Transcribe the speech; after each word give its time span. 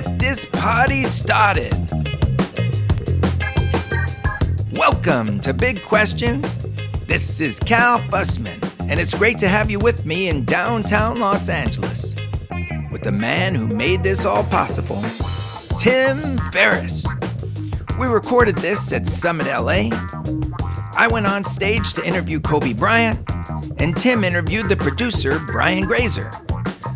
get 0.00 0.18
this 0.18 0.44
party 0.46 1.04
started. 1.04 1.72
Welcome 4.72 5.38
to 5.38 5.54
Big 5.54 5.84
Questions. 5.84 6.58
This 7.06 7.40
is 7.40 7.60
Cal 7.60 8.00
Fussman, 8.10 8.60
and 8.90 8.98
it's 8.98 9.14
great 9.14 9.38
to 9.38 9.46
have 9.46 9.70
you 9.70 9.78
with 9.78 10.04
me 10.04 10.28
in 10.28 10.44
downtown 10.44 11.20
Los 11.20 11.48
Angeles 11.48 12.16
with 12.90 13.02
the 13.02 13.12
man 13.12 13.54
who 13.54 13.68
made 13.68 14.02
this 14.02 14.24
all 14.24 14.42
possible, 14.42 15.00
Tim 15.78 16.38
Ferriss. 16.50 17.06
We 17.96 18.08
recorded 18.08 18.58
this 18.58 18.92
at 18.92 19.06
Summit 19.06 19.46
LA. 19.46 19.90
I 20.96 21.08
went 21.08 21.26
on 21.26 21.44
stage 21.44 21.92
to 21.92 22.04
interview 22.04 22.40
Kobe 22.40 22.72
Bryant, 22.72 23.22
and 23.78 23.96
Tim 23.96 24.24
interviewed 24.24 24.68
the 24.68 24.76
producer, 24.76 25.38
Brian 25.46 25.84
Grazer. 25.84 26.32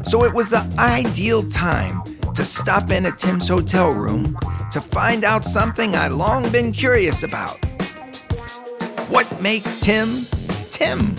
So 0.03 0.25
it 0.25 0.35
was 0.35 0.51
the 0.51 0.69
ideal 0.80 1.49
time 1.49 2.03
to 2.38 2.45
stop 2.45 2.92
in 2.92 3.05
at 3.05 3.19
Tim's 3.19 3.48
hotel 3.48 3.91
room 3.91 4.23
to 4.70 4.80
find 4.80 5.24
out 5.24 5.45
something 5.45 5.97
I 5.97 6.06
long 6.06 6.48
been 6.52 6.70
curious 6.70 7.24
about. 7.24 7.56
What 9.11 9.27
makes 9.42 9.80
Tim 9.80 10.24
Tim? 10.70 11.16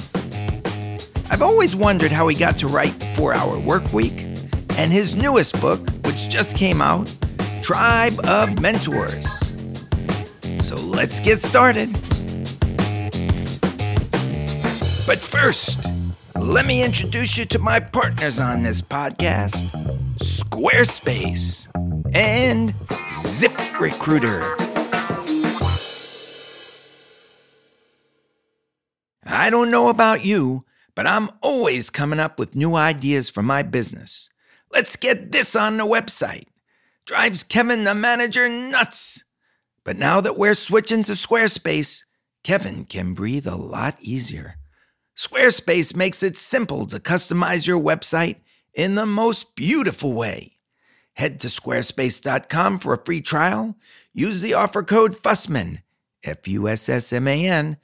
I've 1.30 1.42
always 1.42 1.76
wondered 1.76 2.14
how 2.14 2.30
he 2.30 2.38
got 2.38 2.58
to 2.60 2.68
write 2.68 2.94
4 3.18 3.34
Hour 3.34 3.60
Work 3.60 3.92
Week 3.92 4.28
and 4.78 4.94
his 4.94 5.14
newest 5.14 5.60
book, 5.60 5.82
which 6.06 6.30
just 6.30 6.56
came 6.56 6.82
out, 6.82 7.14
Tribe 7.62 8.18
of 8.26 8.62
Mentors. 8.62 9.28
So 10.66 10.78
let's 10.78 11.20
get 11.20 11.40
started. 11.40 11.92
But 15.06 15.20
first, 15.20 15.86
let 16.40 16.66
me 16.66 16.84
introduce 16.84 17.38
you 17.38 17.46
to 17.46 17.60
my 17.60 17.80
partners 17.80 18.40
on 18.40 18.64
this 18.64 18.82
podcast 18.82 19.70
Squarespace 20.18 21.68
and 22.14 22.74
ZipRecruiter. 23.24 24.44
I 29.26 29.50
don't 29.50 29.70
know 29.70 29.90
about 29.90 30.26
you, 30.26 30.66
but 30.96 31.06
I'm 31.06 31.30
always 31.42 31.90
coming 31.90 32.20
up 32.20 32.40
with 32.40 32.56
new 32.56 32.76
ideas 32.76 33.30
for 33.30 33.44
my 33.44 33.62
business. 33.62 34.30
Let's 34.72 34.96
get 34.96 35.32
this 35.32 35.56
on 35.56 35.78
the 35.78 35.86
website. 35.86 36.46
Drives 37.06 37.44
Kevin, 37.44 37.84
the 37.84 37.96
manager, 37.96 38.48
nuts. 38.48 39.24
But 39.84 39.98
now 39.98 40.22
that 40.22 40.38
we're 40.38 40.54
switching 40.54 41.04
to 41.04 41.14
Squarespace, 41.14 42.04
Kevin 42.44 42.86
can 42.86 43.14
breathe 43.14 43.48
a 43.48 43.56
lot 43.56 43.98
easier. 44.00 44.59
Squarespace 45.20 45.94
makes 45.94 46.24
it 46.24 46.38
simple 46.38 46.88
to 46.88 46.98
customize 46.98 47.68
your 47.68 47.78
website 47.78 48.38
in 48.74 48.96
the 48.96 49.06
most 49.06 49.54
beautiful 49.54 50.14
way. 50.14 50.60
Head 51.16 51.42
to 51.42 51.50
squarespace.com 51.50 52.80
for 52.80 52.94
a 52.94 53.04
free 53.04 53.20
trial. 53.20 53.76
Use 54.14 54.40
the 54.40 54.54
offer 54.54 54.82
code 54.82 55.22
FUSSMAN, 55.22 55.82
F 56.24 56.48
U 56.48 56.70
S 56.70 56.88
S 56.88 57.12
M 57.12 57.28
A 57.28 57.46
N, 57.46 57.76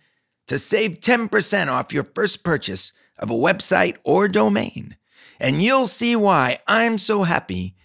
to 0.47 0.57
save 0.57 1.01
10% 1.01 1.67
off 1.67 1.91
your 1.91 2.05
first 2.05 2.41
purchase 2.41 2.93
of 3.19 3.29
a 3.29 3.33
website 3.33 3.97
or 4.05 4.29
domain. 4.29 4.95
And 5.37 5.61
you'll 5.61 5.87
see 5.87 6.15
why 6.15 6.59
I'm 6.69 6.97
so 6.97 7.23
happy 7.23 7.75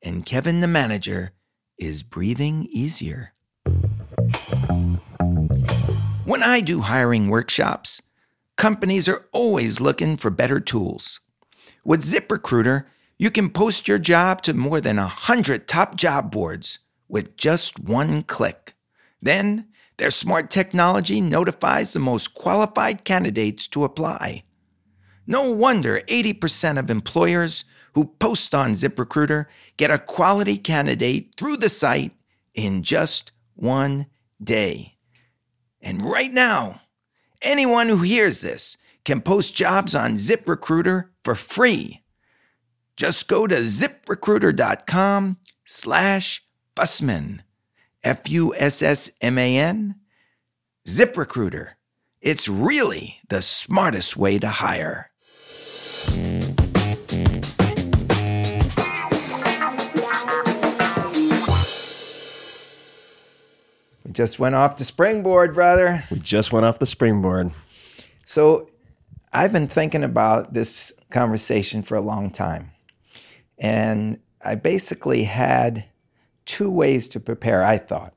and 0.00 0.24
Kevin 0.24 0.60
the 0.60 0.68
manager 0.68 1.32
is 1.76 2.04
breathing 2.04 2.68
easier. 2.70 3.32
When 6.24 6.44
I 6.44 6.60
do 6.60 6.82
hiring 6.82 7.28
workshops, 7.28 8.00
companies 8.60 9.08
are 9.08 9.26
always 9.32 9.80
looking 9.80 10.18
for 10.18 10.28
better 10.28 10.60
tools. 10.60 11.20
With 11.82 12.04
ZipRecruiter, 12.04 12.84
you 13.16 13.30
can 13.30 13.48
post 13.48 13.88
your 13.88 13.98
job 13.98 14.42
to 14.42 14.52
more 14.52 14.82
than 14.82 14.98
100 14.98 15.66
top 15.66 15.96
job 15.96 16.30
boards 16.30 16.78
with 17.08 17.38
just 17.38 17.80
one 17.80 18.22
click. 18.22 18.74
Then, 19.22 19.68
their 19.96 20.10
smart 20.10 20.50
technology 20.50 21.22
notifies 21.22 21.94
the 21.94 22.00
most 22.00 22.34
qualified 22.34 23.02
candidates 23.02 23.66
to 23.68 23.82
apply. 23.82 24.44
No 25.26 25.50
wonder 25.50 26.02
80% 26.02 26.78
of 26.78 26.90
employers 26.90 27.64
who 27.94 28.14
post 28.18 28.54
on 28.54 28.72
ZipRecruiter 28.72 29.46
get 29.78 29.90
a 29.90 29.98
quality 29.98 30.58
candidate 30.58 31.34
through 31.38 31.56
the 31.56 31.70
site 31.70 32.12
in 32.52 32.82
just 32.82 33.32
one 33.54 34.04
day. 34.42 34.98
And 35.80 36.04
right 36.04 36.30
now, 36.30 36.79
anyone 37.42 37.88
who 37.88 38.02
hears 38.02 38.40
this 38.40 38.76
can 39.04 39.20
post 39.20 39.54
jobs 39.54 39.94
on 39.94 40.14
ZipRecruiter 40.14 41.08
for 41.24 41.34
free. 41.34 42.02
Just 42.96 43.28
go 43.28 43.46
to 43.46 43.56
ziprecruiter.com 43.56 45.38
slash 45.64 46.44
Fussman, 46.76 47.40
F-U-S-S-M-A-N, 48.04 49.94
ZipRecruiter. 50.86 51.68
It's 52.20 52.48
really 52.48 53.20
the 53.28 53.42
smartest 53.42 54.16
way 54.16 54.38
to 54.38 54.48
hire. 54.48 55.10
We 64.04 64.12
just 64.12 64.38
went 64.38 64.54
off 64.54 64.76
the 64.76 64.84
springboard, 64.84 65.54
brother. 65.54 66.04
We 66.10 66.18
just 66.18 66.52
went 66.52 66.64
off 66.64 66.78
the 66.78 66.86
springboard. 66.86 67.52
So 68.24 68.70
I've 69.32 69.52
been 69.52 69.68
thinking 69.68 70.04
about 70.04 70.54
this 70.54 70.92
conversation 71.10 71.82
for 71.82 71.96
a 71.96 72.00
long 72.00 72.30
time. 72.30 72.72
And 73.58 74.18
I 74.44 74.54
basically 74.54 75.24
had 75.24 75.84
two 76.46 76.70
ways 76.70 77.08
to 77.08 77.20
prepare, 77.20 77.62
I 77.62 77.78
thought. 77.78 78.14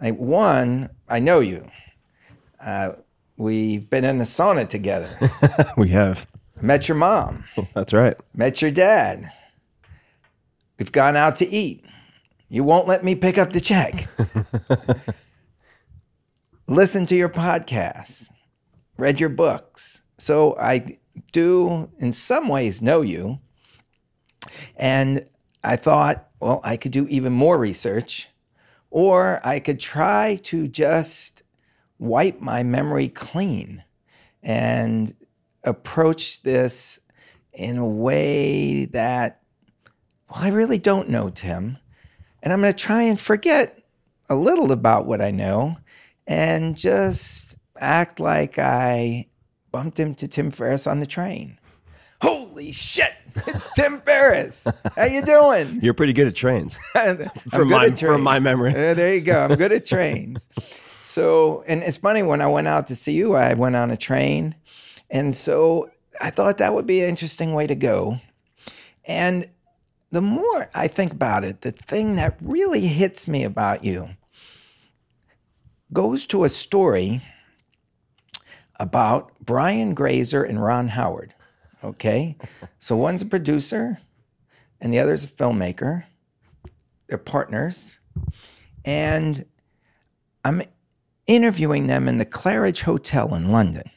Like 0.00 0.16
one, 0.16 0.90
I 1.08 1.18
know 1.18 1.40
you. 1.40 1.68
Uh, 2.64 2.92
we've 3.36 3.88
been 3.90 4.04
in 4.04 4.18
the 4.18 4.24
sauna 4.24 4.68
together. 4.68 5.08
we 5.76 5.88
have. 5.88 6.26
Met 6.62 6.88
your 6.88 6.96
mom. 6.96 7.44
That's 7.74 7.92
right. 7.92 8.16
Met 8.34 8.62
your 8.62 8.70
dad. 8.70 9.30
We've 10.78 10.92
gone 10.92 11.16
out 11.16 11.36
to 11.36 11.48
eat. 11.48 11.84
You 12.54 12.62
won't 12.62 12.86
let 12.86 13.02
me 13.02 13.16
pick 13.16 13.36
up 13.36 13.52
the 13.52 13.60
check. 13.60 14.06
Listen 16.68 17.04
to 17.06 17.16
your 17.16 17.28
podcasts. 17.28 18.28
Read 18.96 19.18
your 19.18 19.28
books. 19.28 20.02
So 20.18 20.56
I 20.56 20.98
do, 21.32 21.90
in 21.98 22.12
some 22.12 22.46
ways, 22.46 22.80
know 22.80 23.02
you. 23.02 23.40
And 24.76 25.26
I 25.64 25.74
thought, 25.74 26.28
well, 26.38 26.60
I 26.62 26.76
could 26.76 26.92
do 26.92 27.08
even 27.08 27.32
more 27.32 27.58
research, 27.58 28.28
or 28.88 29.40
I 29.44 29.58
could 29.58 29.80
try 29.80 30.36
to 30.44 30.68
just 30.68 31.42
wipe 31.98 32.40
my 32.40 32.62
memory 32.62 33.08
clean 33.08 33.82
and 34.44 35.12
approach 35.64 36.42
this 36.42 37.00
in 37.52 37.78
a 37.78 37.88
way 37.88 38.84
that, 38.84 39.42
well, 40.30 40.44
I 40.44 40.50
really 40.50 40.78
don't 40.78 41.08
know 41.08 41.30
Tim. 41.30 41.78
And 42.44 42.52
I'm 42.52 42.60
going 42.60 42.72
to 42.72 42.78
try 42.78 43.02
and 43.02 43.18
forget 43.18 43.82
a 44.28 44.36
little 44.36 44.70
about 44.70 45.06
what 45.06 45.22
I 45.22 45.30
know 45.30 45.78
and 46.26 46.76
just 46.76 47.56
act 47.80 48.20
like 48.20 48.58
I 48.58 49.28
bumped 49.72 49.98
into 49.98 50.28
Tim 50.28 50.50
Ferriss 50.50 50.86
on 50.86 51.00
the 51.00 51.06
train. 51.06 51.58
Holy 52.20 52.70
shit! 52.70 53.14
It's 53.46 53.70
Tim 53.72 53.98
Ferriss. 54.04 54.68
How 54.94 55.04
you 55.04 55.22
doing? 55.22 55.80
You're 55.82 55.94
pretty 55.94 56.12
good 56.12 56.28
at 56.28 56.34
trains. 56.34 56.78
From, 56.92 57.16
good 57.16 57.68
my, 57.68 57.86
at 57.86 57.98
from 57.98 58.22
my 58.22 58.38
memory. 58.38 58.70
Uh, 58.70 58.94
there 58.94 59.14
you 59.14 59.20
go. 59.22 59.40
I'm 59.44 59.56
good 59.56 59.72
at 59.72 59.86
trains. 59.86 60.48
So, 61.02 61.64
and 61.66 61.82
it's 61.82 61.98
funny 61.98 62.22
when 62.22 62.40
I 62.40 62.46
went 62.46 62.68
out 62.68 62.86
to 62.88 62.96
see 62.96 63.12
you, 63.12 63.34
I 63.34 63.54
went 63.54 63.74
on 63.74 63.90
a 63.90 63.96
train. 63.96 64.54
And 65.10 65.34
so 65.34 65.90
I 66.20 66.30
thought 66.30 66.58
that 66.58 66.74
would 66.74 66.86
be 66.86 67.02
an 67.02 67.08
interesting 67.08 67.54
way 67.54 67.66
to 67.66 67.74
go. 67.74 68.18
And 69.06 69.46
the 70.14 70.22
more 70.22 70.70
I 70.76 70.86
think 70.86 71.12
about 71.12 71.44
it, 71.44 71.62
the 71.62 71.72
thing 71.72 72.14
that 72.14 72.36
really 72.40 72.86
hits 72.86 73.26
me 73.26 73.42
about 73.42 73.84
you 73.84 74.10
goes 75.92 76.24
to 76.26 76.44
a 76.44 76.48
story 76.48 77.20
about 78.78 79.32
Brian 79.40 79.92
Grazer 79.92 80.44
and 80.44 80.62
Ron 80.62 80.86
Howard. 80.88 81.34
Okay. 81.82 82.36
so 82.78 82.94
one's 82.94 83.22
a 83.22 83.26
producer 83.26 83.98
and 84.80 84.92
the 84.92 85.00
other's 85.00 85.24
a 85.24 85.28
filmmaker. 85.28 86.04
They're 87.08 87.18
partners. 87.18 87.98
And 88.84 89.44
I'm 90.44 90.62
interviewing 91.26 91.88
them 91.88 92.06
in 92.06 92.18
the 92.18 92.26
Claridge 92.26 92.82
Hotel 92.82 93.34
in 93.34 93.50
London. 93.50 93.90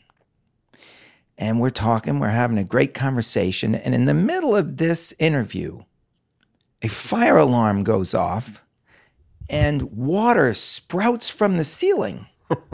And 1.38 1.60
we're 1.60 1.70
talking, 1.70 2.20
we're 2.20 2.30
having 2.30 2.58
a 2.58 2.64
great 2.64 2.96
conversation. 2.96 3.76
And 3.76 3.94
in 3.94 4.06
the 4.06 4.16
middle 4.16 4.56
of 4.56 4.78
this 4.78 5.14
interview, 5.20 5.84
a 6.82 6.88
fire 6.88 7.38
alarm 7.38 7.84
goes 7.84 8.14
off 8.14 8.64
and 9.50 9.82
water 9.84 10.54
sprouts 10.54 11.30
from 11.30 11.58
the 11.58 11.64
ceiling. 11.64 12.28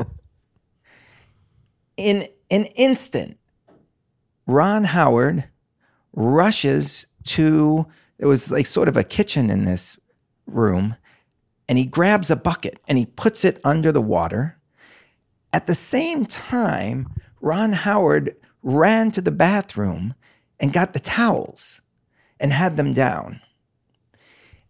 in 1.97 2.27
an 2.49 2.65
instant, 2.75 3.37
Ron 4.45 4.83
Howard 4.83 5.45
rushes 6.13 7.07
to 7.25 7.85
there 8.17 8.27
was 8.27 8.51
like 8.51 8.65
sort 8.65 8.87
of 8.87 8.95
a 8.95 9.03
kitchen 9.03 9.49
in 9.49 9.63
this 9.63 9.99
room, 10.45 10.95
and 11.67 11.77
he 11.77 11.85
grabs 11.85 12.29
a 12.29 12.35
bucket 12.35 12.79
and 12.87 12.97
he 12.97 13.05
puts 13.05 13.43
it 13.43 13.59
under 13.63 13.91
the 13.91 14.01
water. 14.01 14.57
At 15.51 15.67
the 15.67 15.75
same 15.75 16.25
time, 16.25 17.11
Ron 17.41 17.73
Howard 17.73 18.35
ran 18.61 19.11
to 19.11 19.21
the 19.21 19.31
bathroom 19.31 20.13
and 20.59 20.73
got 20.73 20.93
the 20.93 20.99
towels 20.99 21.81
and 22.39 22.53
had 22.53 22.77
them 22.77 22.93
down. 22.93 23.41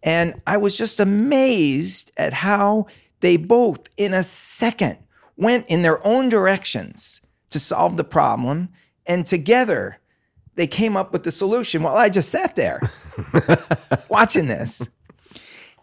And 0.04 0.42
I 0.46 0.58
was 0.58 0.78
just 0.78 1.00
amazed 1.00 2.12
at 2.18 2.34
how 2.34 2.88
they 3.22 3.38
both, 3.38 3.88
in 3.96 4.14
a 4.14 4.22
second, 4.22 4.98
went 5.38 5.66
in 5.68 5.82
their 5.82 6.06
own 6.06 6.30
directions 6.30 7.22
to 7.50 7.60
solve 7.60 7.96
the 7.96 8.04
problem. 8.04 8.70
And 9.06 9.26
together, 9.26 10.00
they 10.56 10.68
came 10.68 10.98
up 10.98 11.14
with 11.14 11.24
the 11.24 11.32
solution 11.32 11.82
while 11.82 11.96
I 11.96 12.10
just 12.10 12.30
sat 12.30 12.56
there 12.56 12.82
watching 14.10 14.48
this. 14.48 14.88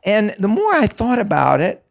And 0.05 0.35
the 0.39 0.49
more 0.49 0.75
I 0.75 0.87
thought 0.87 1.19
about 1.19 1.61
it, 1.61 1.85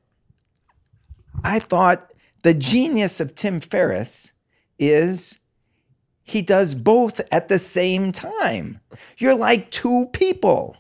I 1.43 1.59
thought 1.59 2.13
the 2.43 2.53
genius 2.53 3.19
of 3.19 3.35
Tim 3.35 3.59
Ferriss 3.59 4.33
is 4.77 5.39
he 6.23 6.41
does 6.41 6.75
both 6.75 7.21
at 7.31 7.47
the 7.47 7.59
same 7.59 8.11
time. 8.11 8.79
You're 9.17 9.35
like 9.35 9.71
two 9.71 10.07
people 10.13 10.77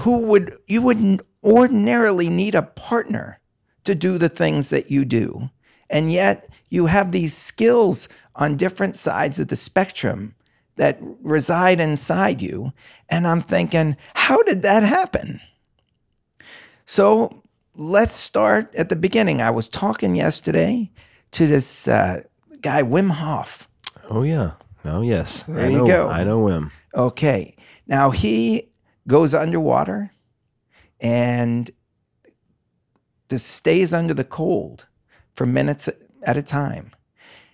who 0.00 0.22
would 0.22 0.58
you 0.66 0.82
wouldn't 0.82 1.22
ordinarily 1.42 2.28
need 2.28 2.54
a 2.54 2.62
partner 2.62 3.40
to 3.84 3.94
do 3.94 4.18
the 4.18 4.28
things 4.28 4.70
that 4.70 4.90
you 4.90 5.04
do. 5.04 5.48
And 5.90 6.12
yet 6.12 6.50
you 6.68 6.86
have 6.86 7.12
these 7.12 7.34
skills 7.34 8.08
on 8.36 8.56
different 8.56 8.96
sides 8.96 9.40
of 9.40 9.48
the 9.48 9.56
spectrum 9.56 10.34
that 10.76 10.98
reside 11.22 11.80
inside 11.80 12.42
you. 12.42 12.72
And 13.08 13.26
I'm 13.26 13.42
thinking, 13.42 13.96
how 14.14 14.42
did 14.42 14.62
that 14.62 14.82
happen? 14.82 15.40
So 16.84 17.42
let's 17.74 18.14
start 18.14 18.74
at 18.76 18.90
the 18.90 18.96
beginning. 18.96 19.40
I 19.40 19.50
was 19.50 19.66
talking 19.66 20.14
yesterday 20.14 20.90
to 21.32 21.46
this 21.46 21.88
uh, 21.88 22.22
guy, 22.60 22.82
Wim 22.82 23.10
Hof. 23.10 23.68
Oh 24.10 24.22
yeah. 24.22 24.52
Oh 24.84 25.00
yes. 25.00 25.44
There 25.48 25.66
I 25.66 25.68
you 25.68 25.78
know, 25.78 25.86
go. 25.86 26.08
I 26.08 26.24
know 26.24 26.46
him. 26.48 26.70
Okay. 26.94 27.54
Now 27.86 28.10
he 28.10 28.67
goes 29.08 29.34
underwater 29.34 30.12
and 31.00 31.70
just 33.28 33.48
stays 33.48 33.92
under 33.92 34.14
the 34.14 34.24
cold 34.24 34.86
for 35.34 35.46
minutes 35.46 35.88
at 36.22 36.36
a 36.36 36.42
time. 36.42 36.92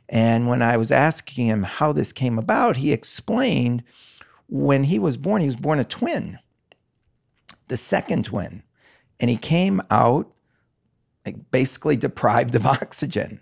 And 0.08 0.46
when 0.46 0.60
I 0.60 0.76
was 0.76 0.92
asking 0.92 1.46
him 1.46 1.62
how 1.62 1.92
this 1.92 2.12
came 2.12 2.38
about, 2.38 2.76
he 2.76 2.92
explained 2.92 3.82
when 4.48 4.84
he 4.84 4.98
was 4.98 5.16
born, 5.16 5.40
he 5.40 5.46
was 5.46 5.56
born 5.56 5.78
a 5.78 5.84
twin, 5.84 6.38
the 7.68 7.76
second 7.76 8.26
twin. 8.26 8.62
And 9.18 9.30
he 9.30 9.36
came 9.36 9.80
out 9.90 10.30
like 11.24 11.50
basically 11.50 11.96
deprived 11.96 12.54
of 12.54 12.66
oxygen. 12.66 13.40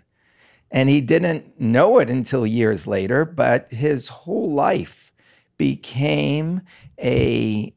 And 0.71 0.89
he 0.89 1.01
didn't 1.01 1.59
know 1.59 1.99
it 1.99 2.09
until 2.09 2.47
years 2.47 2.87
later, 2.87 3.25
but 3.25 3.71
his 3.71 4.07
whole 4.07 4.51
life 4.51 5.11
became 5.57 6.61
a 6.99 7.73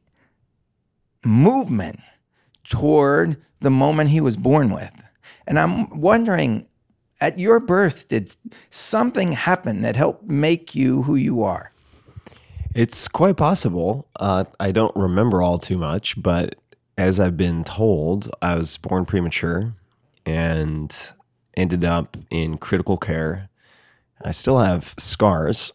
movement 1.27 2.01
toward 2.65 3.37
the 3.61 3.71
moment 3.71 4.11
he 4.11 4.21
was 4.21 4.37
born 4.37 4.71
with. 4.71 5.05
And 5.47 5.59
I'm 5.59 6.01
wondering 6.01 6.67
at 7.21 7.39
your 7.39 7.61
birth, 7.61 8.09
did 8.09 8.35
something 8.71 9.33
happen 9.33 9.83
that 9.83 9.97
helped 9.97 10.25
make 10.25 10.75
you 10.75 11.03
who 11.03 11.15
you 11.15 11.43
are? 11.43 11.73
It's 12.75 13.09
quite 13.09 13.37
possible. 13.37 14.07
Uh, 14.17 14.45
I 14.61 14.71
don't 14.71 14.95
remember 14.95 15.41
all 15.41 15.59
too 15.59 15.79
much, 15.79 16.21
but 16.23 16.57
as 16.99 17.19
I've 17.19 17.37
been 17.37 17.65
told, 17.65 18.31
I 18.43 18.55
was 18.55 18.77
born 18.77 19.07
premature 19.07 19.75
and 20.27 20.95
ended 21.57 21.85
up 21.85 22.17
in 22.31 22.59
critical 22.59 22.99
care. 22.99 23.49
I 24.23 24.33
still 24.33 24.59
have 24.59 24.95
scars. 24.99 25.73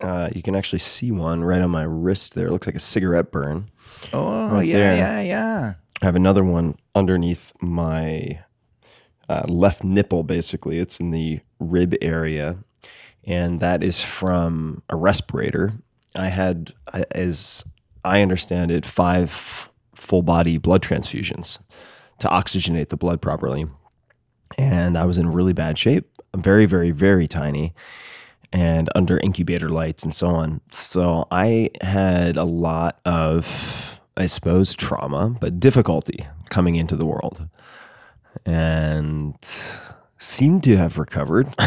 Uh, 0.00 0.28
you 0.34 0.42
can 0.42 0.54
actually 0.56 0.80
see 0.80 1.10
one 1.10 1.42
right 1.44 1.62
on 1.62 1.70
my 1.70 1.82
wrist 1.84 2.34
there. 2.34 2.48
It 2.48 2.52
looks 2.52 2.66
like 2.66 2.76
a 2.76 2.80
cigarette 2.80 3.30
burn. 3.30 3.70
Oh, 4.12 4.50
Right 4.54 4.66
yeah, 4.66 4.76
there. 4.76 4.96
yeah, 4.96 5.20
yeah. 5.22 5.74
I 6.02 6.04
have 6.06 6.16
another 6.16 6.44
one 6.44 6.76
underneath 6.94 7.52
my 7.60 8.40
uh, 9.28 9.44
left 9.46 9.84
nipple, 9.84 10.22
basically. 10.24 10.78
It's 10.78 11.00
in 11.00 11.10
the 11.10 11.40
rib 11.58 11.94
area. 12.02 12.58
And 13.24 13.60
that 13.60 13.82
is 13.82 14.00
from 14.02 14.82
a 14.90 14.96
respirator. 14.96 15.72
I 16.16 16.28
had, 16.28 16.74
as 17.12 17.64
I 18.04 18.20
understand 18.20 18.70
it, 18.70 18.84
five 18.84 19.70
full 19.94 20.22
body 20.22 20.58
blood 20.58 20.82
transfusions 20.82 21.58
to 22.18 22.28
oxygenate 22.28 22.90
the 22.90 22.96
blood 22.98 23.22
properly. 23.22 23.66
And 24.58 24.98
I 24.98 25.06
was 25.06 25.16
in 25.16 25.32
really 25.32 25.54
bad 25.54 25.78
shape, 25.78 26.06
very, 26.36 26.66
very, 26.66 26.90
very 26.90 27.26
tiny, 27.26 27.72
and 28.54 28.88
under 28.94 29.18
incubator 29.18 29.68
lights 29.68 30.04
and 30.04 30.14
so 30.14 30.28
on. 30.28 30.60
So 30.70 31.26
I 31.32 31.70
had 31.82 32.36
a 32.36 32.44
lot 32.44 33.00
of, 33.04 34.00
I 34.16 34.26
suppose, 34.26 34.76
trauma, 34.76 35.36
but 35.40 35.58
difficulty 35.58 36.24
coming 36.50 36.76
into 36.76 36.94
the 36.94 37.04
world 37.04 37.48
and 38.46 39.34
seemed 40.18 40.62
to 40.64 40.76
have 40.76 40.98
recovered. 40.98 41.48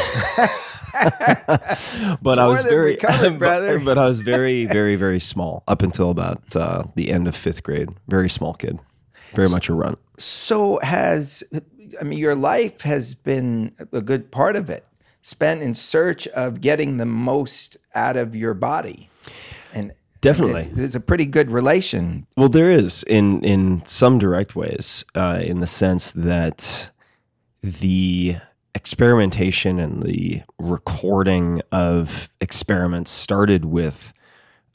but 2.21 2.39
I 2.39 2.47
was 2.47 2.63
very, 2.63 2.91
recovered, 2.91 3.31
but- 3.31 3.39
brother. 3.39 3.79
But, 3.83 3.97
I 3.97 4.07
was 4.07 4.21
very, 4.21 4.65
very, 4.65 4.95
very 4.95 5.19
small 5.19 5.63
up 5.67 5.81
until 5.81 6.09
about 6.09 6.55
uh, 6.55 6.83
the 6.95 7.11
end 7.11 7.27
of 7.27 7.35
fifth 7.35 7.63
grade. 7.63 7.89
Very 8.07 8.29
small 8.29 8.53
kid, 8.53 8.79
very 9.33 9.49
much 9.49 9.67
a 9.67 9.73
runt. 9.73 9.99
So 10.17 10.79
has 10.81 11.43
I 11.99 12.03
mean 12.05 12.17
your 12.17 12.35
life 12.35 12.81
has 12.81 13.13
been 13.13 13.73
a 13.91 14.01
good 14.01 14.31
part 14.31 14.55
of 14.55 14.69
it 14.69 14.85
spent 15.27 15.61
in 15.61 15.75
search 15.75 16.25
of 16.29 16.61
getting 16.61 16.95
the 16.95 17.05
most 17.05 17.75
out 17.93 18.15
of 18.15 18.33
your 18.33 18.53
body. 18.53 19.09
And 19.73 19.91
Definitely. 20.21 20.69
there's 20.71 20.95
a 20.95 21.01
pretty 21.01 21.25
good 21.25 21.51
relation. 21.51 22.25
Well, 22.37 22.47
there 22.47 22.71
is 22.71 23.03
in 23.03 23.43
in 23.43 23.85
some 23.85 24.19
direct 24.19 24.55
ways, 24.55 25.03
uh, 25.15 25.41
in 25.43 25.59
the 25.59 25.67
sense 25.67 26.11
that 26.11 26.91
the 27.61 28.37
experimentation 28.73 29.79
and 29.79 30.01
the 30.01 30.43
recording 30.57 31.61
of 31.73 32.29
experiments 32.39 33.11
started 33.11 33.65
with 33.65 34.13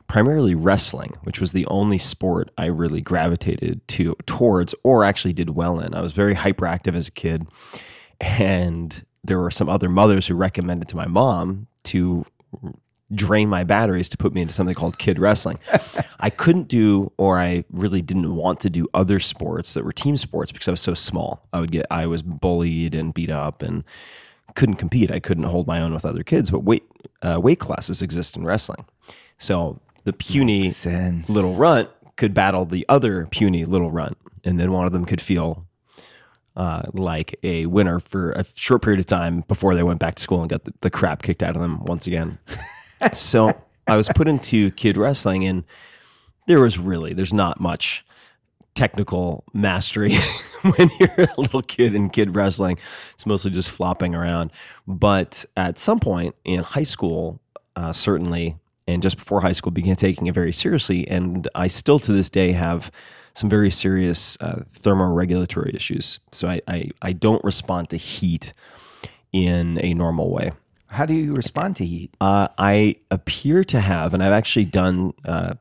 primarily 0.06 0.54
wrestling, 0.54 1.16
which 1.23 1.40
was 1.40 1.52
the 1.52 1.64
only 1.66 1.97
sport 1.97 2.50
I 2.59 2.66
really 2.66 3.00
gravitated 3.00 3.88
to 3.88 4.16
towards, 4.26 4.75
or 4.85 5.02
actually 5.02 5.32
did 5.32 5.50
well 5.50 5.80
in. 5.80 5.94
I 5.94 6.02
was 6.02 6.12
very 6.12 6.35
hyperactive 6.35 6.94
as 6.94 7.09
a 7.09 7.12
kid, 7.12 7.49
and 8.21 9.02
there 9.25 9.38
were 9.38 9.50
some 9.50 9.69
other 9.69 9.88
mothers 9.88 10.26
who 10.26 10.35
recommended 10.35 10.88
to 10.88 10.97
my 10.97 11.07
mom 11.07 11.67
to 11.85 12.25
drain 13.14 13.49
my 13.49 13.62
batteries 13.62 14.09
to 14.09 14.17
put 14.17 14.33
me 14.33 14.41
into 14.41 14.52
something 14.52 14.75
called 14.75 14.99
kid 14.99 15.19
wrestling. 15.19 15.59
I 16.19 16.31
couldn't 16.31 16.69
do, 16.69 17.12
or 17.19 17.38
I 17.38 17.64
really 17.71 18.00
didn't 18.00 18.35
want 18.35 18.61
to 18.61 18.71
do 18.71 18.88
other 18.95 19.21
sports 19.21 19.75
that 19.75 19.85
were 19.85 19.93
team 19.93 20.17
sports 20.17 20.50
because 20.50 20.67
I 20.69 20.71
was 20.71 20.81
so 20.81 20.95
small. 20.95 21.47
I 21.52 21.61
would 21.61 21.71
get, 21.71 21.87
I 21.91 22.07
was 22.07 22.23
bullied 22.23 22.95
and 22.95 23.12
beat 23.12 23.31
up 23.31 23.62
and 23.62 23.85
couldn't 24.55 24.76
compete. 24.76 25.11
I 25.11 25.21
couldn't 25.21 25.45
hold 25.45 25.67
my 25.67 25.81
own 25.81 25.93
with 25.93 26.05
other 26.05 26.23
kids. 26.23 26.50
But 26.50 26.61
weight 26.61 26.85
uh, 27.23 27.38
weight 27.41 27.59
classes 27.59 28.02
exist 28.02 28.37
in 28.37 28.45
wrestling, 28.45 28.85
so 29.38 29.81
the 30.05 30.12
puny 30.12 30.71
little 31.29 31.57
runt 31.57 31.91
could 32.17 32.35
battle 32.35 32.64
the 32.64 32.85
other 32.88 33.26
puny 33.26 33.64
little 33.64 33.91
runt, 33.91 34.17
and 34.45 34.59
then 34.59 34.73
one 34.73 34.87
of 34.87 34.93
them 34.93 35.05
could 35.05 35.21
feel 35.21 35.67
uh, 36.56 36.82
like 36.92 37.38
a 37.42 37.66
winner 37.66 38.00
for 38.00 38.32
a 38.32 38.44
short 38.54 38.82
period 38.82 39.00
of 39.00 39.06
time 39.06 39.44
before 39.49 39.75
they 39.75 39.82
went 39.82 40.00
back 40.00 40.16
to 40.16 40.23
school 40.23 40.40
and 40.40 40.50
got 40.50 40.64
the, 40.64 40.75
the 40.80 40.90
crap 40.90 41.23
kicked 41.23 41.42
out 41.42 41.54
of 41.54 41.62
them 41.62 41.85
once 41.85 42.06
again. 42.06 42.38
so 43.14 43.50
I 43.87 43.97
was 43.97 44.09
put 44.14 44.28
into 44.28 44.71
kid 44.73 44.97
wrestling, 44.97 45.44
and 45.44 45.64
there 46.47 46.61
was 46.61 46.78
really 46.78 47.14
there's 47.14 47.32
not 47.32 47.61
much 47.61 48.04
technical 48.75 49.44
mastery 49.52 50.14
when 50.62 50.90
you're 50.99 51.26
a 51.37 51.40
little 51.40 51.62
kid 51.62 51.94
in 51.94 52.11
kid 52.11 52.35
wrestling. 52.35 52.78
It's 53.14 53.26
mostly 53.26 53.50
just 53.50 53.71
flopping 53.71 54.14
around. 54.14 54.50
But 54.87 55.44
at 55.56 55.78
some 55.78 56.00
point 56.00 56.35
in 56.44 56.62
high 56.62 56.85
school, 56.85 57.40
uh, 57.76 57.92
certainly, 57.92 58.56
and 58.87 59.02
just 59.02 59.16
before 59.16 59.40
high 59.40 59.52
school, 59.52 59.73
began 59.73 59.97
taking 59.97 60.26
it 60.26 60.35
very 60.35 60.52
seriously. 60.52 61.06
And 61.09 61.49
I 61.54 61.68
still 61.68 61.99
to 62.00 62.12
this 62.12 62.30
day 62.30 62.52
have 62.52 62.90
some 63.34 63.48
very 63.48 63.70
serious 63.70 64.36
uh, 64.40 64.62
thermoregulatory 64.78 65.74
issues. 65.74 66.20
So 66.32 66.48
I, 66.48 66.60
I, 66.68 66.90
I 67.00 67.12
don't 67.12 67.42
respond 67.44 67.90
to 67.90 67.96
heat 67.96 68.52
in 69.32 69.78
a 69.82 69.94
normal 69.94 70.30
way. 70.30 70.52
How 70.88 71.06
do 71.06 71.14
you 71.14 71.32
respond 71.32 71.76
to 71.76 71.86
heat? 71.86 72.14
Uh, 72.20 72.48
I 72.58 72.96
appear 73.10 73.64
to 73.64 73.80
have, 73.80 74.12
and 74.12 74.22
I've 74.22 74.32
actually 74.32 74.66
done 74.66 75.14
uh, 75.24 75.54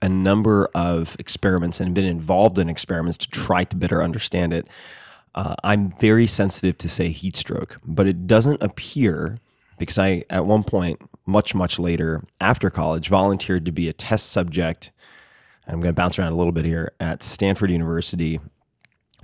a 0.00 0.08
number 0.08 0.70
of 0.74 1.16
experiments 1.18 1.80
and 1.80 1.94
been 1.94 2.04
involved 2.04 2.58
in 2.58 2.68
experiments 2.68 3.18
to 3.18 3.28
try 3.28 3.64
to 3.64 3.76
better 3.76 4.02
understand 4.02 4.52
it. 4.52 4.66
Uh, 5.34 5.56
I'm 5.62 5.92
very 5.98 6.26
sensitive 6.26 6.78
to 6.78 6.88
say 6.88 7.10
heat 7.10 7.36
stroke, 7.36 7.76
but 7.84 8.06
it 8.06 8.26
doesn't 8.26 8.62
appear 8.62 9.38
because 9.78 9.98
I 9.98 10.24
at 10.30 10.46
one 10.46 10.62
point 10.62 11.00
much, 11.26 11.54
much 11.54 11.78
later, 11.78 12.24
after 12.40 12.70
college, 12.70 13.08
volunteered 13.08 13.64
to 13.64 13.72
be 13.72 13.88
a 13.88 13.92
test 13.92 14.30
subject. 14.30 14.90
I'm 15.66 15.80
going 15.80 15.94
to 15.94 16.00
bounce 16.00 16.18
around 16.18 16.32
a 16.32 16.36
little 16.36 16.52
bit 16.52 16.64
here 16.64 16.92
at 17.00 17.22
Stanford 17.22 17.70
University, 17.70 18.38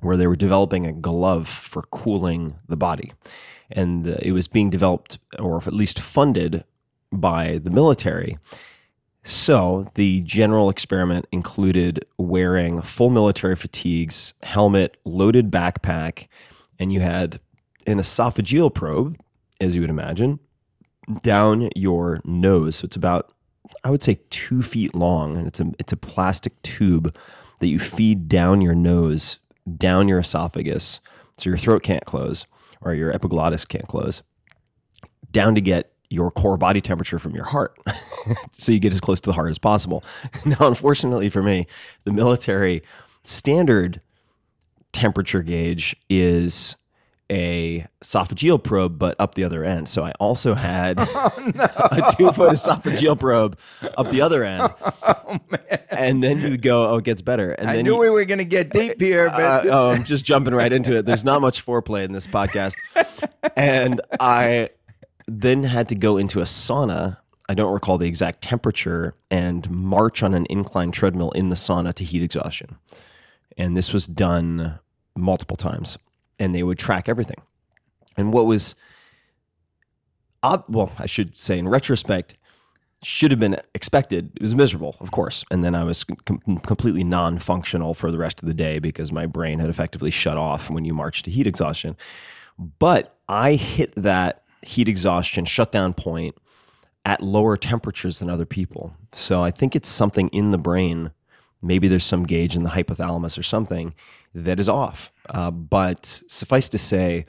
where 0.00 0.16
they 0.16 0.26
were 0.26 0.37
developing 0.37 0.87
a 0.87 0.92
glove 0.92 1.47
for 1.47 1.82
cooling 1.82 2.56
the 2.68 2.76
body. 2.76 3.12
And 3.70 4.06
it 4.06 4.32
was 4.32 4.49
being 4.49 4.70
developed, 4.70 5.18
or 5.38 5.59
at 5.59 5.73
least 5.73 6.00
funded, 6.00 6.64
by 7.12 7.59
the 7.59 7.70
military. 7.70 8.38
So 9.23 9.90
the 9.94 10.23
general 10.23 10.70
experiment 10.70 11.26
included 11.30 12.04
wearing 12.16 12.80
full 12.80 13.11
military 13.11 13.56
fatigues, 13.56 14.32
helmet, 14.42 14.97
loaded 15.04 15.50
backpack, 15.50 16.28
and 16.78 16.92
you 16.92 17.00
had 17.00 17.38
an 17.87 17.99
esophageal 17.99 18.73
probe, 18.73 19.18
as 19.61 19.75
you 19.75 19.82
would 19.82 19.90
imagine, 19.90 20.40
down 21.23 21.68
your 21.76 22.20
nose. 22.25 22.76
So 22.76 22.87
it's 22.87 22.97
about, 22.97 23.32
I 23.83 23.91
would 23.91 24.03
say, 24.03 24.21
two 24.31 24.63
feet 24.63 24.95
long, 24.95 25.37
and 25.37 25.47
it's 25.47 25.61
a 25.61 25.73
it's 25.79 25.93
a 25.93 25.97
plastic 25.97 26.61
tube 26.63 27.17
that 27.61 27.69
you 27.69 27.79
feed 27.79 28.29
down 28.29 28.61
your 28.61 28.75
nose, 28.75 29.39
down 29.77 30.09
your 30.09 30.19
esophagus, 30.19 31.01
so 31.39 31.51
your 31.51 31.59
throat 31.59 31.83
can't 31.83 32.05
close 32.05 32.47
or 32.83 32.95
your 32.95 33.13
epiglottis 33.13 33.65
can't 33.65 33.87
close, 33.89 34.23
down 35.31 35.55
to 35.55 35.61
get 35.61 35.93
your 36.09 36.31
core 36.31 36.57
body 36.57 36.81
temperature 36.81 37.19
from 37.19 37.35
your 37.35 37.45
heart. 37.45 37.77
so 38.53 38.73
you 38.73 38.81
get 38.81 38.93
as 38.93 39.01
close 39.01 39.21
to 39.21 39.31
the 39.31 39.35
heart 39.35 39.51
as 39.51 39.59
possible. 39.59 40.05
Now, 40.45 40.67
unfortunately 40.67 41.29
for 41.29 41.43
me, 41.43 41.67
the 42.05 42.13
military 42.13 42.83
standard 43.23 44.01
temperature 44.93 45.43
gauge 45.43 45.95
is 46.09 46.77
a 47.31 47.87
esophageal 48.03 48.63
probe, 48.63 48.99
but 48.99 49.15
up 49.21 49.35
the 49.35 49.45
other 49.45 49.65
end. 49.65 49.89
So 49.89 50.05
I 50.05 50.11
also 50.19 50.55
had 50.55 50.97
oh, 51.01 51.53
no. 51.55 51.65
a 51.65 52.13
two 52.17 52.33
foot 52.33 52.53
esophageal 52.53 53.19
probe 53.19 53.59
up 53.97 54.11
the 54.11 54.21
other 54.21 54.45
end. 54.45 54.73
Oh, 55.03 55.39
and 55.91 56.23
then 56.23 56.41
you 56.41 56.57
go, 56.57 56.91
oh, 56.91 56.97
it 56.97 57.05
gets 57.05 57.23
better. 57.23 57.53
And 57.53 57.69
I 57.69 57.77
then 57.77 57.85
knew 57.85 57.95
you, 57.95 58.01
we 58.01 58.11
were 58.11 58.25
going 58.25 58.39
to 58.39 58.45
get 58.45 58.71
deep 58.71 59.01
here, 59.01 59.29
but 59.31 59.67
uh, 59.67 59.71
oh, 59.71 59.91
I'm 59.91 60.05
just 60.05 60.25
jumping 60.25 60.55
right 60.55 60.73
into 60.73 60.97
it. 60.97 61.07
There's 61.07 61.25
not 61.25 61.41
much 61.41 61.65
foreplay 61.65 62.05
in 62.05 62.13
this 62.13 62.27
podcast, 62.27 62.75
and 63.57 64.01
I 64.19 64.71
then 65.27 65.63
had 65.63 65.89
to 65.91 65.95
go 65.95 66.17
into 66.17 66.41
a 66.41 66.45
sauna. 66.45 67.19
I 67.49 67.55
don't 67.55 67.73
recall 67.73 67.97
the 67.97 68.09
exact 68.09 68.43
temperature 68.43 69.15
and 69.31 69.69
march 69.71 70.23
on 70.23 70.35
an 70.35 70.47
incline 70.51 70.91
treadmill 70.91 71.31
in 71.33 71.49
the 71.49 71.57
sauna 71.57 71.95
to 71.95 72.05
heat 72.05 72.23
exhaustion. 72.23 72.77
And 73.57 73.77
this 73.77 73.93
was 73.93 74.07
done 74.07 74.81
multiple 75.17 75.57
times 75.57 75.97
and 76.40 76.54
they 76.54 76.64
would 76.64 76.78
track 76.78 77.09
everything. 77.09 77.40
And 78.16 78.32
what 78.32 78.47
was 78.47 78.75
well, 80.42 80.92
I 80.99 81.06
should 81.06 81.38
say 81.38 81.59
in 81.59 81.68
retrospect, 81.68 82.35
should 83.02 83.30
have 83.30 83.40
been 83.40 83.59
expected. 83.75 84.32
It 84.37 84.42
was 84.42 84.54
miserable, 84.54 84.97
of 85.00 85.11
course. 85.11 85.44
And 85.50 85.64
then 85.64 85.75
I 85.75 85.85
was 85.85 86.04
com- 86.04 86.40
completely 86.64 87.04
non 87.04 87.38
functional 87.38 87.94
for 87.94 88.11
the 88.11 88.18
rest 88.18 88.42
of 88.42 88.49
the 88.49 88.54
day 88.54 88.78
because 88.78 89.11
my 89.11 89.26
brain 89.26 89.59
had 89.59 89.70
effectively 89.70 90.11
shut 90.11 90.37
off 90.37 90.70
when 90.70 90.85
you 90.85 90.92
march 90.92 91.23
to 91.25 91.30
heat 91.30 91.47
exhaustion. 91.47 91.97
But 92.59 93.16
I 93.28 93.54
hit 93.54 93.94
that 93.97 94.42
heat 94.62 94.88
exhaustion 94.88 95.47
shutdown 95.47 95.94
point 95.94 96.37
at 97.06 97.23
lower 97.23 97.56
temperatures 97.56 98.18
than 98.18 98.28
other 98.28 98.44
people. 98.44 98.94
So 99.14 99.42
I 99.42 99.50
think 99.50 99.75
it's 99.75 99.88
something 99.88 100.28
in 100.28 100.50
the 100.50 100.59
brain. 100.59 101.12
Maybe 101.62 101.88
there's 101.88 102.04
some 102.04 102.25
gauge 102.25 102.54
in 102.54 102.62
the 102.62 102.70
hypothalamus 102.70 103.38
or 103.38 103.42
something 103.42 103.94
that 104.35 104.61
is 104.61 104.68
off. 104.68 105.11
Uh, 105.31 105.51
but 105.51 106.23
suffice 106.29 106.69
to 106.69 106.79
say, 106.79 107.27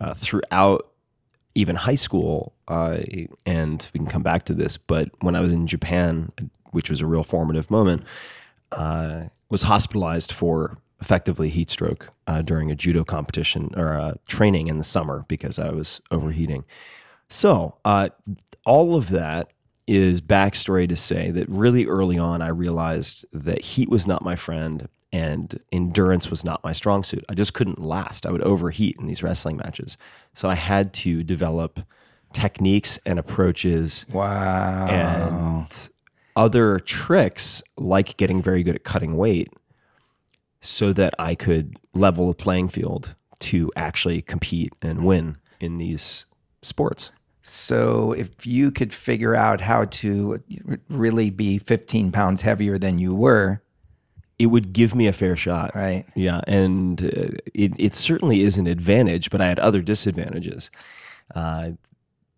uh, 0.00 0.14
throughout 0.14 0.88
even 1.54 1.76
high 1.76 1.96
school, 1.96 2.54
uh, 2.68 2.98
and 3.44 3.90
we 3.92 3.98
can 3.98 4.06
come 4.06 4.22
back 4.22 4.44
to 4.44 4.54
this, 4.54 4.76
but 4.76 5.10
when 5.20 5.34
I 5.34 5.40
was 5.40 5.52
in 5.52 5.66
Japan, 5.66 6.32
which 6.70 6.88
was 6.88 7.00
a 7.00 7.06
real 7.06 7.24
formative 7.24 7.70
moment, 7.70 8.04
uh, 8.72 9.24
was 9.48 9.62
hospitalized 9.62 10.30
for 10.30 10.78
effectively 11.00 11.48
heat 11.48 11.70
stroke 11.70 12.08
uh, 12.26 12.40
during 12.42 12.70
a 12.70 12.76
judo 12.76 13.02
competition 13.04 13.70
or 13.76 14.14
training 14.28 14.68
in 14.68 14.78
the 14.78 14.84
summer 14.84 15.24
because 15.28 15.58
I 15.58 15.70
was 15.70 16.00
overheating. 16.10 16.64
So 17.28 17.78
all 18.64 18.94
of 18.94 19.10
that 19.10 19.50
is 19.88 20.20
backstory 20.20 20.88
to 20.88 20.94
say 20.94 21.30
that 21.32 21.48
really 21.48 21.86
early 21.86 22.18
on, 22.18 22.42
I 22.42 22.48
realized 22.48 23.24
that 23.32 23.62
heat 23.62 23.88
was 23.88 24.06
not 24.06 24.22
my 24.22 24.36
friend 24.36 24.88
and 25.12 25.58
endurance 25.72 26.30
was 26.30 26.44
not 26.44 26.62
my 26.62 26.72
strong 26.72 27.02
suit. 27.02 27.24
I 27.28 27.34
just 27.34 27.54
couldn't 27.54 27.80
last. 27.80 28.26
I 28.26 28.30
would 28.30 28.42
overheat 28.42 28.96
in 28.98 29.06
these 29.06 29.22
wrestling 29.22 29.56
matches. 29.56 29.96
So 30.34 30.48
I 30.48 30.54
had 30.54 30.92
to 30.94 31.22
develop 31.22 31.80
techniques 32.32 32.98
and 33.04 33.18
approaches. 33.18 34.06
Wow. 34.12 34.86
And 34.88 35.88
other 36.36 36.78
tricks 36.78 37.62
like 37.76 38.16
getting 38.16 38.40
very 38.40 38.62
good 38.62 38.76
at 38.76 38.84
cutting 38.84 39.16
weight 39.16 39.52
so 40.60 40.92
that 40.92 41.14
I 41.18 41.34
could 41.34 41.76
level 41.94 42.28
the 42.28 42.34
playing 42.34 42.68
field 42.68 43.14
to 43.40 43.72
actually 43.74 44.22
compete 44.22 44.72
and 44.82 45.04
win 45.04 45.36
in 45.60 45.78
these 45.78 46.26
sports. 46.62 47.10
So, 47.42 48.12
if 48.12 48.46
you 48.46 48.70
could 48.70 48.92
figure 48.92 49.34
out 49.34 49.62
how 49.62 49.86
to 49.86 50.42
really 50.88 51.30
be 51.30 51.58
15 51.58 52.12
pounds 52.12 52.42
heavier 52.42 52.78
than 52.78 52.98
you 52.98 53.14
were, 53.14 53.62
it 54.40 54.46
would 54.46 54.72
give 54.72 54.94
me 54.94 55.06
a 55.06 55.12
fair 55.12 55.36
shot. 55.36 55.74
Right. 55.74 56.06
Yeah. 56.14 56.40
And 56.46 57.04
uh, 57.04 57.36
it, 57.52 57.72
it 57.78 57.94
certainly 57.94 58.40
is 58.40 58.56
an 58.56 58.66
advantage, 58.66 59.30
but 59.30 59.42
I 59.42 59.46
had 59.46 59.58
other 59.58 59.82
disadvantages. 59.82 60.70
Uh, 61.34 61.72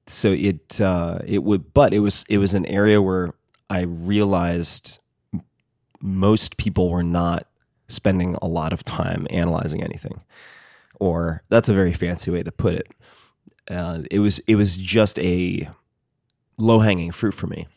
so 0.08 0.32
it, 0.32 0.80
uh, 0.80 1.20
it 1.24 1.44
would, 1.44 1.72
but 1.72 1.94
it 1.94 2.00
was, 2.00 2.24
it 2.28 2.38
was 2.38 2.54
an 2.54 2.66
area 2.66 3.00
where 3.00 3.34
I 3.70 3.82
realized 3.82 4.98
most 6.00 6.56
people 6.56 6.90
were 6.90 7.04
not 7.04 7.46
spending 7.86 8.36
a 8.42 8.48
lot 8.48 8.72
of 8.72 8.84
time 8.84 9.28
analyzing 9.30 9.82
anything, 9.82 10.22
or 10.98 11.44
that's 11.50 11.68
a 11.68 11.74
very 11.74 11.92
fancy 11.92 12.32
way 12.32 12.42
to 12.42 12.50
put 12.50 12.74
it. 12.74 12.88
Uh, 13.70 14.02
it 14.10 14.18
was 14.18 14.40
it 14.40 14.56
was 14.56 14.76
just 14.76 15.20
a 15.20 15.68
low 16.58 16.80
hanging 16.80 17.12
fruit 17.12 17.32
for 17.32 17.46
me 17.46 17.68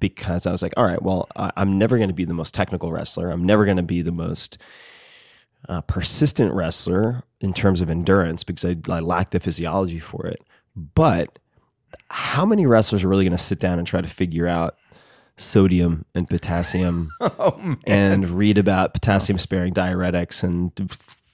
because 0.00 0.46
I 0.46 0.50
was 0.50 0.62
like, 0.62 0.74
all 0.76 0.84
right, 0.84 1.02
well, 1.02 1.28
I, 1.36 1.52
am 1.56 1.78
never 1.78 1.96
going 1.96 2.08
to 2.08 2.14
be 2.14 2.24
the 2.24 2.34
most 2.34 2.54
technical 2.54 2.92
wrestler. 2.92 3.30
I'm 3.30 3.44
never 3.44 3.64
going 3.64 3.76
to 3.76 3.82
be 3.82 4.02
the 4.02 4.12
most 4.12 4.58
uh, 5.68 5.80
persistent 5.82 6.52
wrestler 6.52 7.22
in 7.40 7.52
terms 7.52 7.80
of 7.80 7.90
endurance 7.90 8.44
because 8.44 8.64
I, 8.64 8.76
I 8.92 9.00
lack 9.00 9.30
the 9.30 9.40
physiology 9.40 10.00
for 10.00 10.26
it. 10.26 10.42
But 10.76 11.38
how 12.10 12.44
many 12.44 12.66
wrestlers 12.66 13.04
are 13.04 13.08
really 13.08 13.24
going 13.24 13.36
to 13.36 13.42
sit 13.42 13.60
down 13.60 13.78
and 13.78 13.86
try 13.86 14.00
to 14.00 14.08
figure 14.08 14.46
out 14.46 14.76
sodium 15.36 16.04
and 16.14 16.28
potassium 16.28 17.10
oh, 17.20 17.76
and 17.86 18.28
read 18.28 18.58
about 18.58 18.94
potassium 18.94 19.38
sparing 19.38 19.74
diuretics 19.74 20.42
and 20.42 20.72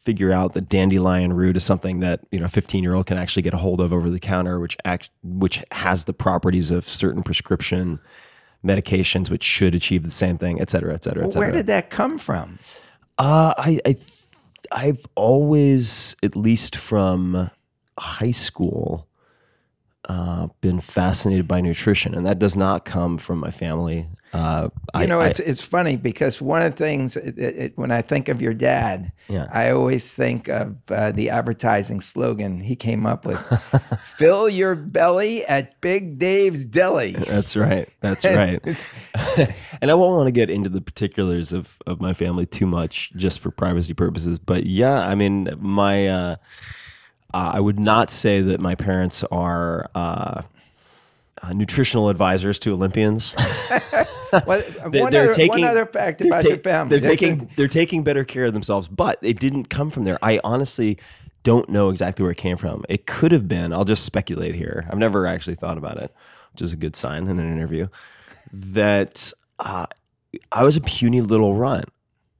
figure 0.02 0.32
out 0.32 0.54
that 0.54 0.68
dandelion 0.68 1.32
root 1.34 1.56
is 1.56 1.64
something 1.64 2.00
that 2.00 2.20
you 2.30 2.38
know 2.38 2.46
a 2.46 2.48
15 2.48 2.82
year 2.82 2.94
old 2.94 3.06
can 3.06 3.18
actually 3.18 3.42
get 3.42 3.52
a 3.52 3.58
hold 3.58 3.80
of 3.80 3.92
over 3.92 4.08
the 4.08 4.18
counter 4.18 4.58
which 4.58 4.76
act 4.84 5.10
which 5.22 5.62
has 5.72 6.04
the 6.04 6.14
properties 6.14 6.70
of 6.70 6.88
certain 6.88 7.22
prescription 7.22 8.00
medications 8.64 9.30
which 9.30 9.42
should 9.44 9.74
achieve 9.74 10.02
the 10.02 10.10
same 10.10 10.36
thing 10.38 10.60
et 10.60 10.68
cetera 10.70 10.92
et 10.94 11.02
cetera 11.02 11.24
et 11.24 11.32
cetera. 11.32 11.40
where 11.40 11.52
did 11.52 11.66
that 11.66 11.90
come 11.90 12.18
from? 12.18 12.58
Uh, 13.18 13.54
I, 13.56 13.80
I 13.86 13.96
i've 14.72 15.04
always 15.14 16.14
at 16.22 16.36
least 16.36 16.76
from 16.76 17.50
high 17.98 18.30
school 18.30 19.06
uh, 20.08 20.48
been 20.62 20.80
fascinated 20.80 21.46
by 21.46 21.60
nutrition, 21.60 22.14
and 22.14 22.24
that 22.24 22.38
does 22.38 22.56
not 22.56 22.84
come 22.84 23.18
from 23.18 23.38
my 23.38 23.50
family. 23.50 24.08
Uh, 24.32 24.68
you 24.94 25.00
I, 25.02 25.06
know, 25.06 25.20
it's 25.20 25.40
I, 25.40 25.44
it's 25.44 25.62
funny 25.62 25.96
because 25.96 26.40
one 26.40 26.62
of 26.62 26.70
the 26.70 26.76
things 26.76 27.16
it, 27.16 27.38
it, 27.38 27.72
when 27.76 27.90
I 27.90 28.00
think 28.00 28.28
of 28.28 28.40
your 28.40 28.54
dad, 28.54 29.12
yeah. 29.28 29.48
I 29.52 29.70
always 29.72 30.14
think 30.14 30.48
of 30.48 30.76
uh, 30.88 31.12
the 31.12 31.28
advertising 31.28 32.00
slogan 32.00 32.60
he 32.60 32.76
came 32.76 33.04
up 33.04 33.26
with: 33.26 33.38
"Fill 34.16 34.48
your 34.48 34.74
belly 34.74 35.44
at 35.44 35.78
Big 35.82 36.18
Dave's 36.18 36.64
Deli." 36.64 37.12
That's 37.12 37.54
right. 37.54 37.88
That's 38.00 38.24
right. 38.24 38.86
and 39.82 39.90
I 39.90 39.94
won't 39.94 40.16
want 40.16 40.28
to 40.28 40.32
get 40.32 40.48
into 40.48 40.70
the 40.70 40.80
particulars 40.80 41.52
of 41.52 41.76
of 41.86 42.00
my 42.00 42.14
family 42.14 42.46
too 42.46 42.66
much, 42.66 43.12
just 43.16 43.38
for 43.40 43.50
privacy 43.50 43.92
purposes. 43.92 44.38
But 44.38 44.64
yeah, 44.64 44.98
I 45.00 45.14
mean, 45.14 45.50
my 45.58 46.38
uh, 47.32 47.52
I 47.54 47.60
would 47.60 47.78
not 47.78 48.10
say 48.10 48.40
that 48.40 48.60
my 48.60 48.74
parents 48.74 49.24
are 49.24 49.88
uh, 49.94 50.42
uh, 51.42 51.52
nutritional 51.52 52.08
advisors 52.08 52.58
to 52.60 52.72
Olympians. 52.72 53.34
well, 54.46 54.62
they, 54.90 55.00
one, 55.00 55.14
other, 55.14 55.34
taking, 55.34 55.48
one, 55.48 55.64
other, 55.64 55.86
fact 55.86 56.20
about 56.20 56.42
ta- 56.42 56.48
your 56.48 56.58
family: 56.58 56.98
they're 56.98 57.10
taking 57.10 57.50
they're 57.56 57.68
taking 57.68 58.02
better 58.02 58.24
care 58.24 58.44
of 58.44 58.52
themselves, 58.52 58.88
but 58.88 59.18
it 59.22 59.38
didn't 59.38 59.66
come 59.66 59.90
from 59.90 60.04
there. 60.04 60.18
I 60.22 60.40
honestly 60.44 60.98
don't 61.42 61.68
know 61.68 61.88
exactly 61.88 62.22
where 62.22 62.32
it 62.32 62.36
came 62.36 62.56
from. 62.56 62.84
It 62.88 63.06
could 63.06 63.32
have 63.32 63.48
been. 63.48 63.72
I'll 63.72 63.84
just 63.84 64.04
speculate 64.04 64.54
here. 64.54 64.84
I've 64.90 64.98
never 64.98 65.26
actually 65.26 65.54
thought 65.54 65.78
about 65.78 65.96
it, 65.98 66.12
which 66.52 66.62
is 66.62 66.72
a 66.72 66.76
good 66.76 66.96
sign 66.96 67.28
in 67.28 67.38
an 67.38 67.50
interview. 67.50 67.88
That 68.52 69.32
uh, 69.58 69.86
I 70.52 70.64
was 70.64 70.76
a 70.76 70.80
puny 70.80 71.20
little 71.20 71.54
runt, 71.54 71.86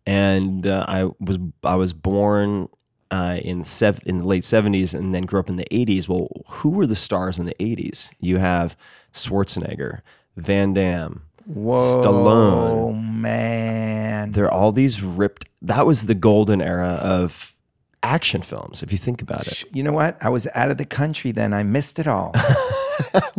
and 0.07 0.67
uh, 0.67 0.85
I 0.87 1.05
was 1.19 1.39
I 1.65 1.77
was 1.77 1.93
born 1.93 2.69
uh, 3.11 3.39
in 3.43 3.65
sev- 3.65 4.01
in 4.07 4.19
the 4.19 4.25
late 4.27 4.45
seventies 4.45 4.95
and 4.95 5.15
then 5.15 5.23
grew 5.25 5.41
up 5.41 5.49
in 5.49 5.57
the 5.57 5.67
eighties. 5.75 6.09
Well, 6.09 6.29
who 6.49 6.69
were 6.71 6.87
the 6.87 6.97
stars 6.97 7.39
in 7.39 7.47
the 7.47 7.61
eighties? 7.63 8.11
You 8.21 8.39
have 8.39 8.77
Schwarzenegger, 9.13 10.01
Van 10.37 10.73
Damme, 10.75 11.23
Whoa, 11.47 12.01
Stallone. 12.03 12.71
Oh 12.71 12.93
man. 12.93 14.33
There 14.33 14.45
are 14.45 14.53
all 14.53 14.73
these 14.73 15.03
ripped. 15.03 15.47
That 15.63 15.87
was 15.87 16.07
the 16.07 16.15
golden 16.15 16.61
era 16.63 16.99
of 17.03 17.55
action 18.03 18.43
films. 18.43 18.83
If 18.83 18.93
you 18.93 18.99
think 18.99 19.21
about 19.23 19.47
it, 19.47 19.65
You 19.73 19.83
know 19.83 19.93
what? 19.93 20.17
I 20.23 20.29
was 20.29 20.47
out 20.55 20.71
of 20.71 20.79
the 20.79 20.85
country 20.87 21.33
then. 21.33 21.53
I 21.53 21.63
missed 21.65 21.99
it 21.99 22.07
all. 22.07 22.33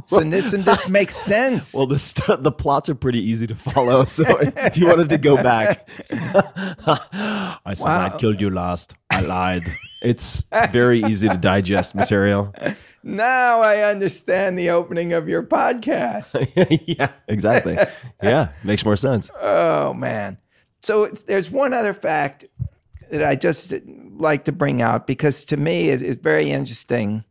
so 0.06 0.20
this 0.22 0.54
and 0.54 0.64
this 0.64 0.88
makes 0.88 1.16
sense. 1.16 1.74
Well, 1.74 1.88
the 1.88 2.38
the 2.40 2.52
plots 2.52 2.90
are 2.90 2.96
pretty 2.96 3.20
easy 3.20 3.48
to 3.48 3.56
follow. 3.56 4.06
So 4.12 4.24
if 4.40 4.78
you 4.78 4.88
wanted 4.88 5.10
to 5.10 5.18
go 5.18 5.36
back, 5.42 5.88
I 6.12 7.74
said 7.74 7.88
I 7.88 8.18
killed 8.18 8.42
you 8.42 8.50
last. 8.50 8.94
I 9.10 9.22
lied. 9.22 9.64
It's 10.02 10.44
very 10.72 11.02
easy 11.04 11.30
to 11.30 11.38
digest 11.38 11.96
material. 11.96 12.54
now 13.04 13.62
I 13.62 13.82
understand 13.90 14.58
the 14.58 14.70
opening 14.72 15.14
of 15.14 15.30
your 15.30 15.44
podcast. 15.44 16.36
yeah, 16.88 17.12
exactly. 17.28 17.78
Yeah, 18.22 18.52
makes 18.64 18.84
more 18.84 18.98
sense. 18.98 19.30
Oh 19.40 19.94
man. 19.94 20.38
So 20.82 21.08
there's 21.28 21.50
one 21.52 21.74
other 21.74 21.94
fact 21.94 22.46
that 23.12 23.24
I 23.24 23.36
just 23.36 23.74
like 23.86 24.46
to 24.46 24.52
bring 24.52 24.82
out 24.82 25.06
because 25.08 25.44
to 25.46 25.58
me 25.58 25.90
it's 25.90 26.22
very 26.22 26.50
interesting. 26.50 27.24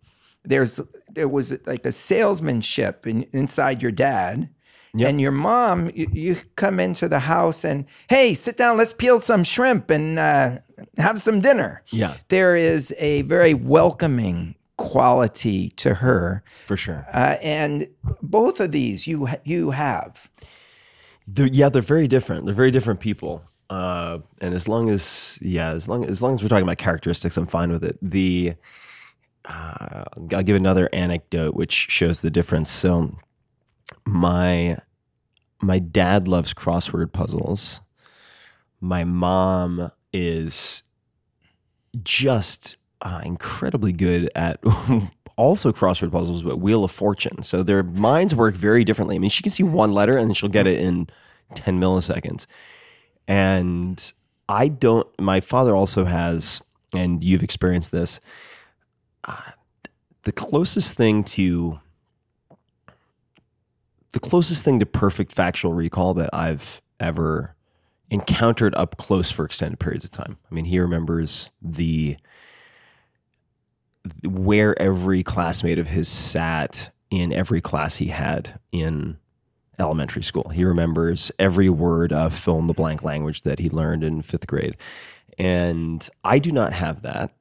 There's 0.45 0.81
there 1.15 1.29
was 1.29 1.57
like 1.67 1.85
a 1.87 1.93
salesmanship 1.93 3.07
in, 3.07 3.25
inside 3.33 3.83
your 3.83 3.93
dad. 3.93 4.49
Yep. 4.93 5.09
And 5.09 5.21
your 5.21 5.31
mom, 5.31 5.93
you, 5.95 6.09
you 6.13 6.37
come 6.57 6.81
into 6.81 7.09
the 7.09 7.21
house 7.21 7.65
and, 7.65 7.85
hey, 8.09 8.35
sit 8.35 8.57
down, 8.57 8.77
let's 8.77 8.93
peel 8.93 9.21
some 9.21 9.45
shrimp 9.45 9.89
and 9.89 10.19
uh, 10.19 10.59
have 10.99 11.21
some 11.21 11.41
dinner. 11.41 11.85
Yeah, 11.93 12.15
There 12.27 12.57
is 12.57 12.93
a 12.99 13.23
very 13.23 13.55
welcoming 13.55 14.57
quality 14.77 15.69
to 15.77 15.95
her. 15.95 16.43
for 16.67 16.77
sure. 16.77 17.07
Uh, 17.15 17.37
and 17.41 17.89
both 18.21 18.59
of 18.59 18.73
these 18.73 19.07
you 19.07 19.29
you 19.45 19.71
have. 19.71 20.29
They're, 21.29 21.47
yeah, 21.47 21.69
they're 21.69 21.83
very 21.83 22.09
different. 22.09 22.47
They're 22.47 22.55
very 22.55 22.73
different 22.73 22.99
people. 22.99 23.45
Uh, 23.69 24.19
and 24.41 24.53
as 24.55 24.67
long 24.67 24.91
as 24.91 25.39
yeah, 25.41 25.71
as 25.71 25.89
long 25.89 26.05
as 26.05 26.21
long 26.21 26.35
as 26.35 26.43
we're 26.43 26.49
talking 26.49 26.65
about 26.65 26.79
characteristics, 26.79 27.37
I'm 27.37 27.47
fine 27.47 27.71
with 27.71 27.85
it. 27.85 27.97
The 28.03 28.55
uh, 29.51 30.05
I'll 30.33 30.43
give 30.43 30.57
another 30.57 30.89
anecdote 30.93 31.55
which 31.55 31.73
shows 31.73 32.21
the 32.21 32.31
difference. 32.31 32.71
So 32.71 33.17
my 34.07 34.79
my 35.61 35.79
dad 35.79 36.29
loves 36.29 36.55
crossword 36.55 37.13
puzzles. 37.13 37.81
My 38.81 39.05
mom 39.05 39.91
is 40.13 40.83
just 42.03 42.77
uh, 43.03 43.21
incredibly 43.25 43.93
good 43.93 44.31
at 44.35 44.61
also 45.37 45.73
crossword 45.73 46.13
puzzles, 46.13 46.43
but 46.43 46.61
Wheel 46.61 46.85
of 46.85 46.91
Fortune. 46.91 47.43
So 47.43 47.63
their 47.63 47.83
minds 47.83 48.35
work 48.35 48.55
very 48.55 48.85
differently. 48.85 49.17
I 49.17 49.19
mean, 49.19 49.31
she 49.31 49.43
can 49.43 49.53
see 49.53 49.65
one 49.65 49.93
letter 49.93 50.17
and 50.17 50.35
she'll 50.37 50.49
get 50.49 50.67
it 50.67 50.79
in 50.79 51.09
10 51.57 51.81
milliseconds. 51.81 52.47
And 53.27 54.13
I 54.49 54.69
don't, 54.69 55.07
my 55.21 55.41
father 55.41 55.75
also 55.75 56.05
has, 56.05 56.63
and 56.95 57.23
you've 57.23 57.43
experienced 57.43 57.93
this, 57.93 58.21
the 60.25 60.33
closest 60.33 60.97
thing 60.97 61.25
to, 61.25 61.81
the 64.13 64.21
closest 64.21 64.65
thing 64.65 64.79
to 64.79 64.87
perfect 64.87 65.33
factual 65.33 65.73
recall 65.73 66.15
that 66.15 66.31
I've 66.33 66.83
ever 66.99 67.55
encountered 68.11 68.75
up 68.75 68.97
close 68.97 69.31
for 69.31 69.45
extended 69.45 69.79
periods 69.79 70.05
of 70.05 70.11
time. 70.11 70.39
I 70.51 70.55
mean, 70.55 70.65
he 70.65 70.79
remembers 70.81 71.51
the 71.63 72.17
where 74.27 74.81
every 74.81 75.23
classmate 75.23 75.79
of 75.79 75.89
his 75.89 76.09
sat 76.09 76.91
in 77.11 77.33
every 77.33 77.61
class 77.61 77.97
he 77.97 78.07
had 78.09 78.59
in 78.73 79.19
elementary 79.79 80.23
school. 80.23 80.49
He 80.51 80.65
remembers 80.65 81.33
every 81.39 81.69
word 81.69 82.13
of 82.13 82.35
fill 82.35 82.59
in 82.59 82.67
the 82.67 82.75
blank 82.75 83.03
language 83.03 83.43
that 83.43 83.59
he 83.59 83.69
learned 83.69 84.05
in 84.05 84.23
fifth 84.23 84.47
grade. 84.47 84.77
And 85.39 86.09
I 86.25 86.39
do 86.39 86.53
not 86.53 86.73
have 86.75 87.03
that. 87.03 87.33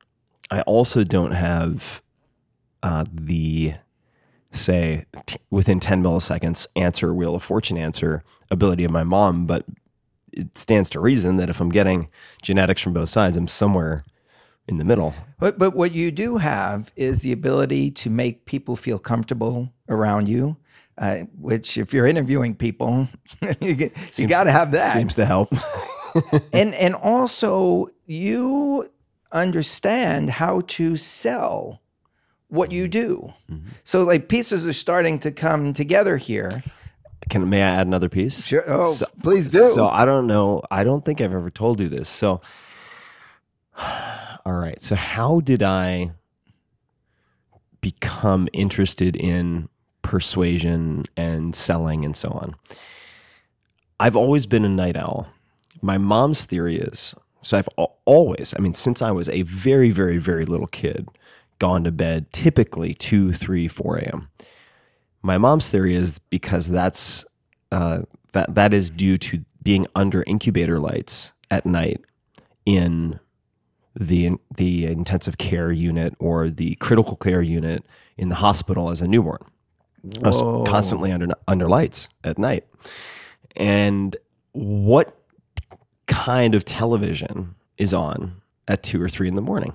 I 0.52 0.62
also 0.62 1.04
don't 1.04 1.32
have 1.32 2.02
uh, 2.82 3.06
the, 3.12 3.74
say, 4.52 5.06
t- 5.26 5.38
within 5.50 5.80
10 5.80 6.02
milliseconds 6.02 6.68
answer, 6.76 7.14
Wheel 7.14 7.36
of 7.36 7.44
Fortune 7.44 7.78
answer 7.78 8.24
ability 8.50 8.84
of 8.84 8.92
my 8.92 9.04
mom. 9.04 9.46
But 9.46 9.66
it 10.32 10.58
stands 10.58 10.90
to 10.92 11.00
reason 11.00 11.38
that 11.38 11.50
if 11.50 11.60
I'm 11.60 11.70
getting 11.70 12.10
genetics 12.42 12.82
from 12.82 12.94
both 12.94 13.10
sides, 13.10 13.38
I'm 13.38 13.48
somewhere 13.48 14.04
in 14.68 14.78
the 14.78 14.84
middle. 14.84 15.14
But 15.40 15.58
but 15.58 15.76
what 15.76 15.94
you 15.94 16.12
do 16.12 16.38
have 16.38 16.92
is 16.96 17.22
the 17.22 17.32
ability 17.32 17.92
to 17.92 18.10
make 18.10 18.46
people 18.46 18.76
feel 18.76 19.00
comfortable 19.00 19.74
around 19.90 20.30
you. 20.30 20.58
Uh, 20.98 21.20
which, 21.40 21.78
if 21.78 21.94
you're 21.94 22.06
interviewing 22.06 22.54
people, 22.54 23.08
you, 23.62 23.74
get, 23.74 24.20
you 24.20 24.28
got 24.28 24.44
to 24.44 24.52
have 24.52 24.74
that. 24.74 24.94
Seems 24.98 25.16
to 25.16 25.26
help. 25.26 25.54
and 26.54 26.76
and 26.76 26.94
also 26.94 27.88
you 28.06 28.90
understand 29.32 30.30
how 30.32 30.62
to 30.68 30.98
sell 30.98 31.82
what 32.48 32.72
you 32.72 32.88
do. 32.88 33.34
Mm-hmm. 33.50 33.70
So 33.84 34.04
like 34.04 34.28
pieces 34.28 34.68
are 34.68 34.74
starting 34.74 35.20
to 35.20 35.32
come 35.32 35.74
together 35.74 36.18
here. 36.18 36.64
Can 37.30 37.48
may 37.50 37.62
I 37.62 37.68
add 37.68 37.88
another 37.88 38.10
piece? 38.10 38.44
Sure. 38.44 38.64
Oh, 38.68 38.94
So- 38.94 39.06
please 39.22 39.48
do. 39.48 39.72
So 39.74 39.88
I 39.88 40.06
don't 40.06 40.26
know. 40.28 40.64
I 40.72 40.84
don't 40.84 41.06
think 41.06 41.22
I've 41.22 41.34
ever 41.34 41.50
told 41.52 41.80
you 41.80 41.88
this. 41.90 42.10
So, 42.10 42.42
all 43.78 44.54
right. 44.54 44.82
So 44.82 44.96
how 44.96 45.42
did 45.42 45.62
I 45.62 46.12
become 47.82 48.48
interested 48.52 49.16
in 49.16 49.70
persuasion 50.02 51.06
and 51.16 51.56
selling 51.56 52.04
and 52.04 52.18
so 52.18 52.30
on? 52.30 52.56
I've 54.00 54.16
always 54.16 54.46
been 54.48 54.66
a 54.66 54.70
night 54.70 54.96
owl. 54.98 55.28
My 55.82 55.98
mom's 55.98 56.46
theory 56.46 56.80
is 56.80 57.14
so 57.50 57.58
I've 57.58 57.70
always, 58.06 58.54
I 58.56 58.62
mean, 58.62 58.76
since 58.76 59.02
I 59.02 59.10
was 59.10 59.28
a 59.28 59.42
very, 59.42 59.90
very, 59.90 60.20
very 60.20 60.46
little 60.46 60.68
kid, 60.68 61.08
gone 61.58 61.84
to 61.84 61.92
bed 61.92 62.32
typically 62.32 62.94
2, 62.94 63.34
3, 63.34 63.68
4 63.68 63.98
a.m. 63.98 64.30
My 65.24 65.40
mom's 65.40 65.72
theory 65.72 65.96
is 65.96 66.20
because 66.20 66.68
that's 66.68 67.26
uh, 67.72 68.04
that 68.34 68.54
that 68.54 68.72
is 68.72 68.92
due 68.92 69.18
to 69.18 69.44
being 69.64 69.88
under 69.96 70.24
incubator 70.28 70.80
lights 70.80 71.34
at 71.50 71.66
night 71.66 72.06
in 72.68 73.20
the 74.00 74.34
the 74.56 74.86
intensive 74.86 75.40
care 75.40 75.72
unit 75.72 76.14
or 76.20 76.52
the 76.52 76.76
critical 76.76 77.16
care 77.16 77.42
unit 77.42 77.84
in 78.16 78.30
the 78.30 78.36
hospital 78.36 78.92
as 78.92 79.02
a 79.02 79.08
newborn. 79.08 79.44
I 80.24 80.28
was 80.28 80.70
constantly 80.70 81.12
under 81.12 81.34
under 81.48 81.68
lights 81.68 82.10
at 82.24 82.38
night. 82.38 82.68
And 83.56 84.16
what 84.52 85.19
kind 86.26 86.56
of 86.56 86.66
television 86.66 87.56
is 87.78 87.94
on 87.94 88.42
at 88.68 88.84
two 88.84 89.02
or 89.02 89.10
three 89.10 89.28
in 89.28 89.36
the 89.36 89.42
morning? 89.42 89.74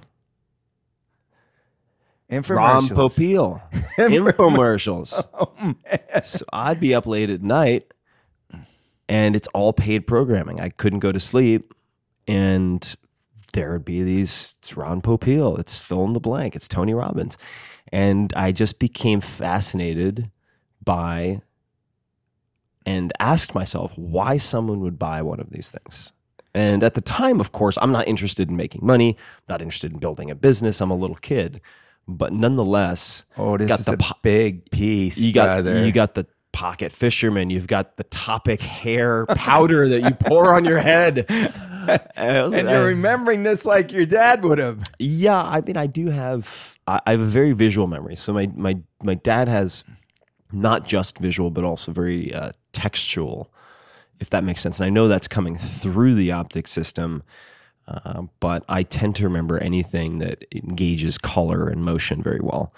Ron 2.48 2.82
Infomercials. 2.88 2.90
Oh, 2.98 3.08
Popeil. 3.08 3.62
Infomercials. 3.98 6.26
So 6.26 6.44
I'd 6.52 6.80
be 6.80 6.94
up 6.94 7.06
late 7.06 7.30
at 7.30 7.42
night 7.42 7.84
and 9.08 9.36
it's 9.36 9.48
all 9.48 9.72
paid 9.72 10.06
programming. 10.06 10.60
I 10.60 10.70
couldn't 10.70 11.00
go 11.00 11.12
to 11.12 11.20
sleep 11.20 11.72
and 12.26 12.94
there 13.52 13.72
would 13.72 13.84
be 13.84 14.02
these 14.02 14.54
it's 14.58 14.76
Ron 14.76 15.00
Popeil, 15.02 15.58
it's 15.58 15.78
fill 15.78 16.04
in 16.04 16.12
the 16.14 16.20
blank, 16.20 16.56
it's 16.56 16.68
Tony 16.68 16.94
Robbins. 16.94 17.36
And 17.92 18.32
I 18.34 18.50
just 18.52 18.78
became 18.80 19.20
fascinated 19.20 20.30
by 20.84 21.40
and 22.86 23.12
asked 23.20 23.54
myself 23.54 23.92
why 23.96 24.38
someone 24.38 24.80
would 24.80 24.98
buy 24.98 25.22
one 25.22 25.40
of 25.40 25.50
these 25.50 25.70
things. 25.70 26.12
And 26.54 26.82
at 26.84 26.94
the 26.94 27.00
time, 27.00 27.40
of 27.40 27.50
course, 27.52 27.76
I'm 27.82 27.90
not 27.92 28.06
interested 28.06 28.48
in 28.48 28.56
making 28.56 28.86
money, 28.86 29.16
I'm 29.18 29.52
not 29.54 29.62
interested 29.62 29.92
in 29.92 29.98
building 29.98 30.30
a 30.30 30.34
business. 30.34 30.80
I'm 30.80 30.90
a 30.90 30.96
little 30.96 31.16
kid. 31.16 31.60
But 32.06 32.32
nonetheless, 32.32 33.24
Oh, 33.36 33.56
this 33.56 33.68
got 33.68 33.80
is 33.80 33.86
the 33.86 33.94
a 33.94 33.96
po- 33.96 34.14
big 34.22 34.70
piece, 34.70 35.18
you 35.18 35.32
got 35.32 35.62
brother. 35.62 35.84
you 35.84 35.90
got 35.92 36.14
the 36.14 36.26
pocket 36.52 36.92
fisherman, 36.92 37.50
you've 37.50 37.66
got 37.66 37.96
the 37.96 38.04
Toppik 38.04 38.60
hair 38.60 39.26
powder 39.26 39.88
that 39.88 40.02
you 40.02 40.10
pour 40.14 40.54
on 40.54 40.64
your 40.64 40.78
head. 40.78 41.26
and 42.16 42.52
you're 42.52 42.86
remembering 42.86 43.42
this 43.42 43.64
like 43.64 43.90
your 43.92 44.06
dad 44.06 44.42
would 44.44 44.58
have. 44.58 44.84
Yeah, 44.98 45.42
I 45.42 45.60
mean, 45.62 45.76
I 45.76 45.86
do 45.86 46.08
have. 46.08 46.78
I 46.86 47.00
I 47.06 47.10
have 47.12 47.20
a 47.20 47.24
very 47.26 47.52
visual 47.52 47.86
memory. 47.86 48.16
So 48.16 48.32
my 48.32 48.48
my 48.54 48.78
my 49.02 49.14
dad 49.14 49.48
has 49.48 49.82
not 50.52 50.86
just 50.86 51.18
visual, 51.18 51.50
but 51.50 51.64
also 51.64 51.90
very 51.90 52.32
uh, 52.34 52.52
textual, 52.72 53.50
if 54.20 54.30
that 54.30 54.44
makes 54.44 54.60
sense. 54.60 54.78
And 54.78 54.86
I 54.86 54.90
know 54.90 55.08
that's 55.08 55.28
coming 55.28 55.56
through 55.56 56.14
the 56.14 56.32
optic 56.32 56.68
system, 56.68 57.22
uh, 57.86 58.22
but 58.40 58.64
I 58.68 58.82
tend 58.82 59.16
to 59.16 59.24
remember 59.24 59.58
anything 59.58 60.18
that 60.18 60.44
engages 60.54 61.18
color 61.18 61.68
and 61.68 61.84
motion 61.84 62.22
very 62.22 62.40
well. 62.42 62.72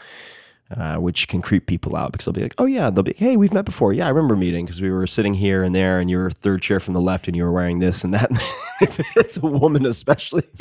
Uh, 0.77 0.97
which 0.97 1.29
can 1.29 1.41
creep 1.41 1.67
people 1.67 1.95
out 1.95 2.11
because 2.11 2.25
they'll 2.25 2.33
be 2.33 2.43
like, 2.43 2.57
"Oh 2.59 2.67
yeah," 2.67 2.91
they'll 2.91 3.05
be, 3.05 3.15
"Hey, 3.17 3.37
we've 3.37 3.53
met 3.53 3.65
before." 3.65 3.93
Yeah, 3.93 4.07
I 4.07 4.09
remember 4.09 4.35
meeting 4.35 4.67
because 4.67 4.83
we 4.83 4.91
were 4.91 5.07
sitting 5.07 5.35
here 5.35 5.63
and 5.63 5.73
there, 5.73 6.01
and 6.01 6.11
you 6.11 6.17
were 6.17 6.29
third 6.29 6.61
chair 6.61 6.81
from 6.81 6.95
the 6.95 7.01
left, 7.01 7.29
and 7.29 7.37
you 7.37 7.45
were 7.45 7.53
wearing 7.53 7.79
this 7.79 8.03
and 8.03 8.13
that. 8.13 8.33
if 8.81 8.99
it's 9.17 9.37
a 9.37 9.47
woman, 9.47 9.87
especially 9.87 10.43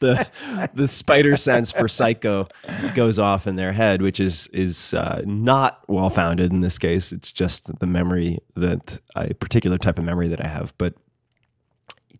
the 0.00 0.28
the 0.74 0.86
spider 0.86 1.38
sense 1.38 1.72
for 1.72 1.88
psycho 1.88 2.48
goes 2.94 3.18
off 3.18 3.46
in 3.46 3.56
their 3.56 3.72
head, 3.72 4.02
which 4.02 4.20
is 4.20 4.46
is 4.48 4.92
uh, 4.92 5.22
not 5.24 5.82
well 5.88 6.10
founded 6.10 6.52
in 6.52 6.60
this 6.60 6.76
case. 6.76 7.10
It's 7.10 7.32
just 7.32 7.78
the 7.78 7.86
memory 7.86 8.40
that 8.56 9.00
a 9.16 9.32
particular 9.32 9.78
type 9.78 9.98
of 9.98 10.04
memory 10.04 10.28
that 10.28 10.44
I 10.44 10.48
have. 10.48 10.74
But 10.76 10.96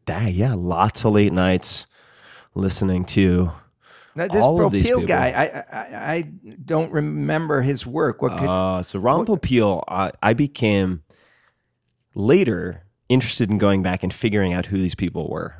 that, 0.06 0.32
yeah, 0.32 0.54
lots 0.56 1.04
of 1.04 1.12
late 1.12 1.34
nights 1.34 1.86
listening 2.54 3.04
to 3.04 3.52
Now, 4.16 4.28
this 4.28 4.42
all 4.42 4.70
people. 4.70 5.02
guy, 5.02 5.28
I, 5.30 5.78
I 5.78 6.14
I 6.14 6.22
don't 6.64 6.90
remember 6.90 7.60
his 7.62 7.86
work. 7.86 8.22
What 8.22 8.38
could 8.38 8.48
Uh, 8.48 8.82
so 8.82 8.98
Ron 8.98 9.26
Popeil, 9.26 9.84
I, 9.88 10.10
I 10.22 10.32
became 10.32 11.02
later 12.14 12.82
interested 13.08 13.50
in 13.50 13.58
going 13.58 13.82
back 13.82 14.02
and 14.02 14.12
figuring 14.12 14.52
out 14.52 14.66
who 14.66 14.78
these 14.78 14.94
people 14.94 15.28
were. 15.28 15.56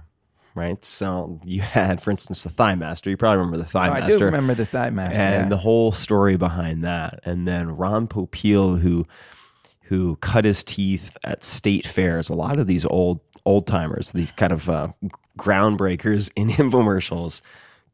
Right. 0.55 0.83
So 0.87 1.39
you 1.45 1.61
had, 1.61 2.01
for 2.03 2.11
instance, 2.11 2.43
the 2.43 2.49
Thigh 2.49 2.75
Master. 2.77 3.11
You 3.11 3.17
probably 3.19 3.39
remember 3.39 3.59
the 3.59 3.67
Thigh 3.67 3.89
Oh, 3.89 3.93
I 3.93 4.01
Master. 4.01 4.19
do 4.19 4.25
remember 4.25 4.55
the 4.55 4.65
Thigh 4.65 4.89
Master. 4.91 5.21
and 5.21 5.45
yeah. 5.45 5.49
the 5.51 5.59
whole 5.59 5.93
story 5.93 6.37
behind 6.39 6.83
that. 6.83 7.21
And 7.25 7.47
then 7.47 7.77
Ron 7.77 8.09
Popeil, 8.09 8.81
who 8.81 9.07
who 9.83 10.17
cut 10.17 10.45
his 10.45 10.65
teeth 10.65 11.17
at 11.23 11.45
state 11.45 11.87
fairs. 11.87 12.29
A 12.31 12.35
lot 12.35 12.59
of 12.59 12.67
these 12.67 12.87
old 12.87 13.21
old 13.45 13.67
timers, 13.67 14.13
the 14.13 14.27
kind 14.37 14.53
of 14.53 14.69
uh, 14.71 14.89
groundbreakers 15.39 16.31
in 16.35 16.49
infomercials, 16.51 17.43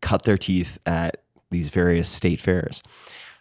cut 0.02 0.24
their 0.24 0.36
teeth 0.36 0.78
at 0.84 1.22
these 1.50 1.70
various 1.70 2.08
state 2.08 2.40
fairs. 2.40 2.82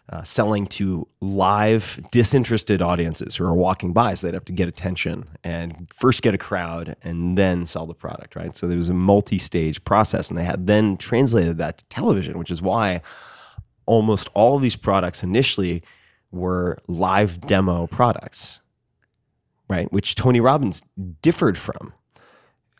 Uh, 0.08 0.22
selling 0.24 0.66
to 0.66 1.06
live, 1.20 2.00
disinterested 2.10 2.82
audiences 2.82 3.36
who 3.36 3.44
are 3.44 3.54
walking 3.54 3.92
by, 3.92 4.12
so 4.12 4.26
they'd 4.26 4.34
have 4.34 4.44
to 4.44 4.52
get 4.52 4.68
attention 4.68 5.28
and 5.44 5.88
first 5.94 6.22
get 6.22 6.34
a 6.34 6.38
crowd 6.38 6.96
and 7.02 7.38
then 7.38 7.64
sell 7.64 7.86
the 7.86 7.94
product, 7.94 8.34
right? 8.34 8.54
So 8.54 8.66
there 8.66 8.76
was 8.76 8.88
a 8.88 8.94
multi-stage 8.94 9.82
process, 9.84 10.28
and 10.28 10.36
they 10.36 10.44
had 10.44 10.66
then 10.66 10.96
translated 10.96 11.56
that 11.58 11.78
to 11.78 11.84
television, 11.84 12.36
which 12.36 12.50
is 12.50 12.60
why 12.60 13.00
almost 13.86 14.28
all 14.34 14.56
of 14.56 14.62
these 14.62 14.76
products 14.76 15.22
initially 15.22 15.82
were 16.32 16.78
live 16.88 17.40
demo 17.40 17.86
products, 17.86 18.60
right? 19.68 19.90
Which 19.92 20.14
Tony 20.16 20.40
Robbins 20.40 20.82
differed 21.22 21.56
from. 21.56 21.94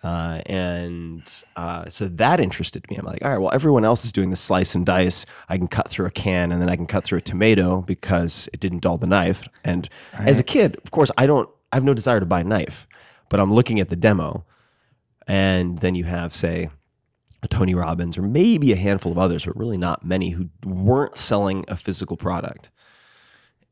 Uh, 0.02 0.42
and 0.46 1.44
uh, 1.54 1.88
so 1.88 2.08
that 2.08 2.40
interested 2.40 2.88
me. 2.90 2.96
I'm 2.96 3.06
like, 3.06 3.24
all 3.24 3.30
right, 3.30 3.38
well, 3.38 3.52
everyone 3.52 3.84
else 3.84 4.04
is 4.04 4.12
doing 4.12 4.30
the 4.30 4.36
slice 4.36 4.74
and 4.74 4.84
dice. 4.84 5.24
I 5.48 5.56
can 5.56 5.68
cut 5.68 5.88
through 5.88 6.06
a 6.06 6.10
can 6.10 6.50
and 6.50 6.60
then 6.60 6.68
I 6.68 6.76
can 6.76 6.86
cut 6.86 7.04
through 7.04 7.18
a 7.18 7.22
tomato 7.22 7.82
because 7.82 8.48
it 8.52 8.60
didn't 8.60 8.80
dull 8.80 8.98
the 8.98 9.06
knife. 9.06 9.48
And 9.64 9.88
as 10.14 10.40
a 10.40 10.42
kid, 10.42 10.76
of 10.84 10.90
course, 10.90 11.10
I 11.16 11.26
don't, 11.26 11.48
I 11.70 11.76
have 11.76 11.84
no 11.84 11.94
desire 11.94 12.18
to 12.18 12.26
buy 12.26 12.40
a 12.40 12.44
knife, 12.44 12.88
but 13.28 13.38
I'm 13.38 13.52
looking 13.52 13.78
at 13.78 13.90
the 13.90 13.96
demo. 13.96 14.44
And 15.28 15.78
then 15.78 15.94
you 15.94 16.04
have, 16.04 16.34
say, 16.34 16.68
a 17.42 17.48
Tony 17.48 17.74
Robbins 17.74 18.18
or 18.18 18.22
maybe 18.22 18.72
a 18.72 18.76
handful 18.76 19.12
of 19.12 19.18
others, 19.18 19.44
but 19.44 19.56
really 19.56 19.78
not 19.78 20.04
many 20.04 20.30
who 20.30 20.48
weren't 20.64 21.16
selling 21.16 21.64
a 21.68 21.76
physical 21.76 22.16
product. 22.16 22.70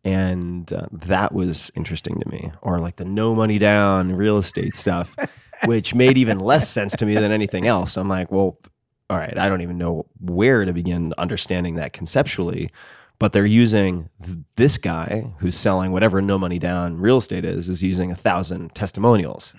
And 0.02 0.72
uh, 0.72 0.86
that 0.92 1.32
was 1.32 1.70
interesting 1.74 2.20
to 2.20 2.28
me. 2.28 2.52
Or 2.62 2.78
like 2.78 2.96
the 2.96 3.04
no 3.04 3.34
money 3.34 3.58
down 3.58 4.12
real 4.12 4.38
estate 4.38 4.76
stuff, 4.76 5.14
which 5.66 5.94
made 5.94 6.18
even 6.18 6.40
less 6.40 6.68
sense 6.68 6.92
to 6.96 7.06
me 7.06 7.14
than 7.14 7.32
anything 7.32 7.66
else. 7.66 7.96
I'm 7.96 8.08
like, 8.08 8.30
well, 8.30 8.58
all 9.08 9.18
right, 9.18 9.36
I 9.38 9.48
don't 9.48 9.60
even 9.60 9.78
know 9.78 10.06
where 10.20 10.64
to 10.64 10.72
begin 10.72 11.12
understanding 11.18 11.74
that 11.76 11.92
conceptually. 11.92 12.70
But 13.18 13.34
they're 13.34 13.44
using 13.44 14.08
th- 14.24 14.38
this 14.56 14.78
guy 14.78 15.32
who's 15.40 15.56
selling 15.56 15.92
whatever 15.92 16.22
no 16.22 16.38
money 16.38 16.58
down 16.58 16.96
real 16.96 17.18
estate 17.18 17.44
is, 17.44 17.68
is 17.68 17.82
using 17.82 18.10
a 18.10 18.14
thousand 18.16 18.74
testimonials. 18.74 19.52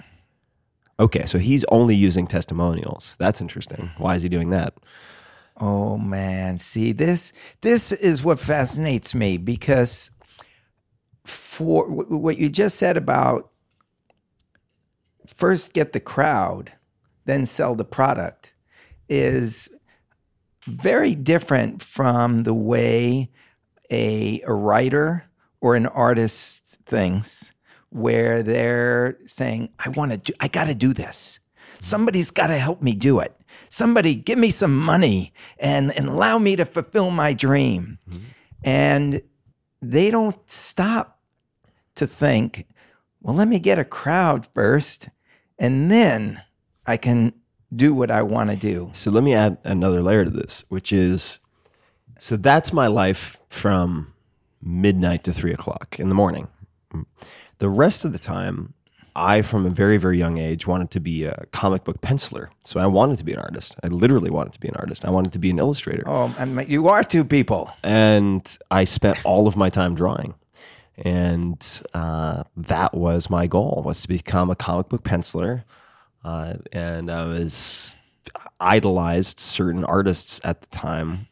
Okay, 1.00 1.26
so 1.28 1.38
he's 1.38 1.64
only 1.66 1.96
using 1.96 2.26
testimonials. 2.28 3.16
That's 3.20 3.40
interesting. 3.42 3.92
Why 3.98 4.16
is 4.16 4.24
he 4.24 4.30
doing 4.30 4.50
that? 4.52 4.74
Oh 5.60 5.98
man, 5.98 6.58
see 6.58 6.92
this 6.92 7.34
this 7.62 7.92
is 7.92 8.24
what 8.24 8.40
fascinates 8.40 9.14
me 9.14 9.38
because 9.38 10.10
for 11.26 11.86
wh- 11.86 12.10
what 12.12 12.40
you 12.40 12.50
just 12.50 12.78
said 12.78 12.98
about 12.98 13.52
first 15.42 15.74
get 15.74 15.92
the 15.92 16.00
crowd, 16.00 16.72
then 17.26 17.48
sell 17.48 17.74
the 17.74 17.84
product 17.84 18.54
is 19.10 19.70
very 20.68 21.16
different 21.16 21.82
from 21.82 22.40
the 22.40 22.54
way 22.54 23.28
a, 23.90 24.40
a 24.46 24.54
writer 24.54 25.26
or 25.60 25.76
an 25.76 25.88
artist 25.88 26.78
thinks 26.86 27.52
where 27.90 28.44
they're 28.44 29.18
saying 29.26 29.68
i 29.80 29.90
want 29.90 30.12
to 30.12 30.18
do 30.18 30.32
i 30.40 30.48
got 30.48 30.68
to 30.68 30.76
do 30.76 30.94
this. 30.94 31.40
Somebody's 31.80 32.30
got 32.30 32.48
to 32.48 32.58
help 32.58 32.84
me 32.84 32.94
do 32.94 33.20
it. 33.20 33.36
Somebody 33.70 34.14
give 34.14 34.38
me 34.38 34.52
some 34.52 34.78
money 34.78 35.34
and, 35.58 35.92
and 35.98 36.08
allow 36.08 36.38
me 36.38 36.56
to 36.56 36.66
fulfill 36.66 37.10
my 37.10 37.34
dream. 37.34 37.98
Mm-hmm. 38.08 38.26
And 38.64 39.22
they 39.82 40.12
don't 40.12 40.38
stop 40.50 41.20
to 41.96 42.06
think 42.06 42.68
well 43.22 43.36
let 43.36 43.48
me 43.48 43.58
get 43.58 43.80
a 43.80 43.84
crowd 43.84 44.46
first 44.46 45.10
and 45.62 45.90
then 45.90 46.42
i 46.86 46.98
can 46.98 47.34
do 47.74 47.94
what 47.94 48.12
i 48.12 48.22
want 48.22 48.50
to 48.50 48.58
do 48.58 48.90
So 48.94 49.10
let 49.12 49.24
me 49.24 49.34
add 49.34 49.58
another 49.64 50.02
layer 50.02 50.26
to 50.26 50.30
this, 50.42 50.66
which 50.68 50.92
is 50.92 51.40
so 52.20 52.38
that's 52.38 52.72
my 52.72 52.88
life 52.88 53.38
from 53.50 54.14
midnight 54.62 55.24
to 55.24 55.34
three 55.34 55.54
o'clock 55.54 55.96
in 56.00 56.10
the 56.10 56.16
morning. 56.16 56.48
The 57.58 57.70
rest 57.70 58.06
of 58.06 58.12
the 58.14 58.20
time, 58.20 58.74
I, 59.16 59.42
from 59.42 59.66
a 59.66 59.70
very, 59.72 59.98
very 59.98 60.18
young 60.20 60.38
age, 60.38 60.68
wanted 60.68 60.92
to 60.92 61.00
be 61.00 61.24
a 61.26 61.46
comic 61.52 61.84
book 61.84 62.00
penciler. 62.02 62.50
So 62.64 62.80
I 62.80 62.86
wanted 62.86 63.18
to 63.18 63.24
be 63.24 63.34
an 63.34 63.40
artist. 63.40 63.76
I 63.84 63.88
literally 63.88 64.30
wanted 64.30 64.54
to 64.54 64.60
be 64.60 64.68
an 64.68 64.76
artist. 64.76 65.04
I 65.04 65.10
wanted 65.10 65.34
to 65.34 65.40
be 65.40 65.50
an 65.50 65.58
illustrator. 65.58 66.04
oh 66.06 66.34
and 66.38 66.70
you 66.70 66.90
are 66.90 67.04
two 67.04 67.24
people 67.24 67.72
and 67.84 68.44
I 68.70 68.84
spent 68.84 69.18
all 69.26 69.48
of 69.48 69.56
my 69.56 69.70
time 69.70 69.96
drawing. 69.96 70.36
And 70.98 71.66
uh, 71.94 72.44
that 72.56 72.94
was 72.94 73.30
my 73.30 73.48
goal 73.48 73.82
was 73.86 74.02
to 74.02 74.08
become 74.08 74.50
a 74.50 74.56
comic 74.56 74.90
book 74.90 75.04
penciler. 75.04 75.64
Uh, 76.24 76.56
and 76.72 77.10
I 77.10 77.26
was 77.26 77.96
idolized 78.60 79.40
certain 79.40 79.84
artists 79.84 80.40
at 80.44 80.62
the 80.62 80.68
time, 80.68 81.28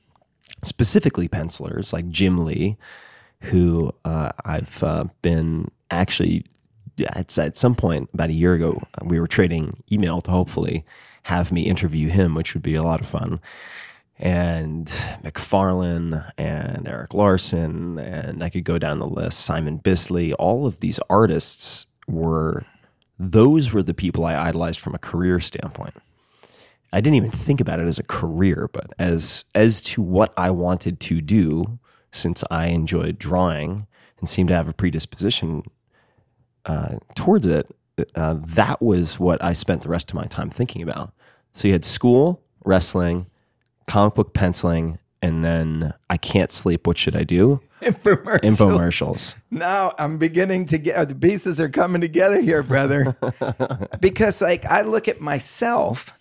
specifically 0.64 1.28
pencilers 1.28 1.94
like 1.94 2.10
Jim 2.10 2.44
Lee, 2.46 2.78
who 3.42 3.94
uh, 4.04 4.32
I've 4.44 4.84
uh, 4.84 5.06
been 5.22 5.70
actually 5.92 6.46
it's 7.16 7.38
at 7.38 7.58
some 7.58 7.76
point 7.76 8.10
about 8.14 8.30
a 8.30 8.34
year 8.34 8.54
ago, 8.54 8.82
we 9.04 9.20
were 9.20 9.28
trading 9.28 9.84
email 9.92 10.22
to 10.22 10.32
hopefully 10.32 10.86
have 11.24 11.52
me 11.52 11.62
interview 11.62 12.10
him, 12.10 12.36
which 12.36 12.54
would 12.54 12.64
be 12.64 12.76
a 12.76 12.84
lot 12.84 13.00
of 13.02 13.08
fun. 13.08 13.40
And 14.20 14.88
McFarlane 15.24 16.30
and 16.38 16.88
Erik 16.88 17.14
Larsen, 17.14 17.98
and 17.98 18.44
I 18.44 18.50
could 18.50 18.66
go 18.66 18.78
down 18.78 19.00
the 19.00 19.08
list, 19.08 19.40
Simon 19.40 19.78
Bisley, 19.78 20.34
all 20.34 20.68
of 20.68 20.82
these 20.82 21.00
artists 21.10 21.88
were, 22.06 22.66
those 23.18 23.72
were 23.72 23.84
the 23.84 23.94
people 23.94 24.26
I 24.26 24.36
idolized 24.36 24.82
from 24.82 24.94
a 24.94 25.00
career 25.00 25.40
standpoint. 25.40 25.94
I 26.92 27.02
didn't 27.02 27.16
even 27.16 27.32
think 27.32 27.62
about 27.62 27.80
it 27.80 27.88
as 27.88 28.00
a 28.00 28.04
career, 28.04 28.70
but 28.74 28.92
as 28.98 29.46
as 29.54 29.80
to 29.82 30.02
what 30.02 30.34
I 30.36 30.50
wanted 30.50 31.00
to 31.02 31.22
do, 31.22 31.80
since 32.12 32.44
I 32.50 32.68
enjoyed 32.68 33.20
drawing 33.20 33.86
and 34.20 34.28
seemed 34.28 34.50
to 34.50 34.56
have 34.56 34.68
a 34.68 34.74
predisposition 34.74 35.64
uh, 36.66 36.96
towards 37.16 37.46
it, 37.46 37.74
uh, 38.16 38.38
that 38.40 38.82
was 38.82 39.20
what 39.20 39.44
I 39.44 39.54
spent 39.54 39.84
the 39.84 39.90
rest 39.90 40.12
of 40.12 40.16
my 40.16 40.26
time 40.26 40.50
thinking 40.50 40.82
about. 40.82 41.14
So 41.54 41.68
you 41.68 41.74
had 41.74 41.86
school, 41.86 42.42
wrestling, 42.66 43.28
comic 43.90 44.14
book 44.14 44.34
penciling, 44.34 45.00
and 45.22 45.44
then 45.44 45.94
I 46.10 46.18
can't 46.18 46.52
sleep. 46.52 46.86
What 46.86 46.98
should 46.98 47.16
I 47.16 47.24
do? 47.24 47.60
infomercials. 47.82 48.40
Infomercials. 48.42 49.36
Now 49.50 49.94
I'm 49.98 50.18
beginning 50.18 50.66
to 50.68 50.78
get 50.78 51.10
the 51.10 51.16
pieces 51.16 51.60
are 51.60 51.70
coming 51.70 52.00
together 52.00 52.40
here, 52.40 52.62
brother. 52.62 53.18
because 54.00 54.42
like 54.42 54.66
I 54.66 54.82
look 54.82 55.08
at 55.08 55.20
myself 55.20 56.14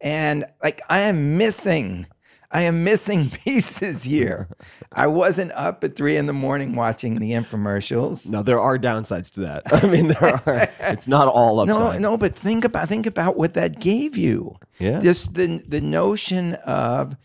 and 0.00 0.46
like 0.62 0.80
I 0.88 1.00
am 1.00 1.36
missing 1.36 2.06
I 2.50 2.62
am 2.62 2.82
missing 2.84 3.30
pieces 3.44 4.04
here. 4.04 4.48
I 4.92 5.06
wasn't 5.06 5.52
up 5.52 5.84
at 5.84 5.96
three 5.96 6.16
in 6.16 6.26
the 6.26 6.32
morning 6.32 6.74
watching 6.74 7.16
the 7.18 7.32
infomercials. 7.32 8.28
No, 8.28 8.42
there 8.42 8.58
are 8.58 8.78
downsides 8.78 9.30
to 9.32 9.40
that. 9.40 9.62
I 9.72 9.86
mean, 9.86 10.08
there 10.08 10.24
are. 10.24 10.68
It's 10.80 11.06
not 11.08 11.28
all 11.28 11.60
upside. 11.60 12.00
No, 12.00 12.10
no, 12.12 12.16
but 12.16 12.34
think 12.34 12.64
about 12.64 12.88
think 12.88 13.06
about 13.06 13.36
what 13.36 13.54
that 13.54 13.80
gave 13.80 14.16
you. 14.16 14.56
Yeah. 14.78 15.00
Just 15.00 15.34
the 15.34 15.62
the 15.68 15.80
notion 15.82 16.54
of 16.64 17.16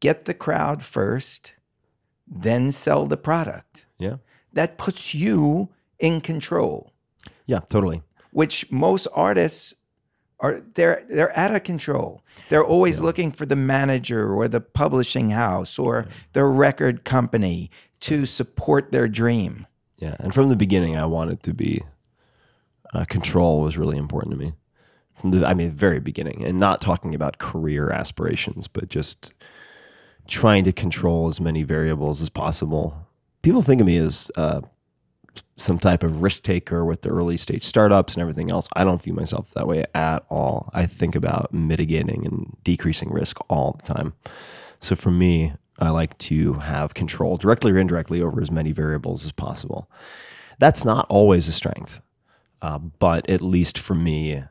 get 0.00 0.26
the 0.26 0.34
crowd 0.34 0.82
first, 0.82 1.54
then 2.26 2.70
sell 2.72 3.06
the 3.06 3.16
product. 3.16 3.86
Yeah. 3.98 4.16
That 4.52 4.76
puts 4.78 5.14
you 5.14 5.70
in 5.98 6.20
control. 6.20 6.92
Yeah. 7.46 7.60
Totally. 7.68 8.02
which 8.32 8.70
most 8.70 9.06
artists 9.14 9.74
are 10.40 10.60
they're 10.74 11.04
they're 11.08 11.36
out 11.38 11.54
of 11.54 11.62
control. 11.64 12.22
They're 12.48 12.64
always 12.64 13.00
looking 13.00 13.30
for 13.32 13.46
the 13.46 13.56
manager 13.56 14.32
or 14.32 14.48
the 14.48 14.60
publishing 14.60 15.30
house 15.30 15.78
or 15.78 16.06
the 16.32 16.44
record 16.44 17.04
company 17.04 17.70
to 18.00 18.26
support 18.26 18.92
their 18.92 19.08
dream. 19.08 19.66
Yeah. 19.98 20.16
And 20.18 20.32
from 20.34 20.48
the 20.48 20.56
beginning, 20.56 20.96
I 20.96 21.04
wanted 21.04 21.42
to 21.42 21.52
be 21.52 21.82
uh, 22.94 23.04
control 23.04 23.60
was 23.60 23.76
really 23.76 23.98
important 23.98 24.32
to 24.32 24.38
me. 24.38 24.54
from 25.20 25.30
the 25.30 25.46
I 25.46 25.54
mean 25.54 25.70
very 25.70 26.00
beginning, 26.00 26.44
and 26.44 26.58
not 26.58 26.80
talking 26.80 27.14
about 27.14 27.38
career 27.38 27.90
aspirations, 27.90 28.66
but 28.66 28.88
just 28.88 29.34
trying 30.26 30.64
to 30.64 30.72
control 30.72 31.28
as 31.28 31.40
many 31.40 31.62
variables 31.62 32.22
as 32.22 32.30
possible. 32.30 33.06
People 33.42 33.62
think 33.62 33.80
of 33.80 33.86
me 33.86 33.96
as 33.96 34.30
uh, 34.36 34.60
some 35.56 35.78
type 35.78 36.02
of 36.02 36.22
risk 36.22 36.42
taker 36.42 36.84
with 36.84 37.02
the 37.02 37.10
early 37.10 37.36
stage 37.36 37.64
startups 37.64 38.14
and 38.14 38.22
everything 38.22 38.50
else. 38.50 38.68
I 38.74 38.84
don't 38.84 39.02
view 39.02 39.12
myself 39.12 39.50
that 39.52 39.66
way 39.66 39.84
at 39.94 40.24
all. 40.30 40.70
I 40.72 40.86
think 40.86 41.14
about 41.14 41.52
mitigating 41.52 42.24
and 42.26 42.56
decreasing 42.64 43.10
risk 43.10 43.38
all 43.48 43.72
the 43.72 43.94
time. 43.94 44.14
So 44.80 44.96
for 44.96 45.10
me, 45.10 45.52
I 45.78 45.90
like 45.90 46.16
to 46.18 46.54
have 46.54 46.94
control 46.94 47.36
directly 47.36 47.72
or 47.72 47.78
indirectly 47.78 48.22
over 48.22 48.40
as 48.40 48.50
many 48.50 48.72
variables 48.72 49.24
as 49.24 49.32
possible. 49.32 49.90
That's 50.58 50.84
not 50.84 51.06
always 51.08 51.48
a 51.48 51.52
strength, 51.52 52.00
uh, 52.60 52.78
but 52.78 53.28
at 53.28 53.40
least 53.40 53.78
for 53.78 53.94
me, 53.94 54.44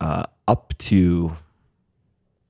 uh, 0.00 0.24
up 0.46 0.74
to 0.78 1.36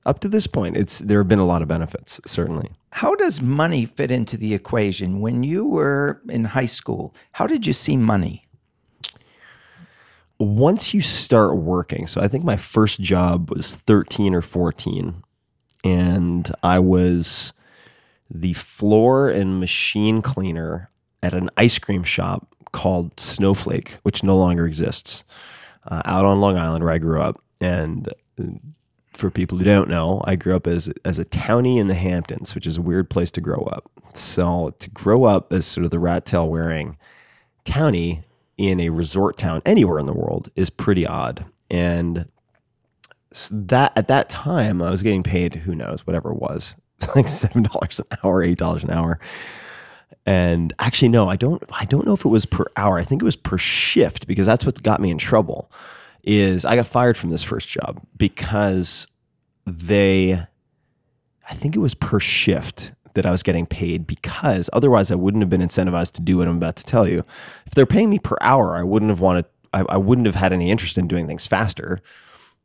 up 0.05 0.19
to 0.19 0.27
this 0.27 0.47
point, 0.47 0.77
it's 0.77 0.99
there 0.99 1.19
have 1.19 1.27
been 1.27 1.39
a 1.39 1.45
lot 1.45 1.61
of 1.61 1.67
benefits, 1.67 2.19
certainly. 2.25 2.71
How 2.91 3.15
does 3.15 3.41
money 3.41 3.85
fit 3.85 4.11
into 4.11 4.37
the 4.37 4.53
equation? 4.53 5.21
When 5.21 5.43
you 5.43 5.65
were 5.65 6.21
in 6.29 6.45
high 6.45 6.65
school, 6.65 7.15
how 7.33 7.47
did 7.47 7.65
you 7.65 7.73
see 7.73 7.97
money? 7.97 8.45
Once 10.39 10.93
you 10.93 11.01
start 11.01 11.55
working, 11.55 12.05
so 12.05 12.19
I 12.19 12.27
think 12.27 12.43
my 12.43 12.57
first 12.57 12.99
job 12.99 13.49
was 13.49 13.75
13 13.75 14.35
or 14.35 14.41
14, 14.41 15.23
and 15.85 16.51
I 16.61 16.79
was 16.79 17.53
the 18.29 18.53
floor 18.53 19.29
and 19.29 19.59
machine 19.59 20.21
cleaner 20.21 20.89
at 21.21 21.33
an 21.33 21.49
ice 21.55 21.79
cream 21.79 22.03
shop 22.03 22.47
called 22.73 23.17
Snowflake, 23.19 23.99
which 24.03 24.23
no 24.23 24.35
longer 24.35 24.65
exists, 24.65 25.23
uh, 25.87 26.01
out 26.03 26.25
on 26.25 26.41
Long 26.41 26.57
Island 26.57 26.83
where 26.83 26.93
I 26.93 26.97
grew 26.97 27.21
up. 27.21 27.37
And 27.61 28.09
uh, 28.39 28.43
for 29.13 29.29
people 29.29 29.57
who 29.57 29.63
don't 29.63 29.89
know, 29.89 30.21
I 30.25 30.35
grew 30.35 30.55
up 30.55 30.67
as 30.67 30.91
as 31.05 31.19
a 31.19 31.25
townie 31.25 31.77
in 31.77 31.87
the 31.87 31.93
Hamptons, 31.93 32.55
which 32.55 32.67
is 32.67 32.77
a 32.77 32.81
weird 32.81 33.09
place 33.09 33.31
to 33.31 33.41
grow 33.41 33.61
up. 33.71 33.89
So 34.13 34.73
to 34.79 34.89
grow 34.89 35.23
up 35.23 35.53
as 35.53 35.65
sort 35.65 35.85
of 35.85 35.91
the 35.91 35.99
rat 35.99 36.25
tail 36.25 36.49
wearing 36.49 36.97
townie 37.65 38.23
in 38.57 38.79
a 38.79 38.89
resort 38.89 39.37
town 39.37 39.61
anywhere 39.65 39.99
in 39.99 40.05
the 40.05 40.13
world 40.13 40.49
is 40.55 40.69
pretty 40.69 41.05
odd. 41.05 41.45
And 41.69 42.27
that 43.51 43.93
at 43.95 44.07
that 44.07 44.29
time, 44.29 44.81
I 44.81 44.91
was 44.91 45.01
getting 45.01 45.23
paid 45.23 45.55
who 45.55 45.73
knows 45.73 46.05
whatever 46.05 46.31
it 46.31 46.37
was, 46.39 46.75
like 47.15 47.27
seven 47.27 47.63
dollars 47.63 47.99
an 47.99 48.17
hour, 48.23 48.43
eight 48.43 48.57
dollars 48.57 48.83
an 48.83 48.91
hour. 48.91 49.19
And 50.25 50.73
actually, 50.79 51.09
no, 51.09 51.29
I 51.29 51.35
don't. 51.35 51.61
I 51.71 51.85
don't 51.85 52.05
know 52.05 52.13
if 52.13 52.23
it 52.23 52.29
was 52.29 52.45
per 52.45 52.65
hour. 52.77 52.97
I 52.97 53.03
think 53.03 53.21
it 53.21 53.25
was 53.25 53.35
per 53.35 53.57
shift 53.57 54.25
because 54.27 54.47
that's 54.47 54.65
what 54.65 54.81
got 54.81 55.01
me 55.01 55.11
in 55.11 55.17
trouble 55.17 55.69
is 56.23 56.65
I 56.65 56.75
got 56.75 56.87
fired 56.87 57.17
from 57.17 57.29
this 57.29 57.43
first 57.43 57.67
job 57.67 58.01
because 58.17 59.07
they, 59.65 60.33
I 61.49 61.53
think 61.53 61.75
it 61.75 61.79
was 61.79 61.93
per 61.93 62.19
shift 62.19 62.93
that 63.13 63.25
I 63.25 63.31
was 63.31 63.43
getting 63.43 63.65
paid 63.65 64.07
because 64.07 64.69
otherwise 64.73 65.11
I 65.11 65.15
wouldn't 65.15 65.41
have 65.41 65.49
been 65.49 65.61
incentivized 65.61 66.13
to 66.13 66.21
do 66.21 66.37
what 66.37 66.47
I'm 66.47 66.57
about 66.57 66.77
to 66.77 66.83
tell 66.83 67.07
you. 67.07 67.23
If 67.65 67.73
they're 67.75 67.85
paying 67.85 68.09
me 68.09 68.19
per 68.19 68.37
hour, 68.41 68.75
I 68.75 68.83
wouldn't 68.83 69.09
have 69.09 69.19
wanted, 69.19 69.45
I, 69.73 69.81
I 69.81 69.97
wouldn't 69.97 70.25
have 70.25 70.35
had 70.35 70.53
any 70.53 70.71
interest 70.71 70.97
in 70.97 71.07
doing 71.07 71.27
things 71.27 71.45
faster. 71.45 71.99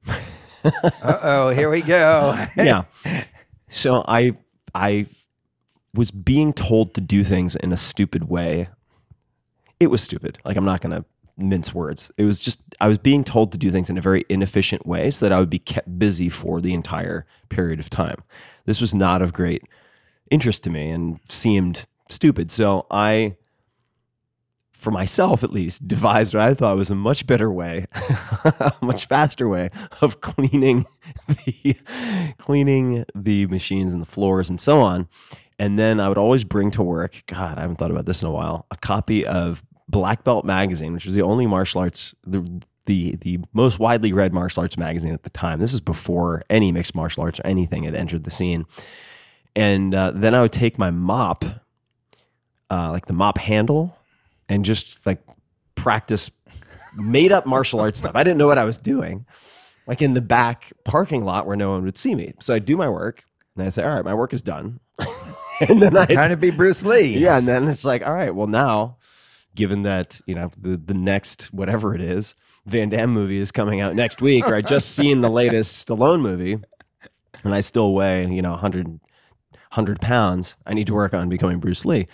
uh 0.09 1.19
oh, 1.23 1.51
here 1.51 1.71
we 1.71 1.83
go. 1.83 2.47
yeah. 2.57 2.85
So 3.69 4.05
I, 4.09 4.37
I 4.75 5.07
was 5.95 6.11
being 6.11 6.53
told 6.53 6.95
to 6.95 7.01
do 7.01 7.25
things 7.25 7.57
in 7.57 7.73
a 7.73 7.77
stupid 7.77 8.29
way. 8.29 8.69
It 9.81 9.89
was 9.89 10.03
stupid. 10.03 10.39
Like 10.45 10.57
I'm 10.57 10.65
not 10.65 10.81
going 10.81 10.97
to 10.97 11.05
mince 11.39 11.73
words. 11.73 12.11
It 12.19 12.25
was 12.25 12.43
just 12.43 12.61
I 12.81 12.89
was 12.89 12.99
being 12.99 13.25
told 13.25 13.53
to 13.53 13.59
do 13.59 13.71
things 13.71 13.89
in 13.89 13.97
a 13.97 14.03
very 14.03 14.25
inefficient 14.29 14.87
way 14.87 15.11
so 15.11 15.27
that 15.27 15.33
I 15.33 15.41
would 15.41 15.51
be 15.51 15.59
kept 15.59 15.99
busy 15.99 16.29
for 16.29 16.61
the 16.61 16.75
entire 16.75 17.27
period 17.49 17.81
of 17.81 17.89
time. 17.89 18.23
This 18.67 18.81
was 18.81 18.95
not 18.95 19.23
of 19.23 19.33
great 19.33 19.63
interest 20.31 20.65
to 20.65 20.71
me 20.71 20.91
and 20.91 21.21
seemed 21.29 21.87
stupid. 22.09 22.51
So 22.51 22.87
I 22.91 23.37
for 24.79 24.93
myself 24.93 25.43
at 25.43 25.51
least 25.51 25.89
devised 25.89 26.35
what 26.35 26.43
I 26.43 26.55
thought 26.55 26.77
was 26.77 26.89
a 26.89 26.95
much 26.95 27.27
better 27.27 27.51
way, 27.51 27.87
a 28.45 28.73
much 28.81 29.07
faster 29.07 29.49
way 29.49 29.71
of 30.01 30.21
cleaning 30.21 30.87
the 31.29 31.77
cleaning 32.39 33.05
the 33.13 33.47
machines 33.47 33.93
and 33.93 34.01
the 34.01 34.07
floors 34.07 34.49
and 34.49 34.61
so 34.61 34.81
on. 34.81 35.09
And 35.59 35.77
then 35.77 35.99
I 35.99 36.09
would 36.09 36.19
always 36.19 36.45
bring 36.45 36.71
to 36.73 36.83
work, 36.85 37.25
God, 37.27 37.59
I 37.59 37.63
haven't 37.63 37.77
thought 37.77 37.91
about 37.91 38.07
this 38.07 38.23
in 38.23 38.29
a 38.29 38.31
while, 38.31 38.67
a 38.71 38.77
copy 38.77 39.27
of 39.27 39.65
Black 39.89 40.25
Belt 40.25 40.45
magazine, 40.45 40.93
which 40.93 41.05
was 41.05 41.15
the 41.15 41.23
only 41.23 41.47
martial 41.47 41.81
arts 41.81 42.15
the 42.27 42.63
the 42.89 43.17
the 43.17 43.39
most 43.53 43.79
widely 43.79 44.13
read 44.13 44.33
martial 44.33 44.63
arts 44.63 44.77
magazine 44.77 45.15
at 45.15 45.23
the 45.23 45.31
time. 45.31 45.61
This 45.61 45.73
is 45.73 45.81
before 45.81 46.43
any 46.51 46.73
mixed 46.73 46.95
martial 46.95 47.23
arts 47.23 47.39
or 47.39 47.47
anything 47.47 47.85
had 47.85 47.95
entered 47.95 48.25
the 48.25 48.31
scene. 48.31 48.67
And 49.55 49.95
uh, 49.95 50.13
then 50.15 50.35
I 50.35 50.43
would 50.43 50.53
take 50.53 50.79
my 50.79 50.91
mop, 50.91 51.45
uh, 52.71 52.91
like 52.91 53.07
the 53.07 53.13
mop 53.13 53.39
handle, 53.39 53.97
and 54.49 54.65
just 54.65 55.05
like 55.05 55.21
practice 55.75 56.31
made 56.97 57.33
up 57.33 57.47
martial 57.47 57.81
arts 57.81 57.99
stuff. 57.99 58.13
I 58.15 58.25
didn't 58.25 58.39
know 58.39 58.47
what 58.47 58.59
I 58.59 58.65
was 58.65 58.79
doing, 58.79 59.27
like 59.87 60.03
in 60.03 60.15
the 60.15 60.21
back 60.21 60.73
parking 60.85 61.25
lot 61.25 61.47
where 61.47 61.57
no 61.57 61.71
one 61.71 61.85
would 61.85 61.99
see 61.99 62.15
me. 62.15 62.35
So 62.41 62.55
I 62.55 62.59
do 62.59 62.77
my 62.77 62.89
work, 62.89 63.25
and 63.57 63.67
I 63.67 63.71
say, 63.71 63.85
"All 63.85 63.95
right, 63.95 64.05
my 64.05 64.15
work 64.15 64.33
is 64.33 64.43
done." 64.43 64.81
and 65.61 65.83
then 65.83 65.97
I 65.97 66.07
kind 66.07 66.33
of 66.33 66.41
be 66.41 66.51
Bruce 66.51 66.85
Lee. 66.85 67.19
Yeah, 67.19 67.39
and 67.39 67.49
then 67.49 67.69
it's 67.69 67.85
like, 67.85 68.07
"All 68.07 68.15
right, 68.15 68.35
well 68.35 68.47
now." 68.47 68.98
Given 69.59 69.83
that 69.83 70.21
you 70.25 70.37
know 70.37 70.51
the 70.57 70.77
the 70.77 70.95
next 70.95 71.53
whatever 71.53 71.93
it 71.95 72.01
is 72.01 72.37
Van 72.65 72.89
Damme 72.89 73.11
movie 73.11 73.39
is 73.39 73.51
coming 73.51 73.81
out 73.81 73.95
next 73.95 74.23
week, 74.23 74.47
or 74.47 74.55
I 74.55 74.63
just 74.63 74.95
seen 74.95 75.21
the 75.21 75.29
latest 75.29 75.87
Stallone 75.87 76.21
movie, 76.21 76.59
and 77.43 77.55
I 77.55 77.61
still 77.61 77.93
weigh 77.93 78.27
you 78.27 78.41
know 78.41 78.53
100, 78.53 78.87
100 78.87 80.01
pounds. 80.01 80.57
I 80.65 80.75
need 80.75 80.87
to 80.87 80.95
work 80.95 81.13
on 81.13 81.29
becoming 81.29 81.59
Bruce 81.59 81.85
Lee. 81.85 82.07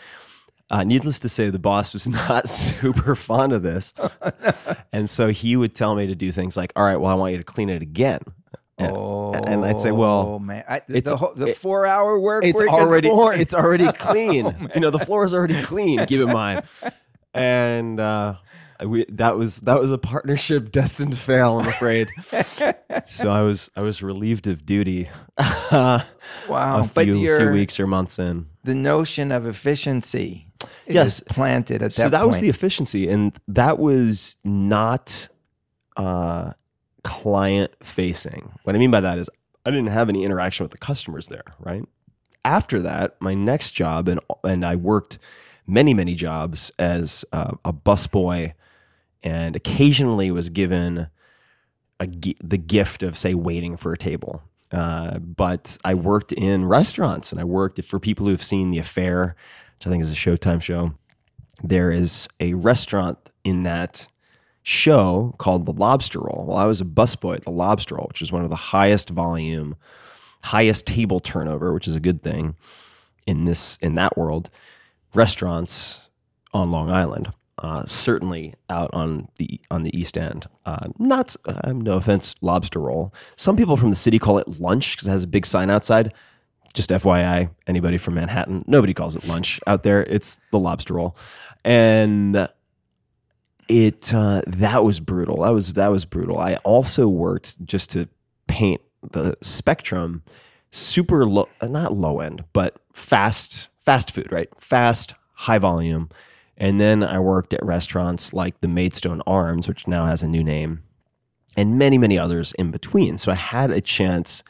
Uh, 0.70 0.82
needless 0.82 1.18
to 1.20 1.28
say, 1.28 1.50
the 1.50 1.58
boss 1.58 1.92
was 1.92 2.08
not 2.28 2.48
super 2.48 3.14
fond 3.14 3.52
of 3.52 3.62
this, 3.62 3.92
and 4.92 5.10
so 5.10 5.28
he 5.28 5.54
would 5.54 5.74
tell 5.74 5.94
me 5.94 6.06
to 6.06 6.14
do 6.14 6.32
things 6.32 6.56
like, 6.56 6.72
"All 6.74 6.84
right, 6.84 6.98
well, 6.98 7.10
I 7.10 7.14
want 7.14 7.32
you 7.32 7.38
to 7.38 7.44
clean 7.44 7.68
it 7.68 7.82
again." 7.82 8.20
And, 8.76 8.96
oh, 8.96 9.32
and 9.34 9.64
I'd 9.64 9.78
say, 9.78 9.92
well, 9.92 10.34
oh, 10.34 10.38
man, 10.40 10.64
I, 10.68 10.82
the, 10.88 11.00
the, 11.00 11.32
the 11.36 11.46
it, 11.50 11.56
four 11.56 11.86
hour 11.86 12.18
work 12.18 12.44
it's 12.44 12.60
already 12.60 13.08
it's 13.08 13.54
already 13.54 13.86
clean. 13.92 14.46
oh, 14.46 14.68
you 14.74 14.80
know, 14.80 14.90
the 14.90 14.98
floor 14.98 15.24
is 15.24 15.32
already 15.32 15.62
clean. 15.62 16.04
Keep 16.06 16.22
in 16.22 16.32
mind, 16.32 16.64
and 17.34 17.98
uh, 17.98 18.34
we 18.84 19.04
that 19.10 19.36
was 19.36 19.60
that 19.62 19.80
was 19.80 19.90
a 19.90 19.98
partnership 19.98 20.70
destined 20.72 21.12
to 21.12 21.16
fail. 21.16 21.58
I'm 21.58 21.68
afraid. 21.68 22.08
so 23.06 23.30
I 23.30 23.42
was 23.42 23.70
I 23.76 23.82
was 23.82 24.02
relieved 24.02 24.46
of 24.46 24.64
duty. 24.64 25.08
wow, 25.38 26.02
a 26.48 26.82
few, 26.84 26.90
but 26.94 27.06
you're, 27.06 27.40
few 27.40 27.52
weeks 27.52 27.78
or 27.78 27.86
months 27.86 28.18
in. 28.18 28.46
The 28.62 28.74
notion 28.74 29.32
of 29.32 29.46
efficiency 29.46 30.46
yes 30.86 31.20
planted 31.20 31.82
at 31.82 31.92
that. 31.92 31.92
So 31.92 32.08
that 32.08 32.18
point. 32.18 32.28
was 32.28 32.40
the 32.40 32.48
efficiency, 32.48 33.08
and 33.08 33.36
that 33.48 33.78
was 33.78 34.36
not 34.44 35.28
uh, 35.96 36.52
client 37.02 37.72
facing. 37.82 38.52
What 38.62 38.76
I 38.76 38.78
mean 38.78 38.90
by 38.90 39.00
that 39.00 39.18
is 39.18 39.28
I 39.66 39.70
didn't 39.70 39.88
have 39.88 40.08
any 40.08 40.24
interaction 40.24 40.64
with 40.64 40.72
the 40.72 40.78
customers 40.78 41.28
there. 41.28 41.44
Right 41.58 41.84
after 42.44 42.82
that, 42.82 43.20
my 43.20 43.34
next 43.34 43.72
job, 43.72 44.08
and 44.08 44.20
and 44.42 44.64
I 44.64 44.76
worked 44.76 45.18
many, 45.66 45.94
many 45.94 46.14
jobs 46.14 46.70
as 46.78 47.24
uh, 47.32 47.52
a 47.64 47.72
busboy 47.72 48.54
and 49.22 49.56
occasionally 49.56 50.30
was 50.30 50.50
given 50.50 51.08
a, 52.00 52.06
the 52.42 52.58
gift 52.58 53.02
of, 53.02 53.16
say, 53.16 53.34
waiting 53.34 53.76
for 53.76 53.92
a 53.92 53.98
table. 53.98 54.42
Uh, 54.70 55.18
but 55.18 55.78
I 55.84 55.94
worked 55.94 56.32
in 56.32 56.66
restaurants 56.66 57.30
and 57.32 57.40
I 57.40 57.44
worked 57.44 57.82
for 57.84 57.98
people 57.98 58.26
who 58.26 58.32
have 58.32 58.42
seen 58.42 58.70
The 58.70 58.78
Affair, 58.78 59.36
which 59.78 59.86
I 59.86 59.90
think 59.90 60.02
is 60.02 60.12
a 60.12 60.14
Showtime 60.14 60.60
show. 60.60 60.94
There 61.62 61.90
is 61.90 62.28
a 62.40 62.54
restaurant 62.54 63.18
in 63.44 63.62
that 63.62 64.08
show 64.62 65.34
called 65.38 65.66
The 65.66 65.72
Lobster 65.72 66.18
Roll. 66.18 66.46
Well, 66.48 66.56
I 66.56 66.66
was 66.66 66.80
a 66.80 66.84
busboy 66.84 67.36
at 67.36 67.42
The 67.44 67.50
Lobster 67.50 67.94
Roll, 67.94 68.06
which 68.08 68.22
is 68.22 68.32
one 68.32 68.42
of 68.42 68.50
the 68.50 68.56
highest 68.56 69.10
volume, 69.10 69.76
highest 70.42 70.86
table 70.86 71.20
turnover, 71.20 71.72
which 71.72 71.86
is 71.86 71.94
a 71.94 72.00
good 72.00 72.22
thing 72.22 72.56
in 73.26 73.44
this 73.44 73.78
in 73.80 73.94
that 73.94 74.18
world 74.18 74.50
restaurants 75.14 76.00
on 76.52 76.70
Long 76.70 76.90
Island. 76.90 77.32
Uh, 77.56 77.86
certainly 77.86 78.52
out 78.68 78.90
on 78.92 79.28
the 79.38 79.60
on 79.70 79.82
the 79.82 79.96
East 79.96 80.18
End. 80.18 80.46
Uh, 80.66 80.88
not 80.98 81.36
uh, 81.46 81.72
no 81.72 81.92
offense, 81.92 82.34
lobster 82.40 82.80
roll. 82.80 83.14
Some 83.36 83.56
people 83.56 83.76
from 83.76 83.90
the 83.90 83.96
city 83.96 84.18
call 84.18 84.38
it 84.38 84.60
lunch 84.60 84.96
because 84.96 85.06
it 85.06 85.12
has 85.12 85.22
a 85.22 85.28
big 85.28 85.46
sign 85.46 85.70
outside. 85.70 86.12
Just 86.74 86.90
FYI, 86.90 87.50
anybody 87.68 87.96
from 87.96 88.14
Manhattan, 88.14 88.64
nobody 88.66 88.92
calls 88.92 89.14
it 89.14 89.28
lunch 89.28 89.60
out 89.68 89.84
there. 89.84 90.02
It's 90.02 90.40
the 90.50 90.58
lobster 90.58 90.94
roll, 90.94 91.16
and 91.64 92.48
it 93.68 94.12
uh, 94.12 94.42
that 94.48 94.82
was 94.82 94.98
brutal. 94.98 95.42
That 95.42 95.50
was 95.50 95.74
that 95.74 95.88
was 95.92 96.04
brutal. 96.04 96.38
I 96.38 96.56
also 96.64 97.06
worked 97.06 97.64
just 97.64 97.90
to 97.90 98.08
paint 98.48 98.80
the 99.12 99.36
spectrum, 99.42 100.24
super 100.72 101.24
low, 101.24 101.48
not 101.62 101.92
low 101.92 102.20
end, 102.20 102.44
but 102.52 102.76
fast 102.92 103.68
fast 103.84 104.10
food, 104.10 104.30
right? 104.30 104.48
Fast, 104.58 105.14
high 105.34 105.58
volume. 105.58 106.08
And 106.56 106.80
then 106.80 107.02
I 107.02 107.18
worked 107.18 107.52
at 107.52 107.64
restaurants 107.64 108.32
like 108.32 108.60
the 108.60 108.68
Maidstone 108.68 109.22
Arms, 109.26 109.66
which 109.68 109.86
now 109.88 110.06
has 110.06 110.22
a 110.22 110.28
new 110.28 110.44
name, 110.44 110.82
and 111.56 111.78
many, 111.78 111.98
many 111.98 112.18
others 112.18 112.52
in 112.52 112.70
between. 112.70 113.18
So 113.18 113.32
I 113.32 113.36
had 113.36 113.70
a 113.70 113.80
chance 113.80 114.42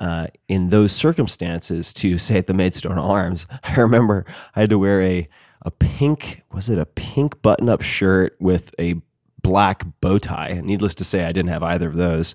uh, 0.00 0.26
in 0.48 0.70
those 0.70 0.90
circumstances 0.92 1.92
to 1.94 2.18
say 2.18 2.38
at 2.38 2.48
the 2.48 2.54
Maidstone 2.54 2.98
Arms. 2.98 3.46
I 3.62 3.80
remember 3.80 4.24
I 4.56 4.60
had 4.60 4.70
to 4.70 4.78
wear 4.78 5.02
a 5.02 5.28
a 5.64 5.70
pink 5.70 6.42
was 6.52 6.68
it 6.68 6.76
a 6.76 6.86
pink 6.86 7.40
button 7.40 7.68
up 7.68 7.82
shirt 7.82 8.36
with 8.40 8.74
a 8.80 8.96
black 9.42 9.84
bow 10.00 10.18
tie. 10.18 10.60
Needless 10.62 10.94
to 10.96 11.04
say, 11.04 11.24
I 11.24 11.30
didn't 11.30 11.50
have 11.50 11.62
either 11.62 11.88
of 11.88 11.94
those, 11.94 12.34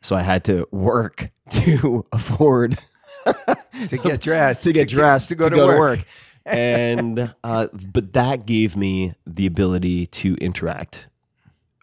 so 0.00 0.16
I 0.16 0.22
had 0.22 0.42
to 0.44 0.66
work 0.70 1.30
to 1.50 2.06
afford 2.12 2.78
to 3.88 3.98
get 3.98 4.20
dressed 4.20 4.64
to 4.64 4.72
get 4.72 4.88
dressed 4.88 5.28
to 5.28 5.34
go 5.34 5.48
to, 5.48 5.56
work. 5.56 6.00
and 6.46 7.34
uh, 7.44 7.68
but 7.72 8.12
that 8.12 8.46
gave 8.46 8.76
me 8.76 9.14
the 9.26 9.46
ability 9.46 10.06
to 10.06 10.34
interact 10.36 11.06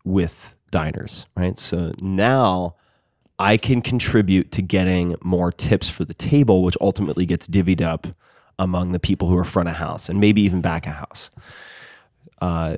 with 0.04 0.56
diners, 0.72 1.28
right? 1.36 1.58
So 1.58 1.94
now 2.02 2.76
I 3.38 3.58
can 3.58 3.82
contribute 3.82 4.52
to 4.52 4.62
getting 4.62 5.16
more 5.22 5.52
tips 5.52 5.90
for 5.90 6.06
the 6.06 6.14
table, 6.14 6.64
which 6.64 6.78
ultimately 6.82 7.26
gets 7.26 7.48
divvied 7.48 7.82
up 7.82 8.08
among 8.58 8.92
the 8.92 9.00
people 9.00 9.30
who 9.30 9.38
are 9.38 9.46
front 9.46 9.70
of 9.70 9.76
house 9.76 10.10
and 10.10 10.20
maybe 10.20 10.42
even 10.42 10.62
back 10.62 10.86
of 10.86 10.94
house. 10.94 11.30
Uh, 12.42 12.78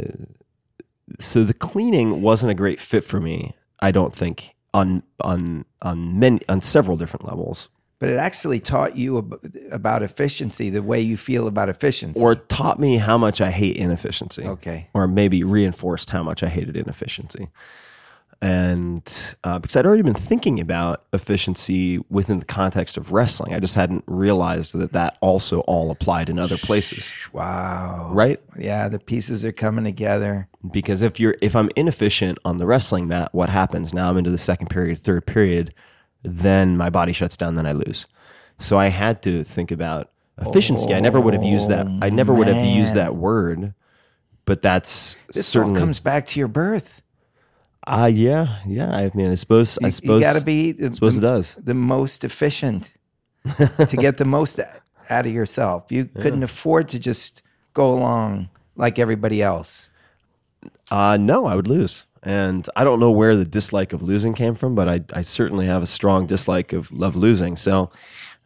so 1.19 1.43
the 1.43 1.53
cleaning 1.53 2.21
wasn't 2.21 2.51
a 2.51 2.55
great 2.55 2.79
fit 2.79 3.03
for 3.03 3.19
me. 3.19 3.55
I 3.79 3.91
don't 3.91 4.15
think 4.15 4.55
on 4.73 5.03
on 5.19 5.65
on 5.81 6.19
many 6.19 6.39
on 6.47 6.61
several 6.61 6.97
different 6.97 7.27
levels. 7.27 7.69
But 8.01 8.09
it 8.09 8.17
actually 8.17 8.59
taught 8.59 8.97
you 8.97 9.19
ab- 9.19 9.55
about 9.71 10.03
efficiency, 10.03 10.69
the 10.69 10.83
way 10.83 10.99
you 10.99 11.15
feel 11.15 11.47
about 11.47 11.69
efficiency. 11.69 12.19
Or 12.19 12.35
taught 12.35 12.79
me 12.79 12.97
how 12.97 13.17
much 13.17 13.39
I 13.39 13.51
hate 13.51 13.77
inefficiency. 13.77 14.43
Okay. 14.43 14.89
Or 14.93 15.07
maybe 15.07 15.45
reinforced 15.45 16.09
how 16.09 16.23
much 16.23 16.43
I 16.43 16.49
hated 16.49 16.75
inefficiency 16.75 17.47
and 18.41 19.35
uh, 19.43 19.59
because 19.59 19.75
I'd 19.75 19.85
already 19.85 20.01
been 20.01 20.15
thinking 20.15 20.59
about 20.59 21.03
efficiency 21.13 21.99
within 22.09 22.39
the 22.39 22.45
context 22.45 22.97
of 22.97 23.11
wrestling, 23.11 23.53
I 23.53 23.59
just 23.59 23.75
hadn't 23.75 24.03
realized 24.07 24.73
that 24.73 24.93
that 24.93 25.17
also 25.21 25.59
all 25.61 25.91
applied 25.91 26.27
in 26.27 26.39
other 26.39 26.57
places. 26.57 27.13
Wow! 27.33 28.09
Right? 28.11 28.41
Yeah, 28.57 28.89
the 28.89 28.97
pieces 28.97 29.45
are 29.45 29.51
coming 29.51 29.85
together. 29.85 30.47
Because 30.71 31.03
if 31.03 31.19
you're 31.19 31.35
if 31.41 31.55
I'm 31.55 31.69
inefficient 31.75 32.39
on 32.43 32.57
the 32.57 32.65
wrestling 32.65 33.07
mat, 33.07 33.29
what 33.31 33.49
happens? 33.49 33.93
Now 33.93 34.09
I'm 34.09 34.17
into 34.17 34.31
the 34.31 34.39
second 34.39 34.69
period, 34.69 34.97
third 34.97 35.27
period, 35.27 35.75
then 36.23 36.77
my 36.77 36.89
body 36.89 37.13
shuts 37.13 37.37
down, 37.37 37.55
then 37.55 37.65
I 37.65 37.71
lose. 37.73 38.05
So 38.57 38.77
I 38.77 38.87
had 38.87 39.23
to 39.23 39.43
think 39.43 39.71
about 39.71 40.11
efficiency. 40.39 40.91
Oh, 40.93 40.95
I 40.95 40.99
never 40.99 41.19
would 41.19 41.33
have 41.33 41.43
used 41.43 41.69
that. 41.69 41.87
I 42.01 42.09
never 42.09 42.33
man. 42.33 42.39
would 42.39 42.47
have 42.47 42.65
used 42.65 42.95
that 42.95 43.15
word, 43.15 43.73
but 44.45 44.61
that's 44.61 45.15
this 45.33 45.47
certainly 45.47 45.79
all 45.79 45.85
comes 45.85 45.99
back 45.99 46.25
to 46.27 46.39
your 46.39 46.47
birth. 46.47 47.01
Ah, 47.87 48.03
uh, 48.03 48.05
yeah, 48.05 48.59
yeah. 48.67 48.91
I 48.91 49.11
mean, 49.15 49.31
I 49.31 49.35
suppose, 49.35 49.79
I 49.83 49.89
suppose, 49.89 50.21
you 50.21 50.27
got 50.27 50.37
to 50.37 50.45
be. 50.45 50.75
I 50.83 50.89
suppose 50.91 51.19
the, 51.19 51.27
it 51.27 51.31
does 51.31 51.55
the 51.55 51.73
most 51.73 52.23
efficient 52.23 52.93
to 53.57 53.97
get 53.97 54.17
the 54.17 54.25
most 54.25 54.59
out 55.09 55.25
of 55.25 55.31
yourself. 55.31 55.91
You 55.91 56.09
yeah. 56.15 56.21
couldn't 56.21 56.43
afford 56.43 56.89
to 56.89 56.99
just 56.99 57.41
go 57.73 57.93
along 57.93 58.49
like 58.75 58.99
everybody 58.99 59.41
else. 59.41 59.89
Uh 60.91 61.17
no, 61.17 61.45
I 61.47 61.55
would 61.55 61.67
lose, 61.67 62.05
and 62.23 62.67
I 62.75 62.83
don't 62.83 62.99
know 62.99 63.11
where 63.11 63.35
the 63.35 63.45
dislike 63.45 63.93
of 63.93 64.01
losing 64.01 64.33
came 64.33 64.55
from, 64.55 64.75
but 64.75 64.87
I, 64.87 65.01
I 65.13 65.21
certainly 65.21 65.65
have 65.65 65.81
a 65.81 65.87
strong 65.87 66.27
dislike 66.27 66.73
of 66.73 66.91
love 66.91 67.15
losing. 67.15 67.57
So 67.57 67.91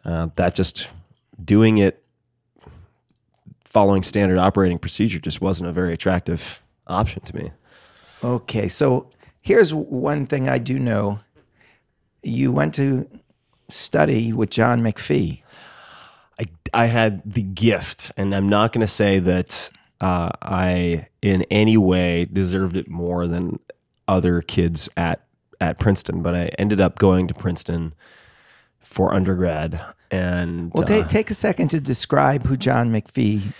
uh, 0.06 0.30
that 0.36 0.56
just 0.56 0.88
doing 1.44 1.78
it, 1.80 2.04
following 3.66 4.04
standard 4.04 4.38
operating 4.38 4.80
procedure, 4.80 5.20
just 5.20 5.42
wasn't 5.42 5.70
a 5.70 5.74
very 5.74 5.94
attractive 5.94 6.64
option 6.88 7.22
to 7.24 7.36
me. 7.36 7.52
Okay, 8.24 8.70
so 8.70 9.10
Here's 9.46 9.72
one 9.72 10.26
thing 10.26 10.50
I 10.50 10.58
do 10.58 10.80
know 10.80 11.20
you 12.24 12.52
went 12.52 12.74
to 12.76 13.08
study 13.70 14.34
with 14.34 14.50
John 14.50 14.82
McPhee. 14.82 15.44
I, 16.40 16.46
I 16.74 16.86
had 16.88 17.22
the 17.32 17.44
gift, 17.44 18.12
and 18.18 18.34
I'm 18.34 18.50
not 18.50 18.74
going 18.74 18.82
to 18.82 18.92
say 18.92 19.20
that 19.20 19.70
uh, 20.02 20.30
I 20.42 21.08
in 21.22 21.44
any 21.44 21.78
way 21.78 22.26
deserved 22.26 22.76
it 22.76 22.90
more 22.90 23.28
than 23.28 23.60
other 24.08 24.42
kids 24.42 24.90
at 24.98 25.26
at 25.60 25.80
Princeton, 25.80 26.22
but 26.22 26.36
I 26.36 26.52
ended 26.60 26.82
up 26.82 27.00
going 27.00 27.28
to 27.28 27.34
Princeton 27.34 27.94
for 28.80 29.14
undergrad. 29.14 29.82
And 30.12 30.72
well, 30.74 30.84
uh, 30.84 31.08
take 31.08 31.32
a 31.32 31.34
second 31.34 31.70
to 31.70 31.80
describe 31.80 32.46
who 32.46 32.58
John 32.58 32.92
McPhee 32.92 33.54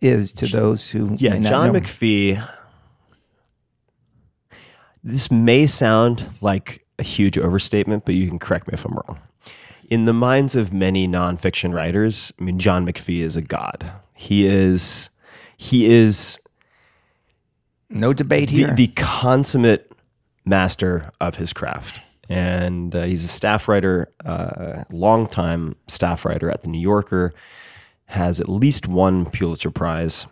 is 0.00 0.30
to 0.32 0.46
those 0.46 0.90
who 0.90 1.14
yeah, 1.18 1.38
John 1.38 1.72
McPhee 1.72 2.46
this 5.02 5.30
may 5.30 5.66
sound 5.66 6.28
like 6.40 6.84
a 6.98 7.02
huge 7.02 7.38
overstatement, 7.38 8.04
but 8.04 8.14
you 8.14 8.28
can 8.28 8.38
correct 8.38 8.66
me 8.66 8.74
if 8.74 8.84
I'm 8.84 8.94
wrong. 8.94 9.18
In 9.88 10.04
the 10.04 10.12
minds 10.12 10.54
of 10.54 10.72
many 10.72 11.08
nonfiction 11.08 11.72
writers, 11.72 12.32
I 12.38 12.44
mean, 12.44 12.58
John 12.58 12.86
McPhee 12.86 13.22
is 13.22 13.36
a 13.36 13.42
god. 13.42 13.92
He 14.14 14.46
is, 14.46 15.08
he 15.58 15.86
is 15.86 16.40
no 17.90 18.14
debate 18.14 18.48
here. 18.48 18.68
The, 18.68 18.86
the 18.86 18.88
consummate 18.88 19.92
master 20.46 21.10
of 21.20 21.34
his 21.34 21.52
craft, 21.52 22.00
and 22.30 22.94
uh, 22.94 23.02
he's 23.02 23.24
a 23.24 23.28
staff 23.28 23.68
writer, 23.68 24.10
uh, 24.24 24.84
longtime 24.90 25.76
staff 25.88 26.24
writer 26.24 26.50
at 26.50 26.62
the 26.62 26.70
New 26.70 26.80
Yorker. 26.80 27.34
Has 28.12 28.40
at 28.40 28.48
least 28.48 28.88
one 28.88 29.26
Pulitzer 29.26 29.70
Prize 29.70 30.24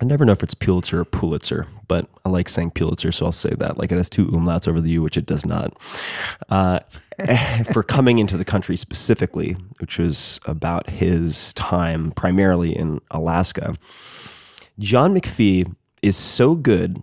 I 0.00 0.04
never 0.04 0.24
know 0.26 0.32
if 0.32 0.42
it's 0.42 0.54
Pulitzer 0.54 1.00
or 1.00 1.04
Pulitzer, 1.06 1.66
but 1.88 2.06
I 2.24 2.28
like 2.28 2.50
saying 2.50 2.72
Pulitzer, 2.72 3.12
so 3.12 3.26
I'll 3.26 3.32
say 3.32 3.54
that. 3.58 3.78
Like 3.78 3.90
it 3.90 3.96
has 3.96 4.10
two 4.10 4.26
umlauts 4.26 4.68
over 4.68 4.80
the 4.80 4.90
U, 4.90 5.02
which 5.02 5.16
it 5.16 5.24
does 5.24 5.46
not. 5.46 5.74
Uh, 6.50 6.80
for 7.72 7.82
coming 7.82 8.18
into 8.18 8.36
the 8.36 8.44
country 8.44 8.76
specifically, 8.76 9.56
which 9.80 9.98
was 9.98 10.38
about 10.44 10.90
his 10.90 11.54
time 11.54 12.12
primarily 12.12 12.76
in 12.76 13.00
Alaska, 13.10 13.76
John 14.78 15.14
McPhee 15.14 15.74
is 16.02 16.16
so 16.16 16.54
good 16.54 17.02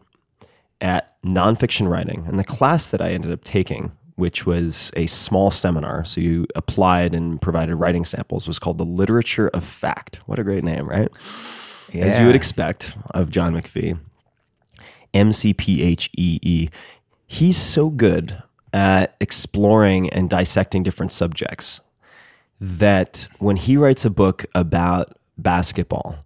at 0.82 1.22
nonfiction 1.24 1.90
writing. 1.90 2.26
And 2.28 2.38
the 2.38 2.44
class 2.44 2.90
that 2.90 3.02
I 3.02 3.12
ended 3.12 3.32
up 3.32 3.44
taking, 3.44 3.92
which 4.16 4.46
was 4.46 4.92
a 4.96 5.08
small 5.08 5.50
seminar, 5.50 6.06
so 6.06 6.22
you 6.22 6.46
applied 6.56 7.16
and 7.16 7.42
provided 7.42 7.76
writing 7.76 8.06
samples, 8.06 8.48
was 8.48 8.60
called 8.60 8.78
The 8.78 8.86
Literature 8.86 9.50
of 9.50 9.64
Fact. 9.64 10.20
What 10.26 10.40
a 10.40 10.44
great 10.44 10.64
name, 10.64 10.88
right? 10.88 11.10
yeah. 11.94 12.06
as 12.06 12.20
you 12.20 12.26
would 12.26 12.36
expect 12.36 12.98
of 13.14 13.30
John 13.30 13.54
McPhee. 13.54 14.00
M 15.14 15.32
C 15.32 15.54
P 15.54 15.84
H 15.84 16.10
E 16.18 16.40
E. 16.42 16.70
He's 17.28 17.58
so 17.58 17.90
good 17.90 18.42
at 18.74 19.16
exploring 19.20 20.10
and 20.10 20.30
dissecting 20.30 20.82
different 20.82 21.12
subjects 21.12 21.82
that 22.60 23.28
when 23.38 23.58
he 23.58 23.78
writes 23.78 24.06
a 24.06 24.10
book 24.10 24.46
about 24.56 25.16
basketball, 25.38 26.18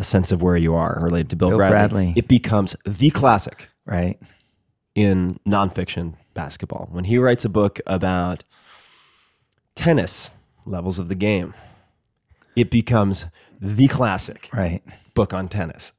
a 0.00 0.04
sense 0.04 0.32
of 0.32 0.42
where 0.42 0.56
you 0.56 0.74
are 0.74 0.98
related 1.00 1.30
to 1.30 1.36
Bill, 1.36 1.50
Bill 1.50 1.58
Bradley, 1.58 1.76
Bradley, 1.76 2.14
it 2.16 2.26
becomes 2.26 2.74
the 2.84 3.10
classic. 3.10 3.68
Right. 3.86 4.18
In 4.94 5.36
nonfiction 5.46 6.14
basketball. 6.34 6.88
When 6.90 7.04
he 7.04 7.18
writes 7.18 7.44
a 7.44 7.48
book 7.48 7.80
about 7.86 8.42
tennis, 9.76 10.30
levels 10.66 10.98
of 10.98 11.08
the 11.08 11.14
game, 11.14 11.54
it 12.56 12.70
becomes 12.70 13.26
the 13.60 13.86
classic. 13.86 14.48
Right 14.52 14.82
book 15.14 15.34
on 15.34 15.48
tennis. 15.48 15.92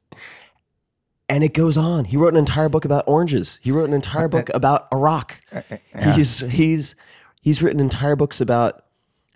And 1.29 1.43
it 1.43 1.53
goes 1.53 1.77
on. 1.77 2.05
He 2.05 2.17
wrote 2.17 2.33
an 2.33 2.39
entire 2.39 2.69
book 2.69 2.85
about 2.85 3.03
oranges. 3.07 3.59
He 3.61 3.71
wrote 3.71 3.87
an 3.87 3.93
entire 3.93 4.27
book 4.27 4.49
uh, 4.53 4.53
about 4.55 4.87
Iraq. 4.91 5.39
Uh, 5.51 5.61
yeah. 5.93 6.13
He's 6.13 6.39
he's 6.39 6.95
he's 7.39 7.61
written 7.61 7.79
entire 7.79 8.15
books 8.15 8.41
about 8.41 8.83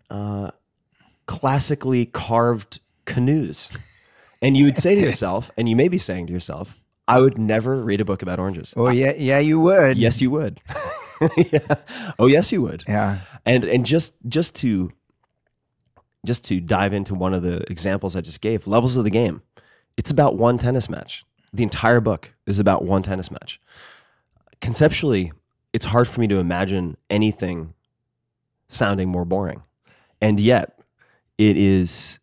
uh, 0.09 0.51
classically 1.25 2.07
carved 2.07 2.79
canoes. 3.05 3.69
And 4.41 4.55
you 4.55 4.65
would 4.65 4.77
say 4.77 4.95
to 4.95 5.01
yourself, 5.09 5.51
and 5.57 5.67
you 5.69 5.75
may 5.75 5.87
be 5.87 5.97
saying 5.97 6.27
to 6.27 6.33
yourself, 6.33 6.79
I 7.07 7.19
would 7.19 7.37
never 7.37 7.81
read 7.81 8.01
a 8.01 8.05
book 8.05 8.21
about 8.21 8.39
oranges. 8.39 8.73
Oh 8.75 8.89
yeah, 8.89 9.13
yeah, 9.15 9.39
you 9.39 9.59
would. 9.59 9.97
Yes, 9.97 10.21
you 10.21 10.31
would. 10.31 10.59
yeah. 11.37 11.75
Oh 12.17 12.27
yes, 12.27 12.51
you 12.51 12.61
would. 12.61 12.83
Yeah. 12.87 13.19
And 13.45 13.63
and 13.63 13.85
just 13.85 14.15
just 14.27 14.55
to 14.57 14.91
just 16.25 16.43
to 16.45 16.59
dive 16.59 16.93
into 16.93 17.13
one 17.13 17.33
of 17.33 17.43
the 17.43 17.69
examples 17.71 18.15
I 18.15 18.21
just 18.21 18.41
gave, 18.41 18.65
levels 18.65 18.97
of 18.97 19.03
the 19.03 19.11
game. 19.11 19.43
It's 19.97 20.09
about 20.09 20.35
one 20.35 20.57
tennis 20.57 20.89
match. 20.89 21.23
The 21.53 21.63
entire 21.63 22.01
book 22.01 22.33
is 22.47 22.59
about 22.59 22.83
one 22.83 23.03
tennis 23.03 23.29
match. 23.31 23.61
Conceptually, 24.59 25.31
it's 25.73 25.85
hard 25.85 26.07
for 26.07 26.21
me 26.21 26.27
to 26.27 26.37
imagine 26.37 26.97
anything 27.09 27.73
sounding 28.67 29.09
more 29.09 29.25
boring. 29.25 29.61
And 30.19 30.39
yet, 30.39 30.79
it 31.37 31.55
is 31.55 32.19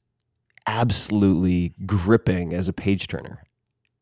absolutely 0.66 1.74
gripping 1.86 2.52
as 2.52 2.68
a 2.68 2.72
page 2.72 3.08
turner. 3.08 3.44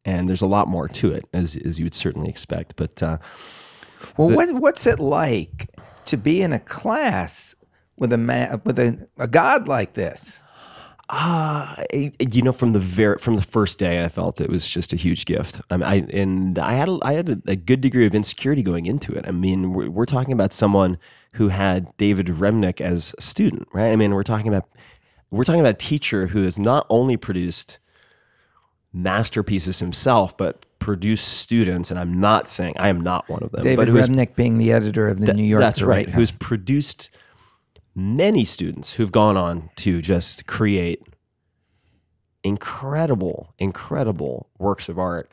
And 0.04 0.28
there's 0.28 0.42
a 0.42 0.46
lot 0.46 0.68
more 0.68 0.88
to 0.88 1.12
it, 1.12 1.24
as, 1.32 1.56
as 1.56 1.78
you 1.78 1.84
would 1.84 1.94
certainly 1.94 2.28
expect. 2.28 2.74
But, 2.76 3.02
uh, 3.02 3.18
well, 4.16 4.28
the, 4.28 4.36
what, 4.36 4.54
what's 4.54 4.86
it 4.86 4.98
like 4.98 5.68
to 6.06 6.16
be 6.16 6.42
in 6.42 6.52
a 6.52 6.61
class 6.61 7.54
with 7.96 8.12
a 8.12 8.18
man, 8.18 8.62
with 8.64 8.78
a, 8.78 9.06
a 9.18 9.28
god 9.28 9.68
like 9.68 9.92
this? 9.92 10.40
Uh, 11.12 11.74
you 11.92 12.40
know, 12.40 12.52
from 12.52 12.72
the 12.72 12.78
very 12.78 13.18
from 13.18 13.34
the 13.34 13.42
first 13.42 13.80
day, 13.80 14.04
I 14.04 14.08
felt 14.08 14.40
it 14.40 14.48
was 14.48 14.68
just 14.68 14.92
a 14.92 14.96
huge 14.96 15.24
gift. 15.24 15.61
I, 15.68 15.76
mean, 15.76 15.82
I 15.82 15.94
and 16.16 16.56
I 16.56 16.74
had 16.74 16.88
a, 16.88 16.98
I 17.02 17.14
had 17.14 17.28
a, 17.28 17.50
a, 17.50 17.56
good 17.56 17.80
degree 17.80 18.06
of 18.06 18.14
insecurity 18.14 18.62
going 18.62 18.86
into 18.86 19.12
it. 19.14 19.24
I 19.26 19.32
mean, 19.32 19.72
we're, 19.72 19.90
we're 19.90 20.04
talking 20.04 20.32
about 20.32 20.52
someone 20.52 20.98
who 21.34 21.48
had 21.48 21.96
David 21.96 22.28
Remnick 22.28 22.80
as 22.80 23.12
a 23.18 23.22
student, 23.22 23.66
right? 23.72 23.90
I 23.90 23.96
mean, 23.96 24.14
we're 24.14 24.22
talking 24.22 24.46
about 24.46 24.68
we're 25.30 25.44
talking 25.44 25.60
about 25.60 25.74
a 25.74 25.86
teacher 25.86 26.28
who 26.28 26.42
has 26.42 26.58
not 26.58 26.86
only 26.90 27.16
produced 27.16 27.78
masterpieces 28.92 29.78
himself, 29.78 30.36
but 30.36 30.66
produced 30.78 31.28
students. 31.28 31.90
And 31.90 32.00
I'm 32.00 32.20
not 32.20 32.48
saying 32.48 32.74
I 32.78 32.88
am 32.88 33.00
not 33.00 33.28
one 33.28 33.42
of 33.42 33.52
them. 33.52 33.62
David 33.62 33.88
Remnick 33.88 34.34
being 34.34 34.58
the 34.58 34.72
editor 34.72 35.08
of 35.08 35.20
the 35.20 35.26
th- 35.26 35.36
New 35.36 35.44
York. 35.44 35.60
That's 35.60 35.82
right. 35.82 36.06
right 36.06 36.14
who's 36.14 36.32
produced 36.32 37.10
many 37.94 38.44
students 38.44 38.94
who've 38.94 39.12
gone 39.12 39.36
on 39.36 39.70
to 39.76 40.00
just 40.00 40.46
create 40.46 41.02
incredible, 42.42 43.54
incredible 43.58 44.48
works 44.58 44.88
of 44.88 44.98
art. 44.98 45.30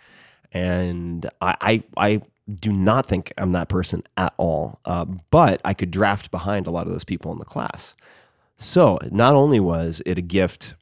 And 0.52 1.30
I, 1.42 1.56
I, 1.62 1.84
I 1.98 2.22
do 2.54 2.72
not 2.72 3.06
think 3.06 3.34
I'm 3.38 3.52
that 3.52 3.70
person 3.70 4.04
at 4.16 4.34
all. 4.38 4.80
Uh, 4.86 5.06
but 5.30 5.62
I 5.66 5.74
could 5.74 5.92
draft 5.92 6.32
behind 6.32 6.68
a 6.68 6.72
lot 6.72 6.88
of 6.88 6.94
those 6.94 7.04
people 7.04 7.32
in 7.32 7.40
the 7.40 7.46
class. 7.46 7.96
So 8.58 9.00
not 9.12 9.36
only 9.36 9.60
was 9.60 10.02
it 10.06 10.18
a 10.18 10.22
gift 10.22 10.76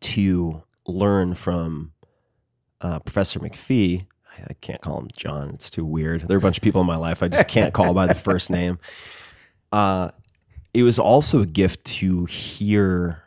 to 0.00 0.62
learn 0.86 1.34
from 1.34 1.92
uh, 2.80 2.98
Professor 3.00 3.40
McPhee, 3.40 4.06
I 4.48 4.52
can't 4.60 4.82
call 4.82 4.98
him 5.00 5.08
John. 5.16 5.50
It's 5.50 5.70
too 5.70 5.84
weird. 5.84 6.22
There 6.22 6.36
are 6.36 6.38
a 6.38 6.42
bunch 6.42 6.58
of 6.58 6.62
people 6.62 6.80
in 6.80 6.86
my 6.86 6.96
life 6.96 7.22
I 7.22 7.28
just 7.28 7.48
can't 7.48 7.72
call 7.72 7.94
by 7.94 8.06
the 8.06 8.14
first 8.14 8.50
name. 8.50 8.78
Uh, 9.72 10.12
it 10.72 10.84
was 10.84 11.00
also 11.00 11.42
a 11.42 11.46
gift 11.46 11.84
to 11.84 12.26
hear 12.26 13.24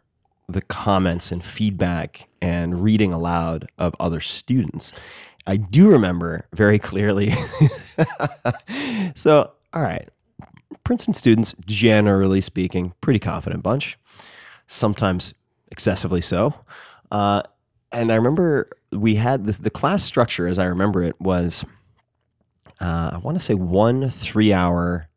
the 0.48 0.62
comments 0.62 1.30
and 1.30 1.44
feedback 1.44 2.30
and 2.42 2.82
reading 2.82 3.12
aloud 3.12 3.70
of 3.78 3.94
other 4.00 4.22
students. 4.22 4.94
I 5.46 5.58
do 5.58 5.90
remember 5.90 6.48
very 6.54 6.80
clearly. 6.80 7.34
so, 9.16 9.52
all 9.74 9.82
right, 9.82 10.08
Princeton 10.84 11.14
students, 11.14 11.56
generally 11.66 12.42
speaking, 12.42 12.94
pretty 13.02 13.20
confident 13.20 13.64
bunch, 13.64 13.98
sometimes 14.68 15.34
excessively 15.72 16.22
so. 16.22 16.54
Uh, 17.12 17.44
and 17.92 18.12
I 18.12 18.16
remember 18.16 18.70
we 18.92 19.16
had 19.16 19.46
this, 19.46 19.58
the 19.60 19.70
class 19.70 20.04
structure, 20.04 20.48
as 20.48 20.60
I 20.60 20.66
remember 20.66 21.04
it, 21.04 21.20
was 21.20 21.64
uh, 22.80 23.12
I 23.14 23.18
want 23.18 23.38
to 23.38 23.44
say 23.44 23.54
one 23.54 24.10
three 24.10 24.54
hour, 24.54 25.08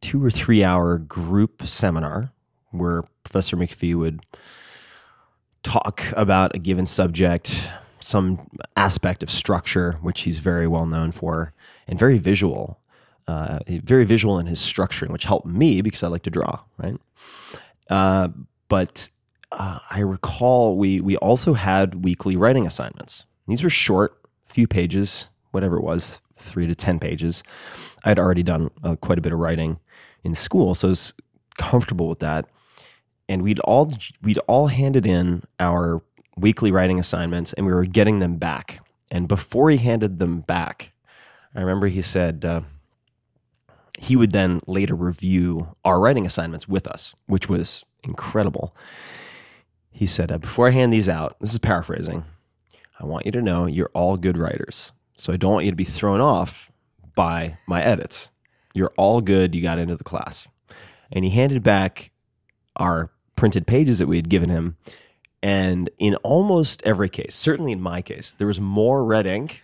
two 0.00 0.24
or 0.24 0.30
three 0.30 0.62
hour 0.62 0.98
group 0.98 1.62
seminar 1.66 2.32
where 2.70 3.04
Professor 3.24 3.56
McPhee 3.56 3.94
would 3.94 4.20
talk 5.62 6.04
about 6.12 6.54
a 6.54 6.58
given 6.58 6.86
subject, 6.86 7.68
some 8.00 8.48
aspect 8.76 9.22
of 9.22 9.30
structure, 9.30 9.92
which 10.02 10.22
he's 10.22 10.38
very 10.38 10.66
well 10.66 10.86
known 10.86 11.12
for, 11.12 11.52
and 11.86 11.98
very 11.98 12.18
visual, 12.18 12.80
uh, 13.28 13.60
very 13.68 14.04
visual 14.04 14.38
in 14.38 14.46
his 14.46 14.60
structuring, 14.60 15.10
which 15.10 15.24
helped 15.24 15.46
me 15.46 15.80
because 15.82 16.02
I 16.02 16.08
like 16.08 16.22
to 16.24 16.30
draw, 16.30 16.60
right? 16.76 16.96
Uh, 17.88 18.28
but 18.68 19.08
uh, 19.52 19.78
I 19.90 20.00
recall 20.00 20.76
we 20.76 21.00
we 21.00 21.16
also 21.18 21.54
had 21.54 22.04
weekly 22.04 22.34
writing 22.34 22.66
assignments. 22.66 23.26
These 23.46 23.62
were 23.62 23.70
short, 23.70 24.20
few 24.46 24.66
pages, 24.66 25.28
whatever 25.52 25.76
it 25.76 25.82
was, 25.84 26.20
three 26.36 26.66
to 26.66 26.74
ten 26.74 26.98
pages. 26.98 27.44
I 28.04 28.08
had 28.08 28.18
already 28.18 28.42
done 28.42 28.70
uh, 28.82 28.96
quite 28.96 29.18
a 29.18 29.22
bit 29.22 29.32
of 29.32 29.38
writing 29.38 29.78
in 30.24 30.34
school, 30.34 30.74
so 30.74 30.88
I 30.88 30.90
was 30.90 31.14
comfortable 31.56 32.08
with 32.08 32.20
that 32.20 32.48
and 33.28 33.42
we'd 33.42 33.60
all 33.60 33.90
we'd 34.22 34.38
all 34.46 34.68
handed 34.68 35.06
in 35.06 35.42
our 35.60 36.02
weekly 36.36 36.72
writing 36.72 36.98
assignments 36.98 37.52
and 37.52 37.66
we 37.66 37.72
were 37.72 37.84
getting 37.84 38.20
them 38.20 38.36
back 38.36 38.80
and 39.10 39.28
before 39.28 39.70
he 39.70 39.76
handed 39.76 40.18
them 40.18 40.40
back 40.40 40.92
i 41.54 41.60
remember 41.60 41.88
he 41.88 42.00
said 42.00 42.44
uh, 42.44 42.60
he 43.98 44.16
would 44.16 44.32
then 44.32 44.60
later 44.66 44.94
review 44.94 45.76
our 45.84 46.00
writing 46.00 46.26
assignments 46.26 46.68
with 46.68 46.86
us 46.86 47.14
which 47.26 47.48
was 47.48 47.84
incredible. 48.02 48.74
He 49.90 50.06
said 50.06 50.30
uh, 50.30 50.38
before 50.38 50.68
i 50.68 50.70
hand 50.70 50.92
these 50.92 51.08
out 51.08 51.36
this 51.40 51.52
is 51.52 51.58
paraphrasing 51.58 52.24
i 53.00 53.04
want 53.04 53.26
you 53.26 53.32
to 53.32 53.42
know 53.42 53.66
you're 53.66 53.90
all 53.94 54.16
good 54.16 54.38
writers. 54.38 54.92
So 55.16 55.32
i 55.32 55.36
don't 55.36 55.52
want 55.52 55.64
you 55.64 55.72
to 55.72 55.76
be 55.76 55.84
thrown 55.84 56.20
off 56.20 56.70
by 57.18 57.58
my 57.66 57.82
edits. 57.82 58.30
You're 58.74 58.92
all 58.96 59.20
good. 59.20 59.52
You 59.52 59.60
got 59.60 59.80
into 59.80 59.96
the 59.96 60.04
class. 60.04 60.46
And 61.10 61.24
he 61.24 61.32
handed 61.32 61.64
back 61.64 62.12
our 62.76 63.10
printed 63.34 63.66
pages 63.66 63.98
that 63.98 64.06
we 64.06 64.14
had 64.14 64.28
given 64.28 64.50
him. 64.50 64.76
And 65.42 65.90
in 65.98 66.14
almost 66.16 66.80
every 66.84 67.08
case, 67.08 67.34
certainly 67.34 67.72
in 67.72 67.80
my 67.80 68.02
case, 68.02 68.32
there 68.38 68.46
was 68.46 68.60
more 68.60 69.04
red 69.04 69.26
ink 69.26 69.62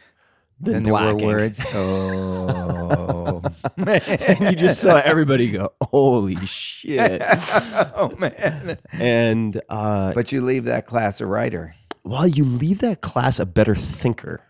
than 0.61 0.83
there 0.83 0.93
were 0.93 1.17
words. 1.17 1.63
Oh, 1.75 3.43
man! 3.77 4.39
you 4.41 4.53
just 4.57 4.81
saw 4.81 4.97
everybody 4.97 5.51
go, 5.51 5.73
"Holy 5.83 6.37
shit!" 6.47 7.23
oh 7.25 8.15
man! 8.19 8.79
And 8.93 9.61
uh, 9.69 10.13
but 10.13 10.33
you 10.33 10.41
leave 10.41 10.65
that 10.65 10.87
class 10.87 11.21
a 11.21 11.27
writer. 11.27 11.75
Well, 12.05 12.27
you 12.27 12.45
leave 12.45 12.81
that 12.81 13.01
class 13.01 13.39
a 13.39 13.47
better 13.47 13.75
thinker 13.75 14.43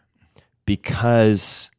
because 0.67 1.71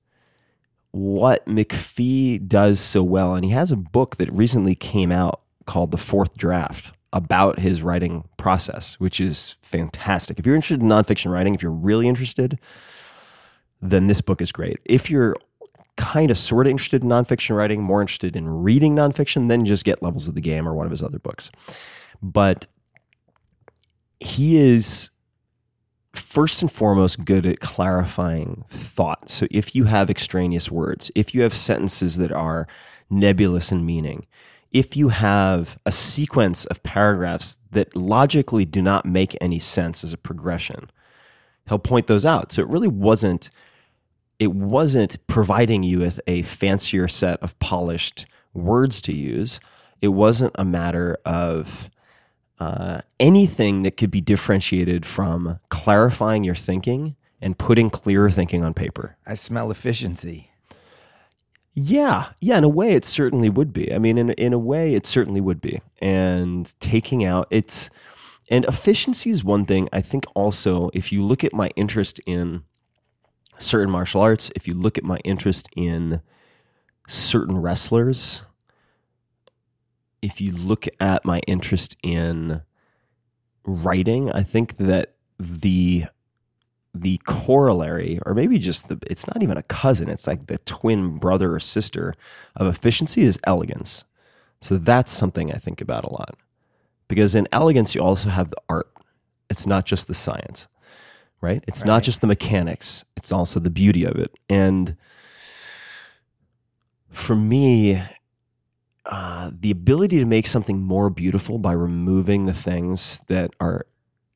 what 0.91 1.45
McPhee 1.45 2.45
does 2.47 2.79
so 2.79 3.03
well, 3.03 3.35
and 3.35 3.45
he 3.45 3.51
has 3.51 3.71
a 3.71 3.77
book 3.77 4.15
that 4.17 4.31
recently 4.31 4.75
came 4.75 5.11
out 5.11 5.41
called 5.65 5.91
The 5.91 5.97
Fourth 5.97 6.37
Draft 6.37 6.93
about 7.11 7.59
his 7.59 7.81
writing 7.81 8.27
process, 8.37 8.95
which 8.95 9.19
is 9.19 9.55
fantastic. 9.61 10.39
If 10.39 10.45
you're 10.45 10.55
interested 10.55 10.81
in 10.81 10.87
nonfiction 10.87 11.31
writing, 11.31 11.55
if 11.55 11.61
you're 11.61 11.71
really 11.71 12.07
interested, 12.07 12.59
then 13.89 14.07
this 14.07 14.21
book 14.21 14.41
is 14.41 14.51
great. 14.51 14.79
If 14.85 15.09
you're 15.09 15.35
kind 15.97 16.29
of 16.29 16.37
sort 16.37 16.67
of 16.67 16.71
interested 16.71 17.03
in 17.03 17.09
nonfiction 17.09 17.55
writing, 17.55 17.81
more 17.81 18.01
interested 18.01 18.35
in 18.35 18.47
reading 18.49 18.95
nonfiction, 18.95 19.47
then 19.47 19.65
just 19.65 19.85
get 19.85 20.03
Levels 20.03 20.27
of 20.27 20.35
the 20.35 20.41
Game 20.41 20.67
or 20.67 20.73
one 20.73 20.85
of 20.85 20.91
his 20.91 21.01
other 21.01 21.19
books. 21.19 21.49
But 22.21 22.67
he 24.19 24.57
is 24.57 25.09
first 26.13 26.61
and 26.61 26.71
foremost 26.71 27.25
good 27.25 27.45
at 27.45 27.59
clarifying 27.59 28.63
thought. 28.69 29.29
So 29.29 29.47
if 29.51 29.75
you 29.75 29.85
have 29.85 30.09
extraneous 30.09 30.71
words, 30.71 31.11
if 31.15 31.33
you 31.33 31.43
have 31.43 31.55
sentences 31.55 32.17
that 32.17 32.31
are 32.31 32.67
nebulous 33.09 33.71
in 33.71 33.85
meaning, 33.85 34.25
if 34.71 34.97
you 34.97 35.09
have 35.09 35.77
a 35.85 35.91
sequence 35.91 36.65
of 36.65 36.83
paragraphs 36.83 37.57
that 37.71 37.95
logically 37.95 38.65
do 38.65 38.81
not 38.81 39.05
make 39.05 39.37
any 39.39 39.59
sense 39.59 40.03
as 40.03 40.11
a 40.11 40.17
progression, 40.17 40.89
he'll 41.69 41.79
point 41.79 42.07
those 42.07 42.25
out. 42.25 42.51
So 42.51 42.61
it 42.61 42.67
really 42.67 42.87
wasn't 42.87 43.49
it 44.39 44.53
wasn't 44.53 45.25
providing 45.27 45.83
you 45.83 45.99
with 45.99 46.19
a 46.27 46.41
fancier 46.43 47.07
set 47.07 47.41
of 47.41 47.57
polished 47.59 48.25
words 48.53 49.01
to 49.01 49.13
use. 49.13 49.59
It 50.01 50.09
wasn't 50.09 50.53
a 50.55 50.65
matter 50.65 51.17
of 51.25 51.89
uh, 52.59 53.01
anything 53.19 53.83
that 53.83 53.97
could 53.97 54.11
be 54.11 54.21
differentiated 54.21 55.05
from 55.05 55.59
clarifying 55.69 56.43
your 56.43 56.55
thinking 56.55 57.15
and 57.41 57.57
putting 57.57 57.89
clearer 57.89 58.29
thinking 58.29 58.63
on 58.63 58.73
paper. 58.73 59.17
I 59.25 59.35
smell 59.35 59.71
efficiency. 59.71 60.51
Yeah, 61.73 62.29
yeah. 62.39 62.57
In 62.57 62.63
a 62.63 62.69
way, 62.69 62.93
it 62.93 63.03
certainly 63.03 63.49
would 63.49 63.73
be. 63.73 63.93
I 63.93 63.97
mean, 63.97 64.17
in 64.17 64.29
in 64.31 64.53
a 64.53 64.57
way, 64.57 64.95
it 64.95 65.05
certainly 65.05 65.41
would 65.41 65.59
be. 65.59 65.81
And 65.99 66.73
taking 66.79 67.25
out 67.25 67.47
it's 67.51 67.89
and 68.49 68.63
efficiency 68.65 69.29
is 69.29 69.43
one 69.43 69.65
thing. 69.65 69.89
I 69.91 70.01
think 70.01 70.25
also, 70.35 70.89
if 70.93 71.11
you 71.11 71.23
look 71.23 71.43
at 71.43 71.53
my 71.53 71.69
interest 71.75 72.21
in 72.25 72.63
certain 73.59 73.91
martial 73.91 74.21
arts, 74.21 74.51
if 74.55 74.67
you 74.67 74.73
look 74.73 74.97
at 74.97 75.03
my 75.03 75.17
interest 75.17 75.69
in 75.75 76.21
certain 77.07 77.57
wrestlers, 77.57 78.43
if 80.21 80.41
you 80.41 80.51
look 80.51 80.87
at 80.99 81.25
my 81.25 81.39
interest 81.47 81.95
in 82.01 82.61
writing, 83.65 84.31
I 84.31 84.43
think 84.43 84.77
that 84.77 85.13
the 85.39 86.05
the 86.93 87.19
corollary, 87.25 88.19
or 88.25 88.33
maybe 88.33 88.57
just 88.57 88.87
the, 88.87 88.97
it's 89.07 89.27
not 89.27 89.43
even 89.43 89.57
a 89.57 89.63
cousin, 89.63 90.09
it's 90.09 90.27
like 90.27 90.47
the 90.47 90.57
twin 90.59 91.17
brother 91.17 91.53
or 91.53 91.59
sister 91.59 92.15
of 92.55 92.67
efficiency 92.67 93.23
is 93.23 93.37
elegance. 93.43 94.05
So 94.61 94.77
that's 94.77 95.11
something 95.11 95.51
I 95.51 95.57
think 95.57 95.81
about 95.81 96.05
a 96.05 96.13
lot. 96.13 96.37
Because 97.09 97.35
in 97.35 97.49
elegance, 97.51 97.93
you 97.93 98.01
also 98.01 98.29
have 98.29 98.49
the 98.49 98.61
art, 98.69 98.89
it's 99.49 99.67
not 99.67 99.85
just 99.85 100.07
the 100.07 100.13
science, 100.13 100.67
right? 101.45 101.63
It's 101.67 101.81
right. 101.81 101.87
not 101.87 102.03
just 102.03 102.21
the 102.21 102.27
mechanics, 102.27 103.05
it's 103.15 103.31
also 103.31 103.59
the 103.59 103.69
beauty 103.69 104.03
of 104.03 104.15
it. 104.15 104.37
And 104.49 104.97
for 107.09 107.35
me, 107.35 108.01
uh, 109.05 109.51
the 109.57 109.71
ability 109.71 110.17
to 110.19 110.25
make 110.25 110.47
something 110.47 110.81
more 110.81 111.09
beautiful 111.09 111.59
by 111.59 111.73
removing 111.73 112.47
the 112.47 112.53
things 112.53 113.21
that 113.27 113.51
are 113.59 113.85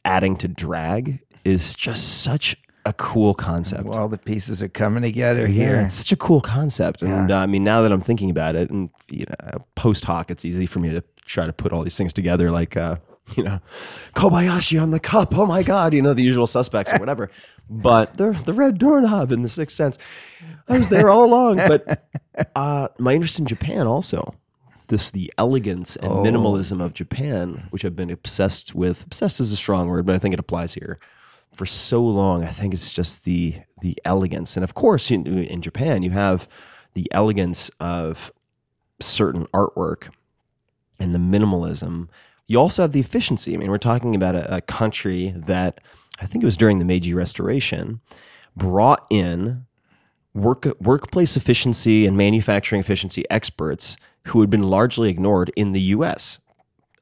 adding 0.05 0.37
to 0.37 0.47
drag 0.47 1.19
is 1.43 1.73
just 1.73 2.21
such 2.21 2.55
a 2.85 2.93
cool 2.93 3.33
concept. 3.33 3.85
Well, 3.85 3.97
all 3.97 4.09
the 4.09 4.17
pieces 4.17 4.61
are 4.61 4.67
coming 4.67 5.03
together 5.03 5.47
here. 5.47 5.75
Yeah, 5.75 5.85
it's 5.85 5.95
such 5.95 6.11
a 6.11 6.15
cool 6.15 6.41
concept. 6.41 7.01
And 7.01 7.29
yeah. 7.29 7.39
uh, 7.39 7.43
I 7.43 7.45
mean, 7.45 7.63
now 7.63 7.81
that 7.81 7.91
I'm 7.91 8.01
thinking 8.01 8.29
about 8.29 8.55
it, 8.55 8.69
and 8.69 8.89
you 9.09 9.25
know, 9.27 9.65
post 9.75 10.05
hoc, 10.05 10.31
it's 10.31 10.45
easy 10.45 10.65
for 10.65 10.79
me 10.79 10.89
to 10.91 11.03
try 11.25 11.45
to 11.45 11.53
put 11.53 11.73
all 11.73 11.83
these 11.83 11.97
things 11.97 12.13
together, 12.13 12.51
like 12.51 12.77
uh, 12.77 12.97
you 13.37 13.43
know, 13.43 13.59
Kobayashi 14.15 14.81
on 14.81 14.91
the 14.91 14.99
cup. 14.99 15.37
Oh 15.37 15.45
my 15.45 15.63
God, 15.63 15.93
you 15.93 16.01
know, 16.01 16.13
the 16.13 16.23
usual 16.23 16.47
suspects 16.47 16.93
or 16.93 16.97
whatever. 16.99 17.29
But 17.69 18.17
the 18.17 18.31
the 18.31 18.53
red 18.53 18.77
doorknob 18.79 19.31
in 19.31 19.43
the 19.43 19.49
Sixth 19.49 19.75
Sense, 19.75 19.97
I 20.67 20.77
was 20.77 20.89
there 20.89 21.09
all 21.09 21.25
along. 21.25 21.57
But 21.57 22.07
uh, 22.55 22.87
my 22.97 23.13
interest 23.13 23.37
in 23.39 23.45
Japan 23.45 23.85
also, 23.85 24.33
this 24.87 25.11
the 25.11 25.31
elegance 25.37 25.95
and 25.95 26.11
Oh. 26.11 26.23
minimalism 26.23 26.83
of 26.83 26.93
Japan, 26.95 27.67
which 27.69 27.85
I've 27.85 27.95
been 27.95 28.09
obsessed 28.09 28.73
with. 28.73 29.03
Obsessed 29.03 29.39
is 29.39 29.51
a 29.51 29.55
strong 29.57 29.87
word, 29.87 30.05
but 30.07 30.15
I 30.15 30.17
think 30.17 30.33
it 30.33 30.39
applies 30.39 30.73
here. 30.73 30.99
For 31.53 31.65
so 31.67 32.01
long, 32.03 32.43
I 32.43 32.47
think 32.51 32.73
it's 32.73 32.89
just 32.89 33.23
the 33.25 33.57
the 33.81 33.95
elegance, 34.03 34.57
and 34.57 34.63
of 34.63 34.73
course, 34.73 35.11
in, 35.11 35.27
in 35.27 35.61
Japan, 35.61 36.01
you 36.03 36.09
have 36.11 36.47
the 36.95 37.07
elegance 37.11 37.69
of 37.79 38.31
certain 38.99 39.45
artwork 39.53 40.09
and 40.99 41.13
the 41.13 41.19
minimalism. 41.19 42.07
You 42.49 42.59
also 42.59 42.81
have 42.81 42.93
the 42.93 42.99
efficiency. 42.99 43.53
I 43.53 43.57
mean, 43.57 43.69
we're 43.69 43.77
talking 43.77 44.15
about 44.15 44.35
a, 44.35 44.55
a 44.55 44.61
country 44.61 45.33
that 45.35 45.79
I 46.19 46.25
think 46.25 46.43
it 46.43 46.47
was 46.47 46.57
during 46.57 46.79
the 46.79 46.85
Meiji 46.85 47.13
Restoration 47.13 48.01
brought 48.57 49.05
in 49.11 49.67
work 50.33 50.67
workplace 50.81 51.37
efficiency 51.37 52.07
and 52.07 52.17
manufacturing 52.17 52.79
efficiency 52.79 53.23
experts 53.29 53.97
who 54.27 54.41
had 54.41 54.49
been 54.49 54.63
largely 54.63 55.09
ignored 55.09 55.51
in 55.55 55.73
the 55.73 55.81
U.S. 55.81 56.39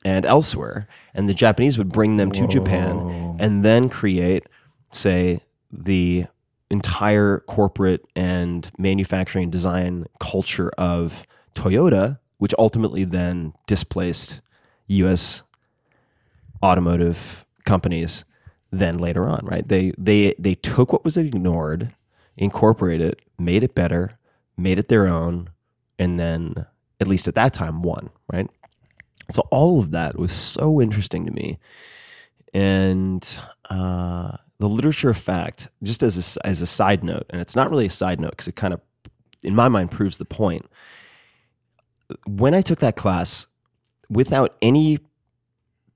and 0.04 0.26
elsewhere, 0.26 0.86
and 1.14 1.30
the 1.30 1.34
Japanese 1.34 1.78
would 1.78 1.94
bring 1.94 2.18
them 2.18 2.30
to 2.34 2.46
Japan 2.46 3.38
and 3.40 3.64
then 3.64 3.88
create, 3.88 4.48
say, 4.92 5.40
the 5.72 6.26
entire 6.70 7.40
corporate 7.48 8.06
and 8.18 8.70
manufacturing 8.78 9.50
design 9.50 10.08
culture 10.20 10.72
of 10.78 11.26
Toyota, 11.56 12.20
which 12.38 12.54
ultimately 12.60 13.06
then 13.06 13.54
displaced 13.66 14.42
U.S. 14.88 15.44
automotive 16.64 17.46
companies. 17.66 18.26
Then 18.70 18.98
later 18.98 19.26
on, 19.26 19.46
right? 19.46 19.66
They 19.66 19.94
they 19.98 20.36
they 20.38 20.56
took 20.56 20.92
what 20.92 21.06
was 21.06 21.16
ignored, 21.16 21.96
incorporated 22.36 23.12
it, 23.12 23.24
made 23.40 23.64
it 23.64 23.74
better, 23.74 24.12
made 24.58 24.78
it 24.78 24.90
their 24.90 25.08
own, 25.08 25.52
and 25.98 26.20
then 26.20 26.66
at 27.00 27.08
least 27.08 27.30
at 27.30 27.36
that 27.36 27.54
time 27.54 27.82
won, 27.82 28.10
right? 28.32 28.50
So 29.32 29.44
all 29.52 29.80
of 29.80 29.92
that 29.92 30.18
was 30.18 30.34
so 30.34 30.82
interesting 30.82 31.26
to 31.26 31.32
me, 31.32 31.60
and 32.54 33.40
uh, 33.70 34.38
the 34.60 34.70
literature 34.70 35.10
of 35.10 35.18
fact, 35.18 35.70
just 35.84 36.04
as 36.04 36.38
a, 36.38 36.46
as 36.46 36.62
a 36.62 36.68
side 36.68 37.04
note, 37.04 37.26
and 37.30 37.42
it's 37.42 37.56
not 37.56 37.70
really 37.70 37.86
a 37.86 37.92
side 37.92 38.20
note 38.20 38.32
because 38.32 38.48
it 38.48 38.56
kind 38.56 38.74
of, 38.74 38.82
in 39.44 39.56
my 39.56 39.70
mind, 39.70 39.92
proves 39.92 40.18
the 40.18 40.26
point. 40.26 40.66
When 42.26 42.54
I 42.54 42.62
took 42.62 42.80
that 42.80 42.96
class, 42.96 43.48
without 44.10 44.56
any 44.62 45.00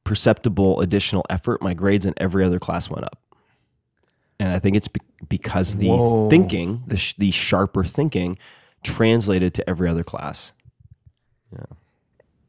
perceptible 0.03 0.81
additional 0.81 1.25
effort, 1.29 1.61
my 1.61 1.73
grades 1.73 2.05
in 2.05 2.13
every 2.17 2.43
other 2.43 2.59
class 2.59 2.89
went 2.89 3.05
up. 3.05 3.19
And 4.39 4.51
I 4.51 4.59
think 4.59 4.75
it's 4.75 4.87
be- 4.87 5.01
because 5.29 5.77
the 5.77 5.89
Whoa. 5.89 6.29
thinking, 6.29 6.83
the, 6.87 6.97
sh- 6.97 7.15
the 7.17 7.31
sharper 7.31 7.83
thinking, 7.83 8.37
translated 8.83 9.53
to 9.55 9.69
every 9.69 9.87
other 9.87 10.03
class. 10.03 10.51
Yeah. 11.53 11.65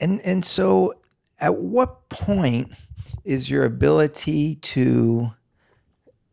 And 0.00 0.20
and 0.22 0.44
so 0.44 0.94
at 1.38 1.56
what 1.56 2.08
point 2.08 2.72
is 3.24 3.50
your 3.50 3.64
ability 3.64 4.56
to 4.56 5.32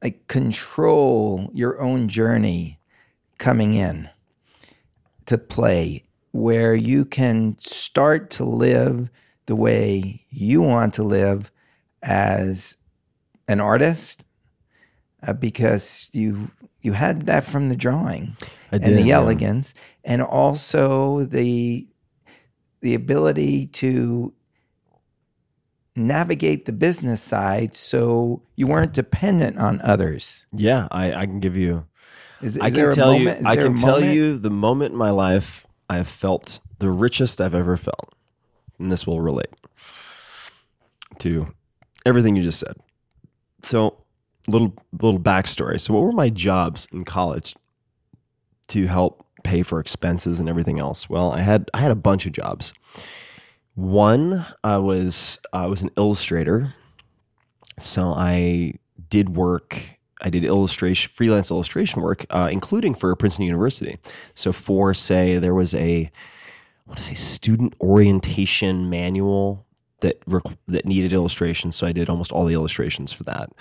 like 0.01 0.27
control 0.27 1.49
your 1.53 1.82
own 1.82 2.07
journey 2.07 2.80
coming 3.38 3.73
in 3.73 4.09
to 5.25 5.38
play 5.38 6.03
where 6.32 6.75
you 6.75 7.05
can 7.05 7.57
start 7.59 8.30
to 8.30 8.43
live 8.43 9.09
the 9.45 9.55
way 9.55 10.25
you 10.30 10.61
want 10.61 10.93
to 10.93 11.03
live 11.03 11.51
as 12.03 12.77
an 13.47 13.59
artist 13.59 14.23
uh, 15.27 15.34
because 15.34 16.09
you 16.13 16.51
you 16.82 16.93
had 16.93 17.25
that 17.25 17.43
from 17.43 17.69
the 17.69 17.75
drawing 17.75 18.38
and 18.71 18.84
the 18.84 19.01
yeah. 19.01 19.15
elegance 19.15 19.73
and 20.03 20.21
also 20.21 21.23
the 21.25 21.88
the 22.82 22.93
ability 22.93 23.65
to 23.65 24.34
navigate 25.95 26.65
the 26.65 26.71
business 26.71 27.21
side 27.21 27.75
so 27.75 28.41
you 28.55 28.67
weren't 28.67 28.93
dependent 28.93 29.57
on 29.57 29.82
others. 29.82 30.45
Yeah, 30.53 30.88
I, 30.91 31.13
I 31.13 31.25
can 31.25 31.39
give 31.39 31.57
you. 31.57 31.86
Is, 32.41 32.55
is 32.55 32.61
I 32.61 32.71
can 32.71 32.91
tell 32.91 33.13
moment? 33.13 33.41
you. 33.41 33.45
Is 33.45 33.45
I 33.45 33.55
can 33.57 33.75
tell 33.75 34.03
you 34.03 34.38
the 34.38 34.49
moment 34.49 34.93
in 34.93 34.97
my 34.97 35.09
life 35.09 35.67
I 35.90 35.98
have 35.98 36.08
felt 36.08 36.60
the 36.80 36.90
richest 36.90 37.42
I've 37.42 37.56
ever 37.56 37.76
felt, 37.76 38.14
and 38.78 38.92
this 38.92 39.08
will 39.08 39.22
relate 39.22 39.50
to 41.20 41.54
everything 42.06 42.36
you 42.36 42.42
just 42.42 42.60
said. 42.60 42.76
So, 43.64 43.98
little 44.48 44.74
little 44.94 45.20
backstory. 45.20 45.80
So, 45.80 45.94
what 45.94 46.04
were 46.04 46.12
my 46.12 46.30
jobs 46.30 46.88
in 46.92 47.06
college 47.06 47.56
to 48.68 48.88
help 48.88 49.26
pay 49.44 49.64
for 49.64 49.80
expenses 49.80 50.40
and 50.40 50.48
everything 50.48 50.80
else? 50.80 51.10
Well, 51.10 51.32
I 51.32 51.42
had 51.42 51.70
I 51.74 51.80
had 51.80 51.92
a 51.92 51.96
bunch 51.96 52.26
of 52.26 52.34
jobs. 52.34 52.74
One, 53.76 54.46
I 54.64 54.78
was 54.78 55.40
I 55.54 55.68
was 55.68 55.82
an 55.82 55.92
illustrator, 55.98 56.74
so 57.80 58.14
I 58.16 58.74
did 59.10 59.36
work. 59.36 59.99
I 60.22 60.30
did 60.30 60.43
illustration, 60.43 61.11
freelance 61.13 61.49
illustration 61.49 62.01
work, 62.01 62.26
uh, 62.30 62.49
including 62.51 62.93
for 62.93 63.15
Princeton 63.15 63.45
University. 63.45 63.97
So, 64.34 64.51
for 64.51 64.93
say, 64.93 65.38
there 65.38 65.53
was 65.53 65.74
a, 65.74 66.11
I 66.86 66.89
want 66.89 66.97
to 66.97 67.03
say, 67.03 67.15
student 67.15 67.74
orientation 67.82 68.89
manual 68.89 69.65
that 70.01 70.24
requ- 70.26 70.57
that 70.67 70.86
needed 70.86 71.13
illustrations. 71.13 71.76
So, 71.76 71.88
I 71.88 71.91
did 71.91 72.09
almost 72.09 72.32
all 72.32 72.45
the 72.45 72.53
illustrations 72.53 73.13
for 73.13 73.24
that. 73.24 73.51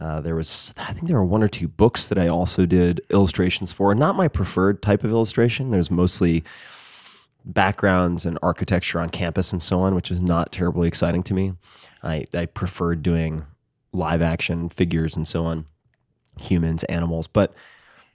Uh, 0.00 0.20
there 0.20 0.34
was, 0.34 0.72
I 0.78 0.92
think, 0.92 1.08
there 1.08 1.18
were 1.18 1.24
one 1.24 1.42
or 1.42 1.48
two 1.48 1.68
books 1.68 2.08
that 2.08 2.18
I 2.18 2.26
also 2.26 2.64
did 2.64 3.02
illustrations 3.10 3.70
for. 3.70 3.94
Not 3.94 4.16
my 4.16 4.28
preferred 4.28 4.80
type 4.80 5.04
of 5.04 5.10
illustration. 5.10 5.70
There's 5.70 5.90
mostly 5.90 6.42
backgrounds 7.44 8.26
and 8.26 8.38
architecture 8.42 9.00
on 9.00 9.10
campus 9.10 9.52
and 9.52 9.62
so 9.62 9.80
on, 9.80 9.94
which 9.94 10.10
is 10.10 10.20
not 10.20 10.52
terribly 10.52 10.88
exciting 10.88 11.22
to 11.24 11.34
me. 11.34 11.52
I, 12.02 12.26
I 12.34 12.46
prefer 12.46 12.94
doing 12.94 13.44
live 13.92 14.22
action 14.22 14.68
figures 14.68 15.16
and 15.16 15.26
so 15.26 15.44
on, 15.44 15.66
humans, 16.38 16.84
animals. 16.84 17.26
But 17.26 17.54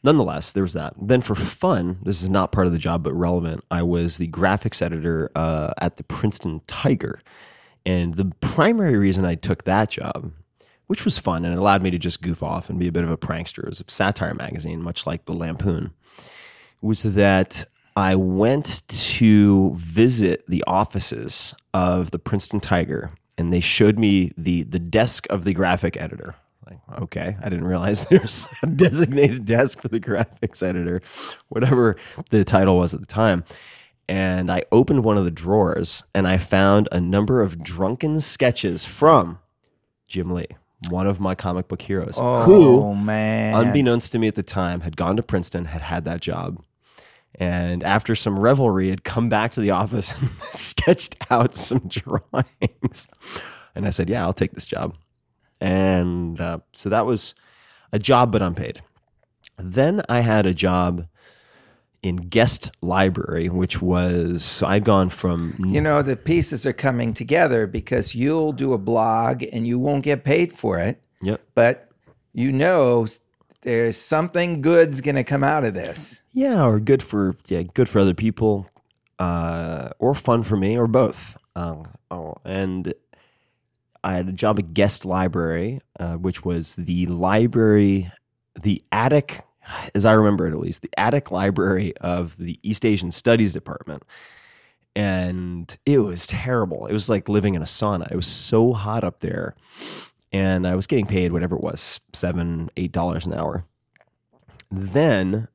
nonetheless, 0.03 0.51
there 0.51 0.63
was 0.63 0.73
that. 0.73 0.93
Then 0.99 1.21
for 1.21 1.35
fun, 1.35 1.99
this 2.03 2.21
is 2.21 2.29
not 2.29 2.51
part 2.51 2.67
of 2.67 2.73
the 2.73 2.79
job, 2.79 3.03
but 3.03 3.13
relevant, 3.13 3.63
I 3.71 3.81
was 3.81 4.17
the 4.17 4.27
graphics 4.27 4.81
editor 4.81 5.31
uh, 5.35 5.73
at 5.79 5.97
the 5.97 6.03
Princeton 6.03 6.61
Tiger. 6.67 7.21
And 7.85 8.15
the 8.15 8.31
primary 8.41 8.97
reason 8.97 9.25
I 9.25 9.35
took 9.35 9.63
that 9.63 9.91
job, 9.91 10.31
which 10.87 11.05
was 11.05 11.19
fun 11.19 11.45
and 11.45 11.53
it 11.53 11.57
allowed 11.57 11.83
me 11.83 11.91
to 11.91 11.99
just 11.99 12.21
goof 12.21 12.41
off 12.41 12.69
and 12.69 12.79
be 12.79 12.87
a 12.87 12.91
bit 12.91 13.03
of 13.03 13.11
a 13.11 13.17
prankster, 13.17 13.67
was 13.67 13.81
a 13.81 13.85
satire 13.87 14.33
magazine, 14.33 14.81
much 14.81 15.05
like 15.05 15.25
the 15.25 15.33
Lampoon, 15.33 15.91
was 16.81 17.03
that 17.03 17.65
I 17.95 18.15
went 18.15 18.83
to 18.87 19.73
visit 19.75 20.43
the 20.47 20.63
offices 20.67 21.55
of 21.73 22.11
the 22.11 22.19
Princeton 22.19 22.59
Tiger, 22.59 23.11
and 23.37 23.53
they 23.53 23.61
showed 23.61 23.97
me 23.97 24.31
the 24.37 24.63
the 24.63 24.79
desk 24.79 25.25
of 25.29 25.45
the 25.45 25.53
graphic 25.53 25.95
editor. 25.95 26.35
Like, 26.65 26.79
okay, 27.01 27.37
I 27.41 27.49
didn't 27.49 27.65
realize 27.65 28.05
there's 28.09 28.47
a 28.63 28.67
designated 28.67 29.45
desk 29.45 29.81
for 29.81 29.87
the 29.87 29.99
graphics 29.99 30.63
editor, 30.63 31.01
whatever 31.49 31.95
the 32.29 32.43
title 32.43 32.77
was 32.77 32.93
at 32.93 32.99
the 32.99 33.05
time. 33.05 33.43
And 34.07 34.51
I 34.51 34.63
opened 34.71 35.03
one 35.03 35.17
of 35.17 35.25
the 35.25 35.31
drawers, 35.31 36.03
and 36.13 36.27
I 36.27 36.37
found 36.37 36.87
a 36.91 36.99
number 36.99 37.41
of 37.41 37.63
drunken 37.63 38.21
sketches 38.21 38.85
from 38.85 39.39
Jim 40.07 40.31
Lee, 40.31 40.47
one 40.89 41.07
of 41.07 41.19
my 41.19 41.33
comic 41.33 41.67
book 41.67 41.81
heroes, 41.81 42.13
Oh 42.17 42.43
who 42.43 42.95
man! 42.95 43.55
unbeknownst 43.55 44.11
to 44.11 44.19
me 44.19 44.27
at 44.27 44.35
the 44.35 44.43
time, 44.43 44.81
had 44.81 44.95
gone 44.95 45.15
to 45.15 45.23
Princeton, 45.23 45.65
had 45.65 45.81
had 45.81 46.05
that 46.05 46.21
job. 46.21 46.63
And 47.37 47.83
after 47.83 48.15
some 48.15 48.39
revelry, 48.39 48.89
had 48.89 49.03
come 49.03 49.27
back 49.27 49.51
to 49.53 49.59
the 49.59 49.71
office 49.71 50.11
and 50.21 50.29
sketched 50.51 51.17
out 51.29 51.55
some 51.55 51.87
drawings. 51.87 53.07
And 53.73 53.85
I 53.87 53.89
said, 53.89 54.09
Yeah, 54.09 54.23
I'll 54.23 54.33
take 54.33 54.51
this 54.51 54.65
job. 54.65 54.95
And 55.65 56.39
uh, 56.39 56.59
so 56.73 56.89
that 56.89 57.05
was 57.05 57.33
a 57.91 57.97
job, 57.97 58.31
but 58.31 58.41
unpaid. 58.41 58.83
Then 59.57 60.01
I 60.07 60.19
had 60.19 60.45
a 60.45 60.53
job 60.53 61.07
in 62.03 62.29
Gest 62.29 62.71
library, 62.81 63.49
which 63.49 63.81
was, 63.81 64.43
so 64.43 64.67
I'd 64.67 64.83
gone 64.85 65.09
from 65.09 65.55
you 65.67 65.81
know 65.81 66.03
the 66.03 66.15
pieces 66.15 66.65
are 66.67 66.73
coming 66.73 67.13
together 67.13 67.65
because 67.65 68.13
you'll 68.13 68.51
do 68.51 68.73
a 68.73 68.77
blog 68.77 69.43
and 69.51 69.65
you 69.65 69.79
won't 69.79 70.03
get 70.03 70.23
paid 70.23 70.53
for 70.53 70.77
it, 70.77 71.01
Yep. 71.23 71.41
but 71.55 71.89
you 72.33 72.51
know 72.51 73.07
there's 73.61 73.97
something 73.97 74.61
good's 74.61 75.01
going 75.01 75.15
to 75.15 75.23
come 75.23 75.43
out 75.43 75.63
of 75.65 75.73
this. 75.73 76.21
Yeah, 76.31 76.63
or 76.63 76.79
good 76.79 77.01
for 77.01 77.35
yeah, 77.47 77.63
good 77.63 77.89
for 77.89 77.97
other 77.99 78.13
people, 78.13 78.67
uh, 79.17 79.89
or 79.97 80.13
fun 80.13 80.43
for 80.43 80.57
me, 80.57 80.77
or 80.77 80.85
both. 80.85 81.39
Um, 81.55 81.87
oh, 82.11 82.35
and 82.45 82.93
I 84.05 84.13
had 84.15 84.29
a 84.29 84.33
job 84.33 84.59
at 84.59 84.73
Gest 84.75 85.05
library, 85.05 85.81
uh, 85.99 86.15
which 86.15 86.45
was 86.45 86.75
the 86.75 87.07
library, 87.07 88.11
the 88.61 88.83
attic, 88.91 89.41
as 89.95 90.05
I 90.05 90.13
remember 90.13 90.47
it 90.47 90.53
at 90.53 90.59
least, 90.61 90.83
the 90.83 90.91
attic 90.99 91.31
library 91.31 91.97
of 91.97 92.37
the 92.37 92.59
East 92.63 92.85
Asian 92.85 93.11
Studies 93.11 93.53
Department. 93.53 94.03
and 94.95 95.77
it 95.85 95.99
was 95.99 96.27
terrible. 96.27 96.87
It 96.87 96.93
was 96.93 97.09
like 97.09 97.29
living 97.29 97.55
in 97.55 97.61
a 97.61 97.65
sauna. 97.65 98.11
It 98.11 98.15
was 98.15 98.27
so 98.27 98.73
hot 98.73 99.03
up 99.03 99.19
there, 99.19 99.55
and 100.31 100.67
I 100.67 100.75
was 100.75 100.87
getting 100.87 101.07
paid 101.07 101.33
whatever 101.33 101.55
it 101.57 101.63
was 101.63 101.99
seven, 102.13 102.69
eight 102.77 102.91
dollars 102.93 103.25
an 103.25 103.33
hour. 103.33 103.65
Then 104.71 105.47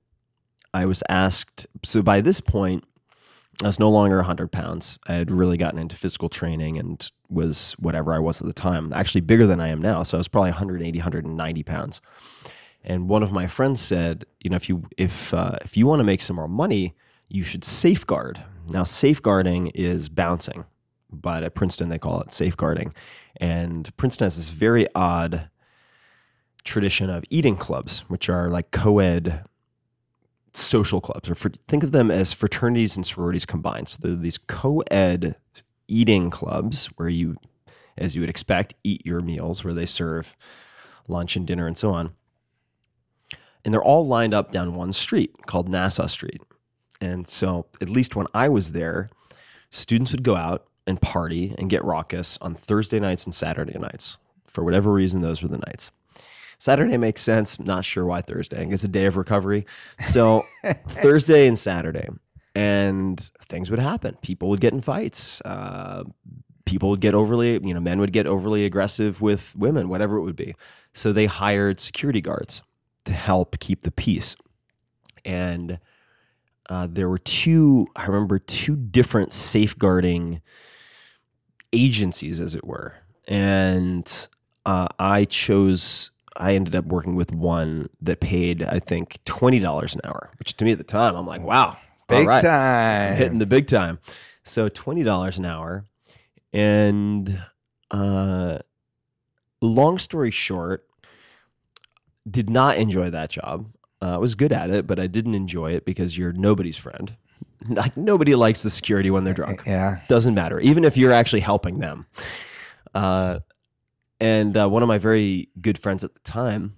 I 0.75 0.87
was 0.87 1.03
asked. 1.09 1.67
So 1.85 2.03
by 2.03 2.21
this 2.21 2.41
point, 2.41 2.85
I 3.63 3.67
was 3.67 3.79
no 3.79 3.91
longer 3.91 4.17
100 4.17 4.51
pounds. 4.51 4.99
I 5.07 5.15
had 5.15 5.31
really 5.31 5.59
gotten 5.59 5.79
into 5.79 5.95
physical 5.95 6.31
training 6.31 6.79
and 6.79 7.11
was 7.29 7.75
whatever 7.79 8.15
I 8.15 8.19
was 8.19 8.41
at 8.41 8.47
the 8.47 8.55
time, 8.55 8.93
actually 8.95 9.21
bigger 9.21 9.47
than 9.47 9.61
I 9.61 9.69
am 9.69 9.83
now. 9.83 10.03
So 10.03 10.17
I 10.17 10.21
was 10.21 10.29
probably 10.29 10.51
180, 10.51 10.99
190 10.99 11.63
pounds. 11.65 12.01
And 12.83 13.09
one 13.09 13.23
of 13.23 13.33
my 13.33 13.47
friends 13.47 13.81
said, 13.81 14.25
you 14.41 14.49
know, 14.49 14.57
if 14.57 14.69
you 14.69 14.85
if 14.97 15.35
uh, 15.35 15.59
if 15.63 15.77
you 15.77 15.87
want 15.87 16.01
to 16.01 16.05
make 16.05 16.23
some 16.23 16.37
more 16.37 16.49
money, 16.49 16.95
you 17.29 17.43
should 17.43 17.65
safeguard. 17.65 18.43
Now, 18.69 18.85
safeguarding 18.85 19.69
is 19.69 20.09
bouncing, 20.09 20.65
but 21.11 21.43
at 21.43 21.55
Princeton 21.55 21.91
they 21.91 21.99
call 21.99 22.23
it 22.23 22.33
safeguarding. 22.33 22.95
And 23.37 23.95
Princeton 23.99 24.25
has 24.25 24.37
this 24.37 24.49
very 24.49 24.87
odd 24.95 25.51
tradition 26.65 27.11
of 27.11 27.25
eating 27.29 27.57
clubs, 27.57 28.01
which 28.09 28.31
are 28.31 28.49
like 28.49 28.71
co-ed 28.71 29.45
social 30.53 31.01
clubs, 31.01 31.31
or 31.31 31.35
for, 31.35 31.51
think 31.69 31.83
of 31.83 31.93
them 31.93 32.11
as 32.11 32.33
fraternities 32.33 32.97
and 32.97 33.07
sororities 33.07 33.47
combined. 33.47 33.89
So 33.89 33.99
they're 34.01 34.17
these 34.17 34.39
co-ed 34.39 35.37
eating 35.89 36.31
clubs 36.31 36.87
where 36.97 37.09
you, 37.09 37.37
as 37.97 38.15
you 38.15 38.21
would 38.21 38.31
expect, 38.31 38.75
eat 38.85 39.05
your 39.05 39.21
meals, 39.21 39.65
where 39.65 39.75
they 39.75 39.87
serve 39.87 40.37
lunch 41.09 41.37
and 41.37 41.47
dinner 41.47 41.67
and 41.67 41.77
so 41.77 41.93
on. 41.93 42.13
And 43.65 43.75
they're 43.75 43.83
all 43.83 44.07
lined 44.07 44.33
up 44.33 44.51
down 44.51 44.75
one 44.75 44.93
street 44.93 45.35
called 45.47 45.69
Nassau 45.69 46.07
Street. 46.07 46.41
And 47.01 47.29
so, 47.29 47.67
at 47.81 47.89
least 47.89 48.17
when 48.17 48.27
I 48.35 48.49
was 48.49 48.73
there, 48.73 49.11
students 49.71 50.13
would 50.13 50.23
go 50.23 50.37
out 50.37 50.67
and 50.87 51.01
party 51.01 51.55
and 51.59 51.71
get 51.71 51.85
raucous 51.85 52.39
on 52.41 52.55
Thursday 52.55 53.01
nights 53.01 53.25
and 53.25 53.35
Saturday 53.35 53.79
nights. 53.79 54.19
For 54.47 54.65
whatever 54.65 54.93
reason, 54.93 55.21
those 55.21 55.43
were 55.43 55.49
the 55.49 55.63
nights. 55.67 55.91
Saturday 56.61 56.99
makes 56.99 57.23
sense. 57.23 57.59
Not 57.59 57.87
sure 57.87 58.05
why 58.05 58.21
Thursday. 58.21 58.69
It's 58.71 58.85
a 58.85 58.89
day 58.89 59.07
of 59.07 59.17
recovery. 59.17 59.65
So 60.03 60.45
Thursday 60.89 61.49
and 61.49 61.59
Saturday, 61.59 62.07
and 62.55 63.19
things 63.47 63.71
would 63.71 63.81
happen. 63.81 64.19
People 64.21 64.51
would 64.51 64.61
get 64.61 64.75
in 64.75 64.83
fights. 64.83 65.41
Uh, 65.41 66.05
people 66.67 66.91
would 66.91 67.01
get 67.01 67.15
overly, 67.15 67.55
you 67.67 67.73
know, 67.73 67.81
men 67.81 67.99
would 67.99 68.13
get 68.13 68.27
overly 68.27 68.67
aggressive 68.67 69.23
with 69.23 69.57
women, 69.57 69.89
whatever 69.89 70.19
it 70.19 70.23
would 70.23 70.37
be. 70.37 70.55
So 70.93 71.15
they 71.15 71.25
hired 71.25 71.81
security 71.81 72.21
guards 72.21 72.61
to 73.07 73.15
help 73.15 73.59
keep 73.59 73.81
the 73.83 73.91
peace. 73.91 74.37
And 75.25 75.79
uh, 76.69 76.89
there 76.91 77.09
were 77.09 77.19
two, 77.19 77.87
I 77.97 78.05
remember 78.05 78.39
two 78.39 78.77
different 78.77 79.33
safeguarding 79.33 80.43
agencies, 81.73 82.39
as 82.39 82.55
it 82.55 82.67
were. 82.67 82.97
And 83.27 84.29
uh, 84.67 84.89
I 84.99 85.25
chose 85.25 86.10
I 86.37 86.55
ended 86.55 86.75
up 86.75 86.85
working 86.87 87.17
with 87.17 87.33
one 87.33 87.91
that 88.03 88.21
paid, 88.21 88.63
I 88.63 88.79
think, 88.79 89.19
twenty 89.25 89.59
dollars 89.59 89.95
an 89.95 90.01
hour, 90.05 90.31
which 90.39 90.57
to 90.59 90.65
me 90.65 90.73
at 90.73 90.79
the 90.79 90.85
time, 90.85 91.17
I'm 91.17 91.27
like, 91.27 91.43
wow, 91.43 91.77
big 92.09 92.27
time, 92.27 93.17
hitting 93.17 93.39
the 93.39 93.47
big 93.47 93.67
time. 93.67 93.99
So 94.45 94.69
twenty 94.69 95.03
dollars 95.03 95.39
an 95.39 95.45
hour, 95.45 95.87
and 96.53 97.43
uh, 97.91 98.59
long 99.61 99.99
story 99.99 100.31
short, 100.31 100.87
did 102.29 102.49
not 102.49 102.79
enjoy 102.79 103.11
that 103.11 103.31
job. 103.31 103.73
Uh, 104.03 104.15
I 104.15 104.19
was 104.19 104.35
good 104.35 104.53
at 104.53 104.71
it, 104.71 104.87
but 104.87 104.99
I 104.99 105.07
didn't 105.07 105.35
enjoy 105.35 105.73
it 105.73 105.85
because 105.85 106.17
you're 106.17 106.33
nobody's 106.33 106.79
friend. 106.79 107.17
Like 107.69 107.95
nobody 107.95 108.35
likes 108.35 108.63
the 108.63 108.71
security 108.71 109.11
when 109.11 109.25
they're 109.25 109.35
drunk. 109.35 109.65
Yeah, 109.67 110.01
doesn't 110.09 110.33
matter. 110.33 110.59
Even 110.61 110.83
if 110.83 110.97
you're 110.97 111.13
actually 111.13 111.41
helping 111.41 111.79
them. 111.79 112.07
Uh, 112.95 113.41
and 114.21 114.57
uh, 114.57 114.69
one 114.69 114.83
of 114.83 114.89
my 114.89 114.99
very 114.99 115.49
good 115.61 115.79
friends 115.79 116.05
at 116.05 116.15
the 116.15 116.21
time, 116.21 116.77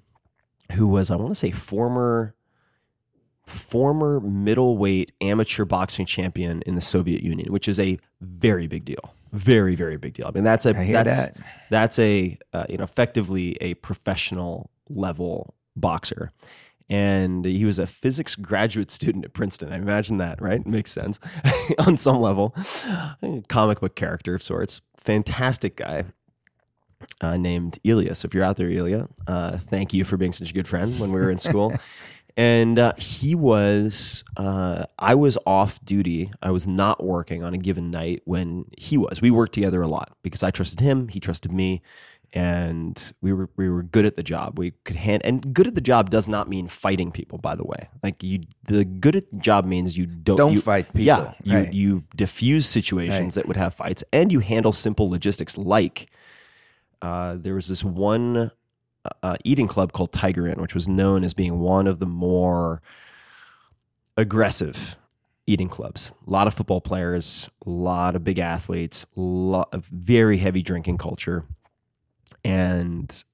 who 0.72 0.88
was 0.88 1.10
I 1.10 1.16
want 1.16 1.30
to 1.30 1.34
say 1.34 1.50
former 1.50 2.34
former 3.46 4.20
middleweight 4.20 5.12
amateur 5.20 5.64
boxing 5.64 6.06
champion 6.06 6.62
in 6.62 6.76
the 6.76 6.80
Soviet 6.80 7.22
Union, 7.22 7.52
which 7.52 7.68
is 7.68 7.80
a 7.80 7.98
very 8.20 8.66
big 8.66 8.84
deal. 8.84 9.14
Very, 9.32 9.74
very 9.74 9.96
big 9.96 10.14
deal. 10.14 10.26
I 10.26 10.30
mean, 10.30 10.44
that's 10.44 10.66
a 10.66 10.72
that's 10.72 11.16
that. 11.16 11.36
that's 11.70 11.98
a 11.98 12.38
uh, 12.52 12.66
you 12.68 12.76
know 12.76 12.84
effectively 12.84 13.56
a 13.60 13.74
professional 13.74 14.70
level 14.88 15.54
boxer. 15.74 16.32
And 16.88 17.46
he 17.46 17.64
was 17.64 17.78
a 17.78 17.86
physics 17.86 18.34
graduate 18.36 18.90
student 18.90 19.24
at 19.24 19.32
Princeton. 19.32 19.72
I 19.72 19.76
imagine 19.76 20.18
that, 20.18 20.42
right? 20.42 20.66
Makes 20.66 20.92
sense 20.92 21.18
on 21.78 21.96
some 21.96 22.20
level. 22.20 22.54
Comic 23.48 23.80
book 23.80 23.94
character 23.96 24.34
of 24.34 24.42
sorts. 24.42 24.82
Fantastic 24.98 25.76
guy 25.76 26.04
uh, 27.20 27.36
named 27.36 27.78
Ilya. 27.84 28.14
So 28.14 28.26
if 28.26 28.34
you're 28.34 28.44
out 28.44 28.56
there, 28.56 28.70
Ilya, 28.70 29.08
uh, 29.26 29.58
thank 29.58 29.92
you 29.92 30.04
for 30.04 30.16
being 30.16 30.32
such 30.32 30.50
a 30.50 30.54
good 30.54 30.68
friend 30.68 30.98
when 30.98 31.12
we 31.12 31.20
were 31.20 31.30
in 31.30 31.38
school. 31.38 31.74
and 32.36 32.78
uh, 32.78 32.94
he 32.96 33.34
was, 33.34 34.24
uh, 34.36 34.84
I 34.98 35.14
was 35.14 35.36
off 35.46 35.84
duty. 35.84 36.30
I 36.42 36.50
was 36.50 36.66
not 36.66 37.02
working 37.04 37.42
on 37.42 37.54
a 37.54 37.58
given 37.58 37.90
night 37.90 38.22
when 38.24 38.66
he 38.78 38.96
was. 38.96 39.20
We 39.20 39.30
worked 39.30 39.52
together 39.54 39.82
a 39.82 39.88
lot 39.88 40.16
because 40.22 40.42
I 40.42 40.50
trusted 40.50 40.80
him, 40.80 41.08
he 41.08 41.20
trusted 41.20 41.52
me, 41.52 41.82
and 42.34 43.12
we 43.20 43.32
were 43.32 43.50
we 43.56 43.68
were 43.68 43.82
good 43.82 44.06
at 44.06 44.16
the 44.16 44.22
job. 44.22 44.58
We 44.58 44.70
could 44.84 44.96
hand 44.96 45.22
and 45.24 45.52
good 45.52 45.66
at 45.66 45.74
the 45.74 45.82
job 45.82 46.08
does 46.08 46.26
not 46.26 46.48
mean 46.48 46.66
fighting 46.66 47.12
people. 47.12 47.36
By 47.36 47.54
the 47.54 47.64
way, 47.64 47.88
like 48.02 48.22
you, 48.22 48.40
the 48.64 48.84
good 48.86 49.16
at 49.16 49.30
the 49.30 49.36
job 49.36 49.66
means 49.66 49.98
you 49.98 50.06
don't 50.06 50.36
don't 50.38 50.54
you, 50.54 50.60
fight 50.60 50.86
people. 50.86 51.02
Yeah, 51.02 51.34
you 51.42 51.56
right. 51.56 51.72
you 51.72 52.04
diffuse 52.16 52.66
situations 52.66 53.36
Right. 53.36 53.42
that 53.42 53.48
would 53.48 53.58
have 53.58 53.74
fights, 53.74 54.02
and 54.12 54.32
you 54.32 54.40
handle 54.40 54.72
simple 54.72 55.10
logistics 55.10 55.58
like 55.58 56.10
uh, 57.02 57.36
there 57.38 57.54
was 57.54 57.68
this 57.68 57.82
one 57.84 58.52
uh, 59.22 59.36
eating 59.44 59.66
club 59.66 59.92
called 59.92 60.12
Tiger 60.12 60.46
Inn, 60.46 60.62
which 60.62 60.74
was 60.74 60.88
known 60.88 61.24
as 61.24 61.34
being 61.34 61.58
one 61.58 61.86
of 61.86 61.98
the 61.98 62.06
more 62.06 62.80
aggressive 64.16 64.96
eating 65.46 65.68
clubs. 65.68 66.12
A 66.26 66.30
lot 66.30 66.46
of 66.46 66.54
football 66.54 66.80
players, 66.80 67.50
a 67.66 67.70
lot 67.70 68.14
of 68.14 68.22
big 68.22 68.38
athletes, 68.38 69.04
a 69.16 69.20
lot 69.20 69.68
of 69.72 69.86
very 69.86 70.38
heavy 70.38 70.62
drinking 70.62 70.98
culture, 70.98 71.44
and 72.44 73.24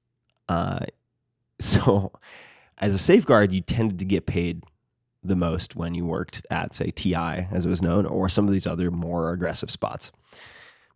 uh, 0.49 0.79
so 1.59 2.11
as 2.79 2.95
a 2.95 2.99
safeguard, 2.99 3.51
you 3.51 3.61
tended 3.61 3.99
to 3.99 4.05
get 4.05 4.25
paid 4.25 4.63
the 5.23 5.35
most 5.35 5.75
when 5.75 5.93
you 5.93 6.05
worked 6.05 6.45
at, 6.49 6.73
say, 6.73 6.91
TI, 6.91 7.13
as 7.51 7.65
it 7.65 7.69
was 7.69 7.81
known, 7.81 8.05
or 8.05 8.29
some 8.29 8.47
of 8.47 8.53
these 8.53 8.65
other 8.65 8.89
more 8.89 9.31
aggressive 9.33 9.69
spots 9.69 10.11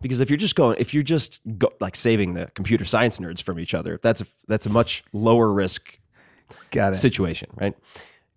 because 0.03 0.19
if 0.19 0.29
you're 0.29 0.37
just 0.37 0.55
going 0.55 0.75
if 0.79 0.93
you're 0.93 1.01
just 1.01 1.41
go, 1.57 1.73
like 1.79 1.95
saving 1.95 2.35
the 2.35 2.45
computer 2.53 2.85
science 2.85 3.17
nerds 3.17 3.41
from 3.41 3.59
each 3.59 3.73
other 3.73 3.99
that's 4.03 4.21
a 4.21 4.25
that's 4.47 4.67
a 4.67 4.69
much 4.69 5.03
lower 5.13 5.51
risk 5.51 5.97
Got 6.69 6.93
it. 6.93 6.97
situation 6.97 7.49
right? 7.55 7.75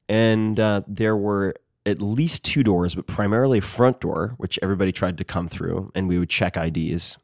And 0.08 0.58
uh, 0.58 0.82
there 0.86 1.16
were 1.16 1.56
at 1.84 2.00
least 2.00 2.44
two 2.44 2.62
doors 2.62 2.94
but 2.94 3.06
primarily 3.06 3.58
a 3.58 3.62
front 3.62 4.00
door 4.00 4.34
which 4.38 4.58
everybody 4.62 4.92
tried 4.92 5.18
to 5.18 5.24
come 5.24 5.48
through 5.48 5.92
and 5.94 6.08
we 6.08 6.18
would 6.18 6.30
check 6.30 6.54
ids 6.54 7.18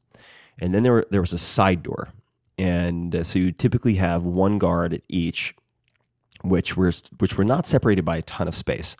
and 0.59 0.75
then 0.75 0.83
there 0.83 0.93
were, 0.93 1.07
there 1.11 1.21
was 1.21 1.33
a 1.33 1.39
side 1.39 1.83
door. 1.83 2.09
And 2.59 3.17
uh, 3.17 3.25
so 3.25 3.39
you 3.39 3.53
typically 3.53 3.95
have 3.95 4.23
one 4.23 4.59
guard 4.59 4.95
at 4.95 5.03
each 5.09 5.55
which 6.45 6.77
were 6.77 6.93
which 7.19 7.37
were 7.37 7.45
not 7.45 7.67
separated 7.69 8.05
by 8.05 8.17
a 8.17 8.23
ton 8.23 8.49
of 8.49 8.57
space. 8.57 8.97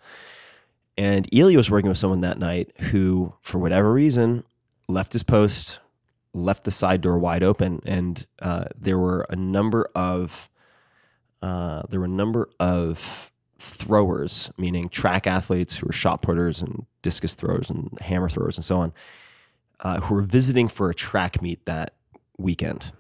And 0.97 1.29
Ilya 1.33 1.57
was 1.57 1.71
working 1.71 1.89
with 1.89 1.99
someone 1.99 2.21
that 2.21 2.39
night 2.39 2.73
who, 2.79 3.35
for 3.41 3.59
whatever 3.59 3.93
reason, 3.93 4.45
left 4.89 5.13
his 5.13 5.23
post, 5.23 5.81
left 6.35 6.65
the 6.65 6.71
side 6.71 7.01
door 7.01 7.19
wide 7.19 7.43
open, 7.43 7.81
and 7.87 8.27
uh, 8.41 8.65
there 8.79 8.99
were 8.99 9.27
a 9.29 9.37
number 9.37 9.89
of 9.95 10.49
uh, 11.43 11.83
there 11.89 11.99
were 12.01 12.07
a 12.07 12.09
number 12.09 12.49
of 12.61 13.33
throwers, 13.59 14.51
meaning 14.57 14.89
track 14.89 15.27
athletes 15.27 15.77
who 15.77 15.87
were 15.87 15.93
shot 15.93 16.23
putters 16.23 16.61
and 16.61 16.87
discus 17.03 17.35
throwers 17.35 17.69
and 17.69 17.97
hammer 18.01 18.29
throwers 18.29 18.57
and 18.57 18.65
so 18.65 18.77
on, 18.77 18.93
uh, 19.81 20.01
who 20.01 20.15
were 20.15 20.23
visiting 20.23 20.69
for 20.69 20.91
a 20.91 20.95
track 20.95 21.43
meet 21.43 21.65
that 21.67 21.95
weekend, 22.39 22.93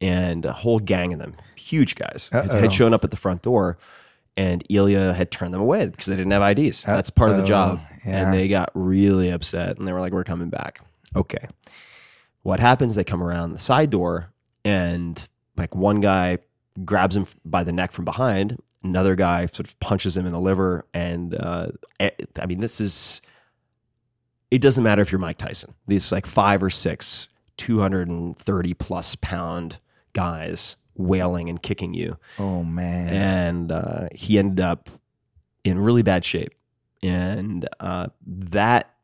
and 0.00 0.44
a 0.44 0.52
whole 0.52 0.78
gang 0.78 1.12
of 1.12 1.18
them, 1.18 1.36
huge 1.56 1.94
guys, 1.94 2.28
had, 2.32 2.50
had 2.50 2.72
shown 2.72 2.94
up 2.94 3.04
at 3.04 3.10
the 3.10 3.16
front 3.16 3.42
door. 3.42 3.78
And 4.36 4.64
Ilya 4.70 5.12
had 5.12 5.30
turned 5.30 5.52
them 5.52 5.60
away 5.60 5.86
because 5.86 6.06
they 6.06 6.16
didn't 6.16 6.30
have 6.30 6.56
IDs. 6.56 6.84
That's 6.84 7.10
part 7.10 7.30
of 7.30 7.36
the 7.36 7.44
job. 7.44 7.80
Yeah. 8.06 8.22
And 8.22 8.32
they 8.32 8.48
got 8.48 8.70
really 8.74 9.28
upset 9.28 9.76
and 9.76 9.86
they 9.86 9.92
were 9.92 10.00
like, 10.00 10.12
We're 10.12 10.24
coming 10.24 10.48
back. 10.48 10.80
Okay. 11.14 11.46
What 12.42 12.60
happens? 12.60 12.94
They 12.94 13.04
come 13.04 13.22
around 13.22 13.52
the 13.52 13.58
side 13.58 13.90
door 13.90 14.32
and 14.64 15.26
like 15.56 15.74
one 15.74 16.00
guy 16.00 16.38
grabs 16.84 17.16
him 17.16 17.26
by 17.44 17.64
the 17.64 17.72
neck 17.72 17.92
from 17.92 18.04
behind, 18.04 18.58
another 18.82 19.14
guy 19.14 19.46
sort 19.46 19.66
of 19.68 19.78
punches 19.80 20.16
him 20.16 20.24
in 20.26 20.32
the 20.32 20.40
liver. 20.40 20.86
And 20.94 21.34
uh, 21.34 21.68
eh, 21.98 22.10
I 22.40 22.46
mean, 22.46 22.60
this 22.60 22.80
is, 22.80 23.20
it 24.50 24.60
doesn't 24.60 24.82
matter 24.84 25.02
if 25.02 25.12
you're 25.12 25.18
Mike 25.18 25.38
Tyson. 25.38 25.74
These 25.86 26.12
like 26.12 26.26
five 26.26 26.62
or 26.62 26.70
six 26.70 27.28
230 27.58 28.74
plus 28.74 29.14
pound 29.16 29.78
guys 30.12 30.76
wailing 30.96 31.48
and 31.48 31.62
kicking 31.62 31.94
you 31.94 32.16
Oh 32.38 32.62
man. 32.64 33.14
and 33.14 33.72
uh, 33.72 34.08
he 34.14 34.38
ended 34.38 34.60
up 34.60 34.88
in 35.64 35.78
really 35.78 36.02
bad 36.02 36.24
shape. 36.24 36.52
And 37.02 37.68
uh, 37.80 38.08
that 38.26 38.94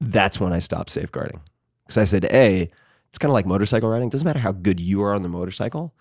that's 0.00 0.38
when 0.40 0.52
I 0.52 0.58
stopped 0.58 0.90
safeguarding. 0.90 1.40
Because 1.86 1.98
I 1.98 2.04
said, 2.04 2.24
A, 2.26 2.70
it's 3.08 3.18
kind 3.18 3.30
of 3.30 3.34
like 3.34 3.46
motorcycle 3.46 3.88
riding. 3.88 4.08
It 4.08 4.12
doesn't 4.12 4.26
matter 4.26 4.40
how 4.40 4.52
good 4.52 4.80
you 4.80 5.02
are 5.02 5.14
on 5.14 5.22
the 5.22 5.28
motorcycle, 5.28 5.94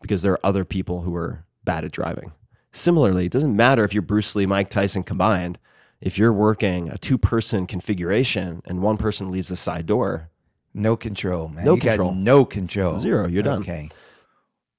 because 0.00 0.22
there 0.22 0.32
are 0.32 0.46
other 0.46 0.64
people 0.64 1.02
who 1.02 1.14
are 1.14 1.44
bad 1.64 1.84
at 1.84 1.92
driving. 1.92 2.32
Similarly, 2.72 3.26
it 3.26 3.32
doesn't 3.32 3.54
matter 3.54 3.84
if 3.84 3.92
you're 3.92 4.02
Bruce 4.02 4.34
Lee, 4.34 4.46
Mike 4.46 4.70
Tyson 4.70 5.02
combined. 5.02 5.58
If 6.00 6.18
you're 6.18 6.32
working 6.32 6.88
a 6.90 6.98
two 6.98 7.16
person 7.18 7.66
configuration 7.66 8.62
and 8.64 8.82
one 8.82 8.96
person 8.96 9.30
leaves 9.30 9.48
the 9.48 9.56
side 9.56 9.86
door, 9.86 10.30
No 10.74 10.96
control, 10.96 11.48
man. 11.48 11.64
No 11.64 11.74
you 11.74 11.80
control. 11.80 12.10
Got 12.10 12.18
no 12.18 12.44
control. 12.44 12.98
Zero, 12.98 13.28
you're 13.28 13.42
done. 13.42 13.60
Okay. 13.60 13.90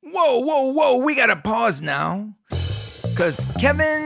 Whoa, 0.01 0.39
whoa, 0.39 0.71
whoa. 0.71 0.97
We 0.97 1.15
got 1.15 1.28
to 1.28 1.36
pause 1.36 1.82
now. 1.82 2.34
Because 3.03 3.45
Kevin, 3.59 4.03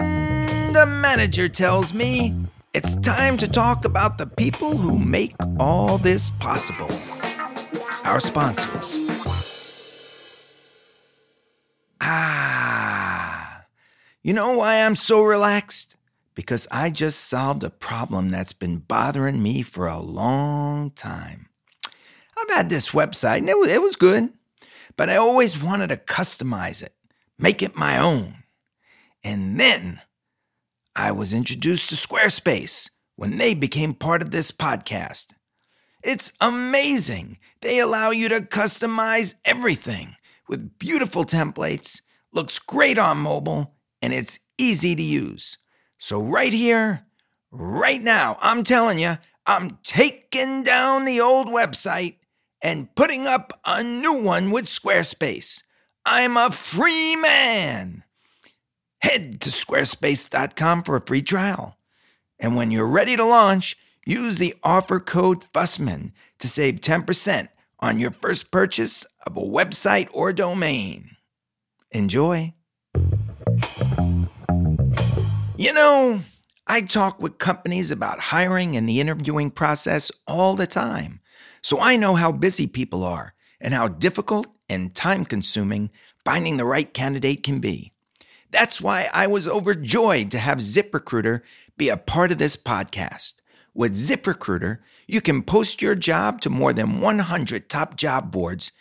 the 0.73 0.85
manager, 0.85 1.47
tells 1.47 1.93
me 1.93 2.33
it's 2.77 2.95
time 2.97 3.37
to 3.39 3.47
talk 3.47 3.85
about 3.85 4.19
the 4.19 4.27
people 4.27 4.77
who 4.77 4.99
make 4.99 5.33
all 5.59 5.97
this 5.97 6.29
possible. 6.29 6.91
Our 8.03 8.19
sponsors. 8.19 8.99
Ah. 11.99 13.65
You 14.21 14.31
know 14.31 14.59
why 14.59 14.75
I'm 14.75 14.95
so 14.95 15.23
relaxed? 15.23 15.95
Because 16.35 16.67
I 16.69 16.91
just 16.91 17.21
solved 17.21 17.63
a 17.63 17.71
problem 17.71 18.29
that's 18.29 18.53
been 18.53 18.77
bothering 18.77 19.41
me 19.41 19.63
for 19.63 19.87
a 19.87 19.99
long 19.99 20.91
time. 20.91 21.49
I've 22.37 22.55
had 22.55 22.69
this 22.69 22.91
website 22.91 23.39
and 23.39 23.49
it 23.49 23.57
was, 23.57 23.71
it 23.71 23.81
was 23.81 23.95
good, 23.95 24.31
but 24.95 25.09
I 25.09 25.15
always 25.15 25.59
wanted 25.59 25.87
to 25.87 25.97
customize 25.97 26.83
it, 26.83 26.93
make 27.39 27.63
it 27.63 27.75
my 27.75 27.97
own. 27.97 28.43
And 29.23 29.59
then 29.59 30.01
I 30.97 31.11
was 31.11 31.31
introduced 31.31 31.89
to 31.89 31.95
Squarespace 31.95 32.89
when 33.17 33.37
they 33.37 33.53
became 33.53 33.93
part 33.93 34.23
of 34.23 34.31
this 34.31 34.51
podcast. 34.51 35.27
It's 36.03 36.33
amazing. 36.41 37.37
They 37.61 37.77
allow 37.77 38.09
you 38.09 38.27
to 38.29 38.41
customize 38.41 39.35
everything 39.45 40.15
with 40.49 40.79
beautiful 40.79 41.23
templates, 41.23 42.01
looks 42.33 42.57
great 42.57 42.97
on 42.97 43.19
mobile, 43.19 43.75
and 44.01 44.11
it's 44.11 44.39
easy 44.57 44.95
to 44.95 45.03
use. 45.03 45.59
So, 45.99 46.19
right 46.19 46.51
here, 46.51 47.05
right 47.51 48.01
now, 48.01 48.39
I'm 48.41 48.63
telling 48.63 48.97
you, 48.97 49.19
I'm 49.45 49.77
taking 49.83 50.63
down 50.63 51.05
the 51.05 51.21
old 51.21 51.47
website 51.47 52.15
and 52.59 52.93
putting 52.95 53.27
up 53.27 53.59
a 53.63 53.83
new 53.83 54.15
one 54.15 54.49
with 54.49 54.65
Squarespace. 54.65 55.61
I'm 56.07 56.37
a 56.37 56.49
free 56.49 57.15
man. 57.15 58.03
Head 59.01 59.41
to 59.41 59.49
squarespace.com 59.49 60.83
for 60.83 60.95
a 60.95 61.01
free 61.01 61.21
trial. 61.21 61.77
And 62.39 62.55
when 62.55 62.71
you're 62.71 62.87
ready 62.87 63.15
to 63.15 63.25
launch, 63.25 63.77
use 64.05 64.37
the 64.37 64.55
offer 64.63 64.99
code 64.99 65.43
FUSSMAN 65.53 66.11
to 66.39 66.47
save 66.47 66.81
10% 66.81 67.49
on 67.79 67.99
your 67.99 68.11
first 68.11 68.51
purchase 68.51 69.05
of 69.25 69.37
a 69.37 69.41
website 69.41 70.09
or 70.11 70.33
domain. 70.33 71.17
Enjoy. 71.91 72.53
You 75.57 75.73
know, 75.73 76.21
I 76.67 76.81
talk 76.81 77.21
with 77.21 77.37
companies 77.37 77.91
about 77.91 78.19
hiring 78.19 78.75
and 78.75 78.87
the 78.87 78.99
interviewing 78.99 79.51
process 79.51 80.11
all 80.27 80.55
the 80.55 80.67
time. 80.67 81.21
So 81.61 81.79
I 81.79 81.97
know 81.97 82.15
how 82.15 82.31
busy 82.31 82.67
people 82.67 83.03
are 83.03 83.33
and 83.59 83.73
how 83.73 83.87
difficult 83.87 84.47
and 84.69 84.93
time 84.93 85.25
consuming 85.25 85.89
finding 86.25 86.57
the 86.57 86.65
right 86.65 86.93
candidate 86.93 87.41
can 87.41 87.59
be. 87.59 87.93
That's 88.51 88.81
why 88.81 89.09
I 89.13 89.27
was 89.27 89.47
overjoyed 89.47 90.31
to 90.31 90.39
have 90.39 90.59
ZipRecruiter 90.59 91.41
be 91.77 91.89
a 91.89 91.97
part 91.97 92.31
of 92.31 92.37
this 92.37 92.55
podcast. 92.55 93.33
With 93.73 93.95
ZipRecruiter, 93.95 94.79
you 95.05 95.21
can 95.21 95.43
post 95.43 95.81
your 95.81 95.95
job 95.95 96.41
to 96.41 96.49
more 96.49 96.73
than 96.73 96.99
100 96.99 97.69
top 97.69 97.95
job 97.95 98.31
boards 98.31 98.71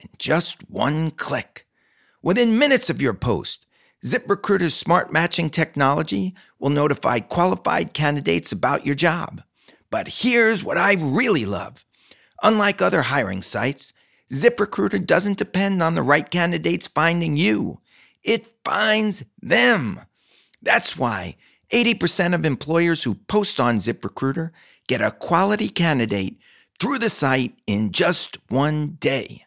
in 0.00 0.08
just 0.18 0.68
one 0.68 1.10
click. 1.12 1.66
Within 2.22 2.58
minutes 2.58 2.90
of 2.90 3.00
your 3.00 3.14
post, 3.14 3.66
ZipRecruiter's 4.04 4.74
smart 4.74 5.12
matching 5.12 5.48
technology 5.48 6.34
will 6.58 6.70
notify 6.70 7.20
qualified 7.20 7.94
candidates 7.94 8.52
about 8.52 8.84
your 8.84 8.94
job. 8.94 9.42
But 9.90 10.08
here's 10.08 10.62
what 10.62 10.76
I 10.76 10.94
really 10.94 11.46
love. 11.46 11.86
Unlike 12.42 12.82
other 12.82 13.02
hiring 13.02 13.40
sites, 13.40 13.94
ZipRecruiter 14.32 15.06
doesn't 15.06 15.38
depend 15.38 15.82
on 15.82 15.94
the 15.94 16.02
right 16.02 16.28
candidates 16.28 16.88
finding 16.88 17.36
you. 17.36 17.80
It 18.24 18.46
finds 18.64 19.24
them. 19.40 20.00
That's 20.62 20.96
why 20.96 21.36
80% 21.70 22.34
of 22.34 22.44
employers 22.44 23.02
who 23.04 23.14
post 23.14 23.60
on 23.60 23.76
ZipRecruiter 23.76 24.50
get 24.86 25.00
a 25.00 25.10
quality 25.10 25.68
candidate 25.68 26.38
through 26.80 26.98
the 26.98 27.08
site 27.08 27.54
in 27.66 27.92
just 27.92 28.38
one 28.48 28.96
day. 29.00 29.44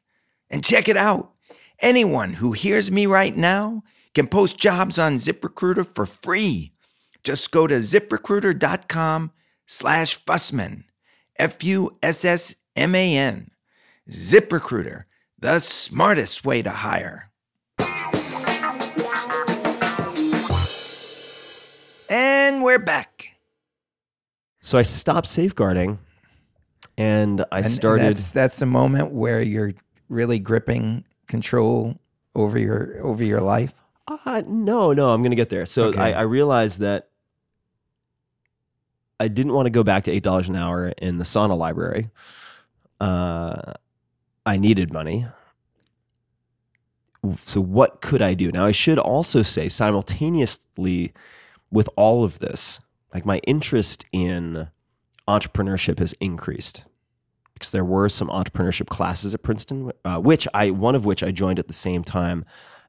And 0.50 0.64
check 0.64 0.88
it 0.88 0.98
out. 0.98 1.32
Anyone 1.80 2.34
who 2.34 2.54
hears 2.54 2.92
me 2.92 3.06
right 3.06 3.36
now 3.36 3.84
can 4.14 4.28
post 4.28 4.58
jobs 4.58 4.98
on 4.98 5.18
ZipRecruiter 5.18 5.86
for 5.94 6.06
free. 6.06 6.72
Just 7.24 7.52
go 7.52 7.68
to 7.68 7.76
ziprecruiter.com 7.76 9.32
slash 9.66 10.24
Fussman. 10.24 10.86
F-U-S-S-M-A-N. 11.38 11.92
ZipRecruiter, 14.10 15.04
the 15.38 15.60
smartest 15.60 16.46
way 16.46 16.62
to 16.62 16.70
hire. 16.70 17.30
And 22.58 22.64
we're 22.64 22.80
back. 22.80 23.36
So 24.62 24.80
I 24.80 24.82
stopped 24.82 25.28
safeguarding 25.28 26.00
and 26.98 27.46
I 27.52 27.60
And 27.60 27.68
started. 27.68 28.02
That's 28.06 28.32
that's 28.32 28.64
a 28.64 28.66
moment 28.66 29.12
where 29.12 29.44
you're 29.44 29.74
really 30.10 30.40
gripping 30.40 31.04
control 31.28 32.00
over 32.34 32.58
your 32.58 33.00
over 33.04 33.24
your 33.24 33.42
life. 33.42 33.76
Uh, 34.08 34.42
no, 34.48 34.92
no, 34.92 35.10
I'm 35.10 35.22
going 35.22 35.30
to 35.30 35.36
get 35.36 35.52
there. 35.52 35.68
So 35.68 35.90
Okay. 35.90 36.02
I, 36.02 36.22
I 36.22 36.24
realized 36.24 36.80
that 36.80 37.10
I 39.20 39.28
didn't 39.28 39.54
want 39.54 39.68
to 39.68 39.72
go 39.72 39.84
back 39.84 40.06
to 40.06 40.12
eight 40.12 40.24
dollars 40.24 40.50
an 40.50 40.56
hour 40.56 40.88
in 40.98 41.20
the 41.20 41.26
sauna 41.26 41.56
library. 41.56 42.10
Uh, 43.00 43.74
I 44.48 44.58
needed 44.58 44.92
money. 44.92 45.28
So 47.46 47.62
what 47.62 48.02
could 48.02 48.24
I 48.24 48.34
do? 48.34 48.52
Now 48.52 48.66
I 48.66 48.72
should 48.72 48.98
also 48.98 49.44
say 49.44 49.70
simultaneously 49.70 51.14
with 51.72 51.90
all 51.96 52.24
of 52.24 52.40
this, 52.40 52.80
like 53.14 53.26
my 53.26 53.40
interest 53.40 54.06
in 54.12 54.70
entrepreneurship 55.28 56.00
has 56.00 56.14
increased 56.22 56.84
because 57.54 57.72
there 57.72 57.84
were 57.84 58.08
some 58.08 58.28
entrepreneurship 58.30 58.88
classes 58.88 59.34
at 59.34 59.42
Princeton, 59.42 59.92
uh, 60.06 60.20
which 60.20 60.48
I 60.54 60.70
one 60.70 60.96
of 60.96 61.06
which 61.06 61.24
I 61.24 61.32
joined 61.32 61.60
at 61.60 61.68
the 61.68 61.74
same 61.74 62.04
time 62.04 62.46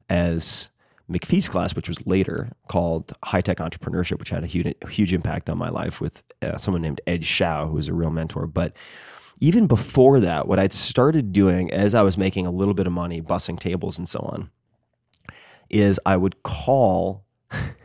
as 0.09 0.69
McPhee's 1.09 1.49
class, 1.49 1.75
which 1.75 1.87
was 1.87 2.05
later 2.05 2.51
called 2.67 3.13
High 3.23 3.41
Tech 3.41 3.57
Entrepreneurship, 3.57 4.19
which 4.19 4.29
had 4.29 4.43
a 4.43 4.47
huge, 4.47 4.75
huge 4.89 5.13
impact 5.13 5.49
on 5.49 5.57
my 5.57 5.69
life 5.69 5.99
with 5.99 6.23
uh, 6.41 6.57
someone 6.57 6.83
named 6.83 7.01
Ed 7.07 7.23
Zschau, 7.23 7.67
who 7.67 7.73
was 7.73 7.87
a 7.87 7.93
real 7.93 8.11
mentor. 8.11 8.45
But 8.45 8.73
even 9.39 9.65
before 9.65 10.19
that, 10.19 10.47
what 10.47 10.59
I'd 10.59 10.73
started 10.73 11.33
doing 11.33 11.71
as 11.71 11.95
I 11.95 12.03
was 12.03 12.17
making 12.17 12.45
a 12.45 12.51
little 12.51 12.75
bit 12.75 12.85
of 12.85 12.93
money, 12.93 13.21
bussing 13.21 13.59
tables 13.59 13.97
and 13.97 14.07
so 14.07 14.19
on, 14.19 14.51
is 15.69 15.99
I 16.05 16.15
would 16.15 16.43
call 16.43 17.25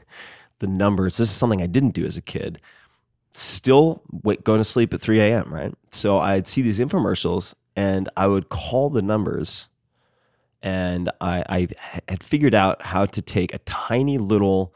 the 0.65 0.73
numbers. 0.73 1.19
This 1.19 1.31
is 1.31 1.37
something 1.37 1.62
I 1.62 1.67
didn't 1.67 1.95
do 1.95 2.07
as 2.07 2.17
a 2.17 2.23
kid. 2.23 2.61
Still 3.35 4.03
wait, 4.23 4.45
going 4.45 4.61
to 4.61 4.65
sleep 4.65 4.95
at 4.95 5.01
3 5.01 5.21
a.m., 5.21 5.53
right? 5.53 5.75
So 5.93 6.19
I'd 6.19 6.47
see 6.47 6.62
these 6.62 6.81
infomercials 6.81 7.55
and 7.77 8.09
I 8.17 8.29
would 8.29 8.49
call 8.49 8.91
the 8.91 9.03
numbers 9.03 9.69
and 10.62 11.11
I, 11.21 11.45
I 11.49 11.69
had 12.09 12.23
figured 12.25 12.55
out 12.55 12.83
how 12.83 13.07
to 13.07 13.23
take 13.23 13.55
a 13.55 13.59
tiny 13.61 14.19
little 14.19 14.75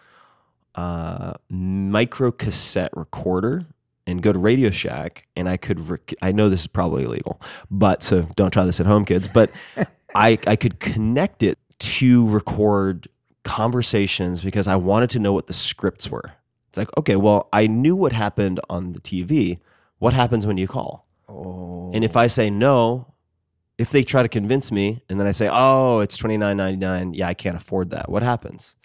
uh, 0.75 1.35
micro 1.51 2.31
cassette 2.31 2.93
recorder 2.95 3.63
and 4.07 4.23
go 4.23 4.33
to 4.33 4.39
Radio 4.39 4.71
Shack, 4.71 5.27
and 5.37 5.49
I 5.49 5.57
could. 5.57 5.91
Rec- 5.91 6.15
I 6.23 6.33
know 6.33 6.49
this 6.49 6.63
is 6.63 6.67
probably 6.67 7.05
illegal, 7.05 7.41
but 7.71 8.03
so 8.03 8.23
don't 8.37 8.53
try 8.53 8.65
this 8.65 8.81
at 8.81 8.87
home, 8.87 9.05
kids. 9.05 9.29
But 9.29 9.51
I 10.15 10.39
I 10.47 10.57
could 10.57 10.81
connect 10.81 11.43
it 11.43 11.59
to 11.81 12.29
record 12.29 13.09
conversations 13.45 14.41
because 14.41 14.69
I 14.69 14.77
wanted 14.77 15.11
to 15.11 15.19
know 15.19 15.33
what 15.33 15.47
the 15.47 15.53
scripts 15.53 16.11
were. 16.11 16.33
It's 16.69 16.79
like 16.79 16.89
okay, 16.97 17.17
well, 17.17 17.49
I 17.53 17.67
knew 17.67 17.97
what 17.97 18.13
happened 18.13 18.61
on 18.69 18.93
the 18.93 19.01
TV. 19.01 19.59
What 19.99 20.13
happens 20.13 20.47
when 20.47 20.59
you 20.59 20.69
call? 20.69 21.07
Oh. 21.29 21.91
And 21.93 22.05
if 22.05 22.17
oh. 22.17 22.21
I 22.21 22.27
say 22.27 22.51
no, 22.51 23.15
if 23.79 23.91
they 23.91 24.03
try 24.03 24.23
to 24.23 24.29
convince 24.29 24.71
me 24.71 25.03
and 25.09 25.19
then 25.19 25.27
I 25.27 25.33
say, 25.33 25.49
"Oh, 25.51 26.01
it's 26.01 26.17
twenty 26.17 26.37
nine 26.37 26.57
ninety 26.57 26.79
nine. 26.79 27.15
Yeah, 27.15 27.29
I 27.29 27.35
can't 27.35 27.57
afford 27.57 27.91
that." 27.91 28.11
What 28.11 28.23
happens? 28.23 28.77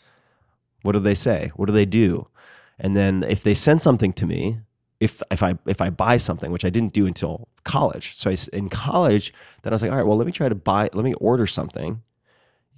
What 0.84 0.94
do 0.94 1.00
they 1.00 1.16
say? 1.16 1.52
What 1.56 1.66
do 1.66 1.74
they 1.74 1.86
do? 1.86 2.28
And 2.80 2.96
then 2.96 3.24
if 3.24 3.44
they 3.44 3.54
send 3.54 3.82
something 3.82 4.14
to 4.14 4.26
me, 4.26 4.60
if 5.00 5.22
if 5.32 5.44
I 5.44 5.58
if 5.66 5.82
I 5.82 5.90
buy 5.90 6.18
something, 6.18 6.52
which 6.52 6.66
I 6.66 6.70
didn't 6.70 6.94
do 6.94 7.06
until 7.06 7.48
college. 7.64 8.14
So 8.16 8.30
I 8.30 8.38
in 8.54 8.70
college, 8.70 9.34
then 9.64 9.74
I 9.74 9.76
was 9.76 9.82
like, 9.82 9.92
"All 9.92 9.98
right, 9.98 10.06
well, 10.06 10.18
let 10.18 10.26
me 10.26 10.32
try 10.32 10.48
to 10.48 10.56
buy 10.56 10.90
let 10.94 11.04
me 11.04 11.14
order 11.16 11.48
something 11.48 12.02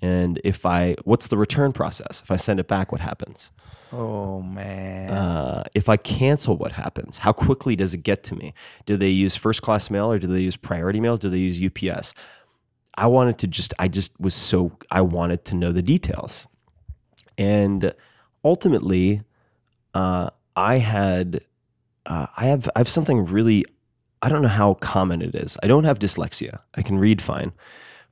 And 0.01 0.39
if 0.43 0.65
I, 0.65 0.95
what's 1.03 1.27
the 1.27 1.37
return 1.37 1.71
process? 1.71 2.21
If 2.23 2.29
I 2.29 2.37
send 2.37 2.59
it 2.59 2.67
back, 2.67 2.91
what 2.91 3.01
happens? 3.01 3.51
Oh 3.91 4.41
man. 4.41 5.09
Uh, 5.09 5.63
if 5.73 5.87
I 5.89 5.97
cancel, 5.97 6.57
what 6.57 6.73
happens? 6.73 7.17
How 7.17 7.31
quickly 7.31 7.75
does 7.75 7.93
it 7.93 8.03
get 8.03 8.23
to 8.25 8.35
me? 8.35 8.53
Do 8.85 8.97
they 8.97 9.09
use 9.09 9.35
first 9.35 9.61
class 9.61 9.89
mail 9.89 10.11
or 10.11 10.19
do 10.19 10.27
they 10.27 10.41
use 10.41 10.57
priority 10.57 10.99
mail? 10.99 11.17
Do 11.17 11.29
they 11.29 11.37
use 11.37 11.61
UPS? 11.63 12.13
I 12.97 13.07
wanted 13.07 13.37
to 13.39 13.47
just, 13.47 13.73
I 13.79 13.87
just 13.87 14.19
was 14.19 14.33
so, 14.33 14.77
I 14.91 15.01
wanted 15.01 15.45
to 15.45 15.55
know 15.55 15.71
the 15.71 15.81
details. 15.81 16.47
And 17.37 17.93
ultimately, 18.43 19.21
uh, 19.93 20.29
I 20.55 20.77
had, 20.77 21.41
uh, 22.05 22.27
I 22.35 22.45
have, 22.47 22.69
I 22.75 22.79
have 22.79 22.89
something 22.89 23.25
really, 23.25 23.65
I 24.21 24.29
don't 24.29 24.41
know 24.41 24.47
how 24.47 24.75
common 24.75 25.21
it 25.21 25.35
is. 25.35 25.57
I 25.61 25.67
don't 25.67 25.83
have 25.83 25.99
dyslexia. 25.99 26.59
I 26.75 26.81
can 26.81 26.97
read 26.97 27.21
fine, 27.21 27.51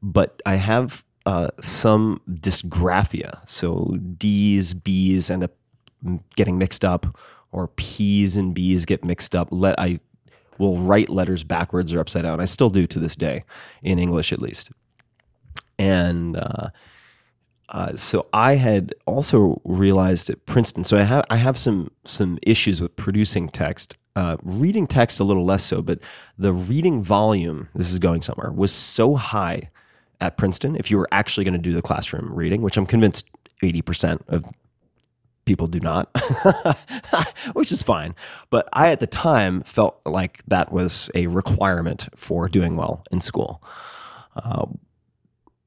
but 0.01 0.41
I 0.45 0.55
have 0.55 1.03
uh, 1.25 1.49
some 1.61 2.21
dysgraphia. 2.29 3.47
So 3.47 3.97
D's, 4.17 4.73
B's 4.73 5.29
end 5.29 5.43
up 5.43 5.51
getting 6.35 6.57
mixed 6.57 6.83
up, 6.83 7.17
or 7.51 7.67
P's 7.67 8.35
and 8.35 8.53
B's 8.53 8.85
get 8.85 9.03
mixed 9.03 9.35
up. 9.35 9.47
Let 9.51 9.79
I 9.79 9.99
will 10.57 10.77
write 10.77 11.09
letters 11.09 11.43
backwards 11.43 11.93
or 11.93 11.99
upside 11.99 12.23
down. 12.23 12.39
I 12.39 12.45
still 12.45 12.69
do 12.69 12.85
to 12.87 12.99
this 12.99 13.15
day, 13.15 13.43
in 13.81 13.99
English 13.99 14.33
at 14.33 14.41
least. 14.41 14.71
And 15.79 16.37
uh, 16.37 16.69
uh, 17.69 17.95
so 17.95 18.27
I 18.33 18.55
had 18.55 18.93
also 19.05 19.61
realized 19.63 20.29
at 20.29 20.45
Princeton. 20.45 20.83
So 20.83 20.97
I 20.97 21.03
have 21.03 21.25
I 21.29 21.37
have 21.37 21.57
some 21.57 21.91
some 22.05 22.37
issues 22.41 22.81
with 22.81 22.95
producing 22.95 23.49
text. 23.49 23.97
Uh, 24.15 24.37
reading 24.43 24.85
text 24.85 25.19
a 25.19 25.23
little 25.23 25.43
less 25.43 25.63
so, 25.63 25.81
but 25.81 25.99
the 26.37 26.53
reading 26.53 27.01
volume, 27.01 27.67
this 27.73 27.91
is 27.91 27.97
going 27.97 28.21
somewhere, 28.21 28.51
was 28.51 28.71
so 28.71 29.15
high 29.15 29.71
at 30.23 30.37
Princeton. 30.37 30.77
If 30.77 30.89
you 30.89 30.97
were 30.97 31.09
actually 31.11 31.43
going 31.43 31.53
to 31.53 31.59
do 31.59 31.73
the 31.73 31.81
classroom 31.81 32.33
reading, 32.33 32.61
which 32.61 32.77
I'm 32.77 32.85
convinced 32.85 33.29
80% 33.61 34.21
of 34.29 34.45
people 35.43 35.67
do 35.67 35.81
not, 35.81 36.09
which 37.53 37.73
is 37.73 37.83
fine. 37.83 38.15
But 38.49 38.69
I, 38.71 38.87
at 38.87 39.01
the 39.01 39.07
time, 39.07 39.63
felt 39.63 39.99
like 40.05 40.41
that 40.47 40.71
was 40.71 41.11
a 41.13 41.27
requirement 41.27 42.07
for 42.15 42.47
doing 42.47 42.77
well 42.77 43.03
in 43.11 43.19
school. 43.19 43.61
Uh, 44.37 44.67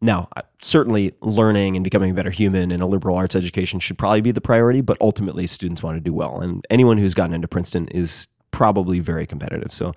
now, 0.00 0.28
certainly 0.62 1.12
learning 1.20 1.76
and 1.76 1.84
becoming 1.84 2.11
a 2.11 2.14
better 2.14 2.30
human 2.30 2.70
in 2.70 2.80
a 2.80 2.86
liberal 2.86 3.16
arts 3.16 3.36
education 3.36 3.78
should 3.78 3.98
probably 3.98 4.22
be 4.22 4.32
the 4.32 4.40
priority, 4.40 4.80
but 4.80 4.96
ultimately 5.02 5.46
students 5.46 5.82
want 5.82 5.96
to 5.96 6.00
do 6.00 6.14
well. 6.14 6.40
And 6.40 6.66
anyone 6.70 6.96
who's 6.96 7.12
gotten 7.12 7.34
into 7.34 7.48
Princeton 7.48 7.88
is 7.88 8.26
probably 8.52 9.00
very 9.00 9.26
competitive. 9.26 9.70
So 9.70 9.94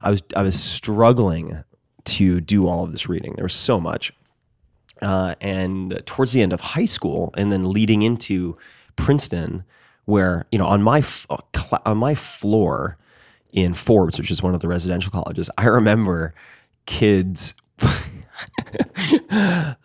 I 0.00 0.10
was 0.10 0.22
I 0.36 0.42
was 0.42 0.60
struggling 0.60 1.64
to 2.06 2.40
do 2.40 2.66
all 2.66 2.84
of 2.84 2.92
this 2.92 3.08
reading. 3.08 3.34
There 3.36 3.44
was 3.44 3.54
so 3.54 3.80
much. 3.80 4.12
Uh, 5.02 5.34
and 5.40 6.02
towards 6.06 6.32
the 6.32 6.40
end 6.40 6.52
of 6.52 6.60
high 6.60 6.86
school 6.86 7.34
and 7.36 7.52
then 7.52 7.70
leading 7.70 8.02
into 8.02 8.56
Princeton, 8.96 9.64
where 10.06 10.46
you 10.50 10.58
know 10.58 10.66
on 10.66 10.82
my 10.82 11.02
uh, 11.28 11.36
on 11.84 11.98
my 11.98 12.14
floor 12.14 12.96
in 13.52 13.74
Forbes, 13.74 14.18
which 14.18 14.30
is 14.30 14.42
one 14.42 14.54
of 14.54 14.60
the 14.60 14.68
residential 14.68 15.12
colleges, 15.12 15.50
I 15.58 15.66
remember 15.66 16.34
kids. 16.86 17.54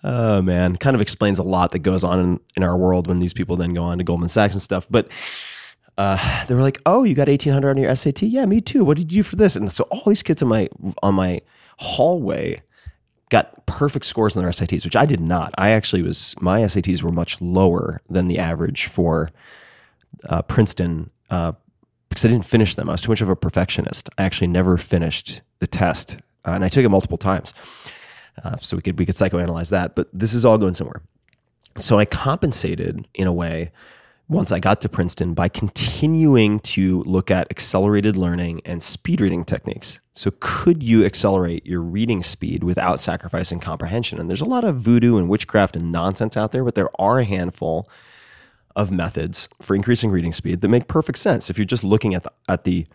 oh 0.03 0.41
man, 0.41 0.77
kind 0.77 0.95
of 0.95 1.01
explains 1.01 1.39
a 1.39 1.43
lot 1.43 1.71
that 1.71 1.79
goes 1.79 2.03
on 2.03 2.19
in, 2.19 2.39
in 2.55 2.63
our 2.63 2.77
world 2.77 3.07
when 3.07 3.19
these 3.19 3.33
people 3.33 3.57
then 3.57 3.73
go 3.73 3.83
on 3.83 3.97
to 3.97 4.03
Goldman 4.03 4.29
Sachs 4.29 4.53
and 4.53 4.61
stuff. 4.61 4.87
But 4.89 5.09
uh, 5.97 6.45
they 6.45 6.55
were 6.55 6.61
like, 6.61 6.79
"Oh, 6.85 7.03
you 7.03 7.15
got 7.15 7.29
eighteen 7.29 7.53
hundred 7.53 7.71
on 7.71 7.77
your 7.77 7.93
SAT? 7.95 8.23
Yeah, 8.23 8.45
me 8.45 8.61
too. 8.61 8.85
What 8.85 8.97
did 8.97 9.11
you 9.11 9.23
do 9.23 9.27
for 9.27 9.35
this?" 9.35 9.55
And 9.55 9.71
so 9.71 9.83
all 9.85 10.03
these 10.05 10.23
kids 10.23 10.41
on 10.41 10.49
my 10.49 10.69
on 11.03 11.15
my 11.15 11.41
hallway 11.81 12.61
got 13.29 13.65
perfect 13.65 14.05
scores 14.05 14.35
on 14.35 14.43
their 14.43 14.51
SATs, 14.51 14.83
which 14.85 14.95
I 14.95 15.05
did 15.05 15.19
not. 15.19 15.53
I 15.57 15.71
actually 15.71 16.01
was 16.01 16.35
my 16.39 16.61
SATs 16.61 17.01
were 17.01 17.11
much 17.11 17.41
lower 17.41 17.99
than 18.09 18.27
the 18.27 18.37
average 18.37 18.85
for 18.85 19.29
uh, 20.25 20.41
Princeton 20.43 21.09
uh, 21.29 21.53
because 22.09 22.25
I 22.25 22.27
didn't 22.27 22.45
finish 22.45 22.75
them. 22.75 22.89
I 22.89 22.93
was 22.93 23.01
too 23.01 23.09
much 23.09 23.21
of 23.21 23.29
a 23.29 23.35
perfectionist. 23.35 24.09
I 24.17 24.23
actually 24.23 24.47
never 24.47 24.77
finished 24.77 25.41
the 25.59 25.67
test, 25.67 26.17
uh, 26.45 26.51
and 26.51 26.63
I 26.63 26.69
took 26.69 26.85
it 26.85 26.89
multiple 26.89 27.17
times. 27.17 27.53
Uh, 28.43 28.57
so 28.61 28.75
we 28.75 28.81
could 28.81 28.99
we 28.99 29.05
could 29.05 29.15
psychoanalyze 29.15 29.71
that, 29.71 29.95
but 29.95 30.09
this 30.13 30.33
is 30.33 30.45
all 30.45 30.57
going 30.57 30.73
somewhere. 30.73 31.01
So 31.77 31.97
I 31.97 32.05
compensated 32.05 33.07
in 33.13 33.27
a 33.27 33.33
way 33.33 33.71
once 34.31 34.49
I 34.49 34.61
got 34.61 34.79
to 34.79 34.87
Princeton 34.89 35.33
by 35.33 35.49
continuing 35.49 36.61
to 36.61 37.03
look 37.03 37.29
at 37.29 37.51
accelerated 37.51 38.15
learning 38.15 38.61
and 38.63 38.81
speed 38.81 39.19
reading 39.19 39.43
techniques. 39.43 39.99
So, 40.13 40.31
could 40.39 40.81
you 40.81 41.03
accelerate 41.03 41.65
your 41.65 41.81
reading 41.81 42.23
speed 42.23 42.63
without 42.63 43.01
sacrificing 43.01 43.59
comprehension? 43.59 44.21
And 44.21 44.29
there's 44.29 44.39
a 44.39 44.45
lot 44.45 44.63
of 44.63 44.77
voodoo 44.77 45.17
and 45.17 45.27
witchcraft 45.27 45.75
and 45.75 45.91
nonsense 45.91 46.37
out 46.37 46.53
there, 46.53 46.63
but 46.63 46.75
there 46.75 46.89
are 46.97 47.19
a 47.19 47.25
handful 47.25 47.89
of 48.73 48.89
methods 48.89 49.49
for 49.61 49.75
increasing 49.75 50.09
reading 50.09 50.31
speed 50.31 50.61
that 50.61 50.69
make 50.69 50.87
perfect 50.87 51.19
sense 51.19 51.49
if 51.49 51.57
you're 51.57 51.65
just 51.65 51.83
looking 51.83 52.15
at 52.15 52.23
the 52.23 52.31
at 52.47 52.63
the 52.63 52.87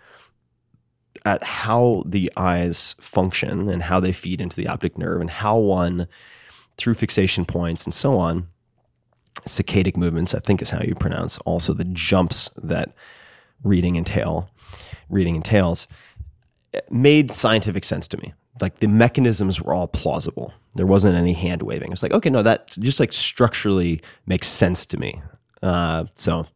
at 1.27 1.43
how 1.43 2.03
the 2.07 2.33
eyes 2.35 2.95
function 2.99 3.69
and 3.69 3.83
how 3.83 4.01
they 4.01 4.13
feed 4.13 4.41
into 4.41 4.57
the 4.57 4.67
optic 4.67 4.97
nerve 4.97 5.21
and 5.21 5.29
how 5.29 5.59
one 5.59 6.09
through 6.79 6.95
fixation 6.95 7.45
points 7.45 7.85
and 7.85 7.93
so 7.93 8.19
on 8.19 8.49
saccadic 9.43 9.97
movements, 9.97 10.35
I 10.35 10.39
think 10.39 10.63
is 10.63 10.71
how 10.71 10.83
you 10.83 10.95
pronounce 10.95 11.39
also 11.39 11.73
the 11.73 11.85
jumps 11.85 12.51
that 12.63 12.95
reading 13.63 13.97
entail, 13.97 14.51
reading 15.09 15.37
entails, 15.37 15.89
made 16.91 17.33
scientific 17.33 17.85
sense 17.85 18.09
to 18.09 18.17
me. 18.19 18.35
Like 18.61 18.79
the 18.79 18.89
mechanisms 18.89 19.61
were 19.61 19.75
all 19.75 19.87
plausible. 19.87 20.53
There 20.75 20.87
wasn't 20.87 21.17
any 21.17 21.35
hand 21.35 21.63
waving. 21.63 21.93
It's 21.93 22.03
like, 22.03 22.13
okay, 22.13 22.31
no, 22.31 22.43
that 22.43 22.71
just 22.79 23.01
like 23.01 23.13
structurally 23.13 24.01
makes 24.27 24.49
sense 24.49 24.87
to 24.87 24.99
me. 24.99 25.21
Uh, 25.63 26.05
so 26.15 26.47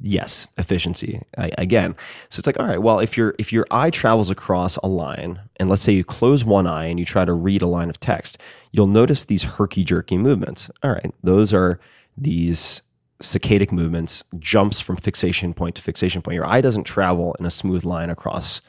yes, 0.00 0.46
efficiency 0.56 1.20
I, 1.36 1.50
again. 1.58 1.94
So 2.28 2.40
it's 2.40 2.46
like, 2.46 2.58
all 2.58 2.66
right, 2.66 2.80
well, 2.80 2.98
if 2.98 3.16
your 3.16 3.34
if 3.38 3.52
your 3.52 3.66
eye 3.70 3.90
travels 3.90 4.30
across 4.30 4.76
a 4.78 4.86
line, 4.86 5.40
and 5.56 5.68
let's 5.68 5.82
say 5.82 5.92
you 5.92 6.04
close 6.04 6.44
one 6.44 6.66
eye 6.66 6.86
and 6.86 6.98
you 6.98 7.04
try 7.04 7.24
to 7.24 7.32
read 7.32 7.62
a 7.62 7.66
line 7.66 7.90
of 7.90 8.00
text, 8.00 8.38
you'll 8.72 8.86
notice 8.86 9.24
these 9.24 9.42
herky 9.42 9.84
jerky 9.84 10.16
movements. 10.16 10.70
All 10.82 10.92
right, 10.92 11.12
those 11.22 11.52
are 11.52 11.78
these 12.20 12.82
saccadic 13.22 13.72
movements, 13.72 14.24
jumps 14.38 14.80
from 14.80 14.96
fixation 14.96 15.54
point 15.54 15.76
to 15.76 15.82
fixation 15.82 16.22
point. 16.22 16.34
Your 16.34 16.46
eye 16.46 16.60
doesn't 16.60 16.84
travel 16.84 17.34
in 17.38 17.46
a 17.46 17.50
smooth 17.50 17.84
line 17.84 18.10
across, 18.10 18.60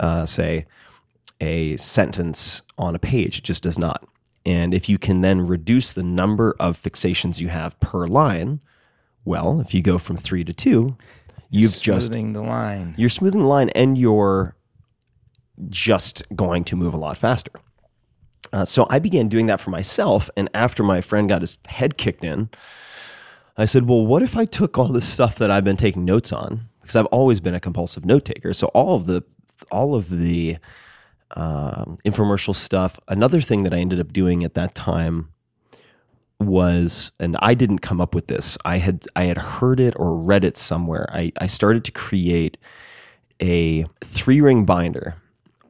uh, 0.00 0.26
say, 0.26 0.66
a 1.40 1.76
sentence 1.76 2.62
on 2.76 2.94
a 2.94 2.98
page. 2.98 3.38
It 3.38 3.44
just 3.44 3.62
does 3.62 3.78
not. 3.78 4.06
And 4.44 4.72
if 4.72 4.88
you 4.88 4.98
can 4.98 5.20
then 5.20 5.46
reduce 5.46 5.92
the 5.92 6.02
number 6.02 6.56
of 6.58 6.76
fixations 6.76 7.40
you 7.40 7.48
have 7.48 7.78
per 7.80 8.06
line, 8.06 8.60
well, 9.24 9.60
if 9.60 9.74
you 9.74 9.82
go 9.82 9.98
from 9.98 10.16
three 10.16 10.42
to 10.44 10.52
two, 10.52 10.96
you've 11.50 11.72
smoothing 11.72 11.94
just 11.94 12.06
smoothing 12.06 12.32
the 12.32 12.42
line. 12.42 12.94
You're 12.96 13.10
smoothing 13.10 13.40
the 13.40 13.46
line, 13.46 13.68
and 13.70 13.98
you're 13.98 14.56
just 15.68 16.22
going 16.34 16.64
to 16.64 16.76
move 16.76 16.94
a 16.94 16.96
lot 16.96 17.18
faster. 17.18 17.52
Uh, 18.52 18.64
so 18.64 18.86
I 18.90 18.98
began 18.98 19.28
doing 19.28 19.46
that 19.46 19.60
for 19.60 19.70
myself. 19.70 20.30
And 20.36 20.48
after 20.54 20.82
my 20.82 21.00
friend 21.00 21.28
got 21.28 21.42
his 21.42 21.58
head 21.66 21.96
kicked 21.96 22.24
in, 22.24 22.48
I 23.56 23.64
said, 23.64 23.88
Well, 23.88 24.06
what 24.06 24.22
if 24.22 24.36
I 24.36 24.44
took 24.44 24.78
all 24.78 24.88
this 24.88 25.08
stuff 25.08 25.36
that 25.36 25.50
I've 25.50 25.64
been 25.64 25.76
taking 25.76 26.04
notes 26.04 26.32
on? 26.32 26.68
Because 26.80 26.96
I've 26.96 27.06
always 27.06 27.40
been 27.40 27.54
a 27.54 27.60
compulsive 27.60 28.04
note 28.04 28.24
taker. 28.24 28.54
So 28.54 28.68
all 28.68 28.94
of 28.94 29.06
the, 29.06 29.22
all 29.70 29.94
of 29.94 30.08
the 30.08 30.58
um, 31.32 31.98
infomercial 32.06 32.54
stuff. 32.54 32.98
Another 33.08 33.40
thing 33.40 33.62
that 33.64 33.74
I 33.74 33.78
ended 33.78 34.00
up 34.00 34.12
doing 34.12 34.44
at 34.44 34.54
that 34.54 34.74
time 34.74 35.28
was, 36.40 37.12
and 37.18 37.36
I 37.40 37.54
didn't 37.54 37.80
come 37.80 38.00
up 38.00 38.14
with 38.14 38.28
this. 38.28 38.56
I 38.64 38.78
had 38.78 39.04
I 39.16 39.24
had 39.24 39.38
heard 39.38 39.80
it 39.80 39.94
or 39.96 40.16
read 40.16 40.44
it 40.44 40.56
somewhere. 40.56 41.08
I, 41.12 41.32
I 41.38 41.46
started 41.46 41.84
to 41.84 41.92
create 41.92 42.56
a 43.40 43.84
three 44.02 44.40
ring 44.40 44.64
binder 44.64 45.16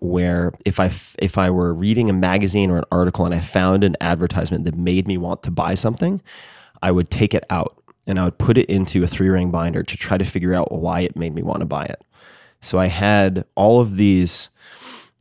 where 0.00 0.52
if 0.64 0.80
I 0.80 0.90
if 1.18 1.38
I 1.38 1.50
were 1.50 1.72
reading 1.74 2.10
a 2.10 2.12
magazine 2.12 2.70
or 2.70 2.78
an 2.78 2.84
article 2.90 3.24
and 3.24 3.34
I 3.34 3.40
found 3.40 3.84
an 3.84 3.96
advertisement 4.00 4.64
that 4.64 4.76
made 4.76 5.06
me 5.06 5.18
want 5.18 5.42
to 5.44 5.50
buy 5.50 5.74
something, 5.74 6.20
I 6.82 6.90
would 6.90 7.10
take 7.10 7.34
it 7.34 7.44
out 7.50 7.82
and 8.06 8.18
I 8.18 8.24
would 8.24 8.38
put 8.38 8.58
it 8.58 8.66
into 8.66 9.02
a 9.02 9.06
three 9.06 9.28
ring 9.28 9.50
binder 9.50 9.82
to 9.82 9.96
try 9.96 10.18
to 10.18 10.24
figure 10.24 10.54
out 10.54 10.72
why 10.72 11.00
it 11.00 11.16
made 11.16 11.34
me 11.34 11.42
want 11.42 11.60
to 11.60 11.66
buy 11.66 11.84
it. 11.84 12.02
So 12.60 12.78
I 12.78 12.86
had 12.86 13.44
all 13.54 13.80
of 13.80 13.96
these 13.96 14.48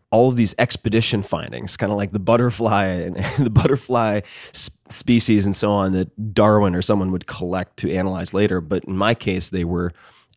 all 0.10 0.30
of 0.30 0.38
these 0.38 0.56
expedition 0.58 1.22
findings, 1.22 1.76
kind 1.76 1.92
of 1.92 1.98
like 1.98 2.12
the 2.12 2.20
butterfly 2.20 2.86
and 2.86 3.16
the 3.38 3.50
butterfly 3.50 4.22
species 4.54 5.46
and 5.46 5.56
so 5.56 5.72
on 5.72 5.92
that 5.92 6.34
Darwin 6.34 6.76
or 6.76 6.82
someone 6.82 7.12
would 7.12 7.28
collect 7.28 7.78
to 7.78 7.94
analyze 7.94 8.34
later. 8.34 8.62
But 8.62 8.86
in 8.86 8.96
my 8.96 9.14
case, 9.14 9.50
they 9.50 9.66
were 9.66 9.92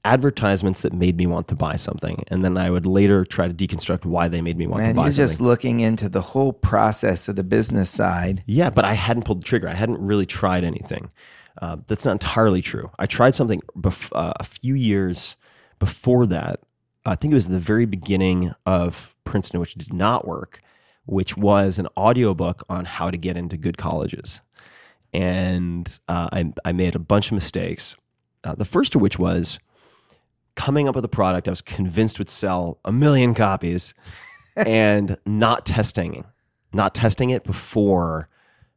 advertisements 0.05 0.83
that 0.83 0.93
made 0.93 1.17
me 1.17 1.27
want 1.27 1.49
to 1.49 1.55
buy 1.55 1.77
something, 1.77 2.25
and 2.29 2.45
then 2.45 2.57
I 2.57 2.71
would 2.71 2.87
later 2.87 3.25
try 3.25 3.49
to 3.49 3.55
deconstruct 3.55 4.05
why 4.05 4.29
they 4.29 4.41
made 4.41 4.57
me 4.57 4.67
want 4.67 4.83
Man, 4.83 4.91
to 4.91 4.95
buy 4.95 5.03
you're 5.05 5.13
something. 5.13 5.29
just 5.29 5.41
looking 5.41 5.81
into 5.81 6.09
the 6.09 6.21
whole 6.23 6.53
process 6.53 7.29
of 7.29 7.37
the 7.37 7.45
business 7.45 7.91
side. 7.91 8.43
Yeah, 8.47 8.71
but 8.71 8.85
I 8.85 8.95
hadn't 8.95 9.25
pulled 9.25 9.41
the 9.43 9.47
trigger. 9.47 9.69
I 9.69 9.75
hadn't 9.75 10.01
really 10.01 10.27
tried 10.27 10.65
anything. 10.65 11.11
Uh, 11.61 11.77
that's 11.87 12.05
not 12.05 12.13
entirely 12.13 12.63
true. 12.63 12.91
I 12.99 13.07
tried 13.07 13.35
something 13.35 13.61
bef- 13.77 14.13
uh, 14.15 14.33
a 14.41 14.45
few 14.45 14.75
years 14.75 15.37
before 15.79 16.27
that. 16.27 16.61
I 17.05 17.15
think 17.17 17.33
it 17.33 17.35
was 17.35 17.49
the 17.49 17.59
very 17.59 17.85
beginning 17.87 18.53
of 18.67 19.15
Princeton, 19.25 19.61
which 19.61 19.75
did 19.75 19.93
not 19.93 20.27
work, 20.27 20.61
which 21.07 21.37
was 21.37 21.79
an 21.79 21.89
audiobook 21.97 22.63
on 22.69 22.85
how 22.87 23.11
to 23.11 23.17
get 23.19 23.37
into 23.37 23.57
good 23.57 23.77
colleges. 23.79 24.43
and 25.13 26.01
uh, 26.09 26.29
I, 26.33 26.53
I 26.65 26.73
made 26.73 26.95
a 26.95 26.99
bunch 27.01 27.29
of 27.29 27.33
mistakes. 27.33 27.97
Uh, 28.45 28.55
the 28.55 28.65
first 28.65 28.95
of 28.95 29.01
which 29.01 29.19
was 29.19 29.59
coming 30.55 30.89
up 30.89 30.95
with 30.95 31.05
a 31.05 31.09
product 31.09 31.49
I 31.49 31.51
was 31.51 31.63
convinced 31.63 32.19
would 32.19 32.31
sell 32.31 32.79
a 32.85 32.93
million 32.93 33.35
copies 33.35 33.95
and 34.57 35.17
not 35.27 35.65
testing, 35.67 36.25
not 36.73 36.95
testing 36.95 37.31
it 37.31 37.45
before 37.45 38.29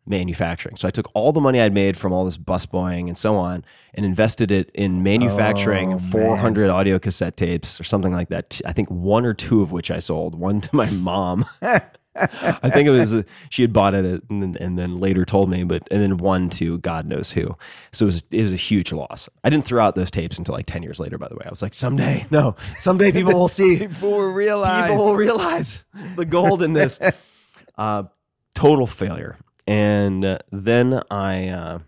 manufacturing. 0.05 0.75
So 0.75 0.87
I 0.87 0.91
took 0.91 1.09
all 1.13 1.31
the 1.31 1.39
money 1.39 1.61
I'd 1.61 1.73
made 1.73 1.95
from 1.95 2.11
all 2.11 2.25
this 2.25 2.37
busboying 2.37 3.07
and 3.07 3.17
so 3.17 3.37
on 3.37 3.63
and 3.93 4.05
invested 4.05 4.51
it 4.51 4.69
in 4.73 5.01
manufacturing 5.01 5.93
Oh, 5.93 5.97
400 5.97 6.69
audio 6.69 6.99
cassette 6.99 7.37
tapes 7.37 7.79
or 7.79 7.83
something 7.83 8.11
like 8.11 8.29
that. 8.29 8.59
I 8.65 8.73
think 8.73 8.89
one 8.89 9.25
or 9.25 9.33
two 9.33 9.61
of 9.61 9.71
which 9.71 9.89
I 9.89 9.99
sold, 9.99 10.35
one 10.35 10.61
to 10.61 10.75
my 10.75 10.89
mom. 10.89 11.45
I 12.15 12.69
think 12.69 12.87
it 12.87 12.91
was 12.91 13.13
a, 13.13 13.25
she 13.49 13.63
had 13.63 13.73
bought 13.73 13.93
it 13.93 14.05
and 14.29 14.43
then, 14.43 14.57
and 14.59 14.77
then 14.77 14.99
later 14.99 15.25
told 15.25 15.49
me, 15.49 15.63
but 15.63 15.87
and 15.89 16.01
then 16.01 16.17
one 16.17 16.49
to 16.51 16.77
God 16.79 17.07
knows 17.07 17.31
who. 17.31 17.55
So 17.91 18.05
it 18.05 18.07
was 18.07 18.23
it 18.31 18.43
was 18.43 18.53
a 18.53 18.57
huge 18.57 18.91
loss. 18.91 19.27
I 19.43 19.49
didn't 19.49 19.65
throw 19.65 19.83
out 19.83 19.95
those 19.95 20.11
tapes 20.11 20.37
until 20.37 20.53
like 20.53 20.65
ten 20.65 20.83
years 20.83 20.99
later. 20.99 21.17
By 21.17 21.27
the 21.27 21.35
way, 21.35 21.43
I 21.45 21.49
was 21.49 21.61
like, 21.61 21.73
someday, 21.73 22.25
no, 22.31 22.55
someday 22.77 23.11
people 23.11 23.33
will 23.33 23.47
see. 23.47 23.77
People 23.87 24.11
will 24.11 24.31
realize. 24.31 24.89
People 24.89 25.05
will 25.05 25.15
realize 25.15 25.83
the 26.15 26.25
gold 26.25 26.63
in 26.63 26.73
this. 26.73 26.99
Uh, 27.75 28.03
total 28.53 28.85
failure. 28.85 29.35
And 29.65 30.23
uh, 30.23 30.37
then 30.51 31.01
I 31.09 31.47
uh, 31.47 31.79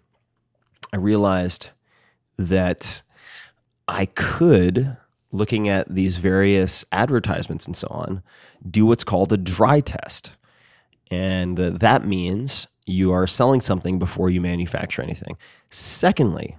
I 0.92 0.98
realized 0.98 1.70
that 2.38 3.04
I 3.88 4.08
could, 4.08 4.98
looking 5.36 5.70
at 5.70 5.94
these 5.94 6.18
various 6.18 6.86
advertisements 6.92 7.66
and 7.66 7.76
so 7.76 7.88
on, 7.90 8.24
do 8.70 8.86
what's 8.86 9.04
called 9.04 9.32
a 9.34 9.38
dry 9.38 9.80
test. 9.80 10.32
And 11.12 11.60
uh, 11.60 11.70
that 11.72 12.06
means 12.06 12.68
you 12.86 13.12
are 13.12 13.28
selling 13.28 13.62
something 13.62 14.00
before 14.00 14.30
you 14.30 14.42
manufacture 14.42 15.02
anything. 15.02 15.38
Secondly, 15.70 16.58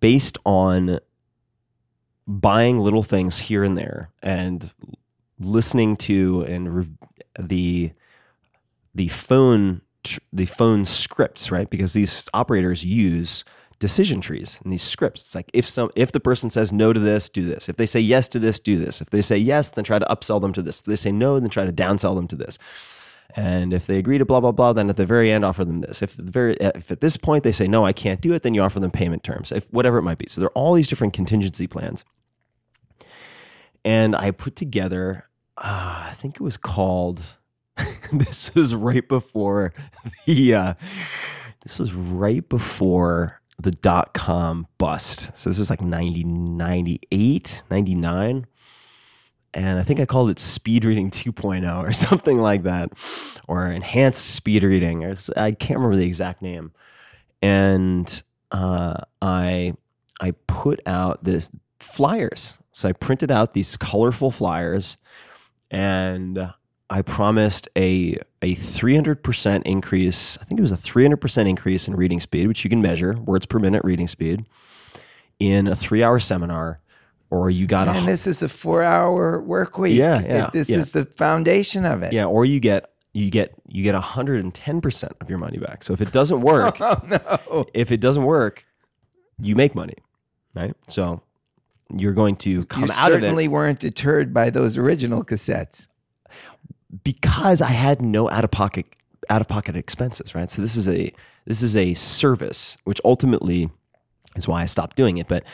based 0.00 0.38
on 0.44 0.98
buying 2.26 2.78
little 2.78 3.02
things 3.02 3.38
here 3.38 3.64
and 3.64 3.76
there 3.76 4.10
and 4.22 4.72
listening 5.38 5.96
to 5.96 6.42
and 6.42 6.76
re- 6.76 6.90
the 7.38 7.92
the 8.94 9.08
phone 9.08 9.80
tr- 10.02 10.20
the 10.32 10.46
phone 10.46 10.84
scripts, 10.84 11.50
right? 11.50 11.68
Because 11.68 11.92
these 11.92 12.24
operators 12.34 12.84
use 12.84 13.44
decision 13.80 14.20
trees 14.20 14.60
and 14.62 14.72
these 14.72 14.82
scripts. 14.82 15.22
It's 15.22 15.34
like 15.34 15.50
if 15.52 15.68
some 15.68 15.90
if 15.96 16.12
the 16.12 16.20
person 16.20 16.50
says 16.50 16.72
no 16.72 16.92
to 16.92 17.00
this, 17.00 17.28
do 17.28 17.42
this. 17.42 17.68
If 17.68 17.76
they 17.76 17.86
say 17.86 17.98
yes 17.98 18.28
to 18.28 18.38
this, 18.38 18.60
do 18.60 18.78
this. 18.78 19.00
If 19.00 19.10
they 19.10 19.22
say 19.22 19.38
yes, 19.38 19.70
then 19.70 19.82
try 19.82 19.98
to 19.98 20.06
upsell 20.06 20.40
them 20.40 20.52
to 20.52 20.62
this. 20.62 20.80
If 20.80 20.86
they 20.86 20.96
say 20.96 21.10
no, 21.10 21.40
then 21.40 21.50
try 21.50 21.64
to 21.64 21.72
downsell 21.72 22.14
them 22.14 22.28
to 22.28 22.36
this. 22.36 22.58
And 23.36 23.72
if 23.72 23.86
they 23.86 23.98
agree 23.98 24.18
to 24.18 24.24
blah 24.24 24.40
blah 24.40 24.52
blah, 24.52 24.72
then 24.72 24.90
at 24.90 24.96
the 24.96 25.06
very 25.06 25.32
end 25.32 25.44
offer 25.44 25.64
them 25.64 25.80
this. 25.80 26.02
If 26.02 26.16
the 26.16 26.22
very 26.22 26.56
if 26.60 26.90
at 26.90 27.00
this 27.00 27.16
point 27.16 27.42
they 27.42 27.52
say 27.52 27.66
no, 27.66 27.84
I 27.84 27.92
can't 27.92 28.20
do 28.20 28.32
it, 28.34 28.42
then 28.42 28.54
you 28.54 28.62
offer 28.62 28.78
them 28.78 28.90
payment 28.90 29.24
terms. 29.24 29.50
If 29.50 29.64
whatever 29.72 29.98
it 29.98 30.02
might 30.02 30.18
be. 30.18 30.28
So 30.28 30.40
there 30.40 30.48
are 30.48 30.58
all 30.58 30.74
these 30.74 30.88
different 30.88 31.12
contingency 31.12 31.66
plans. 31.66 32.04
And 33.82 34.14
I 34.14 34.30
put 34.30 34.56
together, 34.56 35.24
uh, 35.56 36.08
I 36.10 36.14
think 36.14 36.36
it 36.36 36.42
was 36.42 36.58
called. 36.58 37.22
this 38.12 38.54
was 38.54 38.74
right 38.74 39.08
before 39.08 39.72
the. 40.26 40.54
Uh, 40.54 40.74
this 41.62 41.78
was 41.78 41.92
right 41.92 42.46
before 42.48 43.39
the 43.62 43.70
dot 43.70 44.14
com 44.14 44.66
bust. 44.78 45.30
So 45.36 45.50
this 45.50 45.58
was 45.58 45.70
like 45.70 45.80
90, 45.80 46.24
98, 46.24 47.62
99. 47.70 48.46
And 49.52 49.80
I 49.80 49.82
think 49.82 49.98
I 49.98 50.06
called 50.06 50.30
it 50.30 50.38
speed 50.38 50.84
reading 50.84 51.10
2.0 51.10 51.84
or 51.84 51.92
something 51.92 52.38
like 52.38 52.62
that, 52.64 52.92
or 53.48 53.66
enhanced 53.66 54.24
speed 54.26 54.62
reading. 54.62 55.04
Or 55.04 55.16
I 55.36 55.52
can't 55.52 55.78
remember 55.78 55.96
the 55.96 56.06
exact 56.06 56.42
name. 56.42 56.72
And 57.42 58.22
uh, 58.50 58.94
I 59.20 59.74
I 60.20 60.32
put 60.46 60.80
out 60.86 61.24
this 61.24 61.50
flyers. 61.80 62.58
So 62.72 62.88
I 62.88 62.92
printed 62.92 63.30
out 63.30 63.52
these 63.52 63.76
colorful 63.76 64.30
flyers, 64.30 64.96
and 65.70 66.52
I 66.92 67.02
promised 67.02 67.68
a 67.76 68.18
a 68.42 68.54
300% 68.56 69.62
increase. 69.64 70.36
I 70.40 70.44
think 70.44 70.58
it 70.58 70.62
was 70.62 70.72
a 70.72 70.76
300% 70.76 71.48
increase 71.48 71.86
in 71.86 71.94
reading 71.94 72.20
speed, 72.20 72.48
which 72.48 72.64
you 72.64 72.70
can 72.70 72.82
measure, 72.82 73.12
words 73.18 73.46
per 73.46 73.58
minute 73.58 73.84
reading 73.84 74.08
speed, 74.08 74.44
in 75.38 75.66
a 75.68 75.76
three 75.76 76.02
hour 76.02 76.18
seminar. 76.18 76.80
Or 77.30 77.48
you 77.48 77.68
got 77.68 77.86
a 77.86 77.92
And 77.92 78.08
this 78.08 78.26
is 78.26 78.42
a 78.42 78.48
four-hour 78.48 79.40
work 79.42 79.78
week. 79.78 79.96
Yeah, 79.96 80.20
yeah, 80.20 80.46
It- 80.46 80.52
This 80.52 80.68
yeah. 80.68 80.78
is 80.78 80.90
the 80.90 81.04
foundation 81.04 81.84
of 81.84 82.02
it. 82.02 82.12
yeah, 82.12 82.24
or 82.24 82.44
you 82.44 82.58
get 82.58 82.90
you 83.12 83.30
get 83.30 83.54
you 83.68 83.84
get 83.84 83.94
110% 83.94 85.10
of 85.20 85.30
your 85.30 85.38
money 85.38 85.58
back. 85.58 85.84
So 85.84 85.92
if 85.92 86.00
it 86.00 86.10
doesn't 86.10 86.40
work, 86.40 86.78
Oh 86.80 87.00
no! 87.06 87.66
if 87.72 87.92
it 87.92 88.00
doesn't 88.00 88.24
work, 88.24 88.66
you 89.40 89.54
make 89.54 89.76
money, 89.76 89.94
right? 90.56 90.74
So 90.88 91.22
you're 91.96 92.14
going 92.14 92.34
to 92.36 92.64
come 92.64 92.84
you 92.84 92.88
out 92.94 93.12
of 93.12 93.18
it 93.18 93.20
certainly 93.22 93.46
weren't 93.46 93.78
deterred 93.78 94.34
by 94.34 94.50
those 94.50 94.76
original 94.76 95.22
cassettes. 95.24 95.86
Because 97.04 97.62
I 97.62 97.70
had 97.70 98.02
no 98.02 98.30
out 98.30 98.44
of 98.44 98.50
pocket 98.50 98.86
out 99.28 99.40
of 99.40 99.48
pocket 99.48 99.76
expenses, 99.76 100.34
right? 100.34 100.50
So 100.50 100.62
this 100.62 100.76
is 100.76 100.88
a 100.88 101.12
this 101.46 101.62
is 101.62 101.76
a 101.76 101.94
service, 101.94 102.76
which 102.84 103.00
ultimately 103.04 103.70
is 104.36 104.48
why 104.48 104.62
I 104.62 104.66
stopped 104.66 104.96
doing 104.96 105.18
it. 105.18 105.28
But 105.28 105.44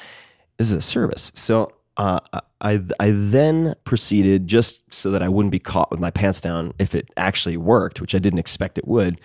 this 0.58 0.68
is 0.68 0.74
a 0.74 0.82
service, 0.82 1.32
so 1.34 1.72
uh, 1.96 2.20
I 2.60 2.82
I 2.98 3.10
then 3.10 3.74
proceeded 3.84 4.46
just 4.46 4.92
so 4.92 5.10
that 5.10 5.22
I 5.22 5.28
wouldn't 5.28 5.52
be 5.52 5.58
caught 5.58 5.90
with 5.90 6.00
my 6.00 6.10
pants 6.10 6.40
down 6.40 6.72
if 6.78 6.94
it 6.94 7.08
actually 7.16 7.56
worked, 7.56 8.00
which 8.00 8.14
I 8.14 8.18
didn't 8.18 8.38
expect 8.38 8.78
it 8.78 8.86
would 8.86 9.20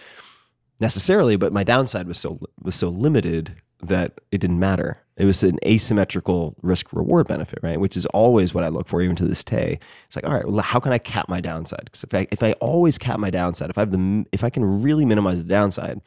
necessarily. 0.79 1.35
But 1.35 1.53
my 1.53 1.63
downside 1.63 2.07
was 2.07 2.17
so 2.17 2.39
was 2.61 2.75
so 2.75 2.89
limited 2.89 3.55
that 3.81 4.19
it 4.31 4.39
didn't 4.39 4.59
matter. 4.59 4.99
It 5.21 5.25
was 5.25 5.43
an 5.43 5.59
asymmetrical 5.63 6.55
risk 6.63 6.91
reward 6.91 7.27
benefit, 7.27 7.59
right? 7.61 7.79
Which 7.79 7.95
is 7.95 8.07
always 8.07 8.55
what 8.55 8.63
I 8.63 8.69
look 8.69 8.87
for, 8.87 9.03
even 9.03 9.15
to 9.17 9.25
this 9.27 9.43
day. 9.43 9.77
It's 10.07 10.15
like, 10.15 10.25
all 10.25 10.33
right, 10.33 10.47
well, 10.47 10.63
how 10.63 10.79
can 10.79 10.93
I 10.93 10.97
cap 10.97 11.29
my 11.29 11.39
downside? 11.39 11.83
Because 11.85 12.03
if 12.03 12.11
I 12.15 12.27
if 12.31 12.41
I 12.41 12.53
always 12.53 12.97
cap 12.97 13.19
my 13.19 13.29
downside, 13.29 13.69
if 13.69 13.77
I 13.77 13.81
have 13.81 13.91
the 13.91 14.25
if 14.31 14.43
I 14.43 14.49
can 14.49 14.81
really 14.81 15.05
minimize 15.05 15.43
the 15.43 15.47
downside, 15.47 16.01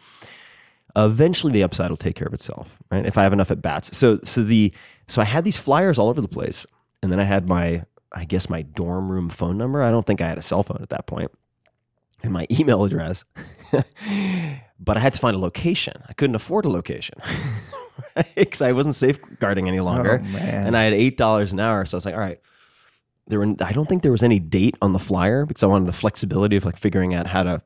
eventually 0.97 1.53
the 1.53 1.62
upside 1.62 1.91
will 1.91 1.97
take 1.97 2.17
care 2.17 2.27
of 2.27 2.35
itself, 2.35 2.77
right? 2.91 3.07
If 3.07 3.17
I 3.17 3.23
have 3.23 3.33
enough 3.33 3.53
at 3.53 3.62
bats. 3.62 3.97
So 3.97 4.19
so 4.25 4.43
the 4.43 4.75
so 5.07 5.23
I 5.23 5.27
had 5.27 5.45
these 5.45 5.57
flyers 5.57 5.97
all 5.97 6.09
over 6.09 6.21
the 6.21 6.27
place, 6.27 6.67
and 7.01 7.12
then 7.12 7.21
I 7.21 7.25
had 7.25 7.49
my 7.49 7.85
I 8.11 8.25
guess 8.25 8.51
my 8.51 8.62
dorm 8.62 9.12
room 9.12 9.31
phone 9.31 9.57
number. 9.57 9.81
I 9.81 9.93
don't 9.93 10.05
think 10.05 10.23
I 10.23 10.29
had 10.29 10.39
a 10.39 10.43
cell 10.43 10.65
phone 10.65 10.81
at 10.83 10.89
that 10.89 11.07
point, 11.07 11.31
and 12.25 12.33
my 12.33 12.49
email 12.51 12.83
address. 12.83 13.25
but 14.81 14.97
I 14.97 15.01
had 15.01 15.15
to 15.15 15.21
find 15.21 15.37
a 15.37 15.39
location. 15.39 16.03
I 16.09 16.15
couldn't 16.15 16.35
afford 16.35 16.65
a 16.65 16.69
location 16.69 17.21
because 18.34 18.62
I 18.62 18.72
wasn't 18.72 18.95
safeguarding 18.95 19.68
any 19.68 19.80
longer, 19.80 20.22
Oh, 20.24 20.36
and 20.38 20.76
I 20.76 20.82
had 20.84 20.92
eight 20.92 21.16
dollars 21.16 21.53
an 21.53 21.61
hour. 21.61 21.84
So 21.84 21.97
I 21.97 21.99
was 21.99 22.05
like, 22.07 22.14
all 22.14 22.20
right. 22.20 22.40
There 23.26 23.38
were, 23.38 23.55
I 23.61 23.72
don't 23.72 23.88
think 23.88 24.03
there 24.03 24.12
was 24.12 24.22
any 24.22 24.38
date 24.38 24.76
on 24.82 24.92
the 24.92 24.99
flyer 24.99 25.47
because 25.47 25.62
I 25.62 25.66
wanted 25.66 25.88
the 25.88 25.95
flexibility 25.95 26.57
of 26.57 26.66
like 26.66 26.76
figuring 26.76 27.14
out 27.14 27.26
how 27.26 27.42
to 27.42 27.62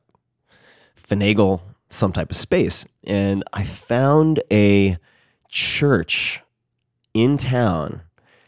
finagle 1.01 1.59
some 1.89 2.13
type 2.13 2.31
of 2.31 2.37
space. 2.37 2.85
And 3.03 3.43
I 3.51 3.63
found 3.65 4.41
a 4.51 4.97
church 5.49 6.41
in 7.13 7.37
town 7.37 8.01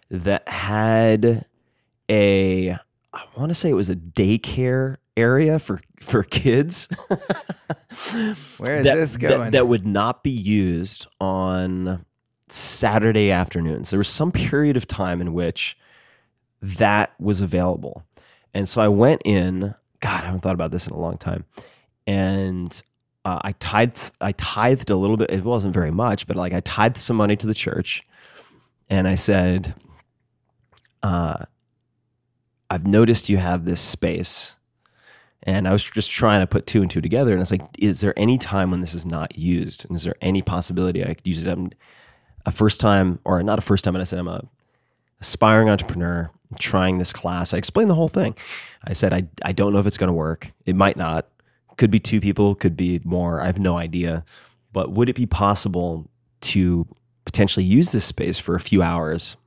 that 0.09 0.47
had 0.47 1.45
a 2.09 2.77
I 3.13 3.23
want 3.35 3.49
to 3.49 3.55
say 3.55 3.69
it 3.69 3.73
was 3.73 3.89
a 3.89 3.95
daycare 3.95 4.97
area 5.21 5.59
for 5.59 5.79
for 6.01 6.23
kids 6.23 6.87
Where 8.57 8.75
is 8.77 8.83
that, 8.83 8.95
this 8.95 9.13
that- 9.13 9.19
going? 9.19 9.51
that 9.51 9.67
would 9.67 9.85
not 9.85 10.23
be 10.23 10.31
used 10.31 11.07
on 11.19 12.05
Saturday 12.49 13.31
afternoons. 13.31 13.89
There 13.91 13.97
was 13.99 14.07
some 14.09 14.31
period 14.31 14.75
of 14.77 14.87
time 14.87 15.21
in 15.21 15.33
which 15.33 15.77
that 16.61 17.13
was 17.19 17.41
available. 17.41 18.03
And 18.53 18.67
so 18.67 18.81
I 18.81 18.87
went 18.89 19.21
in, 19.23 19.73
God, 20.01 20.23
I 20.23 20.25
haven't 20.25 20.41
thought 20.41 20.53
about 20.55 20.71
this 20.71 20.85
in 20.87 20.93
a 20.93 20.99
long 20.99 21.17
time. 21.17 21.45
And 22.05 22.81
uh, 23.23 23.39
I 23.43 23.53
tithed, 23.53 24.11
I 24.19 24.33
tithed 24.33 24.89
a 24.89 24.95
little 24.95 25.15
bit. 25.17 25.31
It 25.31 25.43
wasn't 25.43 25.73
very 25.73 25.91
much, 25.91 26.27
but 26.27 26.35
like 26.35 26.53
I 26.53 26.59
tithed 26.59 26.97
some 26.97 27.15
money 27.15 27.35
to 27.37 27.47
the 27.47 27.53
church. 27.53 28.03
And 28.89 29.07
I 29.07 29.15
said, 29.15 29.73
uh, 31.01 31.45
I've 32.69 32.85
noticed 32.85 33.29
you 33.29 33.37
have 33.37 33.63
this 33.65 33.79
space. 33.81 34.57
And 35.43 35.67
I 35.67 35.71
was 35.71 35.83
just 35.83 36.11
trying 36.11 36.41
to 36.41 36.47
put 36.47 36.67
two 36.67 36.81
and 36.81 36.91
two 36.91 37.01
together. 37.01 37.31
And 37.31 37.39
I 37.39 37.41
was 37.41 37.51
like, 37.51 37.63
is 37.79 38.01
there 38.01 38.17
any 38.17 38.37
time 38.37 38.69
when 38.69 38.81
this 38.81 38.93
is 38.93 39.05
not 39.05 39.37
used? 39.37 39.85
And 39.85 39.95
is 39.95 40.03
there 40.03 40.15
any 40.21 40.41
possibility 40.41 41.03
I 41.03 41.15
could 41.15 41.27
use 41.27 41.41
it? 41.41 41.47
I'm 41.47 41.71
a 42.45 42.51
first 42.51 42.79
time, 42.79 43.19
or 43.23 43.41
not 43.41 43.57
a 43.57 43.61
first 43.61 43.83
time, 43.83 43.93
but 43.93 44.01
I 44.01 44.05
said, 44.05 44.19
I'm 44.19 44.27
a 44.27 44.43
aspiring 45.19 45.69
entrepreneur 45.69 46.29
trying 46.59 46.97
this 46.97 47.13
class. 47.13 47.53
I 47.53 47.57
explained 47.57 47.89
the 47.89 47.95
whole 47.95 48.07
thing. 48.07 48.35
I 48.83 48.93
said, 48.93 49.13
I, 49.13 49.27
I 49.43 49.51
don't 49.51 49.73
know 49.73 49.79
if 49.79 49.87
it's 49.87 49.97
going 49.97 50.09
to 50.09 50.13
work. 50.13 50.51
It 50.65 50.75
might 50.75 50.97
not. 50.97 51.27
Could 51.77 51.91
be 51.91 51.99
two 51.99 52.19
people, 52.19 52.55
could 52.55 52.75
be 52.75 52.99
more. 53.03 53.41
I 53.41 53.45
have 53.45 53.59
no 53.59 53.77
idea. 53.77 54.25
But 54.73 54.91
would 54.91 55.09
it 55.09 55.15
be 55.15 55.25
possible 55.25 56.09
to 56.41 56.87
potentially 57.25 57.65
use 57.65 57.91
this 57.91 58.05
space 58.05 58.39
for 58.39 58.55
a 58.55 58.59
few 58.59 58.81
hours 58.81 59.37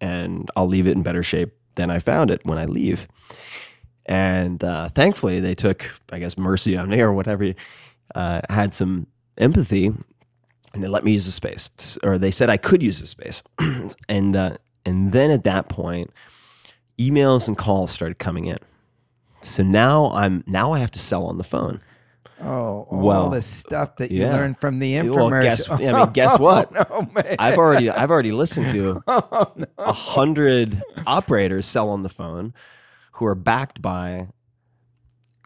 and 0.00 0.50
I'll 0.56 0.66
leave 0.66 0.86
it 0.86 0.92
in 0.92 1.02
better 1.02 1.22
shape 1.22 1.52
than 1.74 1.90
I 1.90 1.98
found 1.98 2.30
it 2.30 2.40
when 2.44 2.58
I 2.58 2.64
leave? 2.64 3.08
And 4.06 4.62
uh, 4.62 4.88
thankfully, 4.90 5.40
they 5.40 5.54
took, 5.54 5.90
I 6.12 6.18
guess, 6.18 6.36
mercy 6.36 6.76
on 6.76 6.90
me 6.90 7.00
or 7.00 7.12
whatever, 7.12 7.54
uh, 8.14 8.40
had 8.50 8.74
some 8.74 9.06
empathy 9.38 9.92
and 10.74 10.82
they 10.82 10.88
let 10.88 11.04
me 11.04 11.12
use 11.12 11.24
the 11.24 11.32
space, 11.32 11.70
or 12.02 12.18
they 12.18 12.32
said 12.32 12.50
I 12.50 12.56
could 12.56 12.82
use 12.82 13.00
the 13.00 13.06
space, 13.06 13.42
and 14.08 14.34
uh, 14.34 14.56
and 14.84 15.12
then 15.12 15.30
at 15.30 15.44
that 15.44 15.68
point, 15.68 16.10
emails 16.98 17.46
and 17.48 17.56
calls 17.56 17.92
started 17.92 18.18
coming 18.18 18.46
in. 18.46 18.58
So 19.40 19.62
now 19.62 20.10
I'm 20.10 20.42
now 20.46 20.72
I 20.72 20.80
have 20.80 20.90
to 20.92 20.98
sell 20.98 21.26
on 21.26 21.38
the 21.38 21.44
phone. 21.44 21.80
Oh, 22.42 22.88
all 22.90 22.98
Well, 22.98 23.30
the 23.30 23.40
stuff 23.40 23.96
that 23.96 24.10
you 24.10 24.22
yeah. 24.22 24.32
learned 24.32 24.58
from 24.58 24.80
the 24.80 24.94
infomercial. 24.94 25.30
Well, 25.30 25.42
guess 25.42 25.70
I 25.70 25.76
mean, 26.04 26.12
guess 26.12 26.38
what? 26.38 26.72
Oh, 26.90 27.08
man. 27.14 27.36
I've 27.38 27.56
already 27.56 27.88
I've 27.88 28.10
already 28.10 28.32
listened 28.32 28.70
to 28.72 29.00
Oh, 29.06 29.52
no. 29.54 29.66
a 29.78 29.92
hundred 29.92 30.82
operators 31.06 31.66
sell 31.66 31.88
on 31.90 32.02
the 32.02 32.08
phone 32.08 32.52
who 33.14 33.26
are 33.26 33.34
backed 33.34 33.80
by 33.82 34.28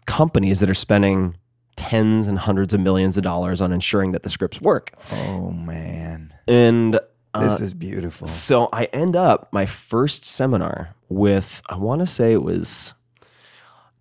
companies 0.05 0.59
that 0.59 0.69
are 0.69 0.73
spending 0.75 1.35
tens 1.75 2.27
and 2.27 2.39
hundreds 2.39 2.73
of 2.73 2.79
millions 2.79 3.15
of 3.15 3.23
dollars 3.23 3.61
on 3.61 3.71
ensuring 3.71 4.11
that 4.11 4.23
the 4.23 4.29
scripts 4.29 4.59
work. 4.59 4.91
Oh, 5.11 5.51
man. 5.51 6.33
And 6.47 6.99
uh, 7.33 7.47
This 7.47 7.61
is 7.61 7.73
beautiful. 7.73 8.27
so 8.27 8.69
I 8.73 8.85
end 8.85 9.15
up 9.15 9.49
my 9.53 9.65
first 9.65 10.25
seminar 10.25 10.95
with 11.09 11.61
I 11.69 11.77
want 11.77 12.01
to 12.01 12.07
say 12.07 12.33
it 12.33 12.43
was 12.43 12.95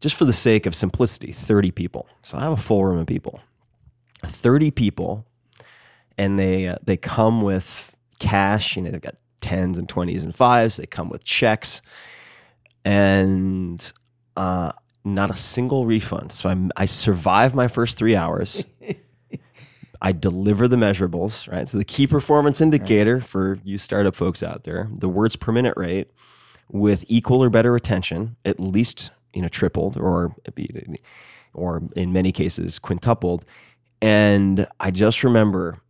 just 0.01 0.16
for 0.16 0.25
the 0.25 0.33
sake 0.33 0.64
of 0.66 0.75
simplicity, 0.75 1.33
30 1.33 1.71
people. 1.71 2.09
So 2.23 2.37
I 2.39 2.43
have 2.43 2.53
a 2.53 2.57
full 2.57 2.85
room 2.85 2.99
of 2.99 3.07
people. 3.07 3.41
30 4.25 4.71
people 4.73 5.27
and 6.16 6.39
they 6.39 6.66
uh, 6.69 6.77
they 6.83 6.97
come 6.97 7.43
with 7.43 7.95
cash, 8.19 8.77
you 8.77 8.83
know, 8.83 8.91
they've 8.91 9.01
got 9.01 9.14
10s 9.41 9.79
and 9.79 9.87
20s 9.87 10.23
and 10.25 10.33
5s, 10.33 10.77
they 10.79 10.87
come 10.87 11.09
with 11.09 11.23
checks 11.23 11.81
and 12.85 13.93
uh 14.37 14.72
not 15.05 15.31
a 15.31 15.37
single 15.37 15.87
refund. 15.87 16.33
So 16.33 16.49
I'm, 16.49 16.70
I 16.76 16.87
survive 16.87 17.55
my 17.55 17.68
first 17.68 17.97
three 17.97 18.14
hours. 18.14 18.64
I 20.01 20.12
deliver 20.12 20.68
the 20.68 20.76
measurables, 20.76 21.51
right? 21.51 21.68
So 21.68 21.79
the 21.79 21.85
key 21.85 22.07
performance 22.07 22.61
indicator 22.61 23.20
for 23.20 23.59
you 23.64 23.79
startup 23.79 24.14
folks 24.14 24.43
out 24.43 24.64
there, 24.64 24.89
the 24.93 25.09
words 25.09 25.35
per 25.35 25.51
minute 25.51 25.74
rate 25.76 26.12
with 26.70 27.05
equal 27.09 27.43
or 27.43 27.51
better 27.51 27.72
retention, 27.72 28.37
at 28.45 28.61
least 28.61 29.11
you 29.35 29.43
know 29.43 29.49
tripled 29.49 29.97
or 29.97 30.37
or 31.53 31.83
in 31.97 32.12
many 32.12 32.31
cases 32.31 32.79
quintupled. 32.79 33.45
And 34.01 34.68
I 34.79 34.93
just 34.93 35.24
remember 35.24 35.81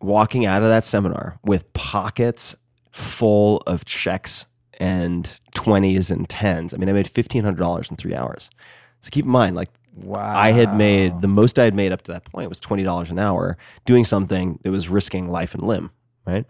walking 0.00 0.46
out 0.46 0.62
of 0.62 0.68
that 0.68 0.84
seminar 0.84 1.38
with 1.44 1.70
pockets 1.74 2.56
full 2.90 3.58
of 3.66 3.84
checks 3.84 4.46
and 4.80 5.38
20s 5.54 6.10
and 6.10 6.28
10s. 6.28 6.74
I 6.74 6.78
mean, 6.78 6.88
I 6.88 6.92
made 6.92 7.06
$1,500 7.06 7.90
in 7.90 7.96
three 7.96 8.14
hours. 8.14 8.50
So 9.02 9.10
keep 9.10 9.24
in 9.24 9.30
mind, 9.30 9.54
like 9.54 9.68
Wow. 9.96 10.36
I 10.38 10.52
had 10.52 10.76
made 10.76 11.20
the 11.20 11.28
most 11.28 11.58
I 11.58 11.64
had 11.64 11.74
made 11.74 11.90
up 11.92 12.02
to 12.02 12.12
that 12.12 12.24
point 12.24 12.48
was 12.48 12.60
twenty 12.60 12.84
dollars 12.84 13.10
an 13.10 13.18
hour 13.18 13.58
doing 13.84 14.04
something 14.04 14.58
that 14.62 14.70
was 14.70 14.88
risking 14.88 15.28
life 15.28 15.52
and 15.52 15.64
limb, 15.64 15.90
right? 16.24 16.46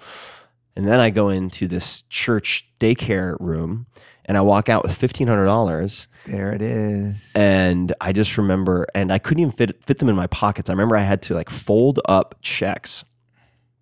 And 0.77 0.87
then 0.87 1.01
I 1.01 1.09
go 1.11 1.31
into 1.31 1.67
this 1.67 2.03
church 2.11 2.69
daycare 2.79 3.37
room 3.41 3.87
and 4.27 4.37
I 4.37 4.43
walk 4.43 4.69
out 4.69 4.83
with 4.83 4.95
fifteen 4.95 5.27
hundred 5.27 5.47
dollars 5.47 6.07
There 6.27 6.53
it 6.53 6.61
is. 6.61 7.33
and 7.35 7.93
I 8.01 8.13
just 8.13 8.37
remember 8.37 8.87
and 8.95 9.11
I 9.11 9.19
couldn't 9.19 9.41
even 9.41 9.53
fit 9.53 9.83
fit 9.85 9.99
them 9.99 10.11
in 10.11 10.17
my 10.17 10.27
pockets. 10.29 10.69
I 10.69 10.75
remember 10.75 10.97
I 10.97 11.03
had 11.03 11.23
to 11.23 11.35
like 11.35 11.49
fold 11.51 11.99
up 12.05 12.37
checks. 12.43 13.05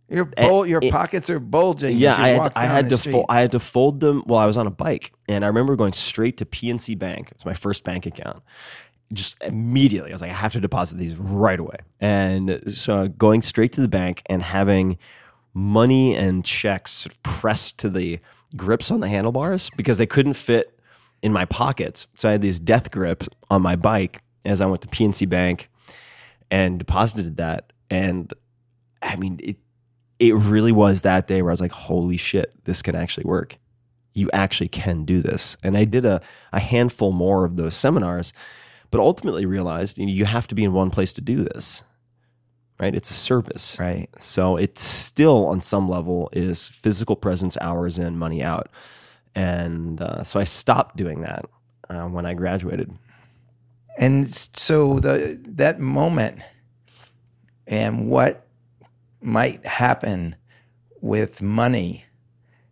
Your 0.08 0.30
eh, 0.36 0.48
bul- 0.48 0.66
your 0.66 0.80
it- 0.82 0.90
pockets 0.90 1.28
are 1.30 1.38
bulging. 1.38 1.98
Yeah, 1.98 2.16
I 2.16 2.28
had, 2.28 2.52
I 2.56 2.66
had 2.66 2.88
to 2.90 2.98
fold 2.98 3.26
I 3.28 3.40
had 3.40 3.52
to 3.52 3.60
fold 3.60 4.00
them 4.00 4.22
while 4.26 4.40
I 4.40 4.46
was 4.46 4.56
on 4.56 4.66
a 4.66 4.70
bike. 4.70 5.12
And 5.28 5.44
I 5.44 5.48
remember 5.48 5.76
going 5.76 5.92
straight 5.92 6.36
to 6.38 6.46
PNC 6.46 6.98
Bank. 6.98 7.28
It's 7.32 7.44
my 7.44 7.54
first 7.54 7.84
bank 7.84 8.06
account. 8.06 8.42
Just 9.12 9.42
immediately, 9.42 10.10
I 10.10 10.14
was 10.14 10.20
like, 10.20 10.30
I 10.30 10.34
have 10.34 10.52
to 10.52 10.60
deposit 10.60 10.98
these 10.98 11.16
right 11.16 11.58
away. 11.58 11.76
And 12.00 12.62
so 12.74 13.08
going 13.08 13.42
straight 13.42 13.72
to 13.74 13.80
the 13.80 13.88
bank 13.88 14.22
and 14.26 14.42
having 14.42 14.98
money 15.54 16.14
and 16.14 16.44
checks 16.44 17.08
pressed 17.22 17.78
to 17.80 17.90
the 17.90 18.18
grips 18.56 18.90
on 18.90 19.00
the 19.00 19.08
handlebars 19.08 19.70
because 19.76 19.98
they 19.98 20.06
couldn't 20.06 20.34
fit 20.34 20.78
in 21.22 21.32
my 21.32 21.44
pockets. 21.44 22.06
So 22.14 22.28
I 22.28 22.32
had 22.32 22.42
these 22.42 22.60
death 22.60 22.90
grip 22.90 23.24
on 23.50 23.62
my 23.62 23.76
bike 23.76 24.22
as 24.44 24.60
I 24.60 24.66
went 24.66 24.82
to 24.82 24.88
PNC 24.88 25.28
Bank 25.28 25.70
and 26.50 26.78
deposited 26.78 27.36
that. 27.38 27.72
And 27.90 28.32
I 29.02 29.16
mean, 29.16 29.40
it 29.42 29.56
it 30.18 30.34
really 30.34 30.72
was 30.72 31.02
that 31.02 31.26
day 31.26 31.42
where 31.42 31.50
I 31.50 31.52
was 31.52 31.60
like, 31.60 31.72
holy 31.72 32.16
shit, 32.16 32.52
this 32.64 32.82
can 32.82 32.94
actually 32.94 33.24
work. 33.24 33.56
You 34.14 34.28
actually 34.32 34.68
can 34.68 35.04
do 35.04 35.20
this. 35.20 35.56
And 35.62 35.76
I 35.76 35.84
did 35.84 36.04
a, 36.04 36.20
a 36.52 36.58
handful 36.58 37.12
more 37.12 37.44
of 37.44 37.56
those 37.56 37.76
seminars, 37.76 38.32
but 38.90 39.00
ultimately 39.00 39.46
realized 39.46 39.98
you, 39.98 40.06
know, 40.06 40.12
you 40.12 40.24
have 40.24 40.48
to 40.48 40.54
be 40.54 40.64
in 40.64 40.72
one 40.72 40.90
place 40.90 41.12
to 41.14 41.20
do 41.20 41.44
this, 41.44 41.84
right? 42.80 42.94
It's 42.94 43.10
a 43.10 43.14
service. 43.14 43.76
Right. 43.78 44.08
So 44.18 44.56
it 44.56 44.78
still, 44.78 45.46
on 45.46 45.60
some 45.60 45.88
level, 45.88 46.30
is 46.32 46.66
physical 46.66 47.14
presence, 47.14 47.56
hours 47.60 47.96
in, 47.96 48.18
money 48.18 48.42
out. 48.42 48.68
And 49.36 50.00
uh, 50.02 50.24
so 50.24 50.40
I 50.40 50.44
stopped 50.44 50.96
doing 50.96 51.20
that 51.20 51.44
uh, 51.88 52.08
when 52.08 52.26
I 52.26 52.34
graduated. 52.34 52.90
And 53.98 54.28
so 54.56 54.98
the 54.98 55.40
that 55.44 55.78
moment 55.80 56.40
and 57.66 58.08
what 58.08 58.47
might 59.20 59.66
happen 59.66 60.36
with 61.00 61.42
money, 61.42 62.04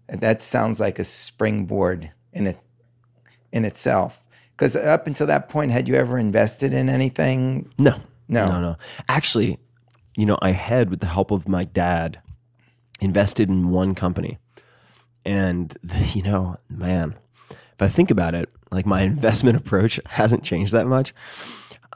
that 0.09 0.43
sounds 0.43 0.81
like 0.81 0.99
a 0.99 1.05
springboard 1.05 2.13
in 2.33 2.47
it 2.47 2.59
in 3.53 3.65
itself. 3.65 4.25
Because 4.53 4.75
up 4.77 5.07
until 5.07 5.27
that 5.27 5.49
point, 5.49 5.71
had 5.71 5.87
you 5.89 5.95
ever 5.95 6.19
invested 6.19 6.73
in 6.73 6.89
anything? 6.89 7.71
No, 7.79 7.97
No. 8.29 8.47
no, 8.47 8.61
no. 8.61 8.77
Actually, 9.09 9.59
you 10.17 10.25
know, 10.25 10.39
I 10.41 10.53
had, 10.53 10.89
with 10.91 11.01
the 11.01 11.07
help 11.07 11.31
of 11.31 11.47
my 11.49 11.65
dad, 11.65 12.21
invested 13.01 13.49
in 13.51 13.69
one 13.71 13.95
company, 13.95 14.39
and 15.25 15.77
you 16.15 16.23
know, 16.23 16.57
man, 16.71 17.15
if 17.51 17.81
I 17.81 17.89
think 17.89 18.11
about 18.11 18.35
it, 18.35 18.49
like 18.71 18.87
my 18.87 19.03
investment 19.03 19.57
approach 19.63 20.01
hasn't 20.07 20.43
changed 20.45 20.73
that 20.73 20.87
much. 20.87 21.13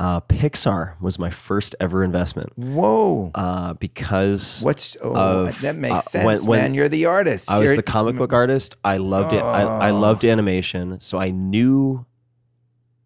Uh, 0.00 0.18
Pixar 0.22 0.98
was 0.98 1.18
my 1.18 1.28
first 1.28 1.76
ever 1.78 2.02
investment 2.02 2.50
Whoa. 2.56 3.30
uh, 3.34 3.74
because 3.74 4.62
What's 4.62 4.96
oh, 5.02 5.12
of, 5.44 5.60
that 5.60 5.76
makes 5.76 5.94
uh, 5.94 6.00
sense, 6.00 6.24
when- 6.24 6.48
when 6.48 6.60
man. 6.60 6.74
You're 6.74 6.88
the 6.88 7.04
artist. 7.04 7.50
I 7.50 7.58
was 7.58 7.66
You're- 7.66 7.76
the 7.76 7.82
comic 7.82 8.16
book 8.16 8.32
artist. 8.32 8.76
I 8.82 8.96
loved 8.96 9.34
it. 9.34 9.42
I, 9.42 9.60
I 9.62 9.90
Oh. 9.90 9.98
loved 10.00 10.24
animation. 10.24 10.98
So 11.00 11.18
I 11.18 11.30
knew, 11.30 12.06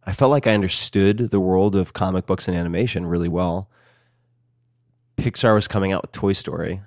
I 0.05 0.13
felt 0.13 0.31
like 0.31 0.47
I 0.47 0.55
understood 0.55 1.19
the 1.19 1.41
world 1.41 1.75
of 1.75 1.95
comic 1.95 2.27
books 2.27 2.47
and 2.47 2.57
animation 2.57 3.07
really 3.07 3.29
well. 3.29 3.69
Pixar 5.17 5.53
was 5.55 5.67
coming 5.67 5.91
out 5.91 6.03
with 6.03 6.13
Toy 6.13 6.33
Story, 6.33 6.81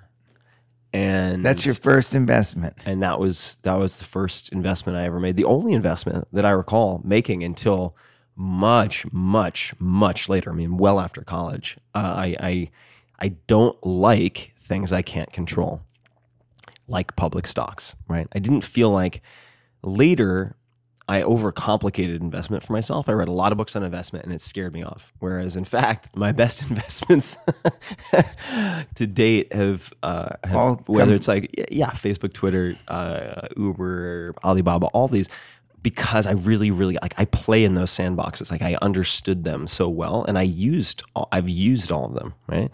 and 0.94 1.44
That's 1.44 1.66
your 1.66 1.74
first 1.74 2.14
investment. 2.14 2.86
and 2.86 3.02
that 3.02 3.20
was 3.20 3.58
that 3.62 3.74
was 3.74 3.98
the 3.98 4.04
first 4.04 4.50
investment 4.54 4.96
I 4.96 5.04
ever 5.04 5.20
made. 5.20 5.36
The 5.36 5.44
only 5.44 5.74
investment 5.74 6.28
that 6.32 6.46
I 6.46 6.50
recall 6.52 7.02
making 7.04 7.42
until 7.44 7.94
much, 8.38 9.04
much, 9.12 9.74
much 9.80 10.28
later. 10.28 10.52
I 10.52 10.54
mean, 10.54 10.78
well 10.78 11.00
after 11.00 11.22
college. 11.22 11.76
Uh, 11.94 12.14
I, 12.16 12.36
I 12.40 12.70
I 13.20 13.28
don't 13.48 13.84
like 13.84 14.54
things 14.56 14.92
I 14.92 15.02
can't 15.02 15.32
control, 15.32 15.82
like 16.86 17.16
public 17.16 17.48
stocks. 17.48 17.96
Right? 18.06 18.28
I 18.32 18.38
didn't 18.38 18.62
feel 18.62 18.90
like 18.90 19.22
later 19.82 20.56
I 21.08 21.22
overcomplicated 21.22 22.20
investment 22.20 22.62
for 22.62 22.74
myself. 22.74 23.08
I 23.08 23.12
read 23.12 23.28
a 23.28 23.32
lot 23.32 23.50
of 23.50 23.56
books 23.56 23.74
on 23.74 23.82
investment 23.82 24.26
and 24.26 24.34
it 24.34 24.42
scared 24.42 24.74
me 24.74 24.82
off. 24.82 25.14
Whereas, 25.20 25.56
in 25.56 25.64
fact, 25.64 26.14
my 26.14 26.32
best 26.32 26.62
investments 26.70 27.38
to 28.94 29.06
date 29.06 29.50
have, 29.54 29.90
uh, 30.02 30.36
have 30.44 30.86
whether 30.86 31.14
it's 31.14 31.26
like, 31.26 31.66
yeah, 31.72 31.90
Facebook, 31.92 32.34
Twitter, 32.34 32.76
uh, 32.88 33.48
Uber, 33.56 34.34
Alibaba, 34.44 34.86
all 34.88 35.08
these, 35.08 35.30
because 35.82 36.26
I 36.26 36.32
really, 36.32 36.70
really 36.70 36.98
like, 37.00 37.14
I 37.18 37.24
play 37.26 37.64
in 37.64 37.74
those 37.74 37.90
sandboxes. 37.90 38.50
Like, 38.50 38.62
I 38.62 38.76
understood 38.82 39.44
them 39.44 39.66
so 39.68 39.88
well 39.88 40.24
and 40.24 40.38
I 40.38 40.42
used, 40.42 41.02
all, 41.14 41.28
I've 41.32 41.48
used 41.48 41.92
all 41.92 42.06
of 42.06 42.14
them, 42.14 42.34
right? 42.46 42.70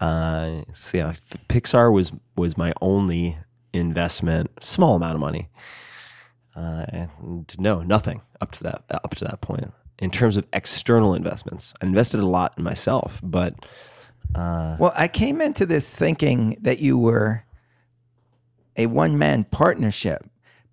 Uh, 0.00 0.62
so 0.72 0.98
yeah, 0.98 1.14
Pixar 1.48 1.92
was, 1.92 2.12
was 2.36 2.56
my 2.56 2.72
only 2.80 3.38
investment, 3.72 4.50
small 4.62 4.96
amount 4.96 5.14
of 5.14 5.20
money. 5.20 5.48
Uh, 6.56 6.86
and 6.88 7.54
no, 7.58 7.82
nothing 7.82 8.22
up 8.40 8.50
to 8.52 8.62
that 8.62 8.82
up 8.90 9.14
to 9.14 9.24
that 9.24 9.40
point. 9.42 9.72
In 9.98 10.10
terms 10.10 10.36
of 10.36 10.46
external 10.52 11.14
investments, 11.14 11.74
I 11.82 11.86
invested 11.86 12.20
a 12.20 12.26
lot 12.26 12.54
in 12.56 12.64
myself, 12.64 13.20
but 13.22 13.54
uh, 14.34 14.76
Well, 14.78 14.92
I 14.96 15.08
came 15.08 15.40
into 15.40 15.66
this 15.66 15.94
thinking 15.94 16.56
that 16.62 16.80
you 16.80 16.96
were 16.96 17.44
a 18.76 18.86
one 18.86 19.18
man 19.18 19.44
partnership, 19.44 20.24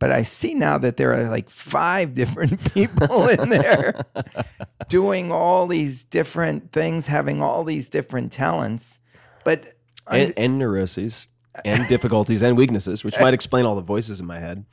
but 0.04 0.12
I 0.12 0.24
see 0.24 0.54
now 0.54 0.78
that 0.80 0.98
there 0.98 1.14
are 1.14 1.30
like 1.30 1.50
five 1.50 2.14
different 2.22 2.74
people 2.74 3.30
in 3.30 3.48
there 3.48 4.06
doing 4.90 5.32
all 5.32 5.66
these 5.66 6.04
different 6.04 6.74
things, 6.74 7.08
having 7.08 7.42
all 7.42 7.64
these 7.64 7.88
different 7.88 8.34
talents. 8.34 9.00
But 9.46 9.76
and, 10.12 10.34
and 10.36 10.60
neuroses 10.60 11.28
and 11.64 11.88
difficulties 11.88 12.42
and 12.42 12.58
weaknesses, 12.58 13.06
which 13.06 13.18
might 13.22 13.34
explain 13.34 13.64
all 13.64 13.78
the 13.78 13.82
voices 13.82 14.20
in 14.20 14.26
my 14.26 14.40
head. 14.40 14.66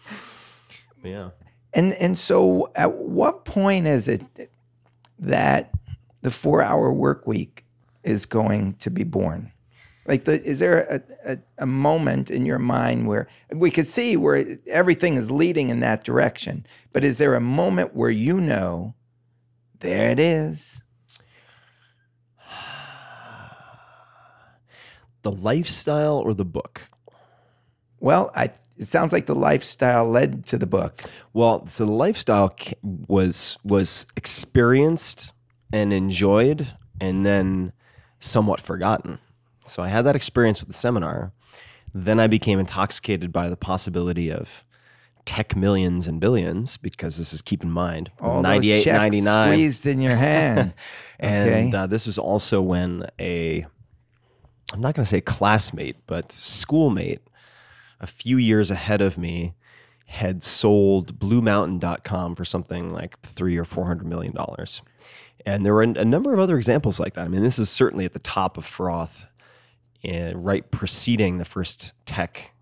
Yeah. 1.05 1.31
And 1.75 1.93
and 1.93 2.19
so 2.19 2.73
at 2.75 2.95
what 2.95 3.45
point 3.45 3.87
is 3.87 4.09
it 4.09 4.51
that 5.21 5.73
the 6.23 6.33
four 6.33 6.61
hour 6.61 6.93
work 6.93 7.25
week 7.25 7.65
is 8.03 8.27
going 8.27 8.75
to 8.81 8.91
be 8.91 9.05
born? 9.05 9.53
Like, 10.11 10.25
the, 10.25 10.43
is 10.45 10.59
there 10.59 10.81
a, 11.25 11.35
a, 11.35 11.39
a 11.59 11.67
moment 11.67 12.33
in 12.33 12.45
your 12.45 12.59
mind 12.59 13.07
where 13.07 13.29
we 13.53 13.71
could 13.71 13.87
see 13.87 14.17
where 14.17 14.59
everything 14.67 15.17
is 15.17 15.31
leading 15.31 15.71
in 15.71 15.79
that 15.81 16.03
direction, 16.03 16.67
but 16.93 17.05
is 17.05 17.19
there 17.19 17.37
a 17.37 17.41
moment 17.41 17.95
where 17.95 18.11
you 18.11 18.41
know, 18.41 18.97
there 19.79 20.11
it 20.11 20.19
is? 20.19 20.83
The 25.23 25.31
lifestyle 25.31 26.17
or 26.17 26.35
the 26.35 26.45
book? 26.45 26.91
Well, 28.01 28.33
I, 28.35 28.49
it 28.79 28.89
sounds 28.89 29.13
like 29.13 29.27
the 29.27 29.37
lifestyle 29.37 30.09
led 30.09 30.45
to 30.47 30.59
the 30.59 30.67
book. 30.67 31.03
Well, 31.33 31.69
so 31.69 31.85
the 31.85 31.93
lifestyle 31.93 32.57
was 32.83 33.59
was 33.63 34.07
experienced 34.17 35.35
and 35.73 35.93
enjoyed, 35.93 36.67
and 37.01 37.25
then 37.25 37.73
somewhat 38.19 38.61
forgotten. 38.61 39.21
So 39.71 39.83
I 39.83 39.89
had 39.89 40.05
that 40.07 40.17
experience 40.17 40.61
with 40.61 40.69
the 40.69 40.75
seminar. 40.75 41.33
Then 41.95 42.19
I 42.21 42.27
became 42.27 42.59
intoxicated 42.59 43.33
by 43.33 43.49
the 43.49 43.57
possibility 43.57 44.31
of 44.31 44.65
tech 45.25 45.55
millions 45.55 46.09
and 46.09 46.21
billions 46.21 46.77
because 46.77 47.17
this 47.19 47.33
is 47.33 47.41
keep 47.43 47.63
in 47.63 47.71
mind 47.71 48.11
All 48.21 48.43
98 48.43 48.75
those 48.75 48.85
checks 48.85 48.97
99 48.99 49.53
squeezed 49.53 49.87
in 49.87 50.01
your 50.01 50.17
hand. 50.17 50.73
and 51.21 51.49
Okay. 51.69 51.77
uh, 51.77 51.87
this 51.87 52.07
was 52.07 52.19
also 52.19 52.61
when 52.63 53.07
a 53.21 53.67
i'm 54.73 54.81
not 54.81 54.95
going 54.95 55.05
to 55.05 55.09
say 55.09 55.21
classmate 55.21 55.97
but 56.07 56.33
schoolmate 56.33 57.21
a 58.01 58.07
few 58.07 58.39
years 58.39 58.71
ahead 58.71 59.01
of 59.01 59.19
me 59.19 59.55
had 60.07 60.43
sold 60.43 61.19
bluemountain.com 61.19 62.35
for 62.35 62.45
something 62.45 62.93
like 62.93 63.21
three 63.21 63.57
or 63.59 63.65
four 63.65 63.85
hundred 63.85 64.07
million 64.07 64.35
dollars 64.35 64.81
and 65.45 65.65
there 65.67 65.75
were 65.75 65.83
a 65.83 66.05
number 66.05 66.33
of 66.33 66.41
other 66.41 66.57
examples 66.57 66.99
like 66.99 67.13
that 67.15 67.27
i 67.27 67.29
mean 67.29 67.43
this 67.43 67.59
is 67.59 67.69
certainly 67.69 68.05
at 68.07 68.15
the 68.15 68.19
top 68.19 68.57
of 68.57 68.65
froth 68.65 69.30
Eh, 70.03 70.33
right 70.35 70.71
preceding 70.71 71.39
the 71.39 71.45
first 71.45 71.93
tech 72.07 72.53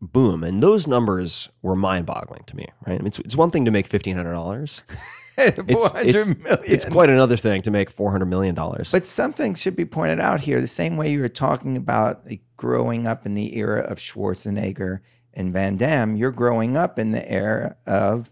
boom. 0.00 0.44
And 0.44 0.62
those 0.62 0.86
numbers 0.86 1.48
were 1.62 1.74
mind-boggling 1.74 2.44
to 2.46 2.56
me 2.56 2.66
right? 2.86 2.94
I 2.94 2.98
mean, 2.98 3.06
it's, 3.06 3.18
it's 3.20 3.36
one 3.36 3.50
thing 3.50 3.64
to 3.64 3.70
make 3.70 3.88
$1500 3.88 4.82
it's, 5.36 5.92
it's, 5.96 6.68
it's 6.68 6.84
quite 6.84 7.10
another 7.10 7.36
thing 7.36 7.62
to 7.62 7.70
make 7.70 7.94
$400 7.94 8.28
million 8.28 8.54
But 8.54 9.06
something 9.06 9.54
should 9.54 9.74
be 9.74 9.84
pointed 9.84 10.20
out 10.20 10.40
here. 10.40 10.60
The 10.60 10.66
same 10.68 10.96
way 10.96 11.10
you 11.10 11.20
were 11.20 11.28
talking 11.28 11.76
about 11.76 12.24
like, 12.26 12.42
growing 12.56 13.06
up 13.06 13.26
in 13.26 13.34
the 13.34 13.56
era 13.56 13.80
of 13.80 13.98
Schwarzenegger 13.98 15.00
and 15.32 15.52
Van 15.52 15.76
Damme, 15.76 16.16
you're 16.16 16.30
growing 16.30 16.76
up 16.76 16.98
in 16.98 17.10
the 17.10 17.28
era 17.30 17.76
of 17.86 18.30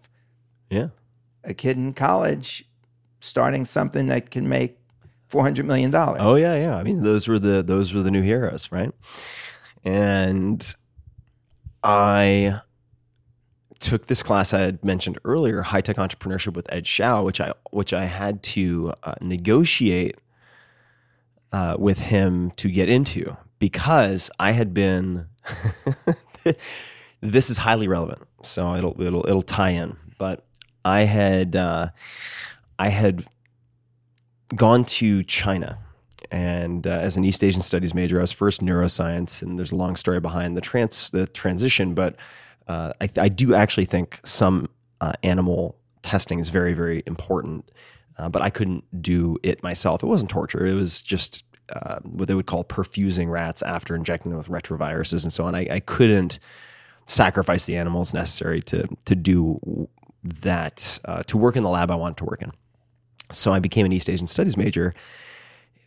yeah. 0.71 0.89
a 1.43 1.55
kid 1.55 1.77
in 1.77 1.93
college 1.93 2.65
starting 3.21 3.65
something 3.65 4.07
that 4.07 4.31
can 4.31 4.49
make 4.49 4.79
$400 5.33 5.65
million. 5.65 5.93
Oh 5.95 6.35
yeah, 6.35 6.55
yeah. 6.55 6.77
I 6.77 6.83
mean, 6.83 7.03
those 7.03 7.27
were 7.27 7.39
the 7.39 7.63
those 7.63 7.95
were 7.95 8.03
the 8.03 8.11
new 8.11 8.21
heroes, 8.21 8.71
right? 8.71 8.93
And 9.83 10.75
I 11.83 12.61
took 13.81 14.07
this 14.07 14.23
class 14.23 14.53
I 14.53 14.61
had 14.61 14.85
mentioned 14.85 15.19
earlier, 15.25 15.63
high 15.63 15.81
tech 15.81 15.97
entrepreneurship 15.97 16.55
with 16.55 16.71
Ed 16.71 16.85
Zschau, 16.85 17.25
which 17.25 17.41
I 17.41 17.53
which 17.71 17.93
I 17.93 18.05
had 18.05 18.43
to 18.45 18.93
uh, 19.03 19.15
negotiate 19.23 20.19
uh, 21.51 21.77
with 21.79 21.99
him 21.99 22.51
to 22.53 22.71
get 22.71 22.89
into 22.89 23.37
because 23.59 24.31
I 24.39 24.53
had 24.53 24.75
been. 24.75 25.27
this 27.21 27.51
is 27.51 27.57
highly 27.57 27.89
relevant, 27.89 28.23
so 28.43 28.75
it'll 28.75 29.01
it'll 29.01 29.27
it'll 29.27 29.43
tie 29.43 29.71
in. 29.71 29.97
But 30.19 30.45
I 30.85 31.03
had 31.03 31.57
uh, 31.57 31.89
I 32.79 32.89
had 32.91 33.25
gone 34.55 34.85
to 34.85 35.23
China. 35.25 35.79
And 36.31 36.87
uh, 36.87 36.91
as 36.91 37.17
an 37.17 37.25
East 37.25 37.45
Asian 37.45 37.63
Studies 37.63 37.95
major, 37.95 38.19
I 38.19 38.23
was 38.23 38.33
first 38.33 38.63
neuroscience, 38.63 39.43
and 39.43 39.59
there's 39.59 39.73
a 39.73 39.77
long 39.77 39.97
story 39.97 40.21
behind 40.21 40.57
the 40.57 40.61
trans 40.61 41.11
the 41.11 41.27
transition. 41.27 41.95
But 41.95 42.17
uh, 42.69 42.93
I, 43.01 43.11
I 43.19 43.29
do 43.29 43.55
actually 43.55 43.85
think 43.87 44.21
some 44.25 44.69
uh, 45.01 45.13
animal 45.23 45.77
testing 46.03 46.39
is 46.39 46.49
very 46.49 46.73
very 46.75 47.03
important. 47.07 47.71
Uh, 48.19 48.29
but 48.29 48.43
I 48.43 48.51
couldn't 48.51 48.85
do 49.03 49.39
it 49.43 49.63
myself. 49.63 50.03
It 50.03 50.07
wasn't 50.07 50.31
torture. 50.31 50.67
It 50.67 50.75
was 50.75 51.01
just 51.03 51.45
uh, 51.71 51.99
what 52.03 52.29
they 52.29 52.35
would 52.35 52.47
call 52.47 52.65
perfusing 52.65 53.31
rats 53.31 53.63
after 53.63 53.95
injecting 53.95 54.31
them 54.31 54.39
with 54.39 54.49
retroviruses 54.49 55.23
and 55.23 55.33
so 55.33 55.45
on. 55.45 55.55
I, 55.55 55.67
I 55.71 55.81
couldn't 55.81 56.39
sacrifice 57.07 57.67
the 57.67 57.77
animals 57.77 58.15
necessary 58.15 58.63
to 58.63 58.87
to 59.05 59.15
do 59.15 59.89
that 60.23 61.01
uh, 61.05 61.23
to 61.25 61.37
work 61.37 61.57
in 61.57 61.63
the 61.63 61.69
lab 61.69 61.91
I 61.91 61.97
wanted 61.97 62.19
to 62.19 62.25
work 62.25 62.43
in. 62.43 62.53
So 63.33 63.53
I 63.53 63.59
became 63.59 63.87
an 63.87 63.93
East 63.93 64.09
Asian 64.09 64.27
Studies 64.27 64.57
major. 64.57 64.95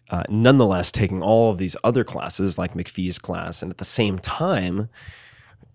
Uh, 0.09 0.23
nonetheless, 0.30 0.91
taking 0.91 1.22
all 1.23 1.51
of 1.51 1.57
these 1.57 1.76
other 1.84 2.03
classes 2.03 2.57
like 2.57 2.76
McPhee's 2.76 3.17
class, 3.17 3.61
and 3.61 3.72
at 3.72 3.80
the 3.80 3.85
same 3.85 4.19
time, 4.19 4.88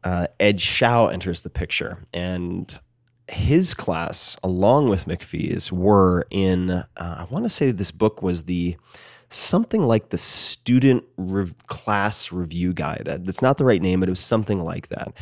uh, 0.05 0.29
Ed 0.39 0.59
Zschau 0.59 1.13
enters 1.13 1.43
the 1.43 1.51
picture, 1.51 2.07
and 2.13 2.79
his 3.29 3.75
class, 3.75 4.37
along 4.43 4.89
with 4.89 5.07
McPhee's, 5.07 5.73
were 5.73 6.27
in. 6.31 6.71
Uh, 6.71 6.85
I 6.97 7.27
want 7.29 7.45
to 7.45 7.51
say 7.51 7.71
this 7.73 7.91
book 7.91 8.23
was 8.23 8.45
the 8.45 8.77
something 9.31 9.83
like 9.83 10.11
the 10.11 10.19
student 10.19 11.05
rev- 11.17 11.67
class 11.67 12.33
review 12.33 12.73
guide. 12.73 13.09
Uh, 13.09 13.19
That's 13.21 13.43
not 13.43 13.59
the 13.59 13.65
right 13.65 13.81
name, 13.81 14.01
but 14.01 14.09
it 14.09 14.13
was 14.13 14.21
something 14.21 14.63
like 14.63 14.89
that. 14.89 15.13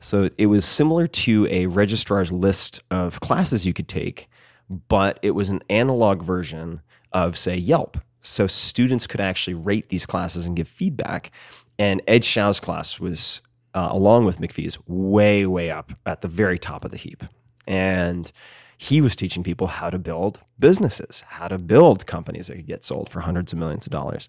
So 0.00 0.28
it 0.36 0.46
was 0.46 0.64
similar 0.64 1.06
to 1.06 1.46
a 1.50 1.66
registrar's 1.66 2.30
list 2.30 2.82
of 2.90 3.20
classes 3.20 3.64
you 3.64 3.72
could 3.72 3.88
take, 3.88 4.28
but 4.68 5.18
it 5.22 5.32
was 5.32 5.48
an 5.48 5.62
analog 5.70 6.22
version 6.22 6.80
of, 7.12 7.36
say, 7.36 7.56
Yelp. 7.56 7.98
So 8.20 8.46
students 8.46 9.06
could 9.06 9.20
actually 9.20 9.54
rate 9.54 9.88
these 9.88 10.06
classes 10.06 10.46
and 10.46 10.56
give 10.56 10.68
feedback. 10.68 11.30
And 11.78 12.02
Ed 12.06 12.22
Zschau's 12.22 12.58
class 12.58 12.98
was, 12.98 13.40
uh, 13.74 13.88
along 13.90 14.24
with 14.24 14.38
McPhee's, 14.38 14.78
way, 14.86 15.46
way 15.46 15.70
up 15.70 15.92
at 16.04 16.22
the 16.22 16.28
very 16.28 16.58
top 16.58 16.84
of 16.84 16.90
the 16.90 16.96
heap. 16.96 17.22
And 17.66 18.32
he 18.78 19.00
was 19.00 19.16
teaching 19.16 19.42
people 19.42 19.68
how 19.68 19.90
to 19.90 19.98
build 19.98 20.40
businesses, 20.58 21.22
how 21.26 21.48
to 21.48 21.58
build 21.58 22.06
companies 22.06 22.48
that 22.48 22.56
could 22.56 22.66
get 22.66 22.84
sold 22.84 23.08
for 23.08 23.20
hundreds 23.20 23.52
of 23.52 23.58
millions 23.58 23.86
of 23.86 23.92
dollars. 23.92 24.28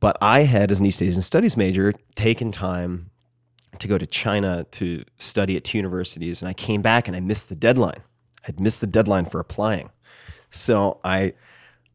But 0.00 0.18
I 0.20 0.42
had, 0.42 0.70
as 0.70 0.80
an 0.80 0.86
East 0.86 1.02
Asian 1.02 1.22
Studies 1.22 1.56
major, 1.56 1.94
taken 2.14 2.52
time 2.52 3.10
to 3.78 3.88
go 3.88 3.98
to 3.98 4.06
China 4.06 4.64
to 4.72 5.04
study 5.18 5.56
at 5.56 5.64
two 5.64 5.78
universities, 5.78 6.42
and 6.42 6.48
I 6.48 6.52
came 6.52 6.82
back 6.82 7.08
and 7.08 7.16
I 7.16 7.20
missed 7.20 7.48
the 7.48 7.56
deadline. 7.56 8.02
I'd 8.46 8.60
missed 8.60 8.80
the 8.80 8.86
deadline 8.86 9.24
for 9.24 9.40
applying, 9.40 9.90
so 10.50 11.00
I 11.04 11.34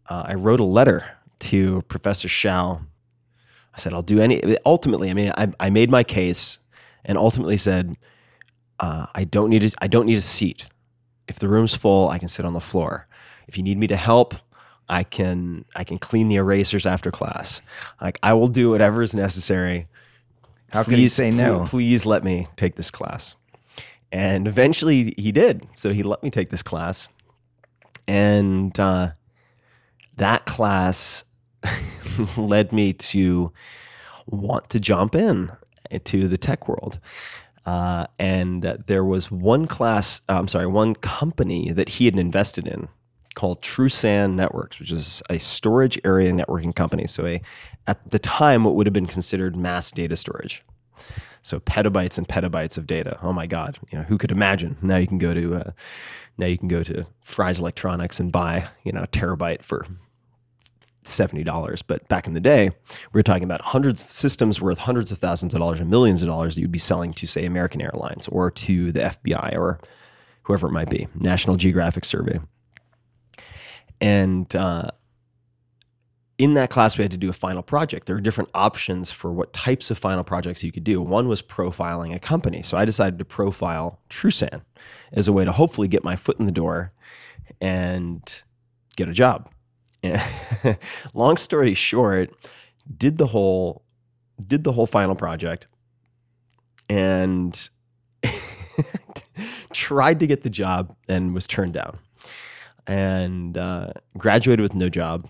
uh, 0.08 0.24
I 0.28 0.34
wrote 0.36 0.60
a 0.60 0.64
letter 0.66 1.06
to 1.40 1.82
Professor 1.88 2.28
Zschau. 2.28 2.82
I 3.74 3.78
said 3.80 3.94
I'll 3.94 4.02
do 4.02 4.20
any. 4.20 4.58
Ultimately, 4.66 5.10
I 5.10 5.14
mean, 5.14 5.32
I, 5.38 5.52
I 5.60 5.70
made 5.70 5.90
my 5.90 6.04
case, 6.04 6.60
and 7.06 7.18
ultimately 7.18 7.58
said 7.58 7.96
uh, 8.80 9.06
I 9.14 9.24
don't 9.24 9.50
need 9.50 9.64
a, 9.64 9.72
I 9.82 9.88
don't 9.88 10.06
need 10.06 10.18
a 10.18 10.22
seat. 10.22 10.66
If 11.28 11.40
the 11.40 11.48
room's 11.48 11.76
full, 11.76 12.10
I 12.10 12.18
can 12.18 12.28
sit 12.28 12.46
on 12.46 12.54
the 12.54 12.60
floor. 12.60 13.08
If 13.48 13.58
you 13.58 13.64
need 13.64 13.78
me 13.78 13.88
to 13.88 13.96
help, 13.96 14.34
I 14.90 15.04
can 15.04 15.66
I 15.76 15.84
can 15.84 15.98
clean 16.00 16.28
the 16.28 16.36
erasers 16.36 16.86
after 16.86 17.12
class. 17.12 17.62
Like 18.02 18.18
I 18.24 18.34
will 18.34 18.48
do 18.48 18.72
whatever 18.72 19.04
is 19.04 19.14
necessary 19.14 19.88
How 20.72 20.84
can 20.84 20.98
you 20.98 21.10
say 21.10 21.30
no? 21.32 21.60
pl- 21.60 21.68
Please 21.68 22.06
let 22.06 22.24
me 22.24 22.48
take 22.56 22.76
this 22.76 22.90
class. 22.90 23.36
And 24.12 24.48
eventually 24.48 25.14
he 25.18 25.32
did. 25.32 25.68
So 25.76 25.94
he 25.94 26.04
let 26.04 26.24
me 26.24 26.32
take 26.32 26.50
this 26.50 26.64
class. 26.64 27.08
And 28.08 28.78
uh, 28.80 29.12
that 30.18 30.46
class 30.46 31.24
led 32.38 32.72
me 32.72 32.94
to 32.94 33.52
want 34.26 34.70
to 34.72 34.80
jump 34.80 35.16
in 35.16 35.52
to 36.04 36.28
the 36.28 36.38
tech 36.38 36.68
world. 36.68 37.00
Uh, 37.66 38.08
and 38.18 38.64
there 38.88 39.04
was 39.04 39.30
one 39.30 39.68
class, 39.68 40.22
uh, 40.30 40.34
I'm 40.40 40.48
sorry, 40.48 40.66
one 40.66 40.96
company 40.96 41.72
that 41.72 41.90
he 41.90 42.06
had 42.06 42.18
invested 42.18 42.68
in 42.68 42.88
called 43.36 43.62
TrueSAN 43.62 44.34
Networks, 44.34 44.80
which 44.80 44.92
is 44.92 45.22
a 45.30 45.38
storage 45.38 46.00
area 46.04 46.32
networking 46.32 46.76
company. 46.76 47.06
So, 47.08 47.26
a, 47.26 47.42
at 47.86 48.10
the 48.10 48.20
time, 48.20 48.64
what 48.64 48.76
would 48.76 48.88
have 48.88 48.94
been 48.94 49.06
considered 49.06 49.56
mass 49.56 49.92
data 49.92 50.16
storage. 50.16 50.64
So 51.42 51.60
petabytes 51.60 52.18
and 52.18 52.28
petabytes 52.28 52.78
of 52.78 52.88
data. 52.88 53.18
Oh 53.22 53.34
my 53.34 53.48
God! 53.48 53.80
You 53.92 54.00
know 54.00 54.04
who 54.04 54.18
could 54.18 54.32
imagine? 54.32 54.78
Now 54.82 54.98
you 54.98 55.08
can 55.08 55.18
go 55.18 55.34
to 55.34 55.56
uh, 55.56 55.72
now 56.38 56.48
you 56.48 56.58
can 56.58 56.68
go 56.68 56.84
to 56.84 57.06
Fry's 57.22 57.60
Electronics 57.60 58.20
and 58.20 58.32
buy 58.32 58.68
you 58.84 58.92
know 58.92 59.04
a 59.04 59.08
terabyte 59.08 59.64
for 59.64 59.86
seventy 61.04 61.44
dollars. 61.44 61.82
But 61.82 62.08
back 62.08 62.28
in 62.28 62.34
the 62.34 62.40
day, 62.40 62.70
we 62.70 63.18
were 63.18 63.24
talking 63.24 63.44
about 63.44 63.62
hundreds 63.62 64.04
systems 64.04 64.62
worth 64.62 64.80
hundreds 64.80 65.12
of 65.12 65.20
thousands 65.20 65.54
of 65.54 65.60
dollars 65.60 65.80
and 65.80 65.90
millions 65.90 66.22
of 66.22 66.28
dollars 66.28 66.56
that 66.56 66.62
you'd 66.62 66.72
be 66.72 66.80
selling 66.80 67.14
to 67.14 67.28
say 67.28 67.46
American 67.46 67.82
Airlines 67.82 68.28
or 68.28 68.52
to 68.52 68.92
the 68.92 69.00
FBI 69.00 69.56
or 69.56 69.80
whoever 70.44 70.68
it 70.68 70.72
might 70.72 70.90
be, 70.90 71.08
National 71.16 71.56
Geographic 71.56 72.06
Survey. 72.06 72.40
And 74.02 74.54
uh, 74.56 74.92
in 76.40 76.54
that 76.54 76.70
class, 76.70 76.98
we 76.98 77.04
had 77.04 77.12
to 77.12 77.18
do 77.18 77.30
a 77.30 77.34
final 77.34 77.62
project. 77.62 78.08
There 78.08 78.16
are 78.16 78.22
different 78.22 78.50
options 78.54 79.12
for 79.12 79.30
what 79.32 79.52
types 79.52 79.92
of 79.92 79.98
final 79.98 80.24
projects 80.24 80.64
you 80.64 80.72
could 80.72 80.86
do. 80.86 81.02
One 81.02 81.28
was 81.28 81.42
profiling 81.42 82.16
a 82.16 82.20
company. 82.20 82.64
So 82.64 82.78
I 82.78 82.86
decided 82.86 83.20
to 83.20 83.26
profile 83.26 84.00
TrueSAN 84.10 84.62
as 85.12 85.28
a 85.28 85.34
way 85.34 85.44
to 85.44 85.52
hopefully 85.52 85.90
get 85.90 86.02
my 86.02 86.16
foot 86.16 86.40
in 86.40 86.46
the 86.46 86.54
door 86.54 86.92
and 87.60 88.42
get 88.96 89.10
a 89.10 89.14
job. 89.14 89.52
Long 91.14 91.36
story 91.36 91.74
short, 91.74 92.34
did 92.98 93.18
the 93.18 93.28
whole 93.28 93.84
did 94.48 94.64
the 94.64 94.72
whole 94.72 94.88
final 94.88 95.16
project 95.16 95.68
and 96.88 97.70
tried 99.74 100.22
to 100.22 100.26
get 100.26 100.44
the 100.44 100.50
job 100.50 100.96
and 101.10 101.34
was 101.34 101.46
turned 101.46 101.74
down 101.74 102.00
and 102.88 103.58
uh, 103.58 103.92
graduated 104.18 104.64
with 104.64 104.74
no 104.74 104.88
job 104.88 105.28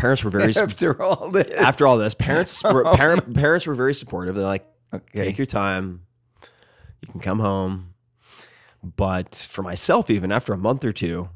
parents 0.00 0.24
were 0.24 0.30
very 0.30 0.54
after 0.56 1.00
all 1.02 1.30
this. 1.30 1.54
after 1.60 1.86
all 1.86 1.96
this 1.98 2.14
parents 2.14 2.62
were 2.64 2.86
oh. 2.86 2.96
parent, 2.96 3.34
parents 3.34 3.66
were 3.66 3.74
very 3.74 3.94
supportive 3.94 4.34
they're 4.34 4.44
like 4.44 4.66
Okay. 4.92 5.26
take 5.26 5.38
your 5.38 5.46
time 5.46 6.02
you 7.00 7.08
can 7.12 7.20
come 7.20 7.38
home 7.38 7.94
but 8.96 9.46
for 9.50 9.62
myself 9.62 10.10
even 10.10 10.32
after 10.32 10.52
a 10.52 10.58
month 10.58 10.84
or 10.84 10.92
two 10.92 11.28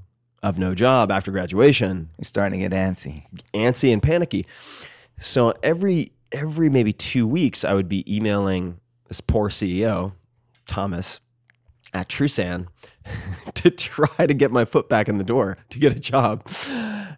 of 0.43 0.59
no 0.59 0.74
job 0.74 1.11
after 1.11 1.31
graduation 1.31 2.11
You're 2.19 2.24
starting 2.24 2.61
to 2.61 2.69
get 2.69 2.73
antsy. 2.77 3.24
antsy 3.55 3.93
and 3.93 4.03
panicky. 4.03 4.47
So 5.20 5.55
every 5.62 6.12
every 6.32 6.69
maybe 6.69 6.93
two 6.93 7.27
weeks, 7.27 7.65
I 7.65 7.73
would 7.74 7.89
be 7.89 8.05
emailing 8.15 8.78
this 9.09 9.20
poor 9.20 9.49
CEO, 9.49 10.12
Thomas, 10.66 11.20
at 11.95 12.09
TrueSAN, 12.09 12.66
to 13.55 13.71
try 13.71 14.27
to 14.27 14.35
get 14.35 14.51
my 14.51 14.65
foot 14.65 14.89
back 14.89 15.09
in 15.09 15.19
the 15.19 15.25
door 15.25 15.57
to 15.71 15.79
get 15.79 15.97
a 15.97 16.01
job. 16.01 16.47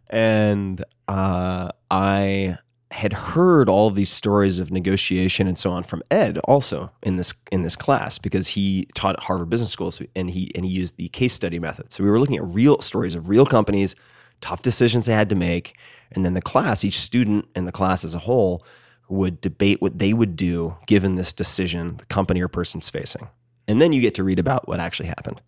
And 0.08 0.84
uh, 1.08 1.70
I 1.90 2.58
had 2.92 3.12
heard 3.12 3.68
all 3.68 3.90
these 3.90 4.10
stories 4.10 4.58
of 4.58 4.70
negotiation 4.70 5.48
and 5.48 5.58
so 5.58 5.70
on 5.70 5.82
from 5.82 6.02
Ed 6.10 6.38
also 6.44 6.90
in 7.02 7.16
this 7.16 7.34
in 7.50 7.62
this 7.62 7.76
class 7.76 8.16
because 8.18 8.48
he 8.48 8.86
taught 8.94 9.16
at 9.16 9.24
Harvard 9.24 9.50
Business 9.50 9.70
School 9.70 9.92
and 10.14 10.30
he 10.30 10.52
and 10.54 10.64
he 10.64 10.70
used 10.70 10.96
the 10.96 11.08
case 11.08 11.34
study 11.34 11.58
method. 11.58 11.92
So 11.92 12.04
we 12.04 12.10
were 12.10 12.20
looking 12.20 12.36
at 12.36 12.44
real 12.44 12.80
stories 12.80 13.14
of 13.14 13.28
real 13.28 13.44
companies, 13.44 13.96
tough 14.40 14.62
decisions 14.62 15.06
they 15.06 15.14
had 15.14 15.28
to 15.30 15.34
make, 15.34 15.76
and 16.12 16.24
then 16.24 16.34
the 16.34 16.42
class, 16.42 16.84
each 16.84 17.00
student 17.00 17.46
and 17.54 17.66
the 17.66 17.72
class 17.72 18.04
as 18.04 18.14
a 18.14 18.20
whole 18.20 18.64
would 19.08 19.40
debate 19.40 19.82
what 19.82 19.98
they 19.98 20.12
would 20.12 20.36
do 20.36 20.76
given 20.86 21.16
this 21.16 21.32
decision 21.32 21.96
the 21.98 22.06
company 22.06 22.40
or 22.40 22.48
person's 22.48 22.88
facing. 22.88 23.28
And 23.68 23.80
then 23.80 23.92
you 23.92 24.00
get 24.00 24.14
to 24.16 24.24
read 24.24 24.38
about 24.38 24.68
what 24.68 24.80
actually 24.80 25.08
happened. 25.08 25.40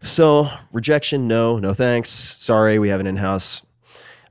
So, 0.00 0.48
rejection, 0.72 1.26
no, 1.26 1.58
no 1.58 1.74
thanks. 1.74 2.34
Sorry, 2.38 2.78
we 2.78 2.88
have 2.88 3.00
an 3.00 3.06
in 3.06 3.16
house 3.16 3.62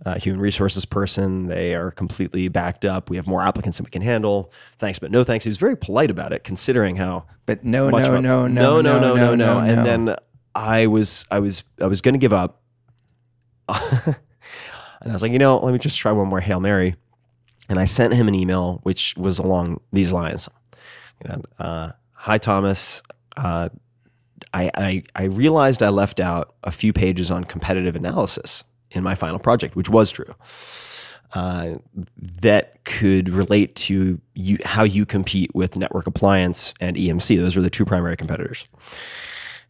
uh, 0.06 0.16
human 0.20 0.40
resources 0.40 0.86
person. 0.86 1.48
They 1.48 1.76
are 1.76 1.92
completely 1.92 2.48
backed 2.48 2.86
up. 2.86 3.10
We 3.10 3.18
have 3.18 3.28
more 3.28 3.42
applicants 3.42 3.78
than 3.78 3.86
we 3.86 3.92
can 3.92 4.02
handle. 4.02 4.52
Thanks, 4.78 5.00
but 5.00 5.12
no 5.12 5.24
thanks. 5.24 5.44
He 5.44 5.50
was 5.50 5.58
very 5.58 5.76
polite 5.76 6.10
about 6.10 6.32
it, 6.32 6.44
considering 6.44 6.96
how 6.96 7.26
But 7.46 7.64
no, 7.66 7.90
no, 7.90 7.98
of 7.98 8.14
a- 8.14 8.22
no, 8.22 8.48
no, 8.48 8.82
no, 8.82 9.00
no, 9.00 9.16
no, 9.16 9.36
no. 9.36 9.60
And 9.60 9.76
no. 9.78 9.84
then 9.84 10.16
I 10.56 10.88
was, 10.88 11.26
I 11.30 11.40
was, 11.40 11.64
I 11.82 11.88
was 11.88 12.02
going 12.02 12.14
to 12.14 12.20
give 12.20 12.34
up, 12.34 12.62
and 13.68 14.16
I 15.02 15.12
was 15.12 15.22
like, 15.22 15.32
you 15.32 15.40
know, 15.40 15.58
let 15.60 15.74
me 15.74 15.80
just 15.80 15.98
try 15.98 16.12
one 16.12 16.28
more 16.28 16.40
hail 16.40 16.60
mary. 16.60 16.96
And 17.70 17.80
I 17.80 17.86
sent 17.86 18.14
him 18.14 18.30
an 18.30 18.36
email 18.36 18.80
which 18.84 19.14
was 19.18 19.40
along 19.40 19.82
these 19.92 20.14
lines. 20.14 20.48
You 21.22 21.30
know, 21.30 21.42
uh, 21.60 21.92
hi 22.18 22.38
Thomas. 22.38 23.02
Uh, 23.38 23.70
I, 24.54 24.72
I 24.76 25.04
I 25.16 25.24
realized 25.26 25.84
I 25.84 25.90
left 25.90 26.20
out 26.20 26.56
a 26.64 26.72
few 26.72 26.92
pages 26.92 27.32
on 27.32 27.44
competitive 27.44 27.96
analysis 27.96 28.64
in 28.92 29.04
my 29.04 29.16
final 29.16 29.40
project, 29.40 29.76
which 29.76 29.90
was 29.90 30.12
true. 30.12 30.34
Uh, 31.34 31.76
that 32.42 32.84
could 32.86 33.30
relate 33.30 33.76
to 33.76 34.20
you, 34.34 34.58
how 34.64 34.84
you 34.84 35.06
compete 35.06 35.54
with 35.54 35.78
Network 35.78 36.08
Appliance 36.08 36.74
and 36.80 36.96
EMC. 36.96 37.38
Those 37.38 37.56
were 37.56 37.62
the 37.62 37.70
two 37.70 37.86
primary 37.86 38.18
competitors. 38.18 38.66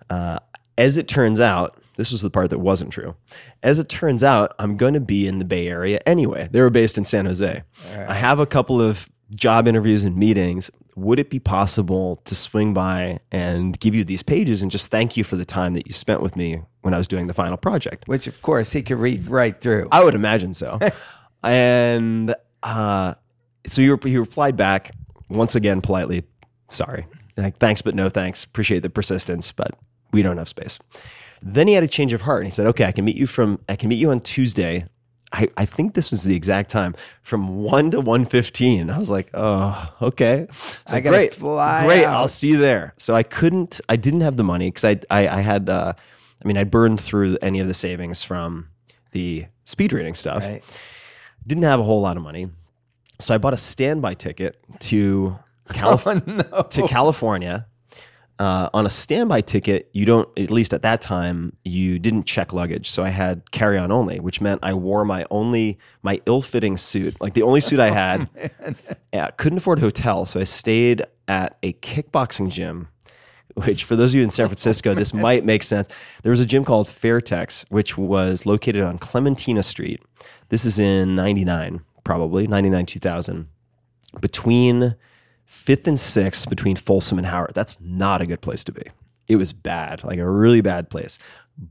Uh, 0.10 0.40
as 0.78 0.98
it 0.98 1.08
turns 1.08 1.40
out, 1.40 1.76
this 1.96 2.12
was 2.12 2.22
the 2.22 2.30
part 2.30 2.52
that 2.52 2.60
wasn't 2.60 2.94
true. 2.94 3.16
As 3.64 3.80
it 3.80 3.90
turns 3.90 4.24
out, 4.24 4.54
I'm 4.60 4.78
going 4.78 4.94
to 4.94 5.00
be 5.00 5.28
in 5.28 5.40
the 5.40 5.46
Bay 5.46 5.68
Area 5.68 6.00
anyway. 6.06 6.48
They 6.50 6.62
were 6.62 6.70
based 6.70 6.98
in 6.98 7.06
San 7.06 7.26
Jose. 7.26 7.64
I 8.08 8.14
have 8.14 8.40
a 8.40 8.46
couple 8.46 8.80
of 8.80 9.10
job 9.36 9.68
interviews 9.68 10.04
and 10.04 10.16
meetings. 10.16 10.72
Would 10.96 11.20
it 11.20 11.30
be 11.30 11.40
possible 11.40 12.22
to 12.26 12.34
swing 12.34 12.74
by 12.74 13.20
and 13.32 13.80
give 13.80 13.94
you 13.94 14.04
these 14.04 14.24
pages 14.24 14.62
and 14.62 14.72
just 14.72 14.90
thank 14.90 15.16
you 15.16 15.24
for 15.24 15.36
the 15.36 15.46
time 15.46 15.74
that 15.76 15.86
you 15.86 15.94
spent 15.94 16.22
with 16.22 16.36
me 16.36 16.62
when 16.82 16.94
I 16.94 16.98
was 16.98 17.08
doing 17.08 17.28
the 17.28 17.34
final 17.34 17.58
project? 17.58 18.08
Which, 18.08 18.26
of 18.26 18.42
course, 18.42 18.72
he 18.72 18.82
could 18.82 18.98
read 18.98 19.28
right 19.28 19.60
through. 19.60 19.90
I 19.92 20.04
would 20.04 20.16
imagine 20.16 20.54
so. 20.54 20.80
and 21.44 22.34
uh, 22.64 23.14
so 23.68 23.82
he, 23.82 24.10
he 24.10 24.18
replied 24.18 24.58
back 24.58 24.92
once 25.30 25.56
again 25.56 25.82
politely, 25.82 26.24
sorry. 26.70 27.06
Like, 27.36 27.58
thanks, 27.58 27.82
but 27.82 27.94
no 27.94 28.10
thanks. 28.10 28.44
Appreciate 28.44 28.80
the 28.80 28.90
persistence, 28.90 29.52
but 29.52 29.72
we 30.12 30.24
don't 30.24 30.38
have 30.38 30.50
space. 30.50 30.80
Then 31.42 31.68
he 31.68 31.76
had 31.76 31.84
a 31.84 31.88
change 31.88 32.14
of 32.14 32.22
heart 32.22 32.40
and 32.40 32.48
he 32.48 32.56
said, 32.56 32.66
okay, 32.68 32.86
I 32.86 32.92
can 32.92 33.06
meet 33.06 33.16
you 33.16 33.28
from, 33.28 33.60
I 33.70 33.76
can 33.76 33.90
meet 33.90 34.00
you 34.00 34.10
on 34.10 34.22
Tuesday. 34.22 34.86
I, 35.34 35.50
I 35.58 35.66
think 35.66 35.94
this 35.94 36.12
was 36.12 36.24
the 36.24 36.36
exact 36.36 36.70
time 36.72 36.96
from 37.22 37.62
1 37.64 37.92
to 37.92 38.02
1.15. 38.02 38.94
I 38.94 38.98
was 38.98 39.10
like, 39.10 39.30
oh, 39.34 39.94
okay. 40.02 40.48
So 40.52 40.96
I 40.96 41.02
gotta 41.02 41.18
great, 41.18 41.34
fly 41.34 41.86
great. 41.86 42.06
out. 42.06 42.14
I'll 42.16 42.28
see 42.30 42.48
you 42.48 42.58
there. 42.58 42.94
So 42.98 43.14
I 43.14 43.24
couldn't, 43.24 43.82
I 43.90 43.98
didn't 43.98 44.22
have 44.22 44.38
the 44.38 44.44
money 44.46 44.70
because 44.70 44.86
I, 44.86 45.00
I, 45.10 45.28
I 45.28 45.42
had, 45.42 45.70
uh, 45.70 45.94
I 46.44 46.48
mean, 46.48 46.58
I 46.58 46.64
burned 46.64 47.02
through 47.02 47.38
any 47.42 47.60
of 47.60 47.68
the 47.68 47.74
savings 47.74 48.24
from 48.24 48.70
the 49.12 49.48
speed 49.66 49.92
reading 49.92 50.16
stuff 50.16 50.44
Right. 50.44 50.64
didn't 51.46 51.64
have 51.64 51.80
a 51.80 51.84
whole 51.84 52.00
lot 52.02 52.16
of 52.16 52.24
money, 52.24 52.48
so 53.20 53.36
I 53.36 53.38
bought 53.38 53.54
a 53.54 53.58
standby 53.58 54.14
ticket 54.14 54.58
to 54.82 55.38
Calif- 55.74 56.08
Oh, 56.08 56.22
no. 56.26 56.62
to 56.70 56.88
California. 56.88 57.68
Uh, 58.40 58.70
on 58.72 58.86
a 58.86 58.90
standby 58.90 59.42
ticket, 59.42 59.90
you 59.94 60.06
don't, 60.06 60.30
at 60.38 60.52
least 60.52 60.72
at 60.72 60.84
that 60.84 61.02
time, 61.02 61.54
you 61.64 61.98
didn't 61.98 62.24
check 62.24 62.54
luggage. 62.54 62.88
So 62.90 63.04
I 63.04 63.10
had 63.10 63.50
carry 63.52 63.80
on 63.80 63.92
only, 63.92 64.20
which 64.20 64.42
meant 64.42 64.60
I 64.62 64.76
wore 64.76 65.04
my 65.06 65.26
only, 65.32 65.80
my 66.04 66.22
ill 66.28 66.44
fitting 66.44 66.78
suit, 66.78 67.20
like 67.20 67.34
the 67.34 67.42
only 67.42 67.62
suit 67.62 67.80
I 67.80 67.90
had. 67.92 68.30
Yeah, 69.12 69.32
couldn't 69.38 69.58
afford 69.58 69.80
a 69.80 69.82
hotel. 69.82 70.26
So 70.28 70.40
I 70.40 70.44
stayed 70.44 71.04
at 71.28 71.58
a 71.64 71.74
kickboxing 71.74 72.52
gym, 72.52 72.90
which 73.56 73.84
for 73.84 73.96
those 73.96 74.12
of 74.12 74.18
you 74.18 74.24
in 74.24 74.30
San 74.30 74.48
Francisco, 74.48 74.94
this 74.94 75.16
might 75.16 75.44
make 75.44 75.64
sense. 75.64 75.88
There 76.22 76.30
was 76.30 76.40
a 76.40 76.46
gym 76.46 76.64
called 76.64 76.88
Fairtex, 76.88 77.66
which 77.70 77.98
was 77.98 78.46
located 78.46 78.84
on 78.84 79.00
Clementina 79.00 79.64
Street. 79.64 80.00
This 80.50 80.64
is 80.64 80.78
in 80.78 81.16
99, 81.16 81.82
probably, 82.04 82.46
99, 82.46 82.86
2000 82.86 83.48
between 84.22 84.96
fifth 85.48 85.88
and 85.88 86.00
sixth 86.00 86.50
between 86.50 86.76
Folsom 86.76 87.18
and 87.18 87.26
Howard. 87.26 87.54
That's 87.56 87.80
not 87.82 88.22
a 88.22 88.28
good 88.28 88.42
place 88.42 88.64
to 88.66 88.72
be. 88.72 88.84
It 89.28 89.38
was 89.38 89.54
bad, 89.54 90.04
like 90.04 90.20
a 90.20 90.30
really 90.30 90.62
bad 90.62 90.90
place. 90.90 91.18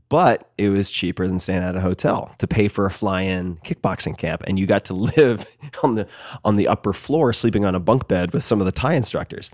But 0.09 0.49
it 0.57 0.67
was 0.67 0.91
cheaper 0.91 1.27
than 1.27 1.39
staying 1.39 1.63
at 1.63 1.77
a 1.77 1.81
hotel 1.81 2.35
to 2.39 2.47
pay 2.47 2.67
for 2.67 2.85
a 2.85 2.91
fly-in 2.91 3.55
kickboxing 3.57 4.17
camp, 4.17 4.43
and 4.45 4.59
you 4.59 4.65
got 4.65 4.83
to 4.85 4.93
live 5.17 5.45
on 5.81 5.95
the 5.95 6.07
on 6.43 6.57
the 6.57 6.67
upper 6.67 6.91
floor, 6.91 7.31
sleeping 7.31 7.63
on 7.63 7.73
a 7.73 7.79
bunk 7.79 8.09
bed 8.09 8.33
with 8.33 8.43
some 8.43 8.59
of 8.59 8.65
the 8.65 8.71
Thai 8.73 8.95
instructors, 8.95 9.49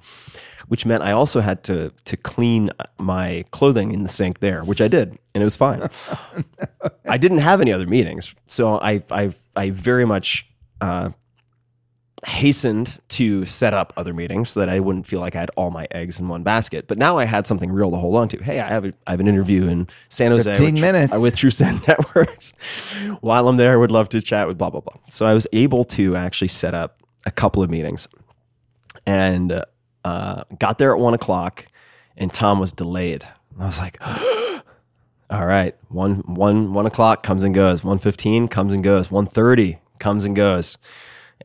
which 0.70 0.88
meant 0.88 1.04
I 1.04 1.12
also 1.12 1.40
had 1.40 1.64
to 1.66 1.92
to 2.06 2.18
clean 2.18 2.72
my 2.98 3.46
clothing 3.52 3.92
in 3.92 4.02
the 4.02 4.10
sink 4.10 4.40
there, 4.40 4.64
which 4.64 4.82
I 4.82 4.88
did, 4.88 5.20
and 5.36 5.44
it 5.44 5.46
was 5.46 5.56
fine. 5.56 5.88
I 7.06 7.18
didn't 7.18 7.40
have 7.40 7.62
any 7.62 7.72
other 7.72 7.86
meetings, 7.86 8.34
so 8.48 8.80
I 8.80 9.04
I 9.12 9.36
I 9.56 9.70
very 9.70 10.06
much 10.06 10.48
uh, 10.82 11.12
hastened 12.26 13.00
to 13.10 13.46
set 13.46 13.74
up 13.74 13.94
other 13.98 14.14
meetings 14.14 14.50
so 14.50 14.60
that 14.60 14.70
I 14.70 14.80
wouldn't 14.80 15.06
feel 15.08 15.20
like 15.20 15.36
I 15.36 15.40
had 15.42 15.52
all 15.56 15.72
my 15.72 15.88
eggs 15.92 16.20
in 16.20 16.28
one 16.28 16.44
basket. 16.44 16.88
But 16.88 16.98
now 16.98 17.18
I 17.18 17.26
had 17.26 17.48
something 17.48 17.72
real 17.72 17.92
to 17.92 17.98
hold 17.98 18.16
on 18.16 18.28
to. 18.30 18.44
Hey, 18.44 18.60
I 18.60 18.70
have 18.70 18.86
a, 18.86 18.94
I 19.08 19.12
have 19.12 19.20
an 19.20 19.28
interview 19.28 19.68
in 19.68 19.88
San 20.10 20.32
Jose. 20.32 20.50
15 20.50 20.74
with, 20.74 20.82
minutes. 20.82 21.16
uh, 21.16 21.20
with 21.20 21.36
TrueSAN 21.36 21.88
Networks. 21.88 22.52
While 23.22 23.48
I'm 23.48 23.58
there, 23.58 23.74
I 23.74 23.76
would 23.76 23.92
love 23.92 24.10
to 24.10 24.22
chat 24.22 24.48
with 24.48 24.58
blah 24.58 24.70
blah 24.70 24.82
blah. 24.82 24.96
So 25.10 25.26
I 25.26 25.34
was 25.34 25.48
able 25.54 25.84
to 25.86 26.16
actually 26.16 26.48
set 26.50 26.74
up 26.74 27.02
a 27.26 27.32
couple 27.32 27.64
of 27.64 27.70
meetings, 27.70 28.08
and 29.06 29.64
uh, 30.04 30.44
got 30.60 30.78
there 30.78 30.92
at 30.92 31.00
one 31.00 31.14
o'clock, 31.14 31.66
and 32.18 32.34
Tom 32.34 32.60
was 32.60 32.72
delayed. 32.74 33.28
I 33.60 33.66
was 33.66 33.80
like. 33.80 33.98
All 35.30 35.48
right, 35.48 35.76
one 35.88 36.18
one 36.28 36.74
one 36.76 36.86
o'clock 36.86 37.24
comes 37.24 37.44
and 37.44 37.56
goes. 37.56 37.84
One 37.84 37.98
fifteen 37.98 38.48
comes 38.48 38.72
and 38.72 38.84
goes. 38.84 39.10
One 39.10 39.26
thirty 39.26 39.80
comes 39.98 40.26
and 40.26 40.36
goes. 40.36 40.78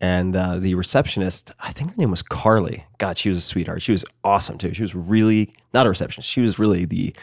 And 0.01 0.37
uh, 0.37 0.59
the 0.59 0.75
receptionist, 0.75 1.51
I 1.59 1.73
think 1.73 1.91
her 1.91 1.97
name 1.97 2.11
was 2.11 2.23
Carly. 2.23 2.85
God, 2.99 3.19
she 3.19 3.29
was 3.29 3.39
a 3.39 3.43
sweetheart. 3.43 3.83
She 3.83 3.93
was 3.93 4.05
awesome 4.23 4.59
too. 4.59 4.73
She 4.73 4.83
was 4.83 4.95
really 4.95 5.53
not 5.75 5.87
a 5.87 5.89
receptionist. 5.89 6.29
She 6.29 6.41
was 6.41 6.59
really 6.59 6.85
the, 6.85 7.15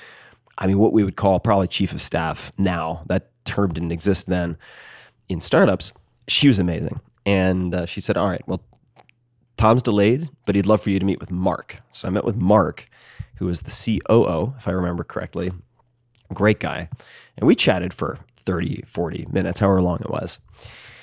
I 0.57 0.68
mean, 0.68 0.77
what 0.80 0.91
we 0.91 1.03
would 1.03 1.15
call 1.15 1.39
probably 1.39 1.68
chief 1.68 1.93
of 1.93 2.02
staff 2.02 2.52
now. 2.57 3.03
That 3.07 3.30
term 3.45 3.73
didn't 3.73 3.91
exist 3.91 4.27
then 4.27 4.57
in 5.30 5.39
startups. 5.39 5.93
She 6.27 6.47
was 6.47 6.60
amazing. 6.60 6.99
And 7.26 7.73
uh, 7.73 7.85
she 7.85 8.02
said, 8.02 8.18
"All 8.18 8.27
right, 8.27 8.45
well, 8.47 8.61
Tom's 9.57 9.81
delayed, 9.81 10.30
but 10.45 10.53
he'd 10.53 10.68
love 10.68 10.81
for 10.81 10.91
you 10.91 10.99
to 10.99 11.06
meet 11.06 11.19
with 11.19 11.31
Mark." 11.31 11.77
So 11.91 12.07
I 12.07 12.11
met 12.11 12.23
with 12.23 12.35
Mark, 12.35 12.88
who 13.38 13.47
was 13.47 13.61
the 13.61 14.02
COO, 14.07 14.53
if 14.57 14.68
I 14.68 14.72
remember 14.72 15.03
correctly 15.03 15.52
great 16.34 16.60
guy. 16.60 16.89
And 17.38 17.47
we 17.47 17.56
chatted 17.56 17.93
for 17.93 18.19
30, 18.45 18.84
40 18.88 19.27
minutes, 19.31 19.60
however 19.60 19.81
long 19.81 19.99
it 20.02 20.10
was. 20.10 20.39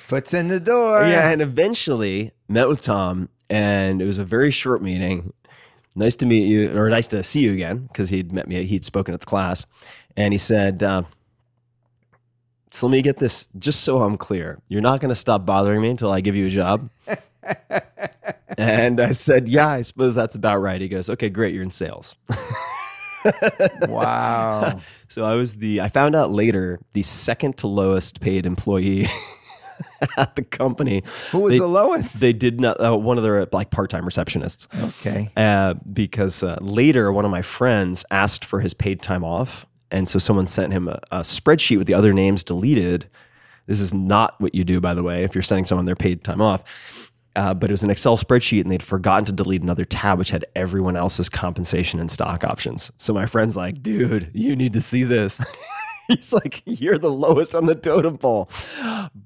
Foot's 0.07 0.35
in 0.35 0.49
the 0.49 0.61
door. 0.61 1.03
Yeah, 1.03 1.31
and 1.31 1.41
eventually 1.41 2.33
met 2.49 2.69
with 2.69 2.83
Tom, 2.83 3.29
and 3.49 4.03
it 4.03 4.05
was 4.05 4.19
a 4.19 4.25
very 4.25 4.51
short 4.51 4.83
meeting. 4.83 5.33
Nice 5.95 6.17
to 6.17 6.27
meet 6.27 6.47
you, 6.47 6.77
or 6.77 6.89
nice 6.89 7.07
to 7.09 7.23
see 7.23 7.41
you 7.41 7.53
again, 7.53 7.87
because 7.87 8.09
he'd 8.11 8.33
met 8.33 8.49
me, 8.49 8.63
he'd 8.65 8.85
spoken 8.85 9.15
at 9.15 9.21
the 9.21 9.27
class. 9.27 9.67
And 10.17 10.33
he 10.33 10.39
said, 10.39 10.83
uh, 10.83 11.03
So 12.71 12.87
let 12.87 12.93
me 12.93 13.03
get 13.03 13.19
this 13.19 13.49
just 13.59 13.81
so 13.83 14.03
I'm 14.03 14.17
clear. 14.17 14.61
You're 14.69 14.81
not 14.81 15.01
going 15.01 15.11
to 15.11 15.15
stop 15.15 15.47
bothering 15.47 15.81
me 15.81 15.91
until 15.91 16.11
I 16.11 16.21
give 16.21 16.37
you 16.37 16.47
a 16.47 16.51
job. 16.51 16.91
and 18.59 19.01
I 19.01 19.13
said, 19.13 19.49
Yeah, 19.49 19.69
I 19.69 19.83
suppose 19.83 20.15
that's 20.15 20.35
about 20.35 20.59
right. 20.59 20.81
He 20.81 20.89
goes, 20.89 21.09
Okay, 21.09 21.29
great. 21.29 21.55
You're 21.55 21.63
in 21.63 21.71
sales. 21.71 22.17
wow. 23.89 24.81
so 25.09 25.25
I 25.25 25.35
was 25.35 25.55
the, 25.55 25.81
I 25.81 25.89
found 25.89 26.15
out 26.15 26.31
later, 26.31 26.81
the 26.93 27.03
second 27.03 27.57
to 27.59 27.67
lowest 27.67 28.21
paid 28.21 28.47
employee 28.47 29.07
at 30.17 30.37
the 30.37 30.43
company. 30.43 31.03
Who 31.31 31.41
was 31.41 31.53
They- 31.53 31.59
the 31.59 31.67
lowest? 31.67 32.21
They 32.21 32.33
did 32.33 32.61
not, 32.61 32.81
uh, 32.85 32.97
one 32.97 33.17
of 33.17 33.23
their 33.25 33.47
like 33.53 33.71
part 33.71 33.91
time 33.91 34.05
receptionists. 34.05 34.67
Okay. 35.01 35.31
uh, 35.37 35.75
because 35.93 36.43
uh, 36.43 36.59
later 36.61 37.13
one 37.13 37.25
of 37.25 37.31
my 37.31 37.43
friends 37.43 38.05
asked 38.11 38.45
for 38.45 38.61
his 38.61 38.75
paid 38.75 39.03
time 39.03 39.25
off, 39.25 39.67
and 39.91 40.09
so 40.09 40.19
someone 40.19 40.47
sent 40.47 40.73
him 40.73 40.89
a, 40.89 40.99
a 41.11 41.21
spreadsheet 41.21 41.79
with 41.79 41.87
the 41.87 41.95
other 41.95 42.13
names 42.13 42.43
deleted. 42.45 43.09
This 43.67 43.81
is 43.81 43.95
not 43.95 44.41
what 44.41 44.55
you 44.55 44.65
do, 44.65 44.81
by 44.81 44.95
the 44.95 45.03
way, 45.03 45.23
if 45.25 45.35
you're 45.35 45.43
sending 45.43 45.65
someone 45.67 45.85
their 45.87 45.95
paid 45.97 46.25
time 46.25 46.41
off. 46.41 47.11
Uh, 47.35 47.55
but 47.55 47.71
it 47.71 47.73
was 47.73 47.83
an 47.83 47.89
Excel 47.89 48.19
spreadsheet, 48.19 48.61
and 48.61 48.71
they'd 48.71 48.83
forgotten 48.83 49.25
to 49.25 49.33
delete 49.33 49.63
another 49.63 49.85
tab 49.87 50.19
which 50.19 50.29
had 50.31 50.45
everyone 50.55 50.97
else's 50.97 51.31
compensation 51.31 51.99
and 51.99 52.11
stock 52.11 52.45
options. 52.45 52.91
So 52.99 53.15
my 53.15 53.25
friend's 53.25 53.57
like, 53.57 53.83
"Dude, 53.83 54.31
you 54.35 54.55
need 54.55 54.75
to 54.75 54.83
see 54.83 55.05
this." 55.05 55.41
He's 56.09 56.33
like, 56.33 56.63
"You're 56.67 56.99
the 56.99 57.11
lowest 57.11 57.55
on 57.55 57.67
the 57.67 57.75
totem 57.75 58.19
pole," 58.19 58.49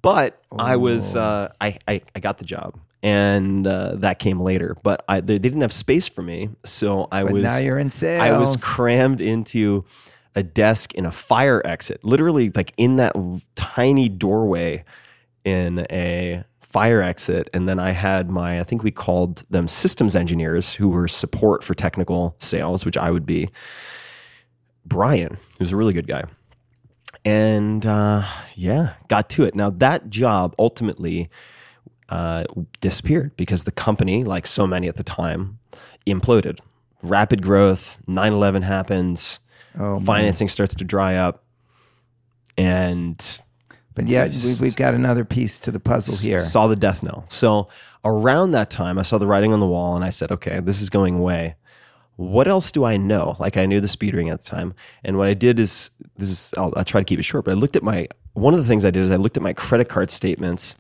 but 0.03 0.41
I 0.59 0.77
was, 0.77 1.17
uh, 1.17 1.53
I, 1.61 1.79
I, 1.89 2.03
I 2.15 2.21
got 2.21 2.39
the 2.39 2.45
job, 2.45 2.79
and 3.03 3.67
uh, 3.67 3.97
that 3.97 4.19
came 4.19 4.41
later. 4.41 4.77
But 4.83 5.05
I, 5.09 5.21
they, 5.21 5.35
they 5.35 5.39
didn't 5.39 5.63
have 5.63 5.73
space 5.73 6.09
for 6.09 6.23
me, 6.23 6.51
so 6.65 7.09
I 7.11 7.23
But 7.25 7.33
was. 7.33 7.43
now 7.43 7.57
you're 7.59 7.79
in 7.79 7.91
sales. 7.91 8.23
I 8.23 8.39
was 8.39 8.57
crammed 8.63 9.21
into 9.21 9.85
a 10.35 10.43
desk 10.43 10.95
in 10.95 11.07
a 11.07 11.11
fire 11.11 11.63
exit, 11.65 12.05
literally 12.05 12.51
like 12.55 12.73
in 12.77 12.97
that 12.97 13.15
tiny 13.55 14.09
doorway 14.09 14.85
in 15.45 15.87
a 15.91 16.45
fire 16.61 17.01
exit. 17.01 17.49
And 17.55 17.67
then 17.67 17.79
I 17.79 17.93
had 17.93 18.29
my, 18.29 18.61
I 18.61 18.63
think 18.63 18.83
we 18.83 18.91
called 18.91 19.45
them 19.49 19.67
systems 19.67 20.15
engineers 20.15 20.75
who 20.75 20.89
were 20.91 21.09
support 21.09 21.65
for 21.65 21.73
technical 21.73 22.37
sales, 22.39 22.85
which 22.85 22.99
I 22.99 23.11
would 23.11 23.25
be. 23.25 23.49
Brian, 24.85 25.39
who's 25.59 25.73
a 25.73 25.77
really 25.77 25.95
good 25.95 26.07
guy. 26.07 26.25
And 27.27 27.85
uh, 27.85 28.23
yeah, 28.55 28.95
got 29.09 29.29
to 29.31 29.43
it. 29.45 29.55
Now, 29.57 29.69
that 29.71 30.09
job 30.11 30.55
ultimately 30.61 31.29
uh, 32.09 32.45
disappeared 32.81 33.37
because 33.37 33.65
the 33.65 33.73
company, 33.73 34.23
like 34.23 34.47
so 34.47 34.65
many 34.67 34.87
at 34.87 34.97
the 34.97 35.03
time, 35.03 35.59
imploded. 36.07 36.61
Rapid 37.03 37.43
growth, 37.43 37.99
9 38.07 38.33
11 38.33 38.63
happens, 38.63 39.41
Oh, 39.79 39.97
man. 39.97 40.05
financing 40.05 40.49
starts 40.49 40.75
to 40.77 40.85
dry 40.85 41.17
up. 41.17 41.43
And 42.57 43.19
But 43.95 44.07
yeah, 44.09 44.29
we, 44.29 44.55
we've 44.61 44.77
got 44.77 44.95
another 44.95 45.25
piece 45.25 45.59
to 45.61 45.71
the 45.71 45.81
puzzle 45.81 46.17
here. 46.17 46.41
saw 46.41 46.69
the 46.69 46.77
death 46.77 47.03
knell. 47.03 47.25
So 47.29 47.69
around 48.05 48.53
that 48.53 48.71
time, 48.71 48.99
I 48.99 49.03
saw 49.03 49.19
the 49.19 49.27
writing 49.27 49.53
on 49.53 49.61
the 49.61 49.67
wall 49.67 49.95
and 49.97 50.05
I 50.05 50.11
said, 50.11 50.31
okay, 50.33 50.61
this 50.61 50.81
is 50.81 50.89
going 50.91 51.17
away. 51.17 51.57
What 52.17 52.49
else 52.49 52.73
do 52.73 52.85
I 52.85 52.97
know? 52.97 53.37
Like 53.39 53.57
I 53.57 53.67
knew 53.67 53.81
the 53.81 53.89
speed 53.89 54.15
reading 54.15 54.31
at 54.31 54.41
the 54.43 54.47
time. 54.47 54.75
And 55.05 55.19
what 55.19 55.29
I 55.29 55.35
did 55.35 55.59
is, 55.59 55.91
this 56.17 56.31
is, 56.31 56.55
I'll, 56.57 56.73
I'll 56.77 56.85
try 56.85 57.01
to 57.01 57.05
keep 57.05 57.19
it 57.19 57.25
short, 57.25 57.45
but 57.45 57.51
I 57.53 57.55
looked 57.55 57.77
at 57.77 57.83
my, 57.83 58.09
one 58.33 58.55
of 58.55 58.61
the 58.61 58.67
things 58.67 58.85
I 58.85 58.91
did 58.91 59.03
is 59.03 59.11
I 59.11 59.17
looked 59.17 59.37
at 59.37 59.43
my 59.43 59.53
credit 59.53 59.89
card 59.89 60.11
statements 60.11 60.77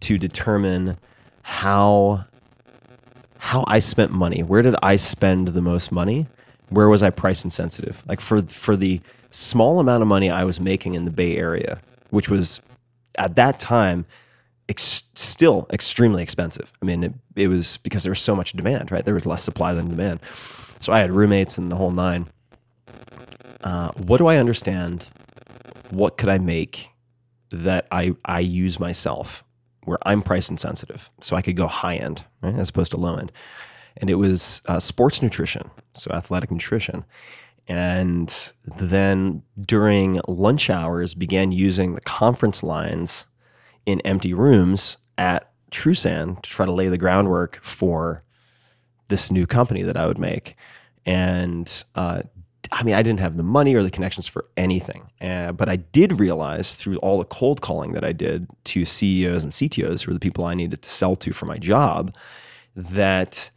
to 0.00 0.18
determine 0.18 0.96
how, 1.42 2.24
how 3.38 3.64
I 3.66 3.80
spent 3.80 4.12
money. 4.12 4.42
Where 4.42 4.62
did 4.62 4.76
I 4.82 4.96
spend 4.96 5.48
the 5.48 5.62
most 5.62 5.90
money? 5.90 6.28
Where 6.68 6.88
was 6.88 7.02
I 7.02 7.10
price 7.10 7.42
insensitive? 7.42 8.04
Like 8.06 8.20
for, 8.20 8.42
for 8.42 8.76
the 8.76 9.00
small 9.30 9.80
amount 9.80 10.02
of 10.02 10.08
money 10.08 10.30
I 10.30 10.44
was 10.44 10.60
making 10.60 10.94
in 10.94 11.04
the 11.04 11.10
Bay 11.10 11.36
Area, 11.36 11.80
which 12.10 12.28
was 12.28 12.60
at 13.16 13.34
that 13.34 13.58
time 13.58 14.06
ex- 14.68 15.02
still 15.14 15.66
extremely 15.72 16.22
expensive. 16.22 16.72
I 16.80 16.84
mean, 16.84 17.02
it, 17.02 17.14
it 17.34 17.48
was 17.48 17.78
because 17.78 18.04
there 18.04 18.12
was 18.12 18.20
so 18.20 18.36
much 18.36 18.52
demand, 18.52 18.92
right? 18.92 19.04
There 19.04 19.14
was 19.14 19.26
less 19.26 19.42
supply 19.42 19.74
than 19.74 19.88
demand. 19.88 20.20
So 20.80 20.92
I 20.92 21.00
had 21.00 21.12
roommates 21.12 21.58
and 21.58 21.70
the 21.70 21.76
whole 21.76 21.90
nine. 21.90 22.28
Uh, 23.62 23.90
what 23.92 24.18
do 24.18 24.26
I 24.26 24.36
understand? 24.36 25.08
What 25.90 26.16
could 26.16 26.28
I 26.28 26.38
make 26.38 26.90
that 27.50 27.86
I, 27.90 28.12
I 28.24 28.40
use 28.40 28.78
myself 28.78 29.44
where 29.84 29.98
I'm 30.04 30.22
price 30.22 30.50
insensitive 30.50 31.10
so 31.20 31.34
I 31.34 31.42
could 31.42 31.56
go 31.56 31.66
high 31.66 31.96
end 31.96 32.24
right, 32.42 32.54
as 32.54 32.68
opposed 32.68 32.92
to 32.92 32.98
low 32.98 33.16
end? 33.16 33.32
And 33.96 34.08
it 34.08 34.14
was 34.14 34.62
uh, 34.66 34.78
sports 34.78 35.22
nutrition, 35.22 35.70
so 35.94 36.12
athletic 36.12 36.50
nutrition. 36.50 37.04
And 37.66 38.34
then 38.64 39.42
during 39.60 40.20
lunch 40.26 40.70
hours, 40.70 41.14
began 41.14 41.52
using 41.52 41.94
the 41.94 42.00
conference 42.00 42.62
lines 42.62 43.26
in 43.84 44.00
empty 44.02 44.32
rooms 44.32 44.96
at 45.18 45.50
TrueSAN 45.70 46.40
to 46.42 46.50
try 46.50 46.64
to 46.64 46.72
lay 46.72 46.88
the 46.88 46.96
groundwork 46.96 47.58
for 47.62 48.22
this 49.08 49.30
new 49.30 49.46
company 49.46 49.82
that 49.82 49.96
I 49.96 50.06
would 50.06 50.18
make. 50.18 50.56
And 51.06 51.84
uh, 51.94 52.22
I 52.70 52.82
mean, 52.82 52.94
I 52.94 53.02
didn't 53.02 53.20
have 53.20 53.36
the 53.36 53.42
money 53.42 53.74
or 53.74 53.82
the 53.82 53.90
connections 53.90 54.26
for 54.26 54.44
anything, 54.56 55.10
uh, 55.20 55.52
but 55.52 55.68
I 55.68 55.76
did 55.76 56.20
realize 56.20 56.74
through 56.74 56.98
all 56.98 57.18
the 57.18 57.24
cold 57.24 57.62
calling 57.62 57.92
that 57.92 58.04
I 58.04 58.12
did 58.12 58.46
to 58.64 58.84
CEOs 58.84 59.42
and 59.42 59.52
CTOs, 59.52 60.02
who 60.02 60.10
were 60.10 60.14
the 60.14 60.20
people 60.20 60.44
I 60.44 60.54
needed 60.54 60.82
to 60.82 60.90
sell 60.90 61.16
to 61.16 61.32
for 61.32 61.46
my 61.46 61.56
job, 61.56 62.14
that 62.76 63.50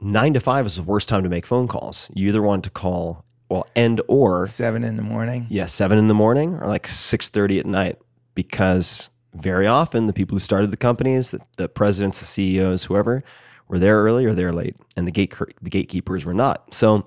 nine 0.00 0.32
to 0.34 0.40
five 0.40 0.64
is 0.66 0.76
the 0.76 0.82
worst 0.82 1.08
time 1.08 1.22
to 1.22 1.28
make 1.28 1.44
phone 1.46 1.68
calls. 1.68 2.10
You 2.14 2.28
either 2.28 2.40
want 2.42 2.64
to 2.64 2.70
call, 2.70 3.24
well, 3.50 3.66
and 3.76 4.00
or 4.08 4.46
Seven 4.46 4.82
in 4.82 4.96
the 4.96 5.02
morning. 5.02 5.46
yeah, 5.50 5.66
seven 5.66 5.98
in 5.98 6.08
the 6.08 6.14
morning 6.14 6.54
or 6.54 6.66
like 6.66 6.88
six 6.88 7.28
thirty 7.28 7.58
at 7.58 7.66
night, 7.66 7.98
because 8.34 9.10
very 9.34 9.66
often 9.66 10.06
the 10.06 10.12
people 10.14 10.36
who 10.36 10.40
started 10.40 10.70
the 10.70 10.76
companies, 10.78 11.32
the, 11.32 11.40
the 11.58 11.68
presidents, 11.68 12.20
the 12.20 12.26
CEOs, 12.26 12.84
whoever, 12.84 13.22
were 13.72 13.78
there 13.78 14.02
early 14.02 14.26
or 14.26 14.34
there 14.34 14.52
late, 14.52 14.76
and 14.96 15.06
the 15.06 15.10
gate 15.10 15.34
the 15.62 15.70
gatekeepers 15.70 16.26
were 16.26 16.34
not. 16.34 16.72
So 16.74 17.06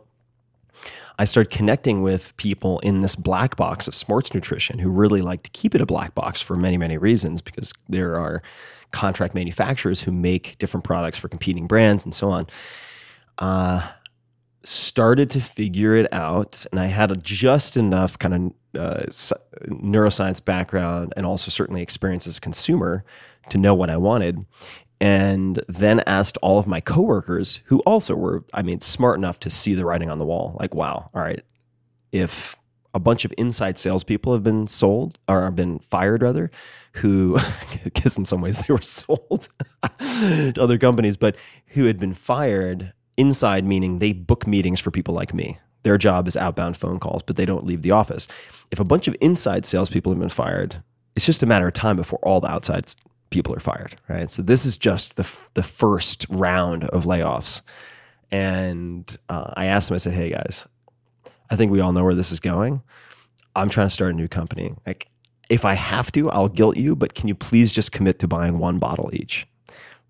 I 1.19 1.25
started 1.25 1.51
connecting 1.51 2.01
with 2.01 2.35
people 2.37 2.79
in 2.79 3.01
this 3.01 3.15
black 3.15 3.55
box 3.55 3.87
of 3.87 3.93
sports 3.93 4.33
nutrition 4.33 4.79
who 4.79 4.89
really 4.89 5.21
like 5.21 5.43
to 5.43 5.51
keep 5.51 5.75
it 5.75 5.79
a 5.79 5.85
black 5.85 6.15
box 6.15 6.41
for 6.41 6.57
many 6.57 6.75
many 6.75 6.97
reasons 6.97 7.41
because 7.41 7.71
there 7.87 8.19
are 8.19 8.41
contract 8.91 9.35
manufacturers 9.35 10.01
who 10.01 10.11
make 10.11 10.57
different 10.57 10.83
products 10.83 11.19
for 11.19 11.27
competing 11.27 11.67
brands 11.67 12.03
and 12.03 12.15
so 12.15 12.29
on. 12.29 12.47
Uh, 13.37 13.87
started 14.63 15.29
to 15.29 15.39
figure 15.39 15.93
it 15.93 16.11
out, 16.11 16.65
and 16.71 16.79
I 16.79 16.87
had 16.87 17.11
a, 17.11 17.15
just 17.15 17.77
enough 17.77 18.17
kind 18.17 18.33
of 18.33 18.81
uh, 18.81 19.05
neuroscience 19.67 20.43
background 20.43 21.13
and 21.15 21.27
also 21.27 21.51
certainly 21.51 21.83
experience 21.83 22.25
as 22.25 22.39
a 22.39 22.41
consumer 22.41 23.05
to 23.49 23.59
know 23.59 23.75
what 23.75 23.91
I 23.91 23.97
wanted. 23.97 24.43
And 25.01 25.61
then 25.67 26.01
asked 26.07 26.38
all 26.41 26.57
of 26.57 26.67
my 26.67 26.80
coworkers 26.80 27.59
who 27.65 27.80
also 27.80 28.15
were, 28.15 28.45
I 28.53 28.61
mean, 28.61 28.80
smart 28.81 29.17
enough 29.17 29.39
to 29.41 29.49
see 29.49 29.73
the 29.73 29.85
writing 29.85 30.09
on 30.09 30.19
the 30.19 30.26
wall. 30.26 30.55
Like, 30.59 30.73
wow, 30.73 31.07
all 31.13 31.22
right, 31.22 31.43
if 32.11 32.55
a 32.93 32.99
bunch 32.99 33.26
of 33.26 33.34
inside 33.38 33.77
salespeople 33.77 34.31
have 34.31 34.43
been 34.43 34.67
sold 34.67 35.19
or 35.27 35.43
have 35.43 35.55
been 35.55 35.80
fired, 35.80 36.22
rather, 36.22 36.49
who, 36.93 37.38
because 37.84 38.17
in 38.17 38.23
some 38.23 38.39
ways 38.39 38.59
they 38.59 38.73
were 38.73 38.81
sold 38.81 39.49
to 39.99 40.53
other 40.57 40.77
companies, 40.77 41.17
but 41.17 41.35
who 41.67 41.85
had 41.85 41.99
been 41.99 42.13
fired 42.13 42.93
inside, 43.17 43.65
meaning 43.65 43.97
they 43.97 44.13
book 44.13 44.47
meetings 44.47 44.80
for 44.80 44.91
people 44.91 45.13
like 45.13 45.34
me. 45.34 45.59
Their 45.84 45.97
job 45.97 46.27
is 46.27 46.38
outbound 46.38 46.77
phone 46.77 46.99
calls, 46.99 47.22
but 47.22 47.35
they 47.35 47.45
don't 47.45 47.65
leave 47.65 47.81
the 47.81 47.91
office. 47.91 48.27
If 48.72 48.80
a 48.80 48.85
bunch 48.85 49.07
of 49.09 49.15
inside 49.19 49.65
salespeople 49.65 50.13
have 50.13 50.19
been 50.19 50.30
fired, 50.30 50.81
it's 51.15 51.26
just 51.26 51.43
a 51.43 51.45
matter 51.45 51.67
of 51.67 51.73
time 51.73 51.97
before 51.97 52.19
all 52.23 52.39
the 52.39 52.49
outside 52.49 52.93
people 53.30 53.53
are 53.56 53.60
fired, 53.60 53.97
right? 54.07 54.31
So 54.31 54.41
this 54.41 54.65
is 54.65 54.77
just 54.77 55.15
the 55.15 55.23
f- 55.23 55.49
the 55.53 55.64
first 55.64 56.26
round 56.30 56.85
of 56.85 57.06
layoffs, 57.06 57.61
and 58.31 59.18
uh, 59.30 59.53
I 59.56 59.65
asked 59.65 59.89
them. 59.89 59.95
I 59.95 59.99
said, 59.99 60.14
"Hey 60.14 60.30
guys, 60.30 60.68
I 61.49 61.56
think 61.56 61.72
we 61.72 61.80
all 61.80 61.93
know 61.93 62.03
where 62.03 62.15
this 62.15 62.31
is 62.31 62.39
going. 62.39 62.81
I'm 63.56 63.69
trying 63.69 63.88
to 63.88 63.93
start 63.93 64.14
a 64.14 64.18
new 64.18 64.27
company. 64.27 64.73
Like, 64.85 65.07
if 65.49 65.64
I 65.64 65.76
have 65.76 66.11
to, 66.14 66.30
I'll 66.30 66.49
guilt 66.49 66.77
you, 66.77 66.95
but 66.95 67.14
can 67.14 67.27
you 67.27 67.35
please 67.35 67.72
just 67.72 67.91
commit 67.91 68.19
to 68.19 68.27
buying 68.27 68.57
one 68.57 68.80
bottle 68.80 69.10
each? 69.14 69.47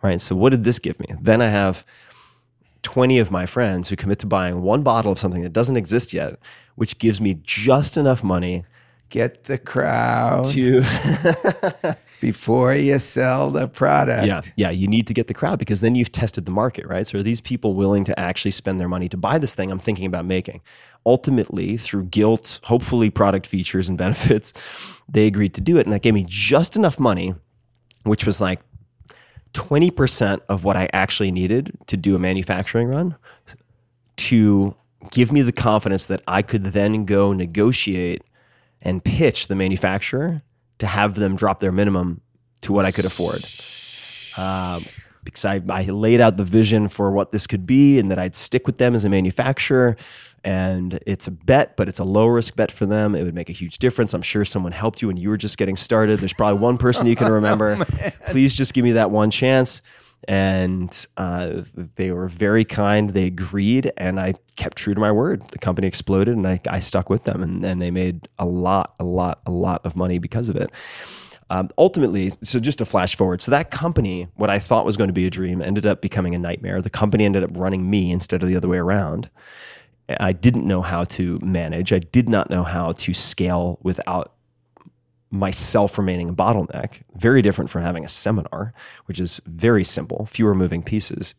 Right. 0.01 0.21
So, 0.21 0.35
what 0.35 0.49
did 0.51 0.63
this 0.63 0.79
give 0.79 0.99
me? 0.99 1.07
Then 1.19 1.41
I 1.41 1.47
have 1.47 1.85
20 2.83 3.19
of 3.19 3.31
my 3.31 3.45
friends 3.45 3.89
who 3.89 3.95
commit 3.95 4.19
to 4.19 4.27
buying 4.27 4.61
one 4.61 4.83
bottle 4.83 5.11
of 5.11 5.19
something 5.19 5.41
that 5.41 5.53
doesn't 5.53 5.77
exist 5.77 6.13
yet, 6.13 6.37
which 6.75 6.99
gives 6.99 7.19
me 7.19 7.39
just 7.43 7.97
enough 7.97 8.23
money 8.23 8.63
Get 9.09 9.45
the 9.45 9.57
crowd 9.57 10.45
to. 10.47 10.83
before 12.21 12.73
you 12.73 12.97
sell 12.97 13.51
the 13.51 13.67
product. 13.67 14.25
Yeah, 14.25 14.41
yeah. 14.55 14.69
You 14.71 14.87
need 14.87 15.07
to 15.07 15.13
get 15.13 15.27
the 15.27 15.33
crowd 15.33 15.59
because 15.59 15.81
then 15.81 15.95
you've 15.95 16.11
tested 16.11 16.45
the 16.45 16.51
market, 16.51 16.87
right? 16.87 17.05
So 17.05 17.19
are 17.19 17.23
these 17.23 17.41
people 17.41 17.75
willing 17.75 18.03
to 18.05 18.19
actually 18.19 18.51
spend 18.51 18.79
their 18.79 18.87
money 18.87 19.07
to 19.09 19.17
buy 19.17 19.37
this 19.37 19.53
thing 19.53 19.71
I'm 19.71 19.79
thinking 19.79 20.05
about 20.05 20.25
making? 20.25 20.61
Ultimately, 21.05 21.77
through 21.77 22.05
guilt, 22.05 22.59
hopefully 22.63 23.09
product 23.09 23.45
features 23.45 23.89
and 23.89 23.97
benefits, 24.05 24.53
they 25.07 25.27
agreed 25.27 25.53
to 25.55 25.61
do 25.61 25.77
it. 25.77 25.85
And 25.85 25.93
that 25.93 26.01
gave 26.01 26.13
me 26.13 26.25
just 26.27 26.75
enough 26.75 26.99
money, 26.99 27.35
which 28.03 28.25
was 28.25 28.41
like 28.41 28.61
20% 29.53 30.41
of 30.49 30.63
what 30.63 30.75
I 30.75 30.89
actually 30.93 31.31
needed 31.31 31.77
to 31.87 31.97
do 31.97 32.15
a 32.15 32.19
manufacturing 32.19 32.87
run 32.87 33.15
to 34.17 34.75
give 35.11 35.31
me 35.31 35.41
the 35.41 35.51
confidence 35.51 36.05
that 36.07 36.23
I 36.27 36.41
could 36.41 36.63
then 36.65 37.05
go 37.05 37.33
negotiate 37.33 38.23
and 38.85 39.03
pitch 39.03 39.47
the 39.47 39.55
manufacturer 39.55 40.43
to 40.77 40.87
have 40.87 41.15
them 41.15 41.35
drop 41.35 41.59
their 41.59 41.71
minimum 41.71 42.21
to 42.61 42.71
what 42.71 42.85
I 42.85 42.91
could 42.91 43.05
afford. 43.05 43.45
Um, 44.37 44.85
because 45.23 45.43
I, 45.43 45.61
I 45.69 45.83
laid 45.85 46.21
out 46.21 46.37
the 46.37 46.43
vision 46.43 46.87
for 46.87 47.11
what 47.11 47.31
this 47.31 47.47
could 47.47 47.65
be 47.65 47.97
and 47.97 48.11
that 48.11 48.19
I'd 48.19 48.35
stick 48.35 48.67
with 48.67 48.77
them 48.77 48.93
as 48.93 49.03
a 49.03 49.09
manufacturer. 49.09 49.97
And 50.43 50.99
it's 51.07 51.25
a 51.25 51.31
bet, 51.31 51.75
but 51.75 51.89
it's 51.89 51.97
a 51.97 52.03
low 52.03 52.27
risk 52.27 52.55
bet 52.55 52.71
for 52.71 52.85
them. 52.85 53.15
It 53.15 53.23
would 53.23 53.33
make 53.33 53.49
a 53.49 53.53
huge 53.53 53.79
difference. 53.79 54.13
I'm 54.13 54.21
sure 54.21 54.45
someone 54.45 54.71
helped 54.71 55.01
you 55.01 55.07
when 55.07 55.17
you 55.17 55.29
were 55.29 55.37
just 55.37 55.57
getting 55.57 55.75
started. 55.75 56.19
There's 56.19 56.33
probably 56.33 56.59
one 56.59 56.77
person 56.77 57.07
you 57.07 57.15
can 57.15 57.31
remember. 57.31 57.77
oh, 57.79 58.09
Please 58.27 58.53
just 58.53 58.75
give 58.75 58.83
me 58.83 58.91
that 58.91 59.09
one 59.09 59.31
chance. 59.31 59.81
And 60.27 61.05
uh, 61.17 61.61
they 61.95 62.11
were 62.11 62.27
very 62.27 62.65
kind. 62.65 63.11
They 63.11 63.25
agreed, 63.25 63.91
and 63.97 64.19
I 64.19 64.33
kept 64.55 64.77
true 64.77 64.93
to 64.93 64.99
my 64.99 65.11
word. 65.11 65.47
The 65.49 65.59
company 65.59 65.87
exploded, 65.87 66.35
and 66.35 66.47
I, 66.47 66.59
I 66.67 66.79
stuck 66.79 67.09
with 67.09 67.25
them, 67.25 67.43
and, 67.43 67.63
and 67.63 67.81
they 67.81 67.91
made 67.91 68.27
a 68.39 68.45
lot, 68.45 68.95
a 68.99 69.03
lot, 69.03 69.41
a 69.45 69.51
lot 69.51 69.85
of 69.85 69.95
money 69.95 70.17
because 70.17 70.49
of 70.49 70.55
it. 70.55 70.71
Um, 71.49 71.69
ultimately, 71.77 72.31
so 72.41 72.59
just 72.59 72.79
to 72.79 72.85
flash 72.85 73.15
forward, 73.15 73.41
so 73.41 73.51
that 73.51 73.69
company, 73.69 74.27
what 74.35 74.49
I 74.49 74.57
thought 74.57 74.83
was 74.83 74.97
going 74.97 75.09
to 75.09 75.13
be 75.13 75.27
a 75.27 75.29
dream, 75.29 75.61
ended 75.61 75.85
up 75.85 76.01
becoming 76.01 76.33
a 76.33 76.39
nightmare. 76.39 76.81
The 76.81 76.89
company 76.89 77.23
ended 77.23 77.43
up 77.43 77.51
running 77.53 77.87
me 77.87 78.11
instead 78.11 78.41
of 78.41 78.49
the 78.49 78.55
other 78.55 78.67
way 78.67 78.79
around. 78.79 79.29
I 80.19 80.33
didn't 80.33 80.65
know 80.65 80.81
how 80.81 81.03
to 81.03 81.39
manage. 81.41 81.91
I 81.91 81.99
did 81.99 82.29
not 82.29 82.49
know 82.49 82.63
how 82.63 82.91
to 82.93 83.13
scale 83.13 83.79
without 83.81 84.34
myself 85.39 85.97
remaining 85.97 86.29
a 86.29 86.33
bottleneck. 86.33 87.01
Very 87.15 87.41
different 87.41 87.69
from 87.69 87.83
having 87.83 88.05
a 88.05 88.09
seminar, 88.09 88.73
which 89.05 89.19
is 89.19 89.41
very 89.45 89.83
simple, 89.83 90.25
fewer 90.25 90.55
moving 90.55 90.83
pieces. 90.83 91.33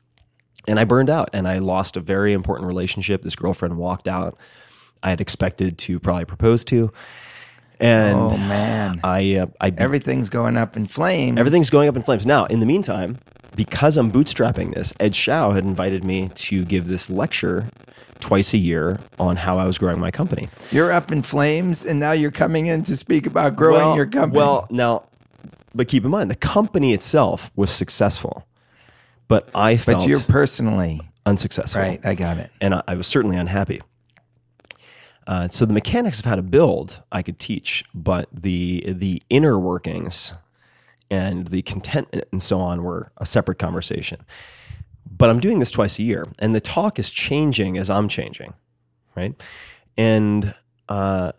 And 0.69 0.81
I 0.81 0.85
burned 0.85 1.11
out 1.11 1.29
and 1.33 1.47
I 1.47 1.59
lost 1.59 1.97
a 1.97 2.01
very 2.01 2.33
important 2.33 2.67
relationship. 2.67 3.23
This 3.23 3.37
girlfriend 3.37 3.79
walked 3.79 4.09
out. 4.09 4.39
I 5.03 5.11
had 5.11 5.21
expected 5.21 5.79
to 5.79 6.01
probably 6.01 6.25
propose 6.25 6.65
to. 6.67 6.93
And 7.79 8.17
oh 8.17 8.37
man, 8.37 9.01
I, 9.05 9.37
uh, 9.37 9.47
I 9.61 9.73
everything's 9.77 10.29
going 10.29 10.57
up 10.57 10.77
in 10.77 10.87
flames. 10.87 11.39
Everything's 11.39 11.71
going 11.71 11.89
up 11.89 11.97
in 11.97 12.03
flames. 12.03 12.25
Now, 12.25 12.47
in 12.47 12.61
the 12.61 12.67
meantime, 12.67 13.19
because 13.55 13.97
I'm 13.97 14.11
bootstrapping 14.11 14.75
this, 14.75 14.95
Ed 14.99 15.13
Zschau 15.13 15.55
had 15.55 15.65
invited 15.65 16.03
me 16.03 16.31
to 16.35 16.65
give 16.65 16.89
this 16.89 17.11
lecture 17.11 17.69
twice 18.21 18.55
a 18.55 18.59
year 18.59 18.99
on 19.19 19.37
how 19.37 19.59
I 19.59 19.67
was 19.67 19.79
growing 19.79 20.01
my 20.01 20.11
company. 20.11 20.49
You're 20.71 20.93
up 20.93 21.13
in 21.13 21.23
flames, 21.23 21.85
and 21.85 22.01
now 22.01 22.13
you're 22.13 22.31
coming 22.31 22.67
in 22.67 22.85
to 22.85 22.97
speak 22.97 23.27
about 23.27 23.57
growing 23.57 23.81
well, 23.81 23.97
your 23.97 24.07
company. 24.07 24.39
Well, 24.39 24.67
now, 24.71 25.05
but 25.75 25.89
keep 25.89 26.05
in 26.05 26.11
mind, 26.11 26.31
the 26.31 26.37
company 26.37 26.93
itself 26.93 27.51
was 27.57 27.71
successful, 27.71 28.47
but 29.29 29.49
I 29.55 29.77
felt 29.77 30.01
but 30.01 30.09
you're 30.09 30.21
personally 30.21 31.01
unsuccessful. 31.25 31.81
Right, 31.81 32.05
I 32.05 32.15
got 32.15 32.39
it, 32.39 32.51
and 32.61 32.75
I, 32.75 32.83
I 32.89 32.95
was 32.95 33.07
certainly 33.07 33.37
unhappy. 33.37 33.83
Uh, 35.27 35.49
so 35.49 35.67
the 35.67 35.75
mechanics 35.75 36.21
of 36.21 36.25
how 36.25 36.37
to 36.37 36.43
build 36.43 37.03
I 37.11 37.23
could 37.23 37.39
teach, 37.39 37.85
but 37.95 38.29
the 38.33 38.85
the 38.87 39.23
inner 39.29 39.59
workings 39.59 40.35
and 41.11 41.49
the 41.49 41.63
contentment 41.63 42.27
and 42.33 42.43
so 42.43 42.61
on 42.61 42.83
were 42.83 43.11
a 43.19 43.27
separate 43.27 43.59
conversation. 43.59 44.25
But 45.17 45.31
I'm 45.31 45.41
doing 45.41 45.61
this 45.61 45.71
twice 45.71 45.99
a 45.99 46.03
year, 46.03 46.27
and 46.39 46.55
the 46.55 46.61
talk 46.61 46.99
is 46.99 47.11
changing 47.11 47.79
as 47.79 47.89
I'm 47.89 48.09
changing, 48.09 48.55
right? 49.15 49.35
And 49.97 50.55
uh, 50.89 51.33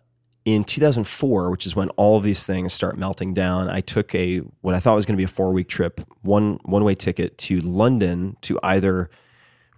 in 0.44 0.64
2004, 0.64 1.50
which 1.50 1.66
is 1.66 1.76
when 1.76 1.90
all 1.90 2.16
of 2.16 2.24
these 2.24 2.44
things 2.46 2.72
start 2.72 2.98
melting 2.98 3.34
down, 3.34 3.68
I 3.68 3.80
took 3.80 4.14
a 4.14 4.38
what 4.62 4.74
I 4.74 4.80
thought 4.80 4.94
was 4.94 5.06
going 5.06 5.14
to 5.14 5.18
be 5.18 5.24
a 5.24 5.28
four 5.28 5.52
week 5.52 5.68
trip, 5.68 6.00
one 6.22 6.58
one 6.64 6.84
way 6.84 6.94
ticket 6.94 7.38
to 7.38 7.60
London 7.60 8.36
to 8.42 8.58
either 8.62 9.10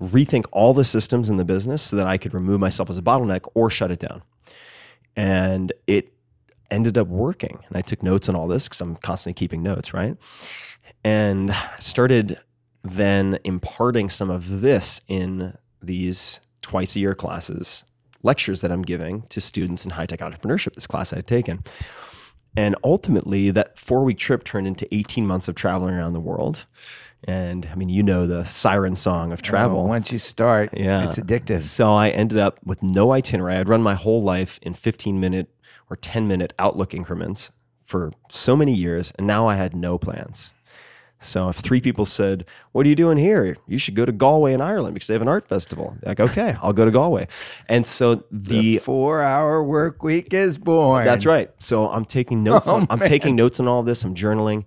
rethink 0.01 0.47
all 0.53 0.73
the 0.73 0.85
systems 0.85 1.29
in 1.29 1.37
the 1.37 1.45
business 1.45 1.83
so 1.83 1.97
that 1.97 2.07
I 2.07 2.17
could 2.17 2.33
remove 2.33 2.61
myself 2.61 2.89
as 2.89 2.97
a 2.97 3.03
bottleneck 3.03 3.47
or 3.55 3.69
shut 3.69 3.91
it 3.91 3.99
down. 3.99 4.23
And 5.15 5.73
it 5.87 6.15
ended 6.71 6.97
up 6.97 7.09
working. 7.09 7.59
And 7.69 7.77
I 7.77 7.83
took 7.83 8.03
notes 8.03 8.29
on 8.29 8.37
all 8.37 8.49
this 8.49 8.69
because 8.69 8.81
I'm 8.81 8.97
constantly 8.97 9.39
keeping 9.39 9.63
notes, 9.63 9.93
right? 9.93 10.17
And 11.05 11.55
started 11.79 12.39
then 12.83 13.39
imparting 13.45 14.09
some 14.09 14.31
of 14.31 14.61
this 14.61 15.01
in 15.09 15.57
these 15.83 16.41
twice 16.63 16.97
a 16.97 17.01
year 17.01 17.15
classes, 17.15 17.85
lectures 18.23 18.61
that 18.61 18.73
I'm 18.73 18.83
giving 18.83 19.23
to 19.23 19.41
students 19.41 19.85
in 19.85 19.93
high 19.93 20.07
tech 20.07 20.21
entrepreneurship, 20.21 20.75
this 20.75 20.87
class 20.87 21.13
I 21.13 21.17
had 21.17 21.27
taken. 21.27 21.65
And 22.57 22.75
ultimately, 22.83 23.51
that 23.53 23.79
four 23.79 24.05
week 24.05 24.19
trip 24.19 24.45
turned 24.45 24.67
into 24.67 24.93
18 24.95 25.27
months 25.27 25.49
of 25.49 25.55
traveling 25.55 25.95
around 25.95 26.15
the 26.15 26.21
world. 26.21 26.67
And 27.25 27.69
I 27.71 27.75
mean, 27.75 27.91
you 27.91 28.03
know 28.03 28.27
the 28.27 28.45
siren 28.45 28.97
song 28.97 29.31
of 29.31 29.41
oh, 29.41 29.43
travel. 29.43 29.81
Oh, 29.81 29.87
once 29.87 30.11
you 30.11 30.19
start, 30.19 30.71
yeah. 30.77 31.05
it's 31.05 31.19
addictive. 31.19 31.63
So 31.63 31.93
I 31.93 32.09
ended 32.09 32.39
up 32.39 32.59
with 32.65 32.83
no 32.83 33.13
itinerary. 33.13 33.57
I'd 33.57 33.69
run 33.69 33.83
my 33.83 33.95
whole 33.95 34.23
life 34.23 34.59
in 34.63 34.75
15 34.75 35.21
minute 35.21 35.49
or 35.91 35.97
10 35.97 36.27
minute 36.27 36.55
outlook 36.59 36.95
increments 36.95 37.53
for 37.85 38.13
so 38.31 38.57
many 38.57 38.73
years. 38.73 39.13
And 39.17 39.27
now 39.27 39.47
I 39.47 39.57
had 39.57 39.77
no 39.77 39.99
plans. 39.99 40.53
So 41.21 41.51
if 41.51 41.57
three 41.57 41.81
people 41.81 42.07
said, 42.07 42.47
"What 42.73 42.87
are 42.87 42.89
you 42.89 42.97
doing 42.97 43.19
here? 43.19 43.59
You 43.67 43.79
should 43.79 43.95
go 43.95 44.05
to 44.05 44.13
Galway 44.13 44.55
in 44.55 44.61
Ireland 44.61 44.95
because 44.95 45.07
they 45.07 45.15
have 45.15 45.23
an 45.23 45.29
art 45.29 45.47
festival." 45.47 45.97
Like, 46.03 46.19
okay, 46.19 46.57
I'll 46.63 46.73
go 46.73 46.85
to 46.85 46.91
Galway. 46.91 47.29
And 47.69 47.87
so 47.87 48.25
the, 48.31 48.61
the 48.61 48.79
four-hour 48.79 49.63
work 49.63 50.03
week 50.03 50.33
is 50.33 50.57
born. 50.57 51.05
That's 51.05 51.27
right. 51.27 51.51
So 51.59 51.89
I'm 51.89 52.05
taking 52.07 52.43
notes. 52.43 52.69
Oh, 52.69 52.77
on, 52.77 52.87
I'm 52.89 53.01
taking 53.01 53.37
notes 53.37 53.61
on 53.61 53.69
all 53.69 53.81
of 53.81 53.87
this. 53.87 54.03
I'm 54.03 54.15
journaling. 54.15 54.65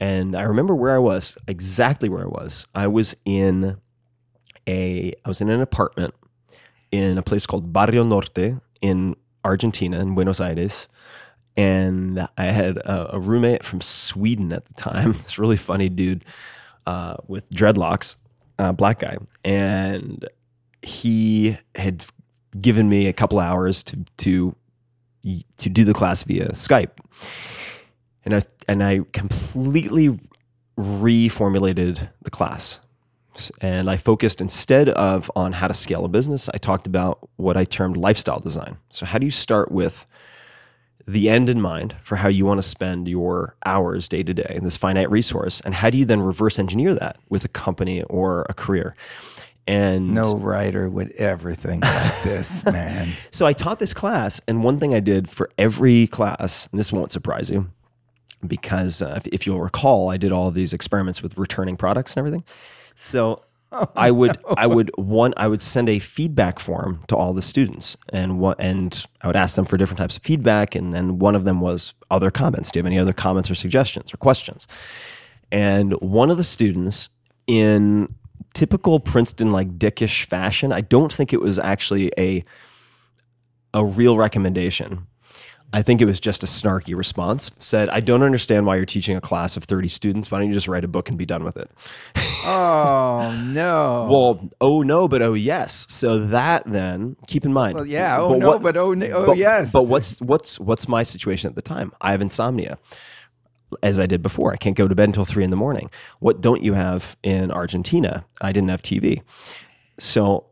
And 0.00 0.36
I 0.36 0.42
remember 0.42 0.74
where 0.76 0.94
I 0.94 0.98
was, 0.98 1.36
exactly 1.48 2.08
where 2.08 2.22
I 2.22 2.28
was. 2.28 2.66
I 2.74 2.86
was 2.86 3.16
in 3.24 3.78
a 4.68 5.12
I 5.24 5.28
was 5.28 5.40
in 5.40 5.50
an 5.50 5.60
apartment 5.60 6.14
in 6.92 7.18
a 7.18 7.22
place 7.22 7.46
called 7.46 7.72
Barrio 7.72 8.04
Norte 8.04 8.60
in 8.80 9.16
Argentina, 9.44 9.98
in 9.98 10.14
Buenos 10.14 10.40
Aires. 10.40 10.86
And 11.58 12.26
I 12.38 12.44
had 12.46 12.78
a, 12.78 13.16
a 13.16 13.20
roommate 13.20 13.64
from 13.64 13.82
Sweden 13.82 14.52
at 14.52 14.64
the 14.64 14.74
time, 14.74 15.12
this 15.24 15.38
really 15.38 15.56
funny 15.56 15.90
dude 15.90 16.24
uh, 16.86 17.16
with 17.26 17.48
dreadlocks, 17.50 18.16
uh, 18.58 18.72
black 18.72 19.00
guy. 19.00 19.18
And 19.44 20.26
he 20.80 21.58
had 21.74 22.04
given 22.58 22.88
me 22.88 23.08
a 23.08 23.12
couple 23.12 23.38
hours 23.38 23.82
to 23.82 24.04
to 24.18 24.54
to 25.58 25.68
do 25.68 25.84
the 25.84 25.92
class 25.92 26.22
via 26.22 26.48
Skype 26.52 26.92
and 28.28 28.34
I 28.34 28.42
and 28.68 28.84
I 28.84 29.00
completely 29.12 30.18
reformulated 30.78 32.10
the 32.22 32.30
class. 32.30 32.80
And 33.60 33.88
I 33.88 33.96
focused 33.96 34.40
instead 34.40 34.88
of 34.90 35.30
on 35.36 35.52
how 35.52 35.68
to 35.68 35.74
scale 35.74 36.04
a 36.04 36.08
business, 36.08 36.48
I 36.52 36.58
talked 36.58 36.86
about 36.86 37.28
what 37.36 37.56
I 37.56 37.64
termed 37.64 37.96
lifestyle 37.96 38.40
design. 38.40 38.78
So 38.90 39.06
how 39.06 39.18
do 39.18 39.24
you 39.24 39.30
start 39.30 39.70
with 39.70 40.04
the 41.08 41.30
end 41.30 41.48
in 41.48 41.58
mind 41.58 41.96
for 42.02 42.16
how 42.16 42.28
you 42.28 42.44
want 42.44 42.58
to 42.58 42.62
spend 42.62 43.08
your 43.08 43.56
hours 43.64 44.10
day 44.10 44.22
to 44.22 44.34
day 44.34 44.52
in 44.54 44.62
this 44.62 44.76
finite 44.76 45.10
resource 45.10 45.62
and 45.62 45.74
how 45.74 45.88
do 45.88 45.96
you 45.96 46.04
then 46.04 46.20
reverse 46.20 46.58
engineer 46.58 46.94
that 46.94 47.16
with 47.30 47.46
a 47.46 47.48
company 47.48 48.02
or 48.04 48.44
a 48.50 48.54
career? 48.54 48.94
And 49.66 50.12
no 50.12 50.36
writer 50.36 50.88
would 50.88 51.12
ever 51.12 51.54
think 51.54 51.82
like 51.82 52.22
this, 52.24 52.64
man. 52.64 53.12
So 53.30 53.46
I 53.46 53.52
taught 53.52 53.78
this 53.78 53.92
class, 53.92 54.40
and 54.48 54.64
one 54.64 54.78
thing 54.78 54.94
I 54.94 55.00
did 55.00 55.28
for 55.28 55.50
every 55.58 56.06
class, 56.06 56.68
and 56.72 56.78
this 56.78 56.90
won't 56.90 57.12
surprise 57.12 57.50
you, 57.50 57.70
because 58.46 59.02
uh, 59.02 59.14
if, 59.16 59.26
if, 59.26 59.46
you'll 59.46 59.60
recall, 59.60 60.08
I 60.08 60.16
did 60.16 60.32
all 60.32 60.50
these 60.50 60.72
experiments 60.72 61.22
with 61.22 61.36
returning 61.36 61.76
products 61.76 62.14
and 62.14 62.18
everything. 62.18 62.44
So 62.94 63.42
oh, 63.72 63.88
I 63.96 64.10
would 64.10 64.38
no. 64.46 64.54
I 64.56 64.66
would 64.66 64.90
one 64.96 65.34
I 65.36 65.48
would 65.48 65.62
send 65.62 65.88
a 65.88 65.98
feedback 65.98 66.58
form 66.58 67.02
to 67.08 67.16
all 67.16 67.32
the 67.32 67.42
students, 67.42 67.96
and 68.12 68.38
what 68.38 68.56
and 68.58 69.04
I 69.22 69.26
would 69.26 69.36
ask 69.36 69.56
them 69.56 69.64
for 69.64 69.76
different 69.76 69.98
types 69.98 70.16
of 70.16 70.22
feedback, 70.22 70.74
and 70.74 70.92
then 70.92 71.18
one 71.18 71.34
of 71.34 71.44
them 71.44 71.60
was 71.60 71.94
other 72.10 72.30
comments. 72.30 72.70
Do 72.70 72.78
you 72.78 72.82
have 72.82 72.86
any 72.86 72.98
other 72.98 73.12
comments 73.12 73.50
or 73.50 73.54
suggestions 73.54 74.12
or 74.12 74.16
questions? 74.16 74.66
And 75.50 75.94
one 75.94 76.30
of 76.30 76.36
the 76.36 76.44
students 76.44 77.08
in 77.46 78.14
typical 78.54 79.00
Princeton 79.00 79.52
like 79.52 79.78
dickish 79.78 80.24
fashion, 80.24 80.72
I 80.72 80.80
don't 80.80 81.12
think 81.12 81.32
it 81.32 81.40
was 81.40 81.58
actually 81.58 82.12
a 82.18 82.42
a 83.74 83.84
real 83.84 84.16
recommendation 84.16 85.06
I 85.70 85.82
think 85.82 86.00
it 86.00 86.06
was 86.06 86.18
just 86.18 86.42
a 86.42 86.46
snarky 86.46 86.96
response. 86.96 87.50
Said, 87.58 87.90
I 87.90 88.00
don't 88.00 88.22
understand 88.22 88.64
why 88.64 88.76
you're 88.76 88.86
teaching 88.86 89.16
a 89.16 89.20
class 89.20 89.56
of 89.56 89.64
30 89.64 89.88
students. 89.88 90.30
Why 90.30 90.38
don't 90.38 90.48
you 90.48 90.54
just 90.54 90.66
write 90.66 90.82
a 90.82 90.88
book 90.88 91.10
and 91.10 91.18
be 91.18 91.26
done 91.26 91.44
with 91.44 91.58
it? 91.58 91.70
Oh, 92.44 93.38
no. 93.44 94.08
well, 94.10 94.48
oh, 94.62 94.82
no, 94.82 95.08
but 95.08 95.20
oh, 95.20 95.34
yes. 95.34 95.86
So 95.90 96.26
that 96.26 96.64
then, 96.64 97.16
keep 97.26 97.44
in 97.44 97.52
mind. 97.52 97.74
Well, 97.74 97.86
yeah. 97.86 98.16
Oh, 98.18 98.30
but 98.30 98.38
no, 98.38 98.48
what, 98.48 98.62
but 98.62 98.76
oh, 98.78 98.94
oh 98.94 99.26
but, 99.26 99.36
yes. 99.36 99.70
But 99.70 99.84
what's, 99.88 100.18
what's, 100.22 100.58
what's 100.58 100.88
my 100.88 101.02
situation 101.02 101.50
at 101.50 101.54
the 101.54 101.62
time? 101.62 101.92
I 102.00 102.12
have 102.12 102.22
insomnia, 102.22 102.78
as 103.82 104.00
I 104.00 104.06
did 104.06 104.22
before. 104.22 104.54
I 104.54 104.56
can't 104.56 104.76
go 104.76 104.88
to 104.88 104.94
bed 104.94 105.10
until 105.10 105.26
three 105.26 105.44
in 105.44 105.50
the 105.50 105.56
morning. 105.56 105.90
What 106.20 106.40
don't 106.40 106.62
you 106.62 106.72
have 106.72 107.18
in 107.22 107.50
Argentina? 107.50 108.24
I 108.40 108.52
didn't 108.52 108.70
have 108.70 108.80
TV. 108.80 109.20
So 109.98 110.46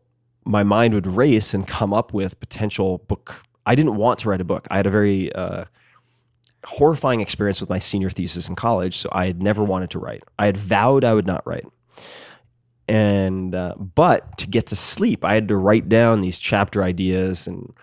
my 0.45 0.61
mind 0.61 0.93
would 0.93 1.07
race 1.07 1.55
and 1.55 1.67
come 1.67 1.91
up 1.91 2.13
with 2.13 2.39
potential 2.39 2.99
book 2.99 3.46
I 3.67 3.75
didn't 3.75 3.95
want 3.95 4.19
to 4.19 4.29
write 4.29 4.41
a 4.41 4.45
book. 4.45 4.65
I 4.71 4.77
had 4.77 4.87
a 4.87 4.89
very 4.89 5.31
uh, 5.33 5.65
horrifying 6.65 7.19
experience 7.19 7.59
with 7.59 7.69
my 7.69 7.79
senior 7.79 8.09
thesis 8.09 8.47
in 8.47 8.55
college, 8.55 8.97
so 8.97 9.09
I 9.11 9.27
had 9.27 9.43
never 9.43 9.63
wanted 9.63 9.89
to 9.91 9.99
write. 9.99 10.23
I 10.39 10.45
had 10.45 10.55
vowed 10.55 11.03
I 11.03 11.13
would 11.13 11.27
not 11.27 11.45
write. 11.45 11.65
And 12.87 13.53
uh, 13.53 13.75
but 13.75 14.37
to 14.37 14.47
get 14.47 14.67
to 14.67 14.75
sleep, 14.77 15.25
I 15.25 15.33
had 15.33 15.49
to 15.49 15.57
write 15.57 15.89
down 15.89 16.21
these 16.21 16.39
chapter 16.39 16.81
ideas 16.81 17.45
and 17.45 17.73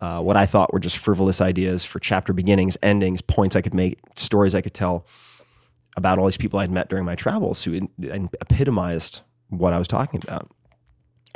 uh, 0.00 0.20
what 0.20 0.36
I 0.36 0.46
thought 0.46 0.72
were 0.72 0.80
just 0.80 0.96
frivolous 0.96 1.40
ideas 1.40 1.84
for 1.84 2.00
chapter 2.00 2.32
beginnings, 2.32 2.76
endings, 2.82 3.20
points 3.20 3.54
I 3.54 3.60
could 3.60 3.74
make, 3.74 4.00
stories 4.16 4.54
I 4.54 4.62
could 4.62 4.74
tell 4.74 5.06
about 5.96 6.18
all 6.18 6.24
these 6.24 6.38
people 6.38 6.58
I'd 6.58 6.70
met 6.70 6.88
during 6.88 7.04
my 7.04 7.14
travels 7.14 7.62
who 7.62 7.88
epitomized 8.40 9.20
what 9.50 9.74
I 9.74 9.78
was 9.78 9.86
talking 9.86 10.20
about. 10.24 10.50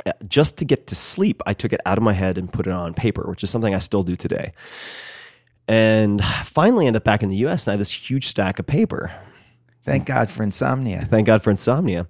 Uh, 0.05 0.13
just 0.27 0.57
to 0.59 0.65
get 0.65 0.87
to 0.87 0.95
sleep, 0.95 1.41
I 1.45 1.53
took 1.53 1.73
it 1.73 1.81
out 1.85 1.97
of 1.97 2.03
my 2.03 2.13
head 2.13 2.37
and 2.37 2.51
put 2.51 2.67
it 2.67 2.73
on 2.73 2.93
paper, 2.93 3.23
which 3.29 3.43
is 3.43 3.49
something 3.49 3.73
I 3.73 3.79
still 3.79 4.03
do 4.03 4.15
today. 4.15 4.51
And 5.67 6.23
finally, 6.23 6.87
end 6.87 6.95
up 6.95 7.03
back 7.03 7.23
in 7.23 7.29
the 7.29 7.37
U.S. 7.37 7.67
and 7.67 7.71
I 7.71 7.73
have 7.73 7.79
this 7.79 8.09
huge 8.09 8.27
stack 8.27 8.59
of 8.59 8.67
paper. 8.67 9.11
Thank 9.83 10.05
God 10.05 10.29
for 10.29 10.43
insomnia. 10.43 11.05
Thank 11.05 11.27
God 11.27 11.41
for 11.41 11.51
insomnia 11.51 12.07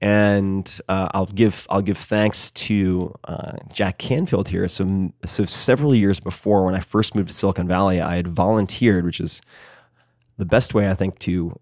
and 0.00 0.80
uh, 0.88 1.08
I'll 1.12 1.26
give 1.26 1.66
I'll 1.70 1.82
give 1.82 1.98
thanks 1.98 2.50
to 2.52 3.14
uh, 3.24 3.52
Jack 3.72 3.98
Canfield 3.98 4.48
here. 4.48 4.68
So, 4.68 5.12
so 5.24 5.44
several 5.46 5.94
years 5.94 6.20
before, 6.20 6.64
when 6.64 6.74
I 6.74 6.80
first 6.80 7.14
moved 7.14 7.28
to 7.28 7.34
Silicon 7.34 7.66
Valley, 7.66 8.00
I 8.00 8.16
had 8.16 8.28
volunteered, 8.28 9.04
which 9.04 9.20
is 9.20 9.40
the 10.36 10.44
best 10.44 10.74
way 10.74 10.90
I 10.90 10.94
think 10.94 11.18
to 11.20 11.58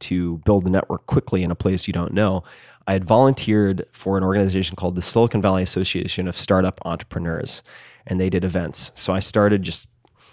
to 0.00 0.38
build 0.38 0.64
the 0.64 0.70
network 0.70 1.06
quickly 1.06 1.42
in 1.42 1.50
a 1.50 1.54
place 1.54 1.86
you 1.86 1.92
don't 1.92 2.12
know. 2.12 2.42
I 2.86 2.92
had 2.92 3.04
volunteered 3.04 3.86
for 3.92 4.16
an 4.16 4.24
organization 4.24 4.76
called 4.76 4.94
the 4.94 5.02
Silicon 5.02 5.42
Valley 5.42 5.62
Association 5.62 6.26
of 6.26 6.36
Startup 6.36 6.80
Entrepreneurs, 6.84 7.62
and 8.06 8.18
they 8.18 8.30
did 8.30 8.44
events. 8.44 8.92
So 8.94 9.12
I 9.12 9.20
started 9.20 9.62
just 9.62 9.88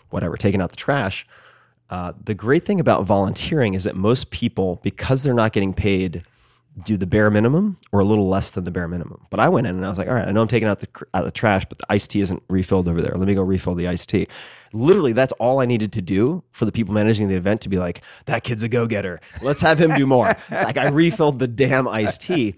whatever, 0.09 0.37
taking 0.37 0.61
out 0.61 0.69
the 0.69 0.77
trash. 0.77 1.27
Uh, 1.89 2.13
the 2.23 2.33
great 2.33 2.65
thing 2.65 2.79
about 2.79 3.03
volunteering 3.03 3.73
is 3.73 3.83
that 3.83 3.95
most 3.95 4.31
people, 4.31 4.79
because 4.83 5.23
they're 5.23 5.33
not 5.33 5.51
getting 5.51 5.73
paid 5.73 6.23
do 6.83 6.97
the 6.97 7.05
bare 7.05 7.31
minimum 7.31 7.77
or 7.91 8.01
a 8.01 8.03
little 8.03 8.27
less 8.27 8.51
than 8.51 8.65
the 8.65 8.71
bare 8.71 8.87
minimum. 8.87 9.25
But 9.29 9.39
I 9.39 9.47
went 9.47 9.67
in 9.67 9.75
and 9.75 9.85
I 9.85 9.89
was 9.89 9.97
like, 9.97 10.09
all 10.09 10.13
right, 10.13 10.27
I 10.27 10.31
know 10.31 10.41
I'm 10.41 10.47
taking 10.47 10.67
out 10.67 10.79
the 10.79 10.87
out 11.13 11.23
the 11.23 11.31
trash, 11.31 11.65
but 11.65 11.77
the 11.77 11.85
iced 11.89 12.11
tea 12.11 12.21
isn't 12.21 12.43
refilled 12.49 12.87
over 12.87 13.01
there. 13.01 13.13
Let 13.15 13.27
me 13.27 13.35
go 13.35 13.43
refill 13.43 13.75
the 13.75 13.87
iced 13.87 14.09
tea. 14.09 14.27
Literally, 14.75 15.13
that's 15.13 15.31
all 15.33 15.59
I 15.61 15.65
needed 15.65 15.93
to 15.93 16.01
do 16.01 16.43
for 16.51 16.65
the 16.65 16.71
people 16.71 16.93
managing 16.93 17.29
the 17.29 17.35
event 17.35 17.61
to 17.61 17.69
be 17.69 17.77
like, 17.77 18.01
that 18.25 18.43
kid's 18.43 18.61
a 18.61 18.67
go 18.67 18.87
getter. 18.87 19.21
Let's 19.41 19.61
have 19.61 19.79
him 19.79 19.91
do 19.91 20.05
more. 20.05 20.35
like 20.51 20.75
I 20.75 20.89
refilled 20.89 21.39
the 21.39 21.47
damn 21.47 21.87
iced 21.87 22.21
tea. 22.21 22.55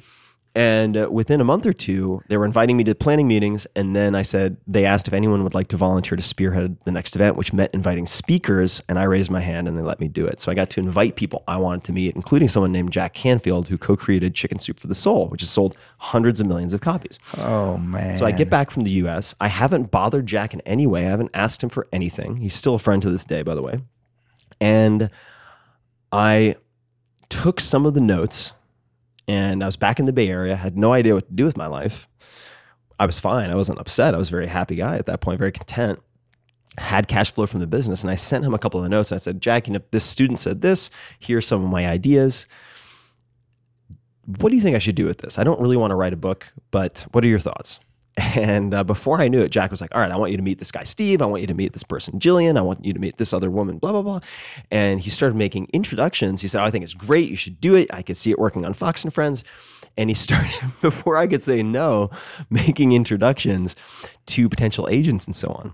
And 0.56 0.98
uh, 0.98 1.08
within 1.12 1.40
a 1.40 1.44
month 1.44 1.68
or 1.68 1.74
two, 1.74 2.24
they 2.30 2.38
were 2.38 2.46
inviting 2.46 2.78
me 2.78 2.84
to 2.86 2.96
planning 2.96 3.28
meetings. 3.28 3.68
And 3.76 3.96
then 3.96 4.16
I 4.16 4.24
said, 4.24 4.58
they 4.66 4.86
asked 4.86 5.08
if 5.08 5.14
anyone 5.14 5.44
would 5.44 5.54
like 5.54 5.68
to 5.68 5.78
volunteer 5.78 6.16
to 6.16 6.24
spearhead 6.24 6.78
the 6.84 6.92
next 6.92 7.16
event, 7.16 7.36
which 7.36 7.54
meant 7.54 7.76
inviting 7.76 8.08
speakers. 8.08 8.82
And 8.90 8.98
I 8.98 9.04
raised 9.04 9.30
my 9.30 9.42
hand 9.42 9.68
and 9.68 9.78
they 9.78 9.84
let 9.84 10.00
me 10.00 10.08
do 10.08 10.26
it. 10.26 10.42
So 10.42 10.52
I 10.52 10.56
got 10.56 10.72
to 10.72 10.80
invite 10.80 11.16
people 11.16 11.44
I 11.48 11.58
wanted 11.58 11.84
to 11.84 11.92
meet, 11.92 12.16
including 12.16 12.50
someone 12.50 12.72
named 12.72 12.92
Jack 12.92 13.14
Canfield, 13.14 13.68
who 13.68 13.78
co 13.78 13.96
created 13.96 14.34
Chicken 14.34 14.58
Soup 14.58 14.80
for 14.80 14.88
the 14.88 14.96
Soul, 14.96 15.28
which 15.28 15.42
has 15.42 15.50
sold 15.52 15.76
hundreds 16.00 16.42
of 16.42 16.48
millions 16.48 16.74
of 16.74 16.82
copies. 16.82 17.20
Oh, 17.38 17.78
man. 17.78 18.18
So 18.18 18.26
I 18.26 18.32
get 18.32 18.50
back 18.50 18.72
from 18.72 18.84
the 18.84 18.92
US. 18.92 19.36
I 19.40 19.50
haven't 19.50 19.92
bothered 19.92 20.26
Jack 20.26 20.56
in 20.56 20.62
any 20.62 20.88
way. 20.88 21.06
I 21.06 21.10
haven't 21.12 21.32
asked 21.36 21.62
him 21.62 21.70
for 21.70 21.88
anything. 21.94 22.38
He's 22.38 22.56
still 22.56 22.74
a 22.74 22.80
friend 22.80 23.00
to 23.04 23.12
this 23.12 23.24
day, 23.24 23.44
by 23.44 23.54
the 23.54 23.62
way. 23.62 23.82
And 24.60 25.12
I 26.12 26.56
took 27.30 27.60
some 27.60 27.86
of 27.86 27.94
the 27.94 28.02
notes 28.02 28.54
and 29.28 29.64
I 29.64 29.66
was 29.66 29.76
back 29.76 30.00
in 30.00 30.06
the 30.06 30.14
Bay 30.14 30.30
Area, 30.30 30.56
had 30.56 30.78
no 30.78 30.94
idea 30.94 31.14
what 31.14 31.28
to 31.28 31.34
do 31.34 31.44
with 31.44 31.58
my 31.58 31.68
life. 31.68 32.08
I 33.00 33.06
was 33.06 33.20
fine. 33.20 33.50
I 33.50 33.56
wasn't 33.56 33.80
upset. 33.80 34.14
I 34.14 34.18
was 34.18 34.30
a 34.30 34.32
very 34.32 34.48
happy 34.48 34.76
guy 34.76 34.98
at 34.98 35.06
that 35.06 35.22
point, 35.22 35.40
very 35.40 35.52
content. 35.52 36.00
Had 36.78 37.08
cash 37.08 37.34
flow 37.34 37.46
from 37.46 37.60
the 37.60 37.68
business. 37.68 38.04
And 38.04 38.12
I 38.12 38.16
sent 38.16 38.46
him 38.46 38.54
a 38.54 38.60
couple 38.60 38.84
of 38.84 38.90
notes 38.90 39.12
and 39.12 39.18
I 39.18 39.20
said, 39.20 39.42
Jack, 39.42 39.68
you 39.68 39.74
know, 39.74 39.82
this 39.92 40.04
student 40.04 40.40
said 40.40 40.62
this. 40.62 40.90
Here's 41.20 41.48
some 41.48 41.64
of 41.64 41.70
my 41.70 41.88
ideas. 41.88 42.46
What 44.26 44.50
do 44.50 44.56
you 44.56 44.62
think 44.62 44.76
I 44.76 44.80
should 44.80 44.96
do 44.96 45.06
with 45.06 45.20
this? 45.20 45.40
I 45.40 45.44
don't 45.44 45.60
really 45.60 45.78
want 45.78 45.92
to 45.92 45.96
write 45.96 46.14
a 46.14 46.18
book, 46.18 46.52
but 46.72 47.06
what 47.12 47.24
are 47.24 47.28
your 47.28 47.40
thoughts? 47.40 47.80
And 48.18 48.74
uh, 48.74 48.84
before 48.84 49.22
I 49.22 49.28
knew 49.28 49.42
it, 49.42 49.50
Jack 49.50 49.70
was 49.70 49.80
like, 49.80 49.94
All 49.94 50.02
right, 50.02 50.12
I 50.12 50.18
want 50.18 50.32
you 50.32 50.38
to 50.38 50.44
meet 50.44 50.58
this 50.58 50.72
guy, 50.72 50.84
Steve. 50.84 51.22
I 51.22 51.26
want 51.26 51.42
you 51.42 51.48
to 51.48 51.54
meet 51.54 51.74
this 51.74 51.84
person, 51.84 52.20
Jillian. 52.20 52.58
I 52.58 52.62
want 52.62 52.84
you 52.84 52.92
to 52.94 53.00
meet 53.00 53.18
this 53.18 53.32
other 53.32 53.52
woman, 53.52 53.78
blah, 53.78 53.92
blah, 53.92 54.02
blah. 54.02 54.20
And 54.72 55.00
he 55.00 55.10
started 55.10 55.36
making 55.36 55.70
introductions. 55.72 56.42
He 56.42 56.48
said, 56.48 56.62
oh, 56.62 56.66
I 56.66 56.72
think 56.72 56.84
it's 56.84 56.96
great. 56.96 57.30
You 57.30 57.36
should 57.36 57.62
do 57.62 57.76
it. 57.76 57.88
I 57.94 58.02
could 58.02 58.18
see 58.18 58.32
it 58.32 58.40
working 58.40 58.66
on 58.66 58.74
Fox 58.74 59.04
and 59.04 59.14
Friends. 59.14 59.44
And 59.98 60.10
he 60.10 60.14
started, 60.14 60.52
before 60.82 61.18
I 61.18 61.28
could 61.28 61.44
say 61.44 61.62
no, 61.62 62.10
making 62.50 62.92
introductions 62.92 63.76
to 64.28 64.50
potential 64.50 64.88
agents 64.90 65.26
and 65.26 65.36
so 65.36 65.50
on. 65.50 65.74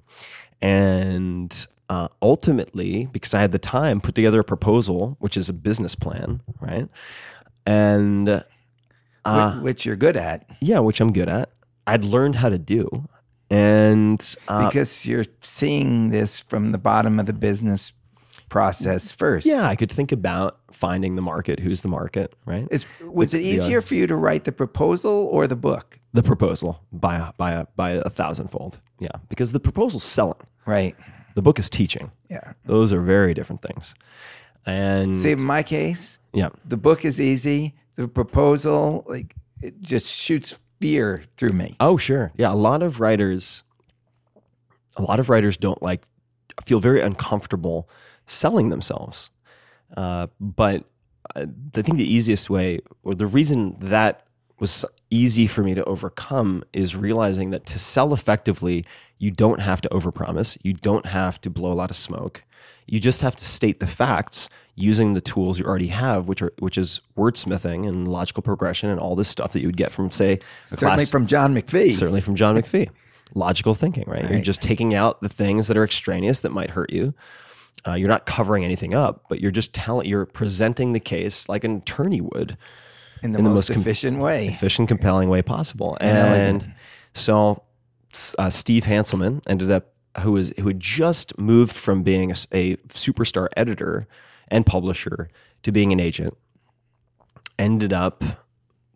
And 0.61 1.67
uh, 1.89 2.07
ultimately, 2.21 3.07
because 3.11 3.33
I 3.33 3.41
had 3.41 3.51
the 3.51 3.59
time, 3.59 4.01
put 4.01 4.15
together 4.15 4.41
a 4.41 4.43
proposal, 4.43 5.15
which 5.19 5.37
is 5.37 5.49
a 5.49 5.53
business 5.53 5.95
plan, 5.95 6.41
right? 6.59 6.89
And 7.65 8.43
uh, 9.25 9.59
which 9.59 9.85
you're 9.85 9.95
good 9.95 10.17
at. 10.17 10.45
Yeah, 10.59 10.79
which 10.79 10.99
I'm 10.99 11.13
good 11.13 11.29
at. 11.29 11.49
I'd 11.87 12.03
learned 12.05 12.35
how 12.35 12.49
to 12.49 12.57
do. 12.57 13.07
And 13.49 14.35
uh, 14.47 14.67
because 14.67 15.05
you're 15.05 15.25
seeing 15.41 16.09
this 16.09 16.39
from 16.39 16.71
the 16.71 16.77
bottom 16.77 17.19
of 17.19 17.25
the 17.25 17.33
business 17.33 17.91
process 18.49 19.11
first. 19.11 19.45
Yeah, 19.45 19.67
I 19.67 19.75
could 19.75 19.91
think 19.91 20.11
about 20.11 20.59
finding 20.71 21.15
the 21.15 21.21
market. 21.21 21.59
Who's 21.59 21.81
the 21.81 21.87
market, 21.87 22.33
right? 22.45 22.67
Is, 22.71 22.85
was 23.01 23.31
the, 23.31 23.39
it 23.39 23.43
easier 23.43 23.81
the, 23.81 23.87
for 23.87 23.95
you 23.95 24.07
to 24.07 24.15
write 24.15 24.43
the 24.43 24.51
proposal 24.51 25.27
or 25.31 25.47
the 25.47 25.55
book? 25.55 25.99
The 26.13 26.23
proposal 26.23 26.81
by 26.91 27.15
a, 27.17 27.33
by 27.33 27.51
a, 27.53 27.65
by 27.75 27.91
a 27.91 28.09
thousandfold. 28.09 28.79
Yeah, 28.99 29.09
because 29.29 29.51
the 29.51 29.59
proposal's 29.59 30.03
selling. 30.03 30.39
Right. 30.65 30.95
The 31.35 31.41
book 31.41 31.59
is 31.59 31.69
teaching. 31.69 32.11
Yeah. 32.29 32.53
Those 32.65 32.93
are 32.93 33.01
very 33.01 33.33
different 33.33 33.61
things. 33.61 33.95
And 34.65 35.17
see, 35.17 35.31
in 35.31 35.43
my 35.43 35.63
case, 35.63 36.19
yeah, 36.31 36.49
the 36.63 36.77
book 36.77 37.05
is 37.05 37.19
easy. 37.19 37.75
The 37.95 38.07
proposal, 38.07 39.03
like, 39.07 39.35
it 39.61 39.81
just 39.81 40.07
shoots 40.07 40.59
through 41.37 41.53
me. 41.53 41.75
Oh, 41.79 41.97
sure. 41.97 42.31
Yeah. 42.35 42.51
A 42.51 42.55
lot 42.55 42.83
of 42.83 42.99
writers, 42.99 43.63
a 44.97 45.01
lot 45.01 45.19
of 45.19 45.29
writers 45.29 45.57
don't 45.57 45.81
like, 45.81 46.03
feel 46.65 46.79
very 46.79 47.01
uncomfortable 47.01 47.89
selling 48.27 48.69
themselves. 48.69 49.31
Uh, 49.97 50.27
but 50.39 50.85
I 51.35 51.45
think 51.73 51.97
the 51.97 52.13
easiest 52.13 52.49
way, 52.49 52.79
or 53.03 53.15
the 53.15 53.25
reason 53.25 53.75
that 53.79 54.27
was 54.59 54.85
easy 55.09 55.47
for 55.47 55.63
me 55.63 55.73
to 55.73 55.83
overcome, 55.85 56.63
is 56.73 56.95
realizing 56.95 57.49
that 57.51 57.65
to 57.67 57.79
sell 57.79 58.13
effectively, 58.13 58.85
you 59.17 59.31
don't 59.31 59.61
have 59.61 59.81
to 59.81 59.89
overpromise. 59.89 60.57
You 60.63 60.73
don't 60.73 61.05
have 61.05 61.39
to 61.41 61.49
blow 61.49 61.71
a 61.71 61.73
lot 61.73 61.89
of 61.89 61.95
smoke. 61.95 62.43
You 62.87 62.99
just 62.99 63.21
have 63.21 63.35
to 63.35 63.45
state 63.45 63.79
the 63.79 63.87
facts 63.87 64.49
using 64.75 65.13
the 65.13 65.21
tools 65.21 65.59
you 65.59 65.65
already 65.65 65.87
have, 65.87 66.27
which 66.27 66.41
are 66.41 66.51
which 66.59 66.77
is 66.77 67.01
wordsmithing 67.17 67.87
and 67.87 68.07
logical 68.07 68.41
progression 68.41 68.89
and 68.89 68.99
all 68.99 69.15
this 69.15 69.29
stuff 69.29 69.53
that 69.53 69.61
you 69.61 69.67
would 69.67 69.77
get 69.77 69.91
from, 69.91 70.09
say, 70.11 70.39
certainly 70.67 70.95
class, 70.95 71.09
from 71.09 71.27
John 71.27 71.53
McPhee. 71.53 71.93
Certainly 71.93 72.21
from 72.21 72.35
John 72.35 72.55
McPhee. 72.55 72.89
Logical 73.35 73.73
thinking, 73.73 74.03
right? 74.07 74.23
right? 74.23 74.31
You're 74.31 74.41
just 74.41 74.61
taking 74.61 74.93
out 74.93 75.21
the 75.21 75.29
things 75.29 75.67
that 75.67 75.77
are 75.77 75.83
extraneous 75.83 76.41
that 76.41 76.51
might 76.51 76.71
hurt 76.71 76.91
you. 76.91 77.13
Uh, 77.85 77.93
you're 77.93 78.09
not 78.09 78.25
covering 78.25 78.63
anything 78.63 78.93
up, 78.93 79.25
but 79.27 79.41
you're 79.41 79.51
just 79.51 79.73
telling, 79.73 80.07
you're 80.07 80.25
presenting 80.25 80.93
the 80.93 80.99
case 80.99 81.49
like 81.49 81.63
an 81.63 81.77
attorney 81.77 82.21
would 82.21 82.57
in 83.23 83.31
the, 83.31 83.39
in 83.39 83.45
most, 83.45 83.69
most 83.69 83.69
efficient 83.71 84.17
com- 84.17 84.23
way, 84.23 84.47
efficient, 84.47 84.87
compelling 84.87 85.29
way 85.29 85.41
possible. 85.41 85.97
And, 85.99 86.17
and 86.63 86.73
so, 87.13 87.63
uh, 88.37 88.49
Steve 88.49 88.83
Hanselman 88.83 89.41
ended 89.47 89.71
up 89.71 89.92
who 90.21 90.33
was 90.33 90.53
who 90.59 90.67
had 90.67 90.79
just 90.79 91.37
moved 91.37 91.75
from 91.75 92.03
being 92.03 92.31
a, 92.31 92.35
a 92.51 92.75
superstar 92.89 93.47
editor 93.57 94.07
and 94.47 94.65
publisher 94.65 95.29
to 95.63 95.71
being 95.71 95.91
an 95.91 95.99
agent, 95.99 96.37
ended 97.57 97.93
up 97.93 98.23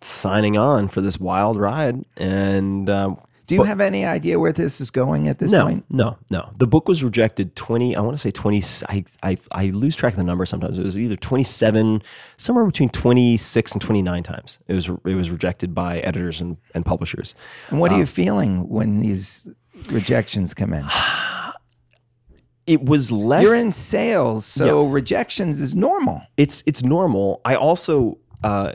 signing 0.01 0.57
on 0.57 0.87
for 0.87 1.01
this 1.01 1.19
wild 1.19 1.57
ride. 1.57 2.05
And 2.17 2.89
um, 2.89 3.19
do 3.47 3.55
you 3.55 3.61
but, 3.61 3.67
have 3.67 3.79
any 3.79 4.05
idea 4.05 4.39
where 4.39 4.51
this 4.51 4.81
is 4.81 4.91
going 4.91 5.27
at 5.27 5.39
this 5.39 5.51
no, 5.51 5.63
point? 5.63 5.85
No, 5.89 6.17
no. 6.29 6.51
The 6.57 6.67
book 6.67 6.89
was 6.89 7.01
rejected 7.01 7.55
20, 7.55 7.95
I 7.95 8.01
want 8.01 8.15
to 8.15 8.21
say 8.21 8.29
20, 8.29 8.61
I, 8.89 9.05
I, 9.23 9.37
I 9.51 9.65
lose 9.67 9.95
track 9.95 10.13
of 10.13 10.17
the 10.17 10.25
number 10.25 10.45
sometimes. 10.45 10.77
It 10.77 10.83
was 10.83 10.97
either 10.97 11.15
27, 11.15 12.03
somewhere 12.35 12.65
between 12.65 12.89
26 12.89 13.71
and 13.71 13.81
29 13.81 14.23
times. 14.23 14.59
It 14.67 14.73
was, 14.73 14.89
it 14.89 15.15
was 15.15 15.31
rejected 15.31 15.73
by 15.73 15.99
editors 15.99 16.41
and, 16.41 16.57
and 16.75 16.85
publishers. 16.85 17.35
And 17.69 17.79
what 17.79 17.91
are 17.91 17.95
you 17.95 18.01
um, 18.01 18.07
feeling 18.07 18.67
when 18.67 18.99
these 18.99 19.47
rejections 19.91 20.53
come 20.53 20.73
in? 20.73 20.85
it 22.67 22.83
was 22.83 23.11
less. 23.11 23.43
You're 23.43 23.55
in 23.55 23.71
sales, 23.71 24.45
so 24.45 24.85
yeah. 24.85 24.93
rejections 24.93 25.61
is 25.61 25.73
normal. 25.73 26.21
It's 26.35 26.63
it's 26.65 26.83
normal. 26.83 27.41
I 27.45 27.55
also 27.55 28.19
uh, 28.43 28.73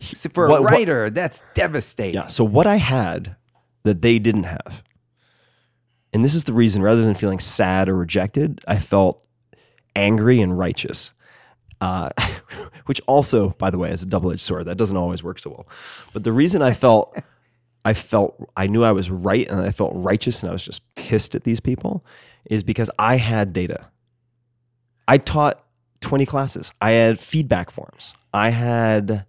so 0.00 0.28
for 0.30 0.48
what, 0.48 0.60
a 0.60 0.64
writer, 0.64 1.04
what, 1.04 1.14
that's 1.14 1.42
devastating. 1.54 2.14
Yeah. 2.14 2.26
So 2.26 2.44
what 2.44 2.66
I 2.66 2.76
had 2.76 3.36
that 3.84 4.02
they 4.02 4.18
didn't 4.18 4.44
have, 4.44 4.82
and 6.12 6.24
this 6.24 6.34
is 6.34 6.44
the 6.44 6.52
reason. 6.52 6.82
Rather 6.82 7.02
than 7.02 7.14
feeling 7.14 7.40
sad 7.40 7.88
or 7.88 7.96
rejected, 7.96 8.60
I 8.66 8.78
felt 8.78 9.24
angry 9.94 10.40
and 10.40 10.58
righteous. 10.58 11.12
Uh, 11.80 12.10
which 12.86 13.00
also, 13.06 13.50
by 13.50 13.70
the 13.70 13.78
way, 13.78 13.90
is 13.90 14.02
a 14.02 14.06
double-edged 14.06 14.40
sword. 14.40 14.64
That 14.64 14.76
doesn't 14.76 14.96
always 14.96 15.22
work 15.22 15.38
so 15.38 15.50
well. 15.50 15.68
But 16.12 16.24
the 16.24 16.32
reason 16.32 16.60
I 16.60 16.72
felt 16.72 17.16
I 17.84 17.94
felt 17.94 18.50
I 18.56 18.66
knew 18.66 18.84
I 18.84 18.92
was 18.92 19.10
right 19.10 19.48
and 19.48 19.60
I 19.60 19.70
felt 19.70 19.92
righteous 19.94 20.42
and 20.42 20.50
I 20.50 20.52
was 20.52 20.64
just 20.64 20.82
pissed 20.94 21.34
at 21.34 21.44
these 21.44 21.60
people 21.60 22.04
is 22.44 22.62
because 22.62 22.90
I 22.98 23.16
had 23.16 23.52
data. 23.52 23.86
I 25.06 25.18
taught 25.18 25.64
20 26.00 26.26
classes. 26.26 26.70
I 26.80 26.90
had 26.90 27.18
feedback 27.18 27.70
forms. 27.70 28.14
I 28.32 28.50
had 28.50 29.24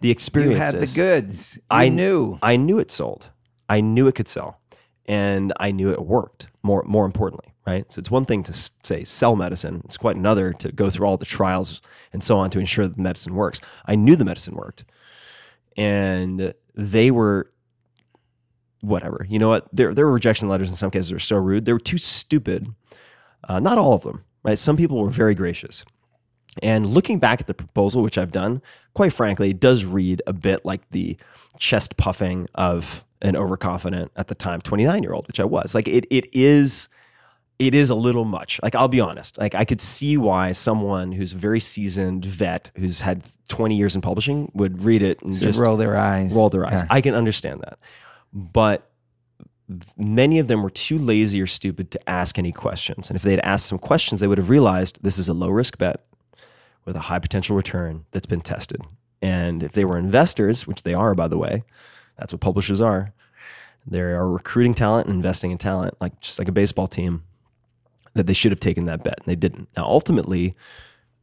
the 0.00 0.10
experiences. 0.10 0.58
You 0.58 1.02
had 1.04 1.20
the 1.20 1.22
goods. 1.22 1.56
You 1.56 1.62
I 1.70 1.88
knew. 1.88 2.38
I 2.42 2.56
knew 2.56 2.78
it 2.78 2.90
sold. 2.90 3.30
I 3.68 3.80
knew 3.80 4.06
it 4.08 4.14
could 4.14 4.28
sell. 4.28 4.60
and 5.06 5.52
I 5.58 5.70
knew 5.70 5.90
it 5.90 6.04
worked. 6.04 6.48
More 6.62 6.82
more 6.86 7.06
importantly, 7.06 7.54
right? 7.66 7.90
So 7.92 8.00
it's 8.00 8.10
one 8.10 8.24
thing 8.26 8.42
to 8.44 8.52
say 8.82 9.04
sell 9.04 9.36
medicine; 9.36 9.82
it's 9.84 9.96
quite 9.96 10.16
another 10.16 10.52
to 10.54 10.72
go 10.72 10.90
through 10.90 11.06
all 11.06 11.16
the 11.16 11.24
trials 11.24 11.80
and 12.12 12.22
so 12.22 12.38
on 12.38 12.50
to 12.50 12.58
ensure 12.58 12.86
that 12.88 12.96
the 12.96 13.02
medicine 13.02 13.34
works. 13.34 13.60
I 13.86 13.94
knew 13.94 14.16
the 14.16 14.24
medicine 14.24 14.54
worked, 14.56 14.84
and 15.76 16.52
they 16.74 17.10
were 17.10 17.50
whatever. 18.86 19.26
You 19.28 19.38
know 19.38 19.48
what? 19.48 19.66
Their 19.72 19.92
their 19.94 20.06
rejection 20.06 20.48
letters 20.48 20.70
in 20.70 20.76
some 20.76 20.90
cases 20.90 21.12
are 21.12 21.18
so 21.18 21.36
rude. 21.36 21.64
They 21.64 21.72
were 21.72 21.78
too 21.78 21.98
stupid. 21.98 22.68
Uh, 23.48 23.60
not 23.60 23.78
all 23.78 23.92
of 23.92 24.02
them, 24.02 24.24
right? 24.42 24.58
Some 24.58 24.76
people 24.76 25.00
were 25.02 25.10
very 25.10 25.34
gracious. 25.34 25.84
And 26.62 26.86
looking 26.86 27.18
back 27.18 27.40
at 27.40 27.46
the 27.46 27.54
proposal, 27.54 28.02
which 28.02 28.16
I've 28.16 28.32
done, 28.32 28.62
quite 28.94 29.12
frankly, 29.12 29.50
it 29.50 29.60
does 29.60 29.84
read 29.84 30.22
a 30.26 30.32
bit 30.32 30.64
like 30.64 30.88
the 30.88 31.16
chest 31.58 31.96
puffing 31.98 32.48
of 32.54 33.04
an 33.22 33.36
overconfident 33.36 34.10
at 34.16 34.28
the 34.28 34.34
time 34.34 34.60
29 34.62 35.02
year 35.02 35.12
old, 35.12 35.26
which 35.26 35.40
I 35.40 35.44
was. 35.44 35.74
Like 35.74 35.86
it 35.88 36.06
it 36.10 36.26
is 36.32 36.88
it 37.58 37.74
is 37.74 37.88
a 37.88 37.94
little 37.94 38.24
much. 38.24 38.58
Like 38.62 38.74
I'll 38.74 38.88
be 38.88 39.00
honest. 39.00 39.38
Like 39.38 39.54
I 39.54 39.64
could 39.64 39.80
see 39.80 40.16
why 40.16 40.52
someone 40.52 41.12
who's 41.12 41.32
a 41.32 41.36
very 41.36 41.60
seasoned 41.60 42.24
vet 42.24 42.70
who's 42.76 43.00
had 43.02 43.22
20 43.48 43.76
years 43.76 43.94
in 43.94 44.00
publishing 44.02 44.50
would 44.54 44.82
read 44.84 45.02
it 45.02 45.20
and 45.22 45.34
So 45.34 45.46
just 45.46 45.60
roll 45.60 45.76
their 45.76 45.96
eyes. 45.96 46.34
roll 46.34 46.48
their 46.50 46.66
eyes. 46.66 46.72
Yeah. 46.72 46.86
I 46.90 47.00
can 47.00 47.14
understand 47.14 47.60
that. 47.60 47.78
But 48.36 48.90
many 49.96 50.38
of 50.38 50.46
them 50.46 50.62
were 50.62 50.70
too 50.70 50.98
lazy 50.98 51.40
or 51.40 51.46
stupid 51.46 51.90
to 51.90 52.08
ask 52.08 52.38
any 52.38 52.52
questions. 52.52 53.08
And 53.08 53.16
if 53.16 53.22
they 53.22 53.30
had 53.30 53.40
asked 53.40 53.64
some 53.64 53.78
questions, 53.78 54.20
they 54.20 54.26
would 54.26 54.36
have 54.36 54.50
realized 54.50 54.98
this 55.00 55.18
is 55.18 55.28
a 55.28 55.32
low 55.32 55.48
risk 55.48 55.78
bet 55.78 56.04
with 56.84 56.96
a 56.96 57.00
high 57.00 57.18
potential 57.18 57.56
return 57.56 58.04
that's 58.10 58.26
been 58.26 58.42
tested. 58.42 58.82
And 59.22 59.62
if 59.62 59.72
they 59.72 59.86
were 59.86 59.96
investors, 59.96 60.66
which 60.66 60.82
they 60.82 60.92
are, 60.92 61.14
by 61.14 61.28
the 61.28 61.38
way, 61.38 61.64
that's 62.18 62.32
what 62.32 62.42
publishers 62.42 62.82
are. 62.82 63.14
They 63.86 64.00
are 64.00 64.28
recruiting 64.28 64.74
talent 64.74 65.06
and 65.06 65.16
investing 65.16 65.50
in 65.50 65.56
talent, 65.58 65.94
like 65.98 66.20
just 66.20 66.38
like 66.38 66.48
a 66.48 66.52
baseball 66.52 66.86
team, 66.86 67.22
that 68.12 68.26
they 68.26 68.34
should 68.34 68.52
have 68.52 68.60
taken 68.60 68.84
that 68.84 69.02
bet 69.02 69.18
and 69.18 69.26
they 69.26 69.36
didn't. 69.36 69.70
Now, 69.76 69.84
ultimately, 69.84 70.54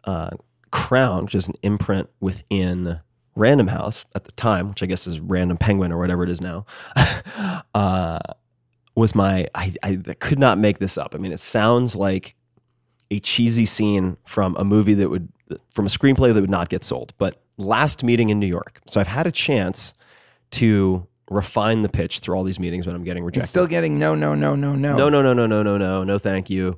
uh, 0.05 0.31
Crown, 0.71 1.25
which 1.25 1.35
is 1.35 1.47
an 1.47 1.55
imprint 1.61 2.09
within 2.19 3.01
Random 3.35 3.67
House 3.67 4.05
at 4.15 4.25
the 4.25 4.31
time, 4.33 4.69
which 4.69 4.83
I 4.83 4.85
guess 4.85 5.07
is 5.07 5.19
Random 5.19 5.57
Penguin 5.57 5.91
or 5.91 5.97
whatever 5.97 6.23
it 6.23 6.29
is 6.29 6.41
now, 6.41 6.65
uh, 7.73 8.19
was 8.95 9.15
my 9.15 9.47
I, 9.55 9.73
I 9.81 9.95
could 10.19 10.39
not 10.39 10.57
make 10.57 10.79
this 10.79 10.97
up. 10.97 11.15
I 11.15 11.17
mean, 11.17 11.31
it 11.31 11.39
sounds 11.39 11.95
like 11.95 12.35
a 13.09 13.19
cheesy 13.19 13.65
scene 13.65 14.17
from 14.25 14.55
a 14.57 14.63
movie 14.63 14.93
that 14.95 15.09
would 15.09 15.29
from 15.69 15.85
a 15.85 15.89
screenplay 15.89 16.33
that 16.33 16.41
would 16.41 16.49
not 16.49 16.69
get 16.69 16.83
sold. 16.83 17.13
But 17.17 17.41
last 17.57 18.03
meeting 18.03 18.29
in 18.29 18.39
New 18.39 18.47
York, 18.47 18.81
so 18.87 18.99
I've 18.99 19.07
had 19.07 19.27
a 19.27 19.31
chance 19.31 19.93
to 20.51 21.07
refine 21.29 21.81
the 21.81 21.89
pitch 21.89 22.19
through 22.19 22.35
all 22.35 22.43
these 22.43 22.59
meetings 22.59 22.85
when 22.85 22.95
I'm 22.95 23.03
getting 23.03 23.21
You're 23.21 23.27
rejected. 23.27 23.47
still 23.47 23.67
getting 23.67 23.97
no, 23.97 24.13
no, 24.13 24.35
no, 24.35 24.55
no, 24.55 24.75
no. 24.75 24.95
No, 24.95 25.09
no, 25.09 25.21
no, 25.21 25.33
no, 25.33 25.47
no, 25.47 25.63
no, 25.63 25.77
no, 25.77 26.03
no. 26.03 26.19
Thank 26.19 26.49
you. 26.49 26.77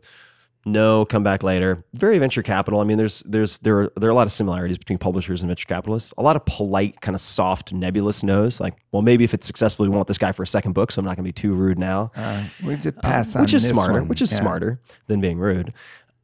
No, 0.67 1.05
come 1.05 1.21
back 1.23 1.43
later. 1.43 1.85
Very 1.93 2.17
venture 2.17 2.41
capital. 2.41 2.79
I 2.79 2.85
mean, 2.85 2.97
there's 2.97 3.19
there's 3.21 3.59
there 3.59 3.81
are, 3.81 3.91
there 3.97 4.09
are 4.09 4.11
a 4.11 4.15
lot 4.15 4.25
of 4.25 4.31
similarities 4.33 4.79
between 4.79 4.97
publishers 4.97 5.43
and 5.43 5.47
venture 5.47 5.67
capitalists. 5.67 6.11
A 6.17 6.23
lot 6.23 6.35
of 6.35 6.43
polite, 6.45 7.01
kind 7.01 7.13
of 7.13 7.21
soft, 7.21 7.71
nebulous 7.71 8.23
no's. 8.23 8.59
Like, 8.59 8.73
well, 8.91 9.03
maybe 9.03 9.23
if 9.23 9.35
it's 9.35 9.45
successful, 9.45 9.85
we 9.85 9.89
want 9.95 10.07
this 10.07 10.17
guy 10.17 10.31
for 10.31 10.41
a 10.41 10.47
second 10.47 10.73
book, 10.73 10.91
so 10.91 10.99
I'm 10.99 11.05
not 11.05 11.17
going 11.17 11.23
to 11.23 11.27
be 11.29 11.33
too 11.33 11.53
rude 11.53 11.77
now. 11.77 12.11
Uh, 12.15 12.45
we 12.65 12.75
just 12.77 12.97
pass 13.01 13.35
on 13.35 13.43
which 13.43 13.53
is 13.53 13.67
smarter. 13.69 13.93
one. 13.93 14.07
Which 14.07 14.23
is 14.23 14.31
Yeah. 14.31 14.39
smarter 14.39 14.81
than 15.05 15.21
being 15.21 15.37
rude. 15.37 15.71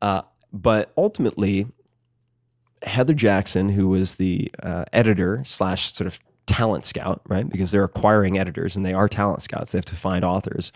Uh, 0.02 0.24
but 0.52 0.92
ultimately, 0.98 1.68
Heather 2.82 3.14
Jackson, 3.14 3.70
who 3.70 3.90
was 3.90 4.16
the 4.16 4.52
uh, 4.64 4.86
editor 4.92 5.44
slash 5.46 5.94
sort 5.94 6.08
of 6.08 6.20
talent 6.48 6.84
scout, 6.86 7.22
right? 7.28 7.48
Because 7.48 7.72
they're 7.72 7.84
acquiring 7.84 8.40
editors 8.40 8.76
and 8.76 8.84
they 8.84 8.94
are 8.94 9.08
talent 9.08 9.44
scouts. 9.44 9.72
They 9.72 9.78
have 9.78 9.86
to 9.86 9.96
find 9.96 10.26
authors. 10.26 10.72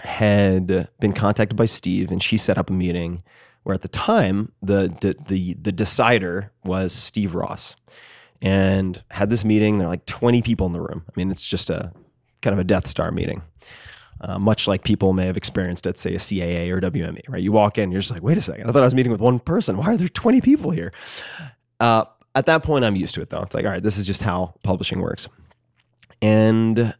Had 0.00 0.88
been 1.00 1.12
contacted 1.12 1.56
by 1.56 1.66
Steve, 1.66 2.10
and 2.10 2.22
she 2.22 2.36
set 2.36 2.58
up 2.58 2.70
a 2.70 2.72
meeting 2.72 3.22
where, 3.62 3.74
at 3.74 3.82
the 3.82 3.88
time, 3.88 4.52
the 4.62 4.94
the 5.00 5.16
the, 5.26 5.54
the 5.54 5.72
decider 5.72 6.52
was 6.64 6.92
Steve 6.92 7.34
Ross, 7.34 7.76
and 8.42 9.02
had 9.10 9.30
this 9.30 9.44
meeting. 9.44 9.78
There 9.78 9.86
are 9.86 9.90
like 9.90 10.06
twenty 10.06 10.42
people 10.42 10.66
in 10.66 10.72
the 10.72 10.80
room. 10.80 11.04
I 11.08 11.12
mean, 11.16 11.30
it's 11.30 11.46
just 11.46 11.70
a 11.70 11.92
kind 12.42 12.52
of 12.52 12.60
a 12.60 12.64
Death 12.64 12.86
Star 12.86 13.10
meeting 13.10 13.42
uh, 14.20 14.38
much 14.38 14.66
like 14.66 14.84
people 14.84 15.12
may 15.12 15.26
have 15.26 15.36
experienced 15.36 15.86
at, 15.86 15.98
say, 15.98 16.14
a 16.14 16.18
CAA 16.18 16.70
or 16.70 16.80
WME, 16.80 17.22
right? 17.28 17.42
You 17.42 17.52
walk 17.52 17.78
in, 17.78 17.90
you're 17.90 18.00
just 18.00 18.10
like, 18.10 18.22
wait 18.22 18.38
a 18.38 18.42
second, 18.42 18.68
I 18.68 18.72
thought 18.72 18.82
I 18.82 18.86
was 18.86 18.94
meeting 18.94 19.12
with 19.12 19.20
one 19.20 19.38
person. 19.38 19.76
Why 19.76 19.92
are 19.92 19.96
there 19.96 20.08
20 20.08 20.40
people 20.40 20.70
here? 20.70 20.92
Uh, 21.78 22.04
at 22.34 22.46
that 22.46 22.62
point, 22.62 22.84
I'm 22.84 22.96
used 22.96 23.14
to 23.16 23.20
it, 23.22 23.30
though. 23.30 23.42
It's 23.42 23.54
like, 23.54 23.64
all 23.64 23.70
right, 23.70 23.82
this 23.82 23.98
is 23.98 24.06
just 24.06 24.22
how 24.22 24.54
publishing 24.62 25.00
works. 25.00 25.28
And 26.22 26.94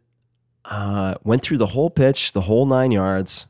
uh, 0.65 1.15
went 1.25 1.43
through 1.43 1.59
the 1.59 1.67
whole 1.67 1.91
pitch, 1.91 2.33
the 2.33 2.43
whole 2.43 2.67
nine 2.67 2.91
yards, 2.91 3.47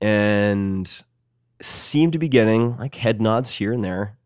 and 0.00 1.02
seemed 1.60 2.12
to 2.12 2.18
be 2.18 2.28
getting 2.28 2.76
like 2.76 2.94
head 2.96 3.20
nods 3.20 3.52
here 3.52 3.72
and 3.72 3.84
there, 3.84 4.16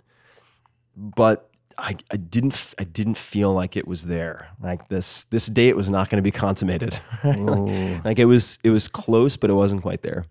but 0.96 1.50
I, 1.78 1.96
I 2.10 2.16
didn't 2.16 2.74
I 2.78 2.84
didn't 2.84 3.16
feel 3.16 3.52
like 3.52 3.76
it 3.76 3.86
was 3.86 4.04
there. 4.04 4.48
Like 4.62 4.88
this 4.88 5.24
this 5.24 5.46
date 5.46 5.76
was 5.76 5.88
not 5.88 6.10
going 6.10 6.18
to 6.18 6.22
be 6.22 6.30
consummated. 6.30 7.00
Ooh. 7.24 8.00
like 8.04 8.18
it 8.18 8.26
was 8.26 8.58
it 8.62 8.70
was 8.70 8.88
close, 8.88 9.36
but 9.36 9.50
it 9.50 9.54
wasn't 9.54 9.82
quite 9.82 10.02
there. 10.02 10.26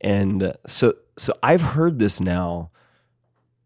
And 0.00 0.42
uh, 0.42 0.52
so 0.66 0.94
so 1.16 1.34
I've 1.42 1.60
heard 1.60 1.98
this 1.98 2.20
now 2.20 2.70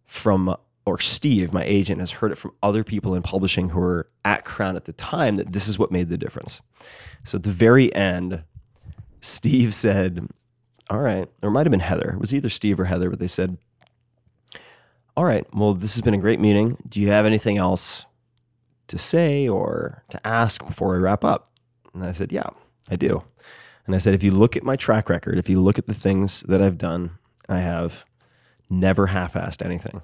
from 0.05 0.57
or 0.85 0.99
Steve, 0.99 1.53
my 1.53 1.65
agent, 1.65 2.01
has 2.01 2.11
heard 2.13 2.33
it 2.33 2.39
from 2.39 2.55
other 2.63 2.83
people 2.83 3.15
in 3.15 3.23
publishing 3.23 3.71
who 3.71 3.81
were 3.81 4.07
at 4.25 4.45
Crown 4.45 4.77
at 4.77 4.85
the 4.85 4.93
time 4.93 5.37
that 5.37 5.53
this 5.53 5.69
is 5.69 5.79
what 5.79 5.93
made 5.93 6.09
the 6.09 6.19
difference. 6.19 6.61
So 7.25 7.37
at 7.37 7.45
the 7.45 7.51
very 7.51 7.95
end, 7.95 8.45
Steve 9.21 9.75
said, 9.75 10.29
"All 10.91 11.01
right," 11.01 11.29
or 11.43 11.49
it 11.49 11.53
might 11.53 11.67
have 11.67 11.71
been 11.71 11.81
Heather. 11.81 12.11
It 12.11 12.21
was 12.21 12.35
either 12.35 12.49
Steve 12.49 12.81
or 12.81 12.85
Heather, 12.85 13.11
but 13.11 13.21
they 13.21 13.29
said, 13.29 13.59
"All 15.17 15.25
right, 15.25 15.47
well, 15.55 15.75
this 15.75 15.95
has 15.95 16.03
been 16.03 16.15
a 16.15 16.19
great 16.19 16.41
meeting. 16.41 16.77
Do 16.89 17.01
you 17.01 17.11
have 17.11 17.27
anything 17.27 17.59
else 17.59 18.07
to 18.89 18.99
say 18.99 19.49
or 19.49 20.03
to 20.11 20.27
ask 20.27 20.67
before 20.67 20.95
we 20.95 20.99
wrap 20.99 21.25
up?" 21.25 21.49
And 21.95 22.05
I 22.05 22.13
said, 22.13 22.33
"Yeah, 22.33 22.49
I 22.91 22.97
do." 22.97 23.23
And 23.87 23.95
I 23.95 23.99
said, 23.99 24.15
"If 24.15 24.23
you 24.23 24.33
look 24.33 24.57
at 24.57 24.65
my 24.65 24.77
track 24.77 25.09
record, 25.09 25.39
if 25.39 25.49
you 25.49 25.61
look 25.61 25.79
at 25.79 25.87
the 25.87 25.95
things 25.95 26.41
that 26.43 26.61
I've 26.61 26.79
done, 26.79 27.19
I 27.49 27.59
have 27.59 28.05
never 28.71 29.09
half-assed 29.09 29.65
anything. 29.65 30.03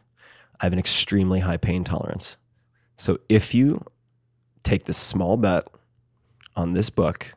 I 0.61 0.65
have 0.67 0.73
an 0.73 0.79
extremely 0.79 1.41
high 1.41 1.57
pain 1.57 1.85
tolerance. 1.85 2.37
So 2.97 3.19
if 3.29 3.55
you 3.55 3.85
take 4.65 4.85
this 4.85 4.97
small 4.99 5.37
bet 5.37 5.67
on 6.57 6.73
this 6.73 6.91
book, 6.91 7.33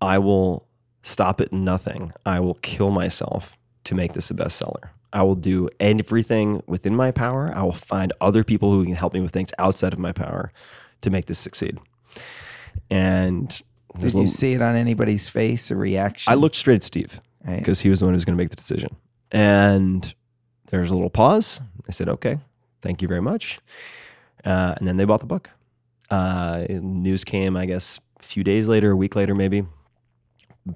I 0.00 0.18
will 0.18 0.66
stop 1.02 1.40
at 1.40 1.52
nothing. 1.52 2.12
I 2.26 2.40
will 2.40 2.54
kill 2.54 2.90
myself 2.90 3.56
to 3.84 3.94
make 3.94 4.12
this 4.14 4.30
a 4.30 4.34
bestseller. 4.34 4.90
I 5.12 5.22
will 5.22 5.34
do 5.36 5.68
everything 5.80 6.62
within 6.66 6.94
my 6.94 7.10
power. 7.10 7.50
I 7.54 7.62
will 7.62 7.72
find 7.72 8.12
other 8.20 8.44
people 8.44 8.72
who 8.72 8.84
can 8.84 8.94
help 8.94 9.14
me 9.14 9.20
with 9.20 9.32
things 9.32 9.50
outside 9.58 9.92
of 9.92 9.98
my 9.98 10.12
power 10.12 10.50
to 11.00 11.10
make 11.10 11.26
this 11.26 11.38
succeed. 11.38 11.78
And 12.90 13.60
Did 13.98 14.14
you 14.14 14.26
see 14.26 14.52
it 14.54 14.62
on 14.62 14.76
anybody's 14.76 15.28
face, 15.28 15.70
a 15.70 15.76
reaction? 15.76 16.32
I 16.32 16.36
looked 16.36 16.56
straight 16.56 16.76
at 16.76 16.82
Steve 16.82 17.20
Right. 17.44 17.58
because 17.58 17.80
he 17.80 17.88
was 17.88 18.00
the 18.00 18.06
one 18.06 18.12
who 18.12 18.16
was 18.16 18.24
going 18.24 18.36
to 18.36 18.42
make 18.42 18.50
the 18.50 18.56
decision. 18.56 18.94
And 19.32 20.14
there 20.70 20.80
was 20.80 20.90
a 20.90 20.94
little 20.94 21.10
pause. 21.10 21.60
I 21.88 21.92
said, 21.92 22.08
okay, 22.08 22.38
thank 22.82 23.02
you 23.02 23.08
very 23.08 23.22
much. 23.22 23.58
Uh, 24.44 24.74
and 24.78 24.86
then 24.88 24.96
they 24.96 25.04
bought 25.04 25.20
the 25.20 25.26
book. 25.26 25.50
Uh, 26.10 26.66
news 26.68 27.24
came, 27.24 27.56
I 27.56 27.66
guess, 27.66 28.00
a 28.18 28.22
few 28.22 28.42
days 28.42 28.68
later, 28.68 28.92
a 28.92 28.96
week 28.96 29.14
later, 29.14 29.34
maybe. 29.34 29.64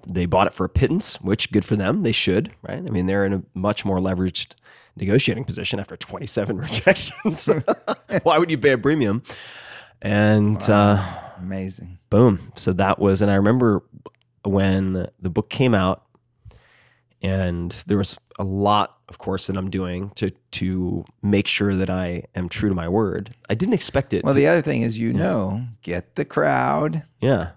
They 0.09 0.27
bought 0.27 0.47
it 0.47 0.53
for 0.53 0.65
a 0.65 0.69
pittance, 0.69 1.21
which 1.21 1.53
good 1.53 1.65
for 1.65 1.77
them. 1.77 2.03
They 2.03 2.13
should, 2.13 2.51
right? 2.63 2.79
I 2.79 2.91
mean, 2.91 3.07
they're 3.07 3.25
in 3.27 3.33
a 3.35 3.43
much 3.55 3.85
more 3.85 3.99
leveraged 3.99 4.53
negotiating 4.97 5.45
position 5.45 5.79
after 5.81 5.97
27 5.97 6.57
rejections. 6.59 7.49
Why 8.23 8.39
would 8.39 8.51
you 8.51 8.59
pay 8.59 8.71
a 8.71 8.79
premium? 8.79 9.23
And 10.01 10.63
uh, 10.71 11.03
Amazing. 11.39 11.99
boom. 12.11 12.53
So 12.57 12.73
that 12.75 12.99
was, 12.99 13.23
and 13.23 13.31
I 13.31 13.35
remember 13.35 13.83
when 14.45 15.09
the 15.21 15.31
book 15.31 15.51
came 15.51 15.75
out, 15.75 16.03
and 17.23 17.73
there 17.87 17.97
was 17.97 18.19
a 18.39 18.45
lot, 18.45 18.99
of 19.09 19.19
course, 19.19 19.47
that 19.47 19.57
I'm 19.57 19.71
doing 19.71 20.11
to 20.17 20.31
to 20.53 21.05
make 21.23 21.47
sure 21.47 21.75
that 21.75 21.91
I 21.91 22.25
am 22.35 22.49
true 22.49 22.69
to 22.69 22.75
my 22.75 22.89
word. 22.89 23.35
I 23.49 23.55
didn't 23.55 23.75
expect 23.75 24.13
it. 24.15 24.25
Well, 24.25 24.35
to- 24.35 24.41
the 24.41 24.47
other 24.47 24.63
thing 24.63 24.83
is, 24.83 24.99
you 24.99 25.13
know, 25.13 25.65
get 25.83 26.15
the 26.17 26.25
crowd, 26.25 27.05
yeah, 27.21 27.51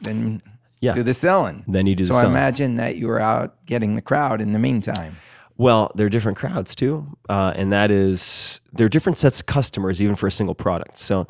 then 0.00 0.42
yeah. 0.80 0.92
do 0.92 1.02
the 1.02 1.14
selling. 1.14 1.64
Then 1.66 1.86
you 1.86 1.94
do 1.94 2.04
the 2.04 2.12
So 2.12 2.18
I 2.18 2.26
imagine 2.26 2.76
that 2.76 2.96
you 2.96 3.08
were 3.08 3.20
out 3.20 3.64
getting 3.66 3.94
the 3.96 4.02
crowd 4.02 4.40
in 4.40 4.52
the 4.52 4.58
meantime. 4.58 5.16
Well, 5.56 5.92
there 5.94 6.06
are 6.06 6.10
different 6.10 6.36
crowds 6.36 6.74
too, 6.74 7.06
uh, 7.28 7.52
and 7.54 7.72
that 7.72 7.90
is 7.90 8.60
there 8.72 8.86
are 8.86 8.90
different 8.90 9.18
sets 9.18 9.40
of 9.40 9.46
customers 9.46 10.02
even 10.02 10.16
for 10.16 10.26
a 10.26 10.32
single 10.32 10.54
product. 10.54 10.98
So, 10.98 11.26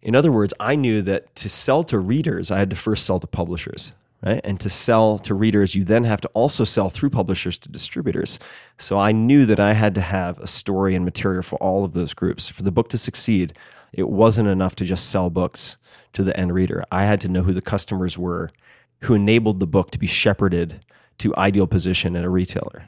in 0.00 0.14
other 0.14 0.30
words, 0.30 0.54
I 0.60 0.76
knew 0.76 1.02
that 1.02 1.34
to 1.36 1.48
sell 1.48 1.82
to 1.84 1.98
readers, 1.98 2.50
I 2.50 2.58
had 2.58 2.70
to 2.70 2.76
first 2.76 3.04
sell 3.04 3.18
to 3.18 3.26
publishers, 3.26 3.92
right? 4.26 4.40
And 4.44 4.58
to 4.60 4.68
sell 4.68 5.18
to 5.20 5.34
readers, 5.34 5.74
you 5.74 5.84
then 5.84 6.04
have 6.04 6.20
to 6.22 6.28
also 6.34 6.64
sell 6.64 6.90
through 6.90 7.10
publishers 7.10 7.58
to 7.60 7.68
distributors. 7.70 8.38
So 8.78 8.98
I 8.98 9.12
knew 9.12 9.46
that 9.46 9.60
I 9.60 9.72
had 9.74 9.94
to 9.94 10.00
have 10.00 10.38
a 10.38 10.46
story 10.46 10.94
and 10.94 11.04
material 11.04 11.42
for 11.42 11.56
all 11.56 11.84
of 11.84 11.92
those 11.92 12.12
groups. 12.14 12.48
For 12.48 12.62
the 12.62 12.72
book 12.72 12.88
to 12.90 12.98
succeed, 12.98 13.54
it 13.92 14.08
wasn't 14.08 14.48
enough 14.48 14.74
to 14.76 14.84
just 14.84 15.08
sell 15.08 15.30
books 15.30 15.76
to 16.12 16.22
the 16.24 16.38
end 16.38 16.52
reader. 16.52 16.84
I 16.90 17.04
had 17.04 17.20
to 17.22 17.28
know 17.28 17.42
who 17.42 17.52
the 17.52 17.62
customers 17.62 18.18
were 18.18 18.50
who 19.02 19.14
enabled 19.14 19.60
the 19.60 19.66
book 19.66 19.90
to 19.92 19.98
be 19.98 20.06
shepherded 20.06 20.80
to 21.18 21.34
ideal 21.36 21.66
position 21.66 22.16
at 22.16 22.24
a 22.24 22.30
retailer. 22.30 22.84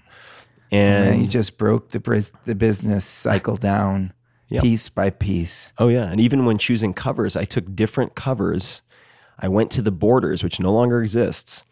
And 0.70 1.14
And 1.14 1.22
you 1.22 1.28
just 1.28 1.56
broke 1.58 1.90
the 1.90 2.00
bris- 2.00 2.32
the 2.44 2.54
business 2.54 3.04
cycle 3.04 3.56
down 3.56 4.12
Yep. 4.50 4.62
piece 4.62 4.88
by 4.88 5.10
piece. 5.10 5.72
Oh 5.78 5.88
yeah, 5.88 6.04
and 6.10 6.18
even 6.18 6.46
when 6.46 6.56
choosing 6.56 6.94
covers, 6.94 7.36
I 7.36 7.44
took 7.44 7.76
different 7.76 8.14
covers. 8.14 8.80
I 9.38 9.48
went 9.48 9.70
to 9.72 9.82
the 9.82 9.92
Borders, 9.92 10.42
which 10.42 10.60
no 10.60 10.72
longer 10.72 11.02
exists, 11.02 11.64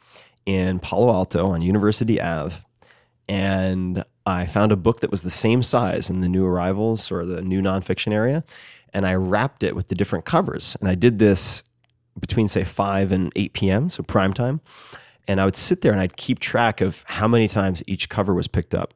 in 0.44 0.78
Palo 0.78 1.12
Alto 1.12 1.46
on 1.46 1.60
University 1.60 2.20
Ave, 2.20 2.56
and 3.28 4.04
I 4.24 4.46
found 4.46 4.72
a 4.72 4.76
book 4.76 5.00
that 5.00 5.10
was 5.10 5.22
the 5.22 5.30
same 5.30 5.62
size 5.62 6.08
in 6.08 6.20
the 6.20 6.28
new 6.28 6.46
arrivals 6.46 7.10
or 7.10 7.24
the 7.24 7.42
new 7.42 7.60
nonfiction 7.60 8.12
area, 8.12 8.44
and 8.94 9.06
I 9.06 9.14
wrapped 9.14 9.62
it 9.62 9.74
with 9.74 9.88
the 9.88 9.94
different 9.94 10.24
covers. 10.24 10.76
And 10.80 10.88
I 10.88 10.94
did 10.94 11.18
this 11.18 11.62
between 12.18 12.48
say 12.48 12.64
five 12.64 13.12
and 13.12 13.32
eight 13.36 13.52
p.m., 13.52 13.88
so 13.88 14.02
prime 14.02 14.32
time, 14.32 14.60
and 15.28 15.40
I 15.40 15.44
would 15.44 15.56
sit 15.56 15.82
there 15.82 15.92
and 15.92 16.00
I'd 16.00 16.16
keep 16.16 16.38
track 16.38 16.80
of 16.80 17.04
how 17.06 17.26
many 17.28 17.48
times 17.48 17.82
each 17.86 18.08
cover 18.08 18.32
was 18.32 18.48
picked 18.48 18.74
up. 18.74 18.94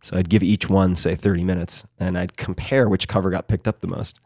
So 0.00 0.16
I'd 0.16 0.30
give 0.30 0.42
each 0.42 0.68
one, 0.68 0.94
say, 0.94 1.16
30 1.16 1.42
minutes, 1.44 1.84
and 1.98 2.16
I'd 2.16 2.36
compare 2.36 2.88
which 2.88 3.08
cover 3.08 3.30
got 3.30 3.48
picked 3.48 3.66
up 3.66 3.80
the 3.80 3.88
most. 3.88 4.20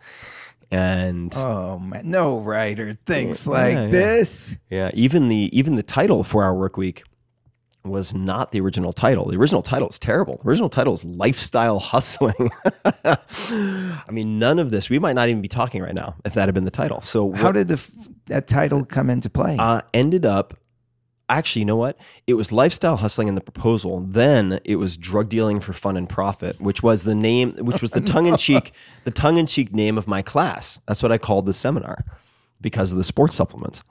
And 0.70 1.34
Oh 1.34 1.78
man, 1.78 2.02
no 2.10 2.38
writer 2.38 2.94
thinks 3.06 3.46
Yeah, 3.46 3.52
like 3.52 3.74
yeah. 3.74 3.86
this. 3.88 4.56
yeah, 4.70 4.90
even 4.94 5.28
the 5.28 5.50
even 5.56 5.76
the 5.76 5.82
title 5.82 6.24
for 6.24 6.42
our 6.44 6.54
work 6.54 6.76
week 6.76 7.02
was 7.84 8.14
not 8.14 8.52
the 8.52 8.60
original 8.60 8.92
title. 8.92 9.26
The 9.28 9.36
original 9.36 9.60
title 9.60 9.88
is 9.88 9.98
terrible. 9.98 10.38
The 10.42 10.48
original 10.48 10.68
title 10.68 10.94
is 10.94 11.04
Lifestyle 11.04 11.80
Hustling. 11.80 12.50
I 13.04 14.04
mean, 14.10 14.38
none 14.38 14.58
of 14.58 14.70
this. 14.70 14.88
We 14.88 14.98
might 14.98 15.14
not 15.14 15.28
even 15.28 15.42
be 15.42 15.48
talking 15.48 15.82
right 15.82 15.94
now 15.94 16.14
if 16.24 16.34
that 16.34 16.46
had 16.46 16.54
been 16.54 16.64
the 16.64 16.70
title. 16.70 17.00
So 17.00 17.32
How 17.32 17.46
what- 17.46 17.52
did 17.52 17.68
the 17.68 18.08
that 18.26 18.46
title 18.46 18.84
come 18.84 19.10
into 19.10 19.28
play? 19.30 19.56
uh, 19.58 19.82
ended 19.92 20.24
up 20.24 20.54
actually 21.38 21.60
you 21.60 21.66
know 21.66 21.76
what 21.76 21.98
it 22.26 22.34
was 22.34 22.52
lifestyle 22.52 22.96
hustling 22.96 23.28
in 23.28 23.34
the 23.34 23.40
proposal 23.40 24.00
then 24.00 24.60
it 24.64 24.76
was 24.76 24.96
drug 24.96 25.28
dealing 25.28 25.60
for 25.60 25.72
fun 25.72 25.96
and 25.96 26.08
profit 26.08 26.60
which 26.60 26.82
was 26.82 27.04
the 27.04 27.14
name 27.14 27.52
which 27.58 27.80
was 27.80 27.90
the 27.92 28.00
tongue-in-cheek 28.12 28.72
the 29.04 29.10
tongue-in-cheek 29.10 29.72
name 29.72 29.98
of 29.98 30.06
my 30.06 30.22
class 30.22 30.78
that's 30.86 31.02
what 31.02 31.12
i 31.12 31.18
called 31.18 31.46
the 31.46 31.54
seminar 31.54 32.04
because 32.60 32.92
of 32.92 32.98
the 32.98 33.04
sports 33.04 33.34
supplements 33.34 33.82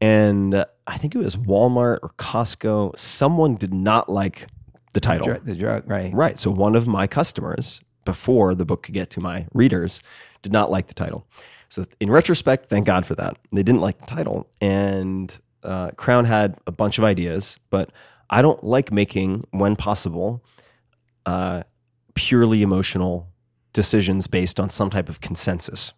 and 0.00 0.54
uh, 0.54 0.64
i 0.86 0.96
think 0.96 1.14
it 1.14 1.18
was 1.18 1.36
walmart 1.36 1.98
or 2.02 2.10
costco 2.18 2.96
someone 2.98 3.56
did 3.56 3.74
not 3.74 4.08
like 4.08 4.46
the 4.92 5.00
title 5.00 5.26
Dr- 5.26 5.44
the 5.44 5.54
drug, 5.54 5.88
right? 5.88 6.12
Right. 6.12 6.38
So 6.38 6.50
one 6.50 6.74
of 6.74 6.86
my 6.86 7.06
customers, 7.06 7.80
before 8.04 8.54
the 8.54 8.64
book 8.64 8.82
could 8.84 8.94
get 8.94 9.10
to 9.10 9.20
my 9.20 9.46
readers, 9.52 10.00
did 10.42 10.52
not 10.52 10.70
like 10.70 10.88
the 10.88 10.94
title. 10.94 11.26
So 11.68 11.86
in 12.00 12.10
retrospect, 12.10 12.68
thank 12.68 12.86
God 12.86 13.06
for 13.06 13.14
that. 13.14 13.36
They 13.52 13.62
didn't 13.62 13.80
like 13.80 14.00
the 14.00 14.06
title, 14.06 14.48
and 14.60 15.36
uh, 15.62 15.90
Crown 15.92 16.24
had 16.24 16.56
a 16.66 16.72
bunch 16.72 16.98
of 16.98 17.04
ideas, 17.04 17.58
but 17.70 17.90
I 18.28 18.42
don't 18.42 18.62
like 18.62 18.92
making, 18.92 19.46
when 19.50 19.76
possible, 19.76 20.44
uh, 21.26 21.62
purely 22.14 22.62
emotional 22.62 23.28
decisions 23.72 24.26
based 24.26 24.58
on 24.58 24.70
some 24.70 24.90
type 24.90 25.08
of 25.08 25.20
consensus. 25.20 25.92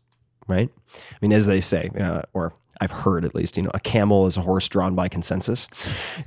Right. 0.48 0.70
I 0.94 1.16
mean, 1.22 1.32
as 1.32 1.46
they 1.46 1.60
say, 1.60 1.90
uh, 1.98 2.22
or 2.32 2.52
I've 2.80 2.90
heard 2.90 3.24
at 3.24 3.34
least, 3.34 3.56
you 3.56 3.62
know, 3.62 3.70
a 3.74 3.80
camel 3.80 4.26
is 4.26 4.36
a 4.36 4.40
horse 4.40 4.68
drawn 4.68 4.96
by 4.96 5.08
consensus, 5.08 5.68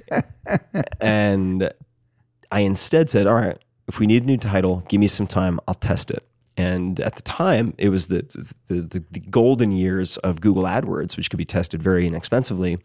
and 1.02 1.72
I 2.52 2.62
instead 2.62 3.10
said, 3.10 3.28
all 3.28 3.36
right, 3.36 3.58
if 3.88 4.00
we 4.00 4.08
need 4.08 4.24
a 4.24 4.26
new 4.26 4.38
title, 4.38 4.84
give 4.88 5.02
me 5.02 5.08
some 5.08 5.28
time, 5.28 5.60
I'll 5.68 5.76
test 5.76 6.12
it. 6.12 6.26
And 6.58 7.00
at 7.02 7.16
the 7.18 7.22
time, 7.22 7.74
it 7.78 7.90
was 7.90 8.08
the, 8.08 8.54
the, 8.68 8.82
the, 8.82 9.04
the 9.12 9.20
golden 9.20 9.72
years 9.72 10.18
of 10.18 10.40
Google 10.40 10.64
AdWords, 10.64 11.18
which 11.18 11.30
could 11.30 11.38
be 11.38 11.46
tested 11.46 11.84
very 11.84 12.08
inexpensively. 12.08 12.78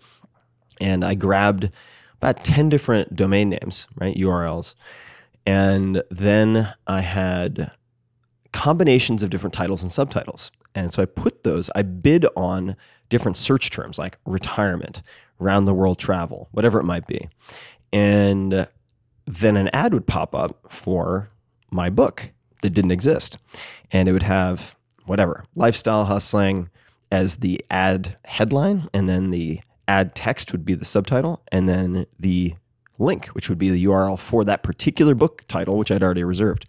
And 0.81 1.05
I 1.05 1.15
grabbed 1.15 1.71
about 2.17 2.45
10 2.45 2.69
different 2.69 3.17
domain 3.17 3.51
names, 3.51 3.87
right? 3.97 4.17
URLs. 4.17 4.75
And 5.47 6.03
then 6.11 6.75
I 6.87 7.01
had 7.01 7.71
combinations 8.53 9.23
of 9.23 9.31
different 9.31 9.55
titles 9.55 9.83
and 9.83 9.91
subtitles. 9.91 10.51
And 10.75 10.93
so 10.93 11.03
I 11.03 11.07
put 11.07 11.45
those, 11.45 11.71
I 11.75 11.83
bid 11.83 12.27
on 12.37 12.77
different 13.09 13.37
search 13.37 13.71
terms 13.71 13.99
like 13.99 14.19
retirement, 14.25 15.03
round 15.39 15.67
the 15.67 15.75
world 15.75 15.99
travel, 15.99 16.49
whatever 16.53 16.79
it 16.79 16.85
might 16.85 17.07
be. 17.07 17.29
And 17.93 18.69
then 19.27 19.57
an 19.57 19.69
ad 19.73 19.93
would 19.95 20.07
pop 20.07 20.35
up 20.35 20.71
for 20.71 21.31
my 21.71 21.91
book 21.91 22.31
that 22.63 22.71
didn't 22.71 22.91
exist. 22.91 23.39
And 23.91 24.09
it 24.09 24.13
would 24.13 24.23
have 24.23 24.77
whatever, 25.07 25.45
lifestyle 25.57 26.05
hustling 26.05 26.71
as 27.11 27.37
the 27.37 27.65
ad 27.71 28.17
headline. 28.25 28.89
And 28.95 29.09
then 29.09 29.31
the 29.31 29.61
ad 29.91 30.15
text 30.15 30.53
would 30.53 30.65
be 30.65 30.75
the 30.75 30.85
subtitle. 30.85 31.43
And 31.51 31.69
then 31.69 32.07
the 32.19 32.55
link, 32.99 33.27
which 33.29 33.49
would 33.49 33.59
be 33.59 33.71
the 33.71 33.85
URL 33.85 34.19
for 34.19 34.45
that 34.45 34.63
particular 34.63 35.15
book 35.17 35.45
title, 35.49 35.77
which 35.77 35.91
I'd 35.91 36.03
already 36.03 36.23
reserved. 36.23 36.65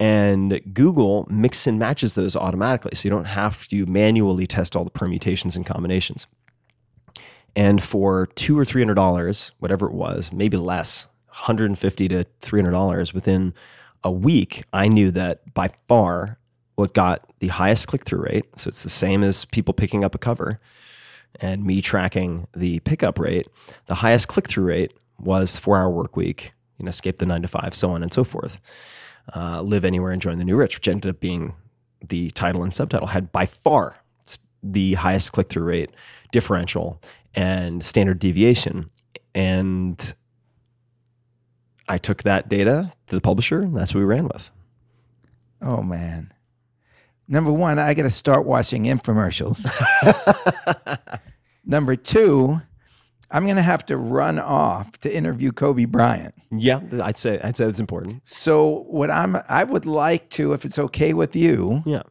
And 0.00 0.60
Google 0.72 1.26
mix 1.30 1.66
and 1.66 1.78
matches 1.78 2.14
those 2.14 2.34
automatically. 2.34 2.92
So 2.94 3.06
you 3.06 3.10
don't 3.10 3.26
have 3.26 3.68
to 3.68 3.84
manually 3.86 4.46
test 4.46 4.74
all 4.74 4.84
the 4.84 4.90
permutations 4.90 5.54
and 5.54 5.66
combinations. 5.66 6.26
And 7.54 7.82
for 7.82 8.26
two 8.34 8.58
or 8.58 8.64
three 8.64 8.80
hundred 8.80 8.94
dollars, 8.94 9.52
whatever 9.58 9.86
it 9.86 9.94
was, 9.94 10.32
maybe 10.32 10.56
less, 10.56 11.06
150 11.26 12.08
to 12.08 12.24
300 12.40 12.70
dollars 12.70 13.12
within 13.12 13.54
a 14.02 14.10
week, 14.10 14.64
I 14.72 14.88
knew 14.88 15.10
that 15.12 15.54
by 15.54 15.68
far 15.88 16.38
what 16.74 16.94
got 16.94 17.30
the 17.38 17.48
highest 17.48 17.86
click 17.86 18.04
through 18.04 18.22
rate. 18.22 18.46
So 18.56 18.68
it's 18.68 18.82
the 18.82 18.90
same 18.90 19.22
as 19.22 19.44
people 19.44 19.74
picking 19.74 20.02
up 20.04 20.14
a 20.14 20.18
cover 20.18 20.58
and 21.40 21.64
me 21.64 21.80
tracking 21.80 22.46
the 22.54 22.80
pickup 22.80 23.18
rate. 23.18 23.48
The 23.86 23.96
highest 23.96 24.28
click 24.28 24.48
through 24.48 24.64
rate 24.64 24.92
was 25.18 25.56
four 25.56 25.76
hour 25.76 25.90
work 25.90 26.16
week, 26.16 26.52
you 26.78 26.84
know, 26.84 26.90
escape 26.90 27.18
the 27.18 27.26
nine 27.26 27.42
to 27.42 27.48
five, 27.48 27.74
so 27.74 27.90
on 27.90 28.02
and 28.02 28.12
so 28.12 28.24
forth. 28.24 28.60
Uh, 29.34 29.62
live 29.62 29.84
anywhere 29.84 30.12
and 30.12 30.20
join 30.20 30.38
the 30.38 30.44
new 30.44 30.56
rich, 30.56 30.76
which 30.76 30.88
ended 30.88 31.10
up 31.10 31.20
being 31.20 31.54
the 32.06 32.30
title 32.32 32.62
and 32.62 32.74
subtitle, 32.74 33.08
had 33.08 33.32
by 33.32 33.46
far 33.46 33.96
the 34.62 34.94
highest 34.94 35.32
click 35.32 35.48
through 35.48 35.64
rate 35.64 35.90
differential 36.32 37.00
and 37.34 37.84
standard 37.84 38.18
deviation. 38.18 38.90
And 39.34 40.14
I 41.88 41.98
took 41.98 42.22
that 42.22 42.48
data 42.48 42.92
to 43.06 43.14
the 43.14 43.20
publisher, 43.20 43.62
and 43.62 43.76
that's 43.76 43.94
what 43.94 44.00
we 44.00 44.06
ran 44.06 44.28
with. 44.28 44.50
Oh 45.62 45.82
man. 45.82 46.33
Number 47.26 47.50
one, 47.52 47.78
I 47.78 47.94
got 47.94 48.02
to 48.02 48.10
start 48.10 48.44
watching 48.46 48.84
infomercials. 48.84 49.64
Number 51.64 51.96
two, 51.96 52.60
I'm 53.30 53.44
going 53.46 53.56
to 53.56 53.62
have 53.62 53.86
to 53.86 53.96
run 53.96 54.38
off 54.38 54.92
to 54.98 55.14
interview 55.14 55.50
Kobe 55.50 55.86
Bryant. 55.86 56.34
Yeah, 56.50 56.80
I'd 57.02 57.16
say 57.16 57.40
I'd 57.42 57.56
say 57.56 57.64
that's 57.64 57.80
important. 57.80 58.20
So 58.24 58.84
what 58.88 59.10
I'm 59.10 59.36
I 59.48 59.64
would 59.64 59.86
like 59.86 60.28
to, 60.30 60.52
if 60.52 60.64
it's 60.64 60.78
okay 60.78 61.14
with 61.14 61.34
you, 61.34 61.82
Yeah, 61.86 62.02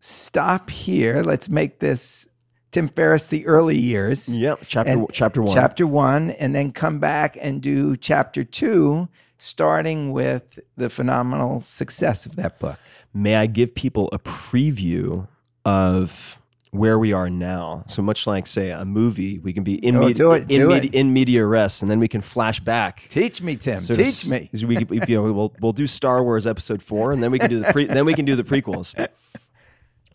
stop 0.00 0.68
here. 0.70 1.22
Let's 1.22 1.48
make 1.48 1.80
this 1.80 2.28
Tim 2.70 2.88
Ferriss 2.88 3.28
the 3.28 3.46
early 3.46 3.76
years. 3.78 4.36
yeah. 4.36 4.54
Chapter 4.66 4.92
And- 4.92 5.06
chapter 5.12 5.42
one. 5.42 5.54
Chapter 5.54 5.86
one, 5.86 6.30
and 6.32 6.54
then 6.54 6.70
come 6.72 6.98
back 6.98 7.36
and 7.40 7.62
do 7.62 7.96
chapter 7.96 8.44
two, 8.44 9.08
starting 9.38 10.12
with 10.12 10.60
the 10.76 10.90
phenomenal 10.90 11.62
success 11.62 12.26
of 12.26 12.36
that 12.36 12.58
book. 12.60 12.78
May 13.18 13.34
I 13.34 13.46
give 13.46 13.74
people 13.74 14.08
a 14.12 14.18
preview 14.20 15.26
of 15.64 16.40
where 16.70 16.98
we 16.98 17.12
are 17.12 17.28
now? 17.28 17.82
So 17.88 18.00
much 18.00 18.26
like 18.28 18.46
say 18.46 18.70
a 18.70 18.84
movie, 18.84 19.38
we 19.40 19.52
can 19.52 19.64
be 19.64 19.74
in 19.84 19.96
Oh, 19.96 20.00
media, 20.00 20.14
do 20.14 20.32
it, 20.32 20.50
in, 20.50 20.70
it. 20.70 20.94
in 20.94 21.12
media 21.12 21.44
res, 21.44 21.82
and 21.82 21.90
then 21.90 21.98
we 21.98 22.06
can 22.06 22.20
flash 22.20 22.60
back. 22.60 23.06
Teach 23.08 23.42
me, 23.42 23.56
Tim. 23.56 23.78
of 23.78 23.86
Teach 23.88 24.26
me. 24.28 24.48
We- 24.52 24.86
you 25.08 25.16
know, 25.16 25.32
we'll 25.32 25.52
we'll 25.60 25.72
do 25.72 25.86
Star 25.88 26.22
Wars 26.22 26.46
Episode 26.46 26.80
Four, 26.80 27.10
and 27.10 27.20
then 27.22 27.32
we 27.32 27.38
can 27.40 27.50
do 27.50 27.58
the 27.60 27.72
pre, 27.72 27.86
then 27.86 28.04
we 28.04 28.14
can 28.14 28.24
do 28.24 28.36
the 28.36 28.44
prequels. 28.44 28.94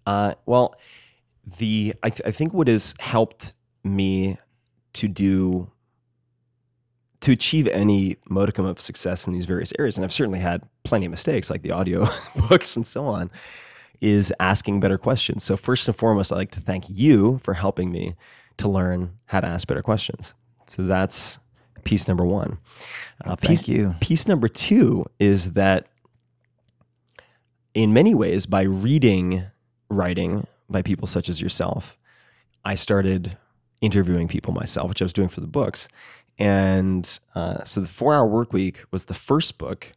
Uh, 0.05 0.33
well, 0.45 0.75
the 1.59 1.93
I, 2.03 2.09
th- 2.09 2.27
I 2.27 2.31
think 2.31 2.53
what 2.53 2.67
has 2.67 2.93
helped 2.99 3.53
me 3.83 4.37
to 4.93 5.07
do 5.07 5.71
to 7.23 7.31
achieve 7.31 7.67
any 7.69 8.17
modicum 8.29 8.65
of 8.65 8.81
success 8.81 9.27
in 9.27 9.33
these 9.33 9.45
various 9.45 9.71
areas, 9.79 9.97
and 9.97 10.03
I've 10.03 10.11
certainly 10.11 10.39
had 10.39 10.61
plenty 10.83 11.05
of 11.05 11.11
mistakes, 11.11 11.49
like 11.49 11.61
the 11.61 11.71
audio 11.71 12.05
books 12.49 12.75
and 12.75 12.85
so 12.85 13.05
on, 13.05 13.31
is 14.01 14.33
asking 14.41 14.81
better 14.81 14.97
questions. 14.97 15.41
So 15.45 15.55
first 15.55 15.87
and 15.87 15.95
foremost, 15.95 16.33
I'd 16.33 16.35
like 16.35 16.51
to 16.51 16.59
thank 16.59 16.89
you 16.89 17.37
for 17.37 17.53
helping 17.53 17.93
me 17.93 18.15
to 18.57 18.67
learn 18.67 19.13
how 19.27 19.39
to 19.39 19.47
ask 19.47 19.69
better 19.69 19.81
questions. 19.81 20.33
So 20.67 20.83
that's 20.83 21.39
piece 21.85 22.09
number 22.09 22.25
one. 22.25 22.57
Uh, 23.23 23.37
Thank 23.37 23.59
piece, 23.59 23.67
you. 23.69 23.95
Piece 24.01 24.27
number 24.27 24.49
two 24.49 25.05
is 25.17 25.53
that 25.53 25.87
in 27.73 27.93
many 27.93 28.13
ways, 28.13 28.45
by 28.45 28.63
reading 28.63 29.45
writing 29.89 30.45
by 30.69 30.81
people 30.81 31.07
such 31.07 31.29
as 31.29 31.41
yourself, 31.41 31.97
I 32.65 32.75
started 32.75 33.37
interviewing 33.79 34.27
people 34.27 34.53
myself, 34.53 34.89
which 34.89 35.01
I 35.01 35.05
was 35.05 35.13
doing 35.13 35.29
for 35.29 35.41
the 35.41 35.47
books. 35.47 35.87
And 36.39 37.19
uh, 37.35 37.63
so 37.63 37.81
the 37.81 37.87
four 37.87 38.13
hour 38.13 38.25
work 38.25 38.53
week 38.53 38.83
was 38.91 39.05
the 39.05 39.13
first 39.13 39.57
book. 39.57 39.93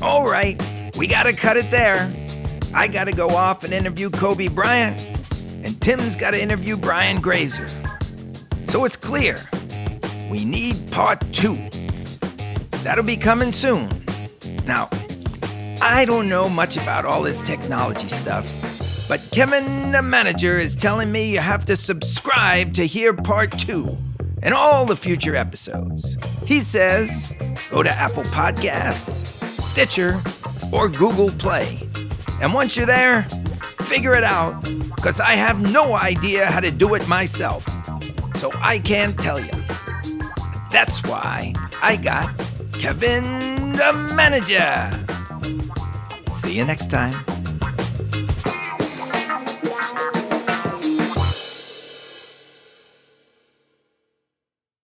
All 0.03 0.29
right, 0.29 0.61
we 0.97 1.07
gotta 1.07 1.31
cut 1.31 1.55
it 1.55 1.71
there. 1.71 2.11
I 2.73 2.89
gotta 2.89 3.13
go 3.13 3.29
off 3.29 3.63
and 3.63 3.71
interview 3.73 4.09
Kobe 4.09 4.49
Bryant, 4.49 4.99
and 5.63 5.79
Tim's 5.81 6.17
gotta 6.17 6.41
interview 6.41 6.75
Brian 6.75 7.21
Grazer. 7.21 7.67
So 8.67 8.83
it's 8.83 8.97
clear 8.97 9.39
we 10.29 10.43
need 10.43 10.91
part 10.91 11.21
two. 11.31 11.55
That'll 12.83 13.05
be 13.05 13.15
coming 13.15 13.53
soon. 13.53 13.89
Now, 14.67 14.89
I 15.85 16.05
don't 16.05 16.29
know 16.29 16.47
much 16.47 16.77
about 16.77 17.03
all 17.03 17.21
this 17.21 17.41
technology 17.41 18.07
stuff, 18.07 18.49
but 19.09 19.19
Kevin, 19.31 19.91
the 19.91 20.01
manager, 20.01 20.57
is 20.57 20.77
telling 20.77 21.11
me 21.11 21.29
you 21.29 21.39
have 21.39 21.65
to 21.65 21.75
subscribe 21.75 22.73
to 22.75 22.87
hear 22.87 23.13
part 23.13 23.51
two 23.59 23.97
and 24.41 24.53
all 24.53 24.85
the 24.85 24.95
future 24.95 25.35
episodes. 25.35 26.17
He 26.45 26.61
says 26.61 27.31
go 27.69 27.83
to 27.83 27.91
Apple 27.91 28.23
Podcasts, 28.23 29.25
Stitcher, 29.61 30.21
or 30.71 30.87
Google 30.87 31.29
Play. 31.31 31.77
And 32.41 32.53
once 32.53 32.77
you're 32.77 32.85
there, 32.85 33.23
figure 33.81 34.15
it 34.15 34.23
out, 34.23 34.61
because 34.95 35.19
I 35.19 35.33
have 35.33 35.69
no 35.69 35.95
idea 35.95 36.45
how 36.45 36.61
to 36.61 36.71
do 36.71 36.95
it 36.95 37.05
myself. 37.09 37.67
So 38.35 38.51
I 38.55 38.79
can't 38.79 39.19
tell 39.19 39.37
you. 39.37 39.51
That's 40.71 41.03
why 41.03 41.53
I 41.81 41.97
got 41.97 42.37
Kevin 42.79 43.73
the 43.73 44.13
manager. 44.15 45.03
See 46.43 46.57
you 46.57 46.65
next 46.65 46.89
time. 46.89 47.13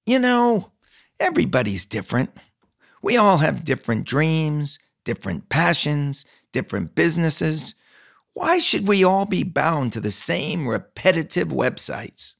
You 0.06 0.19
know, 0.19 0.72
everybody's 1.19 1.84
different. 1.84 2.30
We 3.02 3.18
all 3.18 3.40
have 3.40 3.65
different 3.65 4.06
dreams, 4.06 4.80
different 5.03 5.49
passions, 5.49 6.23
different 6.53 6.95
businesses. 6.95 7.76
Why 8.31 8.60
should 8.60 8.88
we 8.88 9.03
all 9.03 9.26
be 9.26 9.44
bound 9.44 9.91
to 9.94 9.99
the 9.99 10.11
same 10.11 10.65
repetitive 10.65 11.49
websites? 11.49 12.36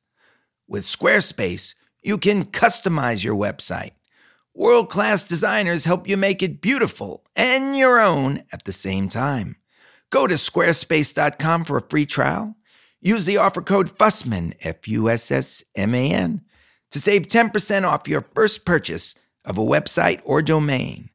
With 0.66 0.86
Squarespace, 0.86 1.74
you 2.02 2.18
can 2.18 2.46
customize 2.46 3.22
your 3.22 3.36
website. 3.36 3.92
World 4.60 4.90
class 4.90 5.24
designers 5.24 5.86
help 5.86 6.06
you 6.06 6.18
make 6.18 6.44
it 6.44 6.60
beautiful 6.60 7.26
and 7.34 7.78
your 7.78 8.02
own 8.02 8.44
at 8.52 8.66
the 8.66 8.74
same 8.74 9.08
time. 9.08 9.56
Go 10.10 10.28
to 10.28 10.36
squarespace.com 10.36 11.64
for 11.64 11.78
a 11.78 11.82
free 11.82 12.06
trial. 12.06 12.58
Use 13.00 13.24
the 13.24 13.38
offer 13.38 13.62
code 13.62 13.98
FUSSMAN, 13.98 14.58
F 14.60 14.86
U 14.90 15.10
S 15.10 15.32
S 15.32 15.64
M 15.78 15.96
A 15.96 16.12
N, 16.12 16.42
to 16.92 17.00
save 17.00 17.30
10% 17.30 17.88
off 17.88 18.10
your 18.10 18.28
first 18.36 18.66
purchase 18.66 19.16
of 19.46 19.58
a 19.58 19.62
website 19.62 20.20
or 20.26 20.42
domain. 20.42 21.10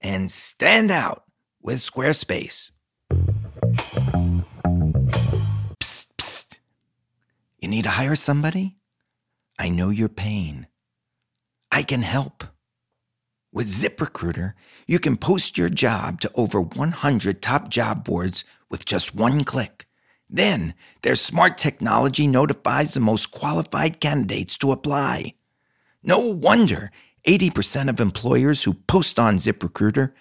And 0.00 0.30
stand 0.30 0.92
out 0.92 1.24
with 1.60 1.80
Squarespace. 1.80 2.70
Psst, 5.80 6.06
psst. 6.16 6.58
You 7.58 7.66
need 7.66 7.82
to 7.82 7.90
hire 7.90 8.14
somebody? 8.14 8.76
I 9.58 9.68
know 9.68 9.88
your 9.88 10.08
pain. 10.08 10.68
I 11.72 11.82
can 11.82 12.02
help. 12.02 12.44
With 13.58 13.66
ZipRecruiter, 13.66 14.52
you 14.86 15.00
can 15.00 15.16
post 15.16 15.58
your 15.58 15.68
job 15.68 16.20
to 16.20 16.30
over 16.36 16.60
100 16.60 17.42
top 17.42 17.68
job 17.68 18.04
boards 18.04 18.44
with 18.70 18.84
just 18.84 19.16
one 19.16 19.42
click. 19.42 19.88
Then, 20.30 20.74
their 21.02 21.16
smart 21.16 21.58
technology 21.58 22.28
notifies 22.28 22.94
the 22.94 23.00
most 23.00 23.32
qualified 23.32 23.98
candidates 23.98 24.56
to 24.58 24.70
apply. 24.70 25.34
No 26.04 26.20
wonder 26.20 26.92
80% 27.26 27.88
of 27.88 27.98
employers 27.98 28.62
who 28.62 28.74
post 28.74 29.18
on 29.18 29.38
ZipRecruiter 29.38 30.12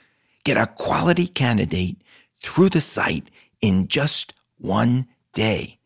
get 0.44 0.58
a 0.58 0.66
quality 0.66 1.28
candidate 1.28 2.02
through 2.42 2.70
the 2.70 2.82
site 2.82 3.30
in 3.62 3.88
just 3.88 4.34
one 4.58 5.06
day. 5.36 5.78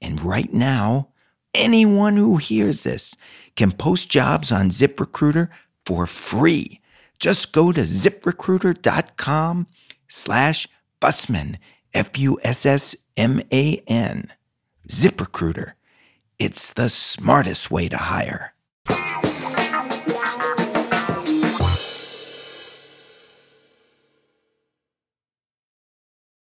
And 0.00 0.22
right 0.22 0.54
now, 0.54 1.08
anyone 1.54 2.16
who 2.16 2.36
hears 2.36 2.84
this 2.84 3.16
can 3.56 3.72
post 3.72 4.08
jobs 4.08 4.52
on 4.52 4.70
ZipRecruiter 4.70 5.48
for 5.84 6.06
free. 6.06 6.79
Just 7.20 7.52
go 7.52 7.70
to 7.70 7.82
ziprecruiter.com 7.82 9.66
slash 10.08 10.66
Fussman, 11.00 11.58
F-U-S-S-M-A-N. 11.92 12.32
ZipRecruiter. 14.88 15.72
It's 16.38 16.72
the 16.72 16.88
smartest 16.88 17.70
way 17.70 17.88
to 17.90 17.98
hire. 17.98 18.54